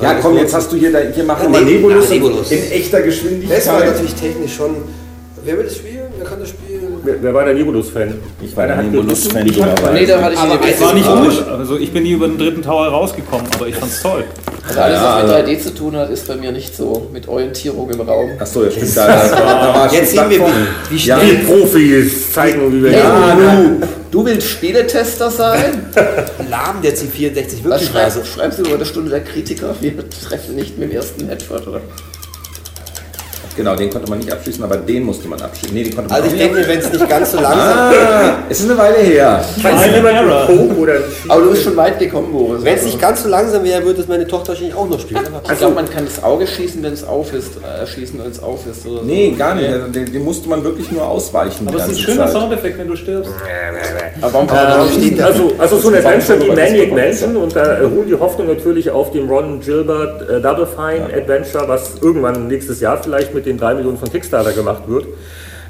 Ja, 0.00 0.14
komm, 0.14 0.36
jetzt 0.38 0.54
hast 0.54 0.72
du 0.72 0.76
hier, 0.76 0.92
da, 0.92 1.00
hier 1.00 1.24
machen 1.24 1.52
wir 1.52 1.60
nee, 1.60 1.72
Nebulus, 1.72 2.08
Nebulus. 2.08 2.50
in 2.50 2.70
echter 2.72 3.02
Geschwindigkeit. 3.02 3.58
Das 3.58 3.66
war 3.66 3.84
natürlich 3.84 4.14
technisch 4.14 4.54
schon. 4.54 4.76
Wer 5.44 5.58
will 5.58 5.64
das 5.64 5.76
spielen? 5.76 6.04
Wer 6.16 6.26
kann 6.26 6.38
das 6.38 6.50
spielen? 6.50 7.00
Wer, 7.02 7.20
wer 7.20 7.34
war 7.34 7.44
der 7.44 7.54
Nebulus-Fan? 7.54 8.14
Ich 8.40 8.56
war 8.56 8.68
der 8.68 8.80
Nebulus-Fan. 8.82 9.44
Nee, 9.44 10.06
da 10.06 10.22
hatte 10.22 10.34
ich 10.34 10.38
Aber 10.38 10.60
es 10.64 10.80
War 10.80 10.94
nicht 10.94 11.08
gut. 11.08 11.48
Also 11.48 11.76
ich 11.76 11.92
bin 11.92 12.04
nie 12.04 12.12
über 12.12 12.28
den 12.28 12.38
dritten 12.38 12.62
Tower 12.62 12.86
rausgekommen, 12.86 13.46
aber 13.54 13.66
ich 13.66 13.74
fand's 13.74 14.00
toll. 14.00 14.24
Also 14.68 14.80
alles, 14.80 14.96
Ja, 15.00 15.04
was 15.16 15.22
mit 15.24 15.32
also- 15.34 15.50
3D 15.50 15.58
zu 15.62 15.74
tun 15.74 15.96
hat, 15.96 16.10
ist 16.10 16.28
bei 16.28 16.36
mir 16.36 16.52
nicht 16.52 16.76
so 16.76 17.08
mit 17.12 17.26
Orientierung 17.28 17.90
im 17.90 18.00
Raum. 18.00 18.30
Achso, 18.38 18.64
ja, 18.64 18.70
stimmt. 18.70 18.96
Da, 18.96 19.06
da, 19.06 19.90
Jetzt 19.92 20.12
sehen 20.12 20.30
wir, 20.30 20.38
wie, 20.40 20.44
wie 20.90 20.96
Ja. 21.06 21.18
schnell 21.18 21.36
Die 21.36 21.42
Profis 21.44 22.32
zeigen, 22.32 22.72
wie 22.72 22.82
wir 22.84 22.90
Ja, 22.92 22.98
ja, 22.98 23.34
du, 23.34 23.86
du 24.10 24.24
willst 24.24 24.48
Spieletester 24.48 25.30
sein? 25.30 25.86
lahm 26.50 26.80
der 26.82 26.92
C64 26.94 27.00
Was 27.64 27.64
wirklich 27.64 27.94
war. 27.94 28.10
schreibst, 28.10 28.26
schreibst 28.34 28.58
du 28.60 28.62
über 28.62 28.78
der 28.78 28.84
Stunde 28.84 29.10
der 29.10 29.20
Kritiker? 29.24 29.74
Wir 29.80 29.94
treffen 30.08 30.54
nicht 30.54 30.78
mit 30.78 30.90
dem 30.90 30.96
ersten 30.96 31.26
Headshot, 31.28 31.66
oder? 31.66 31.80
Genau, 33.56 33.76
den 33.76 33.90
konnte 33.90 34.08
man 34.08 34.18
nicht 34.18 34.32
abschließen, 34.32 34.62
aber 34.64 34.76
den 34.76 35.04
musste 35.04 35.28
man 35.28 35.40
abschließen. 35.40 35.74
Nee, 35.74 35.84
den 35.84 35.94
konnte 35.94 36.10
man 36.10 36.20
Also 36.20 36.34
ich 36.34 36.40
nicht 36.40 36.54
denke, 36.54 36.68
wenn 36.68 36.78
es 36.78 36.92
nicht 36.92 37.08
ganz 37.08 37.32
so 37.32 37.40
langsam 37.40 37.78
Ah, 37.78 38.34
es 38.48 38.60
ist 38.60 38.70
eine 38.70 38.78
Weile 38.78 38.98
her. 38.98 39.44
Aber 41.28 41.42
du 41.42 41.50
bist 41.50 41.62
schon 41.64 41.76
weit 41.76 41.98
gekommen, 41.98 42.32
Boris. 42.32 42.64
Wenn 42.64 42.76
es 42.76 42.84
nicht 42.84 43.00
ganz 43.00 43.22
so 43.22 43.28
langsam 43.28 43.64
wäre, 43.64 43.84
würde 43.84 44.00
es 44.00 44.08
meine 44.08 44.26
Tochter 44.26 44.48
wahrscheinlich 44.50 44.74
auch 44.74 44.88
noch 44.88 45.00
spielen. 45.00 45.22
ich 45.50 45.58
glaube, 45.58 45.74
man 45.74 45.88
kann 45.88 46.04
das 46.04 46.22
Auge 46.22 46.46
schießen, 46.46 46.82
wenn 46.82 46.92
es 46.92 47.04
auf 47.04 47.32
ist. 47.32 47.56
Äh, 47.56 47.86
schießen, 47.86 48.18
wenn 48.22 48.30
es 48.30 48.42
auf 48.42 48.66
ist. 48.66 48.86
Oder 48.86 49.00
so. 49.00 49.04
Nee, 49.04 49.34
gar 49.36 49.54
nicht. 49.54 49.68
Also, 49.68 49.88
den, 49.88 50.12
den 50.12 50.24
musste 50.24 50.48
man 50.48 50.62
wirklich 50.64 50.90
nur 50.90 51.06
ausweichen. 51.06 51.68
Aber 51.68 51.78
es 51.78 51.88
ist 51.88 51.90
ein 51.90 51.98
schöner 51.98 52.26
Zeit. 52.26 52.32
Soundeffekt, 52.32 52.78
wenn 52.78 52.88
du 52.88 52.96
stirbst. 52.96 53.30
Aber 54.20 54.32
warum 54.32 54.48
warum 54.50 54.90
steht 54.90 55.18
da? 55.18 55.26
Also, 55.26 55.52
also 55.58 55.78
so 55.78 55.88
ein 55.88 55.94
Das 55.94 56.02
ist 56.02 56.30
Adventure 56.30 56.40
wie 56.40 56.60
Maniac 56.60 56.92
Mansion 56.92 57.36
und 57.36 57.56
da 57.56 57.64
äh, 57.64 57.84
ruhen 57.84 58.06
die 58.06 58.14
Hoffnung 58.14 58.48
natürlich 58.48 58.90
auf 58.90 59.10
dem 59.12 59.28
Ron 59.28 59.60
Gilbert 59.60 60.28
äh, 60.28 60.40
Double 60.40 60.66
Fine 60.66 61.06
Adventure, 61.14 61.68
was 61.68 61.94
irgendwann 62.00 62.48
nächstes 62.48 62.80
Jahr 62.80 63.02
vielleicht 63.02 63.34
mit 63.34 63.41
den 63.46 63.58
3 63.58 63.74
Millionen 63.74 63.98
von 63.98 64.10
Kickstarter 64.10 64.52
gemacht 64.52 64.82
wird. 64.86 65.06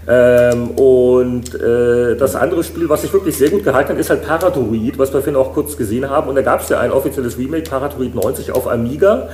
Ähm, 0.09 0.71
und 0.71 1.55
äh, 1.55 2.17
das 2.17 2.35
andere 2.35 2.65
Spiel, 2.65 2.89
was 2.89 3.03
sich 3.03 3.13
wirklich 3.13 3.37
sehr 3.37 3.51
gut 3.51 3.63
gehalten 3.63 3.91
hat, 3.91 3.99
ist 3.99 4.11
halt 4.11 4.27
Paratourid, 4.27 4.99
was 4.99 5.13
wir 5.13 5.21
vorhin 5.21 5.37
auch 5.37 5.53
kurz 5.53 5.77
gesehen 5.77 6.09
haben. 6.11 6.29
Und 6.29 6.35
da 6.35 6.43
gab 6.43 6.61
es 6.63 6.69
ja 6.69 6.81
ein 6.81 6.91
offizielles 6.91 7.39
Remake, 7.39 7.71
Paratourid 7.71 8.15
90 8.15 8.51
auf 8.51 8.67
Amiga, 8.67 9.29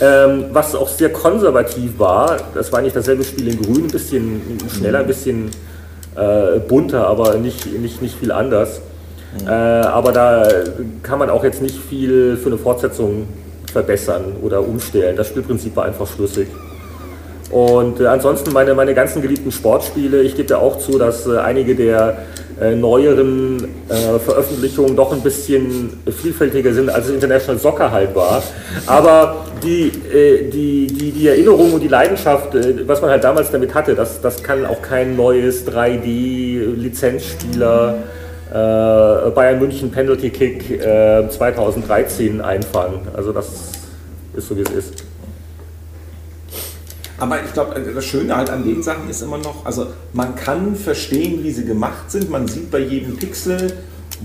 ähm, 0.00 0.46
was 0.52 0.74
auch 0.74 0.88
sehr 0.88 1.10
konservativ 1.10 1.98
war. 1.98 2.36
Das 2.54 2.70
war 2.72 2.82
nicht 2.82 2.94
dasselbe 2.94 3.24
Spiel 3.24 3.48
in 3.48 3.62
grün, 3.62 3.84
ein 3.84 3.90
bisschen 3.90 4.42
schneller, 4.68 4.98
ein 4.98 5.06
bisschen 5.06 5.50
äh, 6.14 6.58
bunter, 6.60 7.06
aber 7.06 7.36
nicht, 7.36 7.66
nicht, 7.78 8.02
nicht 8.02 8.18
viel 8.18 8.32
anders. 8.32 8.82
Äh, 9.46 9.50
aber 9.50 10.12
da 10.12 10.46
kann 11.02 11.18
man 11.18 11.30
auch 11.30 11.42
jetzt 11.42 11.62
nicht 11.62 11.78
viel 11.88 12.36
für 12.36 12.48
eine 12.48 12.58
Fortsetzung 12.58 13.26
verbessern 13.72 14.36
oder 14.42 14.60
umstellen. 14.60 15.16
Das 15.16 15.28
Spielprinzip 15.28 15.74
war 15.74 15.86
einfach 15.86 16.06
schlüssig. 16.06 16.48
Und 17.52 18.00
äh, 18.00 18.06
ansonsten 18.06 18.52
meine, 18.52 18.74
meine 18.74 18.94
ganzen 18.94 19.22
geliebten 19.22 19.52
Sportspiele, 19.52 20.22
ich 20.22 20.34
gebe 20.36 20.48
ja 20.48 20.56
auch 20.58 20.78
zu, 20.78 20.98
dass 20.98 21.26
äh, 21.26 21.36
einige 21.36 21.74
der 21.74 22.16
äh, 22.58 22.74
neueren 22.74 23.68
äh, 23.88 24.18
Veröffentlichungen 24.18 24.96
doch 24.96 25.12
ein 25.12 25.20
bisschen 25.20 26.00
vielfältiger 26.10 26.72
sind, 26.72 26.88
als 26.88 27.08
es 27.08 27.14
International 27.14 27.60
Soccer 27.60 27.90
halt 27.90 28.14
war. 28.14 28.42
Aber 28.86 29.44
die, 29.62 29.88
äh, 29.88 30.48
die, 30.48 30.86
die, 30.86 31.10
die 31.12 31.28
Erinnerung 31.28 31.74
und 31.74 31.82
die 31.82 31.88
Leidenschaft, 31.88 32.54
äh, 32.54 32.88
was 32.88 33.02
man 33.02 33.10
halt 33.10 33.22
damals 33.22 33.50
damit 33.50 33.74
hatte, 33.74 33.94
das, 33.94 34.22
das 34.22 34.42
kann 34.42 34.64
auch 34.64 34.80
kein 34.80 35.14
neues 35.14 35.66
3D-Lizenzspieler 35.66 37.96
äh, 38.50 39.30
Bayern 39.30 39.60
München 39.60 39.90
Penalty 39.90 40.30
Kick 40.30 40.70
äh, 40.70 41.28
2013 41.28 42.40
einfangen. 42.40 43.00
Also 43.12 43.30
das 43.32 43.72
ist 44.34 44.48
so 44.48 44.56
wie 44.56 44.62
es 44.62 44.70
ist. 44.70 45.11
Aber 47.22 47.40
ich 47.40 47.52
glaube, 47.52 47.80
das 47.80 48.04
Schöne 48.04 48.36
halt 48.36 48.50
an 48.50 48.64
den 48.64 48.82
Sachen 48.82 49.08
ist 49.08 49.22
immer 49.22 49.38
noch, 49.38 49.64
also 49.64 49.86
man 50.12 50.34
kann 50.34 50.74
verstehen, 50.74 51.44
wie 51.44 51.52
sie 51.52 51.64
gemacht 51.64 52.10
sind. 52.10 52.30
Man 52.30 52.48
sieht 52.48 52.72
bei 52.72 52.80
jedem 52.80 53.16
Pixel, 53.16 53.74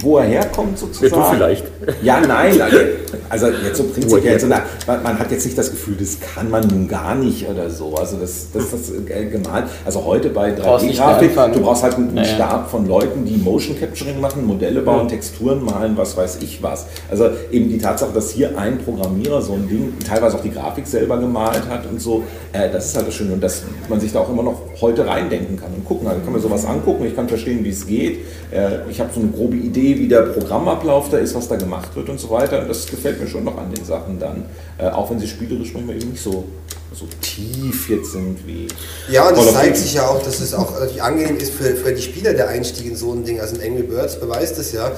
wo 0.01 0.17
er 0.17 0.25
herkommt 0.25 0.71
Ja, 0.73 0.77
sozusagen. 0.77 1.21
du 1.21 1.35
vielleicht. 1.37 1.65
Ja, 2.01 2.19
nein, 2.21 2.53
also, 3.29 3.47
jetzt 3.47 3.77
so 3.77 3.83
prinzipiell, 3.85 4.39
so, 4.39 4.47
na, 4.47 4.61
man, 5.01 5.17
hat 5.17 5.31
jetzt 5.31 5.45
nicht 5.45 5.57
das 5.57 5.71
Gefühl, 5.71 5.95
das 5.99 6.17
kann 6.19 6.49
man 6.49 6.67
nun 6.67 6.87
gar 6.87 7.15
nicht 7.15 7.47
oder 7.47 7.69
so. 7.69 7.95
Also 7.95 8.17
das, 8.17 8.47
das, 8.53 8.71
das 8.71 8.91
äh, 8.91 9.25
gemalt. 9.25 9.65
Also 9.85 10.03
heute 10.05 10.29
bei 10.29 10.51
Brauchst 10.51 10.85
nicht 10.85 10.97
mehr 10.99 11.07
3D-Grafik, 11.07 11.29
anfangen. 11.29 11.53
du 11.53 11.61
brauchst 11.61 11.83
halt 11.83 11.95
einen 11.95 12.13
Naja. 12.13 12.35
Stab 12.35 12.69
von 12.69 12.87
Leuten, 12.87 13.25
die 13.25 13.37
Motion 13.37 13.79
Capturing 13.79 14.19
machen, 14.19 14.45
Modelle 14.45 14.81
bauen, 14.81 15.07
Texturen 15.07 15.63
malen, 15.63 15.95
was 15.97 16.15
weiß 16.17 16.39
ich 16.41 16.61
was. 16.61 16.85
Also 17.09 17.29
eben 17.51 17.69
die 17.69 17.77
Tatsache, 17.77 18.11
dass 18.13 18.31
hier 18.31 18.57
ein 18.57 18.77
Programmierer 18.79 19.41
so 19.41 19.53
ein 19.53 19.67
Ding, 19.67 19.93
teilweise 20.05 20.37
auch 20.37 20.41
die 20.43 20.51
Grafik 20.51 20.85
selber 20.87 21.17
gemalt 21.17 21.63
hat 21.69 21.85
und 21.89 22.01
so, 22.01 22.23
äh, 22.53 22.69
das 22.71 22.87
ist 22.87 22.97
halt 22.97 23.07
das 23.07 23.13
Schöne. 23.15 23.33
Und 23.33 23.41
dass 23.43 23.63
man 23.89 23.99
sich 23.99 24.11
da 24.11 24.19
auch 24.19 24.29
immer 24.29 24.43
noch 24.43 24.61
heute 24.81 25.07
reindenken 25.07 25.57
kann 25.57 25.69
und 25.75 25.85
gucken. 25.85 26.07
Also 26.07 26.19
ich 26.19 26.25
kann 26.25 26.33
mir 26.33 26.39
sowas 26.39 26.65
angucken, 26.65 27.05
ich 27.05 27.15
kann 27.15 27.27
verstehen, 27.27 27.63
wie 27.63 27.69
es 27.69 27.85
geht. 27.87 28.19
Äh, 28.51 28.89
ich 28.89 28.99
habe 28.99 29.09
so 29.13 29.19
eine 29.21 29.29
grobe 29.29 29.55
Idee, 29.55 29.86
wie 29.95 30.07
der 30.07 30.21
Programmablauf 30.21 31.09
da 31.09 31.17
ist, 31.17 31.35
was 31.35 31.47
da 31.47 31.55
gemacht 31.55 31.95
wird 31.95 32.09
und 32.09 32.19
so 32.19 32.29
weiter. 32.29 32.61
Und 32.61 32.69
das 32.69 32.87
gefällt 32.87 33.21
mir 33.21 33.27
schon 33.27 33.43
noch 33.43 33.57
an 33.57 33.71
den 33.71 33.85
Sachen 33.85 34.19
dann. 34.19 34.45
Äh, 34.77 34.89
auch 34.89 35.09
wenn 35.11 35.19
sie 35.19 35.27
spielerisch 35.27 35.73
manchmal 35.73 35.95
eben 35.97 36.11
nicht 36.11 36.23
so, 36.23 36.45
so 36.93 37.05
tief 37.21 37.89
jetzt 37.89 38.13
sind 38.13 38.45
wie. 38.47 38.67
Ja, 39.09 39.29
und 39.29 39.37
es 39.37 39.53
zeigt 39.53 39.77
sich 39.77 39.93
ja 39.93 40.07
auch, 40.07 40.21
dass 40.23 40.39
es 40.39 40.53
auch 40.53 40.75
relativ 40.75 41.01
angenehm 41.01 41.37
ist 41.37 41.53
für, 41.53 41.75
für 41.75 41.93
die 41.93 42.01
Spieler 42.01 42.33
der 42.33 42.49
Einstieg 42.49 42.87
in 42.87 42.95
so 42.95 43.13
ein 43.13 43.23
Ding. 43.23 43.39
Also 43.39 43.55
in 43.55 43.61
Angry 43.61 43.83
Birds 43.83 44.19
beweist 44.19 44.57
es 44.57 44.71
ja, 44.71 44.91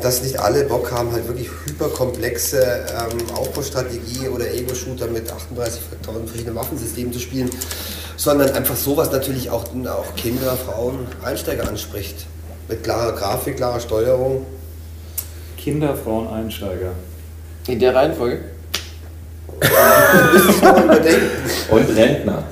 dass 0.00 0.22
nicht 0.22 0.38
alle 0.38 0.64
Bock 0.64 0.90
haben, 0.90 1.12
halt 1.12 1.26
wirklich 1.28 1.48
hyperkomplexe 1.66 2.58
ähm, 2.58 3.36
Aufbaustrategie 3.36 4.28
oder 4.28 4.50
Ego-Shooter 4.52 5.06
mit 5.06 5.30
38.000 5.30 6.26
verschiedenen 6.26 6.56
Waffensystemen 6.56 7.12
zu 7.12 7.20
spielen, 7.20 7.50
sondern 8.16 8.50
einfach 8.50 8.76
sowas 8.76 9.10
natürlich 9.12 9.50
auch, 9.50 9.64
auch 9.64 10.16
Kinder, 10.16 10.56
Frauen, 10.56 11.06
Einsteiger 11.22 11.68
anspricht. 11.68 12.26
Mit 12.68 12.82
klarer 12.82 13.12
Grafik, 13.12 13.56
klarer 13.56 13.80
Steuerung. 13.80 14.46
Kinder, 15.58 15.94
Frauen, 15.96 16.28
Einsteiger. 16.28 16.92
In 17.68 17.78
der 17.78 17.94
Reihenfolge? 17.94 18.40
Und 21.70 21.96
Rentner. 21.96 22.42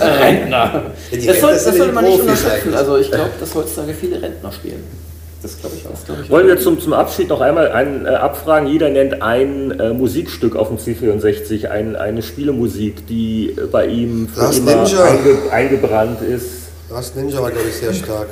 Rentner. 0.00 0.82
Ja, 1.10 1.16
die 1.16 1.26
Das, 1.26 1.40
soll, 1.40 1.50
Rentner 1.50 1.64
das 1.70 1.76
sollte 1.76 1.92
man 1.92 2.04
nicht 2.04 2.20
unterschätzen. 2.20 2.74
Also 2.74 2.96
ich 2.96 3.10
glaube, 3.10 3.30
dass 3.38 3.54
heutzutage 3.54 3.94
viele 3.94 4.20
Rentner 4.20 4.50
spielen. 4.52 4.84
Das 5.42 5.58
glaube 5.58 5.76
ich 5.76 5.86
auch. 5.86 5.92
Das 5.92 6.04
glaub 6.04 6.18
ich 6.22 6.30
Wollen 6.30 6.44
auch. 6.46 6.48
wir 6.56 6.60
zum, 6.60 6.80
zum 6.80 6.92
Abschied 6.92 7.28
noch 7.28 7.40
einmal 7.40 7.72
ein, 7.72 8.04
äh, 8.04 8.10
abfragen? 8.10 8.68
Jeder 8.68 8.90
nennt 8.90 9.22
ein 9.22 9.78
äh, 9.78 9.90
Musikstück 9.92 10.54
auf 10.54 10.68
dem 10.68 10.76
C64, 10.76 11.68
ein, 11.68 11.96
eine 11.96 12.22
Spielemusik, 12.22 13.06
die 13.06 13.50
äh, 13.56 13.66
bei 13.66 13.86
ihm 13.86 14.28
für 14.28 14.40
Last 14.40 14.58
immer 14.58 14.82
Ninja. 14.82 15.04
einge, 15.04 15.38
eingebrannt 15.50 16.20
ist. 16.22 16.46
Last 16.90 17.16
Ninja 17.16 17.40
war, 17.40 17.50
glaube 17.50 17.68
ich, 17.68 17.74
sehr 17.76 17.94
stark. 17.94 18.28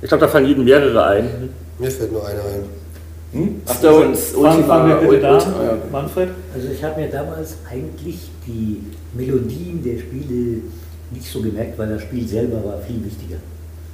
Ich 0.00 0.08
glaube, 0.08 0.20
da 0.20 0.28
fallen 0.28 0.46
jedem 0.46 0.64
mehrere 0.64 1.04
ein. 1.04 1.50
Mir 1.78 1.90
fällt 1.90 2.12
nur 2.12 2.26
einer 2.26 2.40
ein. 2.40 3.60
Stones, 3.78 4.30
Fangen 4.30 4.56
Ultima, 4.56 4.88
wir 4.88 4.96
bitte 4.96 5.20
da, 5.20 5.34
Ultima, 5.34 5.62
ja. 5.62 5.78
Manfred. 5.92 6.28
Also 6.54 6.68
ich 6.68 6.82
habe 6.82 7.00
mir 7.00 7.08
damals 7.08 7.56
eigentlich 7.70 8.30
die 8.46 8.82
Melodien 9.12 9.82
der 9.84 9.98
Spiele 9.98 10.62
nicht 11.10 11.30
so 11.30 11.42
gemerkt, 11.42 11.78
weil 11.78 11.88
das 11.88 12.02
Spiel 12.02 12.26
selber 12.26 12.64
war 12.64 12.78
viel 12.80 13.04
wichtiger. 13.04 13.36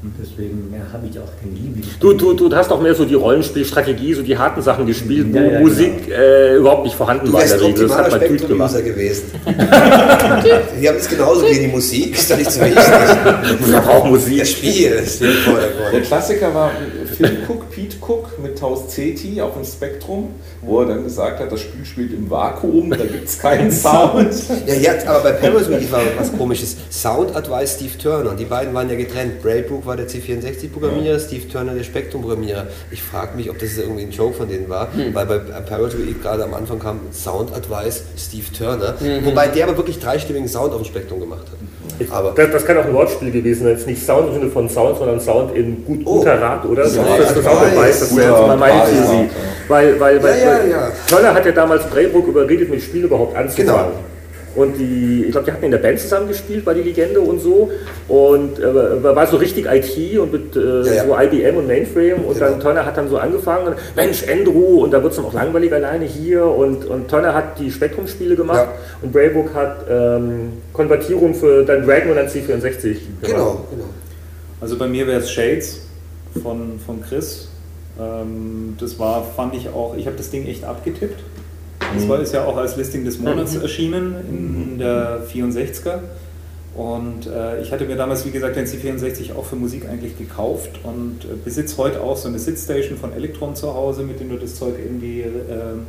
Und 0.04 0.12
deswegen 0.20 0.70
ja, 0.70 0.92
habe 0.92 1.06
ich 1.10 1.18
auch 1.18 1.32
kein 1.40 1.54
Lieblings. 1.54 1.98
Du, 1.98 2.12
du, 2.12 2.34
du 2.34 2.54
hast 2.54 2.70
auch 2.70 2.80
mehr 2.82 2.94
so 2.94 3.06
die 3.06 3.14
Rollenspielstrategie, 3.14 4.12
so 4.12 4.20
die 4.20 4.36
harten 4.36 4.60
Sachen 4.60 4.84
gespielt, 4.84 5.28
wo 5.32 5.38
Ja, 5.38 5.52
ja, 5.52 5.60
Musik 5.60 6.08
äh, 6.10 6.56
überhaupt 6.56 6.84
nicht 6.84 6.94
vorhanden 6.94 7.24
Du 7.24 7.32
war 7.32 7.42
der 7.42 7.58
Regel. 7.58 7.88
Das 7.88 7.96
hat 7.96 8.10
man 8.10 8.20
gut 8.28 8.46
gemacht. 8.46 8.70
Spektrum-User 8.72 8.82
gewesen. 8.82 9.24
die 10.78 10.88
haben 10.88 10.96
es 10.98 11.08
genauso 11.08 11.46
wie 11.48 11.58
die 11.58 11.68
Musik, 11.68 12.18
ist 12.18 12.30
doch 12.30 12.36
nicht 12.36 12.50
so 12.50 12.60
wichtig. 12.60 12.84
Man 13.70 13.82
braucht 13.82 14.10
Musik. 14.10 14.40
Das 14.40 14.50
Spiel 14.50 14.90
ist 14.90 15.22
der 15.22 15.28
Der 15.28 15.36
Vordergrund. 15.38 16.04
Klassiker 16.04 16.54
war 16.54 16.70
Phil 17.16 17.38
Cook, 17.48 17.70
Pete 17.70 17.96
Cook 18.00 18.38
mit 18.42 18.58
Taus 18.58 18.88
Ceti 18.88 19.40
auf 19.40 19.54
dem 19.54 19.64
Spektrum, 19.64 20.30
wo 20.62 20.80
er 20.80 20.86
dann 20.86 21.04
gesagt 21.04 21.40
hat, 21.40 21.50
das 21.52 21.60
Spiel 21.60 21.84
spielt 21.84 22.12
im 22.12 22.30
Vakuum, 22.30 22.90
da 22.90 22.96
gibt 22.96 23.28
es 23.28 23.38
keinen 23.38 23.70
Sound. 23.84 24.32
Ja, 24.66 24.74
ja, 24.74 24.92
aber 25.06 25.20
bei 25.24 25.32
Parasite 25.32 25.90
war 25.92 26.00
was 26.18 26.32
komisches. 26.36 26.76
Sound 26.90 27.34
Advice 27.36 27.74
Steve 27.76 27.96
Turner. 27.98 28.34
Die 28.34 28.44
beiden 28.44 28.74
waren 28.74 28.88
ja 28.88 28.96
getrennt. 28.96 29.42
Braybrook 29.42 29.86
war 29.86 29.96
der 29.96 30.08
C64-Programmierer, 30.08 31.18
Steve 31.18 31.48
Turner 31.48 31.74
der 31.74 31.84
Spektrum-Programmierer. 31.84 32.66
Ich 32.90 33.02
frage 33.02 33.36
mich, 33.36 33.50
ob 33.50 33.58
das 33.58 33.76
irgendwie 33.76 34.02
ein 34.02 34.10
Joke 34.10 34.34
von 34.34 34.48
denen 34.48 34.68
war, 34.68 34.88
weil 35.12 35.26
bei 35.26 35.38
Parasite 35.38 36.12
gerade 36.22 36.44
am 36.44 36.54
Anfang 36.54 36.78
kam 36.78 37.00
Sound 37.12 37.52
Advice 37.54 38.02
Steve 38.16 38.46
Turner. 38.56 38.94
Wobei 39.24 39.48
der 39.48 39.64
aber 39.68 39.76
wirklich 39.76 39.98
dreistimmigen 39.98 40.48
Sound 40.48 40.72
auf 40.72 40.82
dem 40.82 40.86
Spektrum 40.86 41.20
gemacht 41.20 41.46
hat. 41.46 41.58
Aber 42.10 42.32
Das, 42.34 42.50
das 42.50 42.64
kann 42.66 42.76
auch 42.78 42.84
ein 42.86 42.92
Wortspiel 42.94 43.30
gewesen 43.30 43.64
sein. 43.64 43.72
Jetzt 43.72 43.86
nicht 43.86 44.04
Sound 44.04 44.28
im 44.28 44.34
Sinne 44.34 44.50
von 44.50 44.68
Sound, 44.68 44.98
sondern 44.98 45.20
Sound 45.20 45.54
in 45.56 45.84
gut, 45.84 46.00
Oh. 46.04 46.18
guter 46.18 46.40
Rat, 46.40 46.64
oder? 46.64 46.86
So, 46.88 47.00
Ja, 47.00 47.06
das 47.18 47.36
ist 47.36 47.46
auch 47.46 47.60
Advice. 47.62 47.76
weiß, 47.76 48.00
das 48.00 48.16
wäre 48.16 48.30
jetzt 48.36 48.46
mal 48.46 48.56
meine 48.56 48.82
Theorie. 48.84 49.22
ja. 49.22 49.28
Weil, 49.68 50.00
weil, 50.00 50.22
weil 50.22 50.40
Ja, 50.40 50.64
ja. 50.64 50.88
Turner 51.08 51.34
hat 51.34 51.46
ja 51.46 51.52
damals 51.52 51.84
Braybrook 51.84 52.26
überredet, 52.28 52.68
mit 52.70 52.82
Spiel 52.82 53.04
überhaupt 53.04 53.36
anzufangen. 53.36 53.66
Genau. 53.72 53.88
Und 54.54 54.78
die, 54.78 55.24
ich 55.26 55.32
glaube, 55.32 55.46
die 55.46 55.52
hatten 55.52 55.64
in 55.64 55.70
der 55.72 55.78
Band 55.78 55.98
zusammen 55.98 56.28
gespielt, 56.28 56.64
war 56.64 56.74
die 56.74 56.82
Legende 56.82 57.20
und 57.20 57.40
so. 57.40 57.70
Und 58.08 58.58
äh, 58.60 59.02
war 59.02 59.26
so 59.26 59.36
richtig 59.36 59.66
IT 59.66 60.18
und 60.18 60.32
mit 60.32 60.54
äh, 60.56 60.82
Ja, 60.82 60.94
ja. 60.94 61.04
so 61.06 61.16
IBM 61.18 61.56
und 61.56 61.66
Mainframe. 61.66 62.24
Und 62.24 62.40
dann 62.40 62.52
Genau. 62.52 62.62
Turner 62.62 62.86
hat 62.86 62.96
dann 62.96 63.08
so 63.08 63.18
angefangen, 63.18 63.66
und, 63.68 63.76
Mensch, 63.96 64.22
Andrew, 64.30 64.84
und 64.84 64.92
da 64.92 65.02
wird 65.02 65.12
es 65.12 65.16
dann 65.16 65.26
auch 65.26 65.32
langweilig 65.34 65.72
alleine 65.72 66.04
hier. 66.04 66.44
Und, 66.44 66.84
und 66.84 67.08
Turner 67.08 67.34
hat 67.34 67.58
die 67.58 67.70
Spektrum-Spiele 67.70 68.36
gemacht 68.36 68.58
Ja. 68.58 68.72
und 69.02 69.12
Braybrook 69.12 69.52
hat 69.54 69.86
ähm, 69.90 70.52
Konvertierung 70.72 71.34
für 71.34 71.64
dann 71.64 71.84
Dragon 71.84 72.10
und 72.10 72.16
dann 72.16 72.28
C64 72.28 72.82
gemacht. 72.82 73.00
Genau, 73.22 73.64
genau. 73.70 73.84
Also 74.60 74.78
bei 74.78 74.86
mir 74.86 75.06
wäre 75.06 75.20
es 75.20 75.30
Shades 75.30 75.80
von, 76.42 76.78
von 76.84 77.02
Chris. 77.02 77.48
Ähm, 78.00 78.76
das 78.78 78.98
war, 78.98 79.24
fand 79.36 79.54
ich 79.54 79.68
auch, 79.68 79.96
ich 79.96 80.06
habe 80.06 80.16
das 80.16 80.30
Ding 80.30 80.46
echt 80.46 80.64
abgetippt. 80.64 81.20
Das 81.94 82.08
war, 82.08 82.20
ist 82.20 82.32
ja 82.32 82.44
auch 82.44 82.56
als 82.56 82.76
Listing 82.76 83.04
des 83.04 83.18
Monats 83.18 83.54
erschienen 83.56 84.14
in 84.28 84.78
der 84.78 85.22
64er. 85.26 86.00
Und 86.74 87.26
äh, 87.26 87.62
ich 87.62 87.70
hatte 87.70 87.84
mir 87.84 87.96
damals, 87.96 88.26
wie 88.26 88.32
gesagt, 88.32 88.56
den 88.56 88.66
C64 88.66 89.36
auch 89.36 89.44
für 89.44 89.54
Musik 89.54 89.88
eigentlich 89.88 90.18
gekauft 90.18 90.80
und 90.82 91.24
äh, 91.24 91.36
besitze 91.44 91.76
heute 91.76 92.00
auch 92.00 92.16
so 92.16 92.26
eine 92.28 92.40
Sitzstation 92.40 92.98
von 92.98 93.12
Electron 93.12 93.54
zu 93.54 93.74
Hause, 93.74 94.02
mit 94.02 94.18
dem 94.18 94.30
du 94.30 94.36
das 94.36 94.56
Zeug 94.56 94.74
irgendwie 94.84 95.20
ähm, 95.20 95.86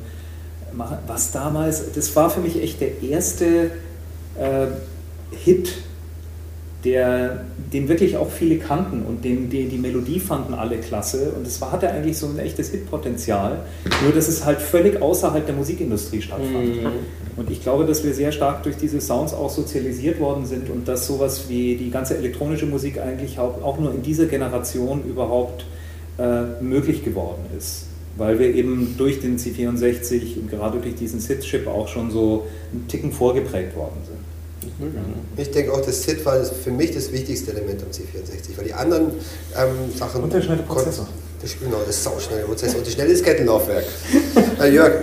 machen. 0.73 0.97
Was 1.07 1.31
damals, 1.31 1.91
das 1.93 2.15
war 2.15 2.29
für 2.29 2.39
mich 2.39 2.61
echt 2.61 2.81
der 2.81 3.01
erste 3.01 3.71
äh, 4.39 4.67
Hit, 5.31 5.73
der, 6.85 7.45
den 7.73 7.89
wirklich 7.89 8.15
auch 8.15 8.29
viele 8.29 8.57
kannten 8.57 9.03
und 9.05 9.25
den, 9.25 9.49
die, 9.49 9.65
die 9.65 9.77
Melodie 9.77 10.19
fanden 10.19 10.53
alle 10.53 10.77
klasse. 10.77 11.33
Und 11.35 11.45
es 11.45 11.59
war, 11.59 11.71
hatte 11.71 11.89
eigentlich 11.89 12.17
so 12.17 12.27
ein 12.27 12.37
echtes 12.37 12.69
Hitpotenzial, 12.69 13.59
nur 14.03 14.13
dass 14.13 14.27
es 14.27 14.45
halt 14.45 14.61
völlig 14.61 15.01
außerhalb 15.01 15.45
der 15.45 15.55
Musikindustrie 15.55 16.21
stattfand. 16.21 16.77
Und 17.35 17.51
ich 17.51 17.61
glaube, 17.61 17.85
dass 17.85 18.03
wir 18.03 18.13
sehr 18.13 18.31
stark 18.31 18.63
durch 18.63 18.77
diese 18.77 19.01
Sounds 19.01 19.33
auch 19.33 19.49
sozialisiert 19.49 20.19
worden 20.19 20.45
sind 20.45 20.69
und 20.69 20.87
dass 20.87 21.07
sowas 21.07 21.49
wie 21.49 21.75
die 21.75 21.89
ganze 21.89 22.17
elektronische 22.17 22.67
Musik 22.67 22.99
eigentlich 22.99 23.39
auch, 23.39 23.61
auch 23.63 23.79
nur 23.79 23.93
in 23.93 24.03
dieser 24.03 24.27
Generation 24.27 25.03
überhaupt 25.03 25.65
äh, 26.17 26.63
möglich 26.63 27.03
geworden 27.03 27.45
ist. 27.57 27.87
Weil 28.17 28.39
wir 28.39 28.55
eben 28.55 28.95
durch 28.97 29.19
den 29.19 29.37
C64 29.37 30.39
und 30.39 30.49
gerade 30.49 30.79
durch 30.79 30.95
diesen 30.95 31.19
SID-Chip 31.19 31.67
auch 31.67 31.89
schon 31.89 32.11
so 32.11 32.45
einen 32.71 32.87
Ticken 32.87 33.11
vorgeprägt 33.11 33.75
worden 33.75 33.97
sind. 34.05 34.24
Ich 35.37 35.51
denke 35.51 35.73
auch, 35.73 35.81
das 35.81 36.03
SID 36.03 36.25
war 36.25 36.43
für 36.43 36.71
mich 36.71 36.91
das 36.91 37.11
wichtigste 37.11 37.51
Element 37.51 37.81
am 37.81 37.89
C64, 37.89 38.57
weil 38.57 38.65
die 38.65 38.73
anderen 38.73 39.07
ähm, 39.57 39.97
Sachen. 39.97 40.23
Und 40.23 40.33
der 40.33 40.41
schnelle 40.41 40.63
Prozessor. 40.63 41.07
Das, 41.41 41.59
genau, 41.59 41.77
das 41.85 42.03
sauschnelle 42.03 42.43
Prozessor 42.43 42.77
und 42.77 42.87
das 42.87 42.93
schnelle 42.93 43.09
Diskettenlaufwerk. 43.09 43.85
äh, 44.61 44.73
Jörg, 44.73 44.93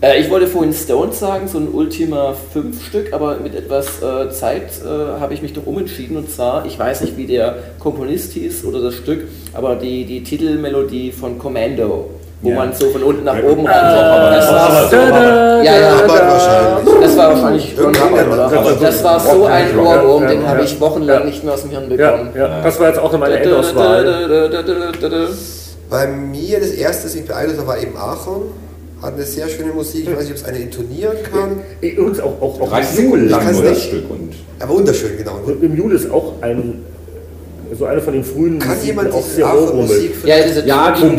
Äh, 0.00 0.20
ich 0.20 0.30
wollte 0.30 0.46
vorhin 0.46 0.72
Stones 0.72 1.18
sagen, 1.18 1.48
so 1.48 1.58
ein 1.58 1.68
Ultima 1.72 2.32
5 2.52 2.86
Stück, 2.86 3.12
aber 3.12 3.38
mit 3.38 3.54
etwas 3.56 4.00
äh, 4.00 4.30
Zeit 4.30 4.70
äh, 4.84 4.86
habe 4.86 5.34
ich 5.34 5.42
mich 5.42 5.54
doch 5.54 5.66
umentschieden. 5.66 6.16
Und 6.16 6.30
zwar, 6.30 6.66
ich 6.66 6.78
weiß 6.78 7.00
nicht, 7.00 7.16
wie 7.16 7.26
der 7.26 7.58
Komponist 7.80 8.32
hieß 8.32 8.64
oder 8.64 8.80
das 8.80 8.94
Stück, 8.94 9.26
aber 9.54 9.74
die, 9.74 10.04
die 10.04 10.22
Titelmelodie 10.22 11.10
von 11.10 11.38
Commando, 11.38 12.10
wo 12.40 12.50
Ja. 12.50 12.54
man 12.56 12.72
so 12.72 12.88
von 12.90 13.02
unten 13.02 13.24
nach 13.24 13.36
oben 13.42 13.66
rankommt. 13.66 13.74
Aber 14.16 14.30
das 14.30 14.52
war 14.52 14.88
so, 14.88 14.96
ja, 14.96 15.62
ja, 15.64 15.90
das 17.00 17.16
war 17.16 17.30
wahrscheinlich 17.30 17.76
oder? 17.78 18.76
Das 18.80 19.04
war 19.04 19.20
so 19.20 19.44
ein 19.46 19.78
Ohrwurm, 19.78 20.26
den 20.28 20.46
habe 20.46 20.62
ich 20.62 20.80
wochenlang 20.80 21.24
nicht 21.26 21.42
mehr 21.44 21.54
aus 21.54 21.62
dem 21.62 21.70
Hirn 21.70 21.88
bekommen. 21.88 22.30
das 22.34 22.78
war 22.80 22.88
jetzt 22.88 22.98
auch 23.00 23.12
noch 23.12 23.18
meine 23.18 23.38
Endauswahl. 23.40 24.04
bei 25.90 26.06
mir 26.06 26.60
das 26.60 26.70
erste, 26.70 27.04
das 27.04 27.14
mich 27.14 27.26
beeindruckt 27.26 27.66
war 27.66 27.78
eben 27.78 27.96
Aachen. 27.96 28.42
Hat 29.00 29.14
eine 29.14 29.22
sehr 29.22 29.46
schöne 29.48 29.72
Musik, 29.72 30.08
ich 30.08 30.12
weiß 30.12 30.22
nicht, 30.24 30.32
ob 30.32 30.36
es 30.38 30.44
eine 30.44 30.58
intonieren 30.58 31.16
kann. 31.32 31.60
Übrigens 31.80 32.18
auch, 32.18 32.32
auch, 32.40 32.60
auch 32.60 32.68
30 32.68 32.96
Sekunden 32.96 33.26
Ich 33.26 33.30
lang 33.30 33.52
nur 33.52 33.62
das. 33.62 33.84
Stück. 33.84 34.10
Und 34.10 34.32
Aber 34.58 34.74
wunderschön, 34.74 35.16
genau. 35.16 35.38
Und 35.46 35.62
im 35.62 35.76
Jule 35.76 35.94
ist 35.94 36.10
auch 36.10 36.32
ein, 36.40 36.84
so 37.76 37.84
eine 37.84 38.00
von 38.00 38.12
den 38.12 38.24
frühen 38.24 38.58
Kann 38.58 38.68
Musiken 38.70 38.86
jemand 38.86 39.12
auch 39.12 39.24
sehr 39.24 39.46
Aachen 39.46 39.58
ohrwurmig. 39.58 39.88
Musik 39.90 40.14
Ja, 40.24 40.36
diese 40.46 40.66
ja, 40.66 40.92
die 40.92 41.16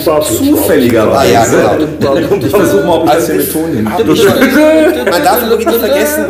zufälligerweise. 0.51 1.17
Ah, 1.17 1.25
ja, 1.25 1.45
genau. 1.45 2.15
Ich 2.45 2.49
versuche 2.49 2.85
mal, 2.85 2.97
ob 2.99 3.05
ich 3.05 3.11
das 3.11 3.29
Also 3.29 3.33
hier 3.33 3.41
ich- 3.41 3.53
mit 3.53 3.53
Ton 3.53 3.71
hin. 3.73 5.05
Man 5.11 5.23
darf 5.23 5.49
wirklich 5.49 5.67
nicht 5.67 5.79
vergessen, 5.79 6.25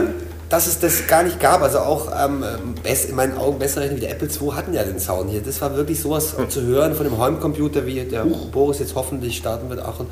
dass 0.49 0.65
es 0.67 0.79
das 0.79 1.05
gar 1.07 1.23
nicht 1.23 1.39
gab. 1.39 1.61
Also 1.61 1.79
auch 1.79 2.07
ähm, 2.25 2.43
best, 2.83 3.09
in 3.09 3.15
meinen 3.15 3.37
Augen 3.37 3.59
besser 3.59 3.81
rechnen 3.81 3.97
wie 3.97 4.01
der 4.01 4.11
Apple 4.11 4.27
II 4.27 4.51
hatten 4.51 4.73
ja 4.73 4.83
den 4.83 4.99
Sound 4.99 5.29
hier. 5.29 5.41
Das 5.41 5.61
war 5.61 5.75
wirklich 5.77 6.01
sowas 6.01 6.33
zu 6.49 6.61
hören 6.63 6.95
von 6.95 7.05
dem 7.05 7.17
Heimcomputer, 7.19 7.85
wie 7.85 8.01
der 8.01 8.25
Boris 8.51 8.79
jetzt 8.79 8.95
hoffentlich 8.95 9.37
starten 9.37 9.69
wird. 9.69 9.81
Aachen. 9.81 10.07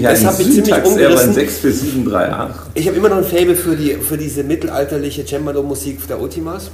ja 0.00 0.10
das 0.10 0.24
hat 0.24 0.38
mich 0.38 0.48
ziemlich 0.48 0.64
Syntax, 0.66 0.78
er 0.78 0.84
war 0.84 0.90
ein 0.90 0.92
umgerissen. 0.92 1.34
64738. 1.34 2.56
Ich 2.74 2.86
habe 2.88 2.96
immer 2.96 3.08
noch 3.08 3.18
ein 3.18 3.24
Fable 3.24 3.54
für, 3.56 3.76
die, 3.76 3.94
für 3.94 4.16
diese 4.18 4.42
mittelalterliche 4.42 5.24
Cembalo-Musik 5.24 6.06
der 6.08 6.20
Ultimas. 6.20 6.70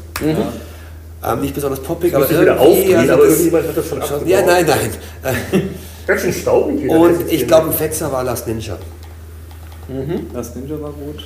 Ähm, 1.25 1.41
nicht 1.41 1.55
besonders 1.55 1.81
poppig, 1.81 2.15
aber 2.15 2.29
irgendwie, 2.29 2.97
also 2.97 3.13
aber 3.13 3.25
irgendjemand 3.25 3.69
hat 3.69 3.77
das 3.77 3.89
schon 3.89 4.03
abgebaut. 4.03 4.27
Ja, 4.27 4.43
nein, 4.43 4.67
nein. 4.67 4.91
Ganz 6.07 6.23
schön 6.23 6.33
staubig. 6.33 6.89
Und 6.89 7.31
ich 7.31 7.47
glaube, 7.47 7.69
ein 7.69 7.73
Fetzer 7.73 8.11
war 8.11 8.25
Last 8.25 8.49
Ninja. 8.49 8.77
Das 10.33 10.55
Ninja 10.57 10.81
war 10.81 10.91
gut. 10.91 11.25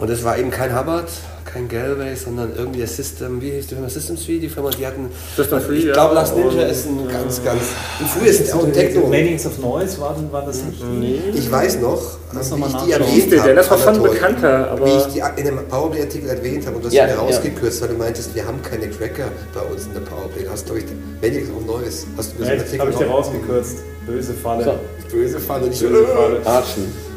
Und 0.00 0.08
es 0.08 0.24
war 0.24 0.38
eben 0.38 0.50
kein 0.50 0.76
Hubbard, 0.78 1.08
kein 1.44 1.68
Galway, 1.68 2.14
sondern 2.14 2.52
irgendwie 2.56 2.78
der 2.78 2.88
System, 2.88 3.40
wie 3.42 3.50
hieß 3.50 3.66
die 3.66 3.74
Firma 3.74 3.88
System 3.90 4.16
3? 4.16 4.22
Die 4.38 4.48
Firma, 4.48 4.70
die 4.70 4.86
hatten. 4.86 5.08
System 5.36 5.58
3, 5.60 5.72
ich 5.74 5.92
glaube, 5.92 6.14
Last 6.14 6.36
Ninja 6.36 6.62
ist 6.62 6.86
ein 6.86 7.06
ganz, 7.06 7.42
ganz. 7.44 7.60
Und 7.98 8.08
früher 8.08 8.28
ist 8.30 8.40
es 8.40 8.52
auch 8.54 8.64
ein 8.64 8.72
Techno. 8.72 9.06
Maniacs 9.08 9.44
of 9.46 9.58
Noise 9.58 10.00
war, 10.00 10.16
war 10.32 10.46
das 10.46 10.62
nicht 10.62 10.80
die? 10.82 11.20
Ich 11.34 11.50
weiß 11.52 11.80
noch, 11.80 12.00
Muss 12.32 12.46
wie 12.46 12.50
noch 12.52 12.58
mal 12.58 12.66
ich 12.68 12.84
die 12.86 12.92
erwähnt 12.92 13.32
habe. 13.38 13.48
denn 13.48 13.56
das 13.56 13.70
war 13.70 13.78
schon 13.78 14.02
bekannter, 14.02 14.70
aber- 14.70 14.86
Wie 14.86 14.96
ich 14.96 15.06
die 15.12 15.22
in 15.36 15.44
dem 15.44 15.68
Powerplay-Artikel 15.68 16.30
erwähnt 16.30 16.66
habe 16.66 16.76
und 16.76 16.84
das 16.86 16.94
Ja, 16.94 17.04
mir 17.04 17.10
ja. 17.12 17.18
rausgekürzt, 17.18 17.82
weil 17.82 17.88
du 17.88 17.94
meintest, 17.96 18.34
wir 18.34 18.46
haben 18.46 18.62
keine 18.62 18.88
Cracker 18.88 19.28
bei 19.52 19.60
uns 19.60 19.84
in 19.86 19.92
der 19.92 20.00
Powerplay. 20.00 20.46
Hast 20.50 20.66
du, 20.68 20.74
glaube 20.74 20.86
ich, 20.88 21.30
Maniacs 21.30 21.50
of 21.50 21.66
Noise. 21.66 22.06
Hast 22.16 22.32
du 22.32 22.38
mir 22.38 22.44
so 22.46 22.52
einen 22.52 22.60
Echt? 22.62 22.80
Habe 22.80 22.90
ich 22.90 22.96
dir 22.96 23.06
rausgekürzt. 23.06 23.76
Böse 24.06 24.32
Falle. 24.32 24.64
So. 24.64 24.74
Böse 25.14 25.38
Falle, 25.38 25.66
nicht. 25.66 25.80
Böse 25.82 26.06
Falle. 26.06 26.40
Archen. 26.46 27.09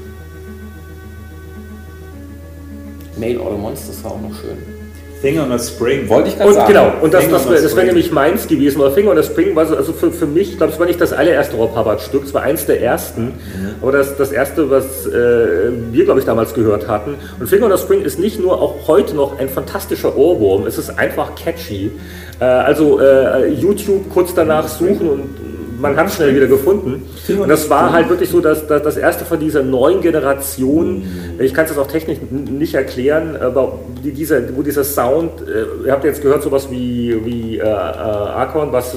Mail 3.24 3.40
Order 3.40 3.58
Monsters 3.58 4.04
war 4.04 4.12
auch 4.12 4.22
noch 4.22 4.36
schön. 4.42 4.58
Thing 5.22 5.40
on 5.40 5.54
a 5.54 5.58
Spring. 5.58 6.10
Wollte 6.10 6.28
ich 6.28 6.36
gerade 6.36 6.50
Und 6.50 6.56
sagen. 6.56 6.68
genau, 6.68 6.92
und 7.02 7.14
das, 7.14 7.30
das, 7.30 7.48
das 7.48 7.76
wäre 7.78 7.86
nämlich 7.86 8.12
meins 8.12 8.46
gewesen. 8.46 8.82
Oder 8.82 8.92
Finger 8.92 9.12
on 9.12 9.18
the 9.18 9.24
Spring 9.24 9.56
war 9.56 9.66
so, 9.66 9.78
also 9.78 9.94
für, 9.94 10.12
für 10.12 10.26
mich, 10.26 10.52
ich 10.52 10.58
glaube, 10.58 10.74
es 10.74 10.80
war 10.80 10.86
nicht 10.86 11.00
das 11.00 11.14
allererste 11.14 11.56
Rob 11.56 11.74
Hubbard-Stück, 11.74 12.26
es 12.26 12.34
war 12.34 12.42
eins 12.42 12.66
der 12.66 12.82
ersten, 12.82 13.36
aber 13.82 13.94
das, 13.94 14.18
das 14.18 14.34
erste, 14.34 14.70
was 14.70 15.08
äh, 15.08 15.72
wir, 15.94 16.04
glaube 16.04 16.20
ich, 16.20 16.26
damals 16.26 16.54
gehört 16.54 16.90
hatten. 16.90 17.16
Und 17.40 17.48
Finger 17.48 17.68
on 17.68 17.72
the 17.72 17.82
Spring 17.82 18.02
ist 18.02 18.20
nicht 18.20 18.42
nur 18.42 18.62
auch 18.62 18.86
heute 18.90 19.16
noch 19.16 19.40
ein 19.40 19.48
fantastischer 19.48 20.18
Ohrwurm, 20.18 20.68
es 20.68 20.78
ist 20.78 21.00
einfach 21.00 21.36
catchy. 21.36 21.92
Äh, 22.42 22.44
also 22.44 23.00
äh, 23.00 23.48
YouTube 23.48 24.10
kurz 24.14 24.34
danach 24.34 24.68
suchen 24.68 25.08
und 25.10 25.53
man 25.80 25.96
hat 25.98 26.08
es 26.08 26.16
schnell 26.16 26.36
wieder 26.36 26.48
gefunden. 26.48 27.04
Und 27.40 27.50
das 27.50 27.70
war 27.70 27.92
halt 27.92 28.10
wirklich 28.10 28.30
so, 28.30 28.40
dass, 28.40 28.66
dass 28.68 28.84
das 28.84 28.98
erste 28.98 29.26
von 29.26 29.40
dieser 29.40 29.64
neuen 29.64 30.02
Generation, 30.02 31.04
ich 31.40 31.54
kann 31.54 31.66
es 31.66 31.72
jetzt 31.72 31.80
auch 31.80 31.88
technisch 31.88 32.18
nicht 32.32 32.74
erklären, 32.76 33.36
aber 33.40 33.80
die, 34.04 34.12
dieser, 34.12 34.42
wo 34.56 34.62
dieser 34.62 34.84
Sound, 34.84 35.32
äh, 35.42 35.86
ihr 35.88 35.92
habt 35.92 36.04
jetzt 36.04 36.22
gehört 36.22 36.44
sowas 36.44 36.68
wie, 36.72 37.16
wie 37.26 37.58
äh, 37.58 37.62
äh, 37.64 37.68
Archon, 37.68 38.72
was 38.72 38.96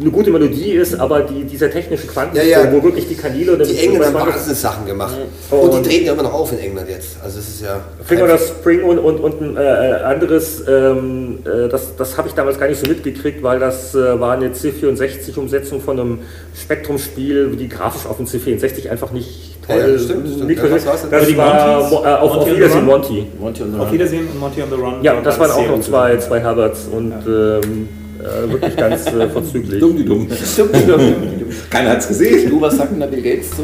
eine 0.00 0.10
gute 0.10 0.30
Melodie 0.30 0.72
ist, 0.72 0.98
aber 0.98 1.20
die, 1.20 1.44
dieser 1.44 1.70
technische 1.70 2.06
Quantensprung, 2.06 2.50
Ja, 2.50 2.64
ja. 2.64 2.72
wo 2.72 2.82
wirklich 2.82 3.06
die 3.06 3.16
Kanäle 3.16 3.52
und 3.52 3.66
Die 3.66 3.76
Engländer 3.76 4.18
haben? 4.18 4.32
Wahnsinn 4.32 4.54
Sachen 4.54 4.86
gemacht. 4.86 5.14
Und- 5.50 5.58
Und 5.60 5.84
die 5.84 5.88
treten 5.90 6.06
ja 6.06 6.12
immer 6.14 6.22
noch 6.22 6.32
auf 6.32 6.52
in 6.52 6.58
England 6.58 6.88
jetzt. 6.88 7.16
Also 7.22 7.38
es 7.38 7.48
ist 7.48 7.62
ja. 7.62 7.80
Finger 8.04 8.26
das 8.26 8.48
Spring 8.48 8.82
und, 8.82 8.98
und, 8.98 9.18
und 9.20 9.40
ein 9.42 9.56
äh, 9.58 9.60
anderes, 10.04 10.64
ähm, 10.66 11.40
äh, 11.44 11.68
das, 11.68 11.94
das 11.96 12.16
habe 12.16 12.28
ich 12.28 12.34
damals 12.34 12.58
gar 12.58 12.66
nicht 12.68 12.80
so 12.80 12.86
mitgekriegt, 12.88 13.42
weil 13.42 13.58
das 13.58 13.94
äh, 13.94 14.18
war 14.18 14.32
eine 14.32 14.48
C64-Umsetzung 14.48 15.80
von 15.82 15.98
einem 16.00 16.18
Spektrum-Spiel, 16.60 17.56
die 17.56 17.68
grafisch 17.68 18.06
auf 18.06 18.16
dem 18.16 18.26
C64 18.26 18.88
einfach 18.90 19.10
nicht 19.12 19.56
Ja, 19.68 19.74
toll 19.76 19.92
ja, 19.92 19.98
stimmt, 19.98 20.28
stimmt. 20.28 20.46
nicht 20.48 20.62
Ja? 20.62 20.68
Das 21.10 21.26
Die 21.28 21.36
war 21.36 21.80
äh, 21.80 22.14
auf, 22.18 22.36
auf 22.36 22.46
Wiedersehen? 22.46 22.86
Monty. 22.86 23.26
Monty 23.38 23.62
on 23.62 23.72
the 23.74 23.78
Auf. 23.80 23.92
Wiedersehen 23.92 24.28
und 24.28 24.40
Monty 24.40 24.62
on 24.62 24.68
the 24.70 24.76
Run. 24.76 25.02
Ja, 25.02 25.20
das 25.20 25.38
waren 25.38 25.50
auch 25.50 25.68
noch 25.68 25.80
zwei, 25.80 26.16
zwei 26.18 26.42
Hubbards 26.44 26.88
und 26.90 27.12
ähm, 27.26 27.88
äh, 28.20 28.50
wirklich 28.52 28.76
ganz 28.76 29.06
äh, 29.06 29.28
vorzüglich. 29.28 29.80
Dumm, 29.80 29.96
die 29.96 30.04
dumm. 30.04 30.28
Keiner 31.70 31.90
hat 31.90 31.98
es 31.98 32.08
gesehen. 32.08 32.50
Du, 32.50 32.60
was 32.60 32.76
sagt 32.76 32.92
denn 32.92 33.00
da 33.00 33.06
Bill 33.06 33.22
Gates 33.22 33.50
zu? 33.50 33.62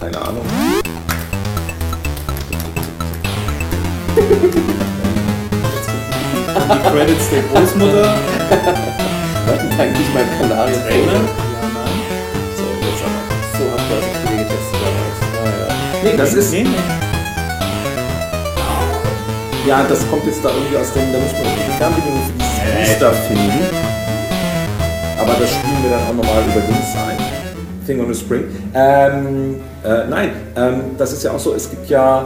Keine 0.00 0.20
Ahnung. 0.20 0.42
Die 6.56 6.90
Credits 6.90 7.30
der 7.30 7.42
Großmutter. 7.42 8.14
Eigentlich 9.78 10.08
mein 10.14 10.26
Kanarier. 10.38 10.80
Trainer. 10.86 11.20
So, 12.56 12.64
jetzt 12.80 13.02
aber. 13.04 13.20
So 13.58 13.64
habt 13.72 13.90
ihr 13.90 13.96
das 13.96 14.06
Spiel 14.22 14.36
getestet 14.38 14.78
damals. 14.80 15.18
Ah, 15.34 15.52
ja. 15.60 16.10
Nee, 16.10 16.16
das 16.16 16.34
ist. 16.34 16.52
Nee, 16.52 16.66
Ja, 19.66 19.82
das 19.88 20.08
kommt 20.10 20.24
jetzt 20.26 20.44
da 20.44 20.48
irgendwie 20.50 20.76
aus 20.76 20.92
dem. 20.92 21.12
Da 21.12 21.18
muss 21.18 21.32
man 21.32 21.42
die 21.42 21.72
Fernbedienung 21.78 22.20
für 22.26 22.32
dieses 22.38 22.88
Booster 22.88 23.12
finden. 23.12 23.64
Aber 25.18 25.32
das 25.40 25.50
spielen 25.50 25.82
wir 25.82 25.90
dann 25.90 26.02
auch 26.08 26.14
nochmal 26.14 26.42
über 26.44 26.60
Dings 26.60 26.94
ein. 26.96 27.18
Thing 27.86 28.00
on 28.00 28.12
the 28.12 28.18
Spring. 28.18 28.44
Ähm, 28.74 29.60
äh, 29.84 30.06
nein, 30.08 30.30
ähm, 30.56 30.80
das 30.96 31.12
ist 31.12 31.22
ja 31.22 31.32
auch 31.32 31.38
so, 31.38 31.54
es 31.54 31.68
gibt 31.68 31.88
ja 31.90 32.24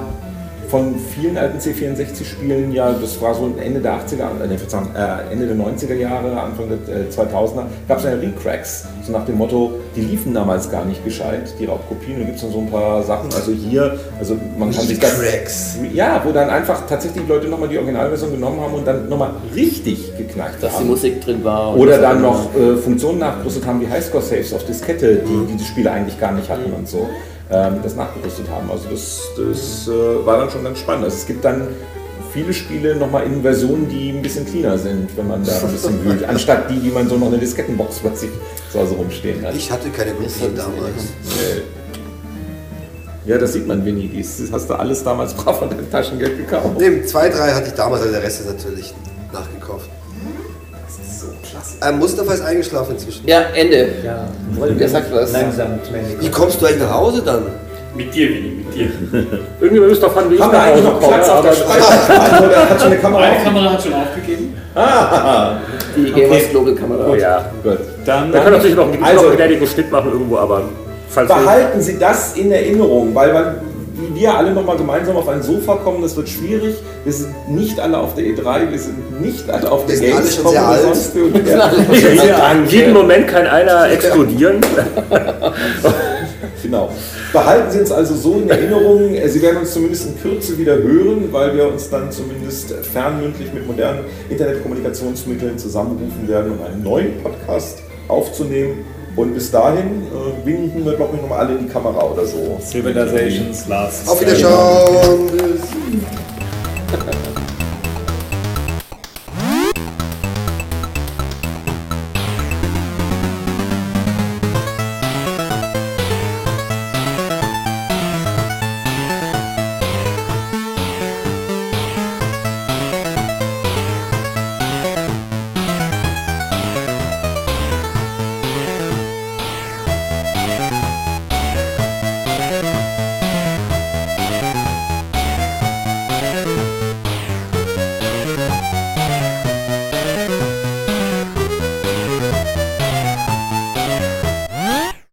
von 0.69 0.97
vielen 0.99 1.37
alten 1.39 1.59
C64-Spielen, 1.59 2.73
ja, 2.73 2.93
das 2.93 3.21
war 3.21 3.35
so 3.35 3.53
Ende 3.59 3.81
der 3.81 3.95
80er, 3.95 4.27
äh, 4.43 5.29
äh, 5.29 5.33
Ende 5.33 5.47
der 5.47 5.57
90er 5.57 5.95
Jahre, 5.95 6.39
Anfang 6.41 6.67
der 6.69 6.95
äh, 6.95 7.09
2000er, 7.11 7.65
gab 7.89 7.99
es 7.99 8.05
ja 8.05 8.11
Recracks, 8.11 8.87
so 9.05 9.13
nach 9.13 9.25
dem 9.25 9.39
Motto, 9.39 9.73
die 9.97 10.03
liefen 10.03 10.35
damals 10.35 10.71
gar 10.71 10.85
nicht 10.85 11.05
gescheit, 11.05 11.55
die 11.59 11.65
Raubkopien. 11.65 12.19
Da 12.19 12.25
gibt 12.25 12.37
es 12.37 12.43
dann 12.43 12.53
so 12.53 12.61
ein 12.61 12.71
paar 12.71 13.03
Sachen, 13.03 13.33
also 13.33 13.53
hier, 13.53 13.99
also 14.19 14.37
man 14.59 14.71
kann 14.71 14.85
sich 14.85 14.99
das... 14.99 15.19
Cracks. 15.19 15.79
Ja, 15.95 16.21
wo 16.25 16.33
dann 16.33 16.51
einfach 16.51 16.87
tatsächlich 16.87 17.23
die 17.25 17.29
Leute 17.29 17.49
nochmal 17.49 17.69
die 17.69 17.79
Originalversion 17.79 18.33
genommen 18.33 18.61
haben 18.61 18.75
und 18.75 18.87
dann 18.87 19.09
nochmal 19.09 19.31
richtig 19.55 20.17
geknackt 20.17 20.63
Dass 20.63 20.73
die 20.73 20.79
haben. 20.79 20.89
Musik 20.89 21.21
drin 21.23 21.43
war. 21.45 21.77
Oder 21.77 21.99
dann 21.99 22.21
noch 22.21 22.55
äh, 22.55 22.77
Funktionen 22.77 23.21
nachgerüstet 23.21 23.67
haben 23.67 23.81
wie 23.81 23.89
Highscore-Saves 23.89 24.53
auf 24.53 24.65
Diskette, 24.67 25.23
die, 25.27 25.47
die 25.47 25.57
die 25.57 25.65
Spiele 25.65 25.91
eigentlich 25.91 26.21
gar 26.21 26.33
nicht 26.33 26.49
hatten 26.51 26.73
und 26.73 26.89
so, 26.89 27.09
ähm, 27.51 27.81
das 27.83 27.97
nachgerüstet 27.97 28.49
haben. 28.51 28.71
Also 28.71 28.89
das, 28.91 29.23
das 29.37 29.89
äh, 29.89 30.27
war 30.27 30.39
dann 30.39 30.51
schon 30.51 30.65
ganz 30.65 30.79
spannend. 30.79 31.05
Also 31.05 31.17
es 31.17 31.27
gibt 31.27 31.45
dann 31.45 31.69
viele 32.33 32.53
Spiele 32.53 32.97
nochmal 32.97 33.25
in 33.25 33.43
Versionen, 33.43 33.89
die 33.89 34.11
ein 34.11 34.23
bisschen 34.23 34.47
cleaner 34.47 34.79
sind, 34.79 35.17
wenn 35.17 35.29
man 35.29 35.45
da 35.45 35.59
ein 35.59 35.73
bisschen 35.73 36.05
wühlt, 36.05 36.25
anstatt 36.29 36.71
die, 36.71 36.79
die 36.79 36.91
man 36.91 37.09
so 37.09 37.17
noch 37.17 37.27
in 37.27 37.33
der 37.33 37.41
Diskettenbox 37.41 37.99
plötzlich 38.01 38.31
zu 38.71 38.79
Hause 38.79 38.95
rumstehen 38.95 39.45
hat. 39.47 39.55
Ich 39.55 39.71
hatte 39.71 39.89
keine 39.91 40.13
Kopien 40.13 40.55
damals. 40.55 41.05
Äh, 41.41 41.63
ja, 43.25 43.37
das 43.37 43.53
sieht 43.53 43.67
man, 43.67 43.85
Winnie. 43.85 44.11
Das 44.17 44.41
hast 44.53 44.71
du 44.71 44.75
alles 44.75 45.05
damals 45.05 45.35
brav 45.37 45.59
von 45.59 45.71
deinem 45.71 45.91
Taschengeld 45.91 46.39
gekauft. 46.39 46.79
Nee, 46.79 47.03
zwei, 47.05 47.29
drei 47.29 47.53
hatte 47.53 47.69
ich 47.69 47.75
damals, 47.75 48.03
also 48.03 48.13
der 48.13 48.23
Rest 48.23 48.41
ist 48.41 48.49
natürlich 48.49 48.95
nachgekauft. 49.33 49.91
Ähm, 51.87 51.99
Mustafa 51.99 52.33
ist 52.35 52.43
eingeschlafen 52.45 52.93
inzwischen. 52.95 53.27
Ja, 53.27 53.41
Ende. 53.55 53.89
Ja, 54.05 54.27
Wer 54.59 54.89
sagt 54.89 55.13
was? 55.15 55.33
Langsam 55.33 55.79
zum 55.85 55.95
Ende. 55.95 56.21
Wie 56.21 56.29
kommst 56.31 56.61
du 56.61 56.67
eigentlich 56.67 56.83
nach 56.83 56.95
Hause 56.95 57.23
dann? 57.25 57.43
Mit 57.95 58.15
dir, 58.15 58.29
Willi, 58.29 58.65
mit 58.65 58.75
dir. 58.75 58.91
Irgendjemand 59.61 59.91
müsste 59.91 60.07
davon, 60.07 60.31
wie 60.31 60.35
ich 60.37 60.41
Haben 60.41 60.53
wir 60.53 60.59
nach 60.59 60.67
eigentlich 60.67 60.85
Hause 60.85 60.95
noch 60.95 61.01
komme. 61.01 61.15
Platz 61.17 61.29
auf 61.29 61.41
der? 61.43 61.51
Also, 61.51 62.49
der 62.49 62.71
hat 62.71 62.79
schon 62.81 62.87
eine 62.93 62.97
Kamera. 62.99 63.21
Meine 63.21 63.45
Kamera 63.45 63.73
hat 63.73 63.83
schon 63.83 63.93
aufgegeben. 63.95 64.55
Die 65.97 66.13
Gamers 66.13 66.51
Global 66.51 66.75
Kamera. 66.75 67.07
Oh 67.11 67.15
ja. 67.15 67.51
Gut. 67.63 67.79
Dann 68.05 68.33
Wir 68.33 68.41
können 68.41 68.57
natürlich 68.57 68.77
noch, 68.77 68.89
Also- 69.03 69.27
einen 69.29 69.37
gnädigen 69.37 69.67
Schnitt 69.67 69.91
machen 69.91 70.13
irgendwo, 70.13 70.37
aber 70.39 70.63
Behalten 71.15 71.81
Sie 71.81 71.99
das 71.99 72.37
in 72.37 72.53
Erinnerung, 72.53 73.15
weil 73.15 73.33
man, 73.33 73.55
wie 74.01 74.21
wir 74.21 74.35
alle 74.35 74.53
nochmal 74.53 74.77
gemeinsam 74.77 75.17
auf 75.17 75.29
ein 75.29 75.43
Sofa 75.43 75.77
kommen, 75.77 76.03
das 76.03 76.17
wird 76.17 76.29
schwierig. 76.29 76.77
Wir 77.05 77.13
sind 77.13 77.49
nicht 77.49 77.81
alle 77.81 77.99
auf 77.99 78.15
der 78.15 78.25
E3, 78.25 78.71
wir 78.71 78.79
sind 78.79 79.21
nicht 79.21 79.49
alle 79.51 79.71
auf 79.71 79.87
der 79.87 80.01
Wir 80.01 80.07
sind 80.07 80.13
alle 80.15 80.23
Gamescom 80.23 80.43
schon 80.45 80.53
sehr 80.53 80.63
oder 80.63 80.69
alt. 80.69 80.83
sonst 80.83 81.17
irgendwer. 81.17 82.45
An 82.45 82.69
jedem 82.69 82.93
Moment 82.95 83.29
kann 83.29 83.47
einer 83.47 83.91
explodieren. 83.91 84.61
Genau. 86.63 86.91
Behalten 87.33 87.71
Sie 87.71 87.81
uns 87.81 87.93
also 87.93 88.15
so 88.15 88.35
in 88.41 88.51
Erinnerung. 88.51 89.17
Sie 89.27 89.43
werden 89.43 89.59
uns 89.59 89.73
zumindest 89.73 90.07
in 90.09 90.21
Kürze 90.21 90.59
wieder 90.59 90.77
hören, 90.77 91.29
weil 91.31 91.57
wir 91.57 91.69
uns 91.69 91.89
dann 91.89 92.11
zumindest 92.11 92.73
fernmündlich 92.93 93.53
mit 93.53 93.67
modernen 93.67 94.01
Internetkommunikationsmitteln 94.29 95.57
zusammenrufen 95.59 96.27
werden, 96.27 96.53
um 96.59 96.65
einen 96.65 96.83
neuen 96.83 97.23
Podcast 97.23 97.83
aufzunehmen. 98.09 98.85
Und 99.19 99.35
bis 99.35 99.51
dahin 99.51 100.07
äh, 100.07 100.47
winken 100.47 100.85
wir, 100.85 100.95
glaube 100.95 101.17
ich, 101.17 101.23
nochmal 101.23 101.41
alle 101.41 101.59
in 101.59 101.67
die 101.67 101.73
Kamera 101.73 102.05
oder 102.05 102.25
so. 102.25 102.57
Civilizations 102.61 103.67
Last. 103.67 104.09
Auf 104.09 104.21
Wiederschauen. 104.21 105.29
Tschüss. 105.37 106.28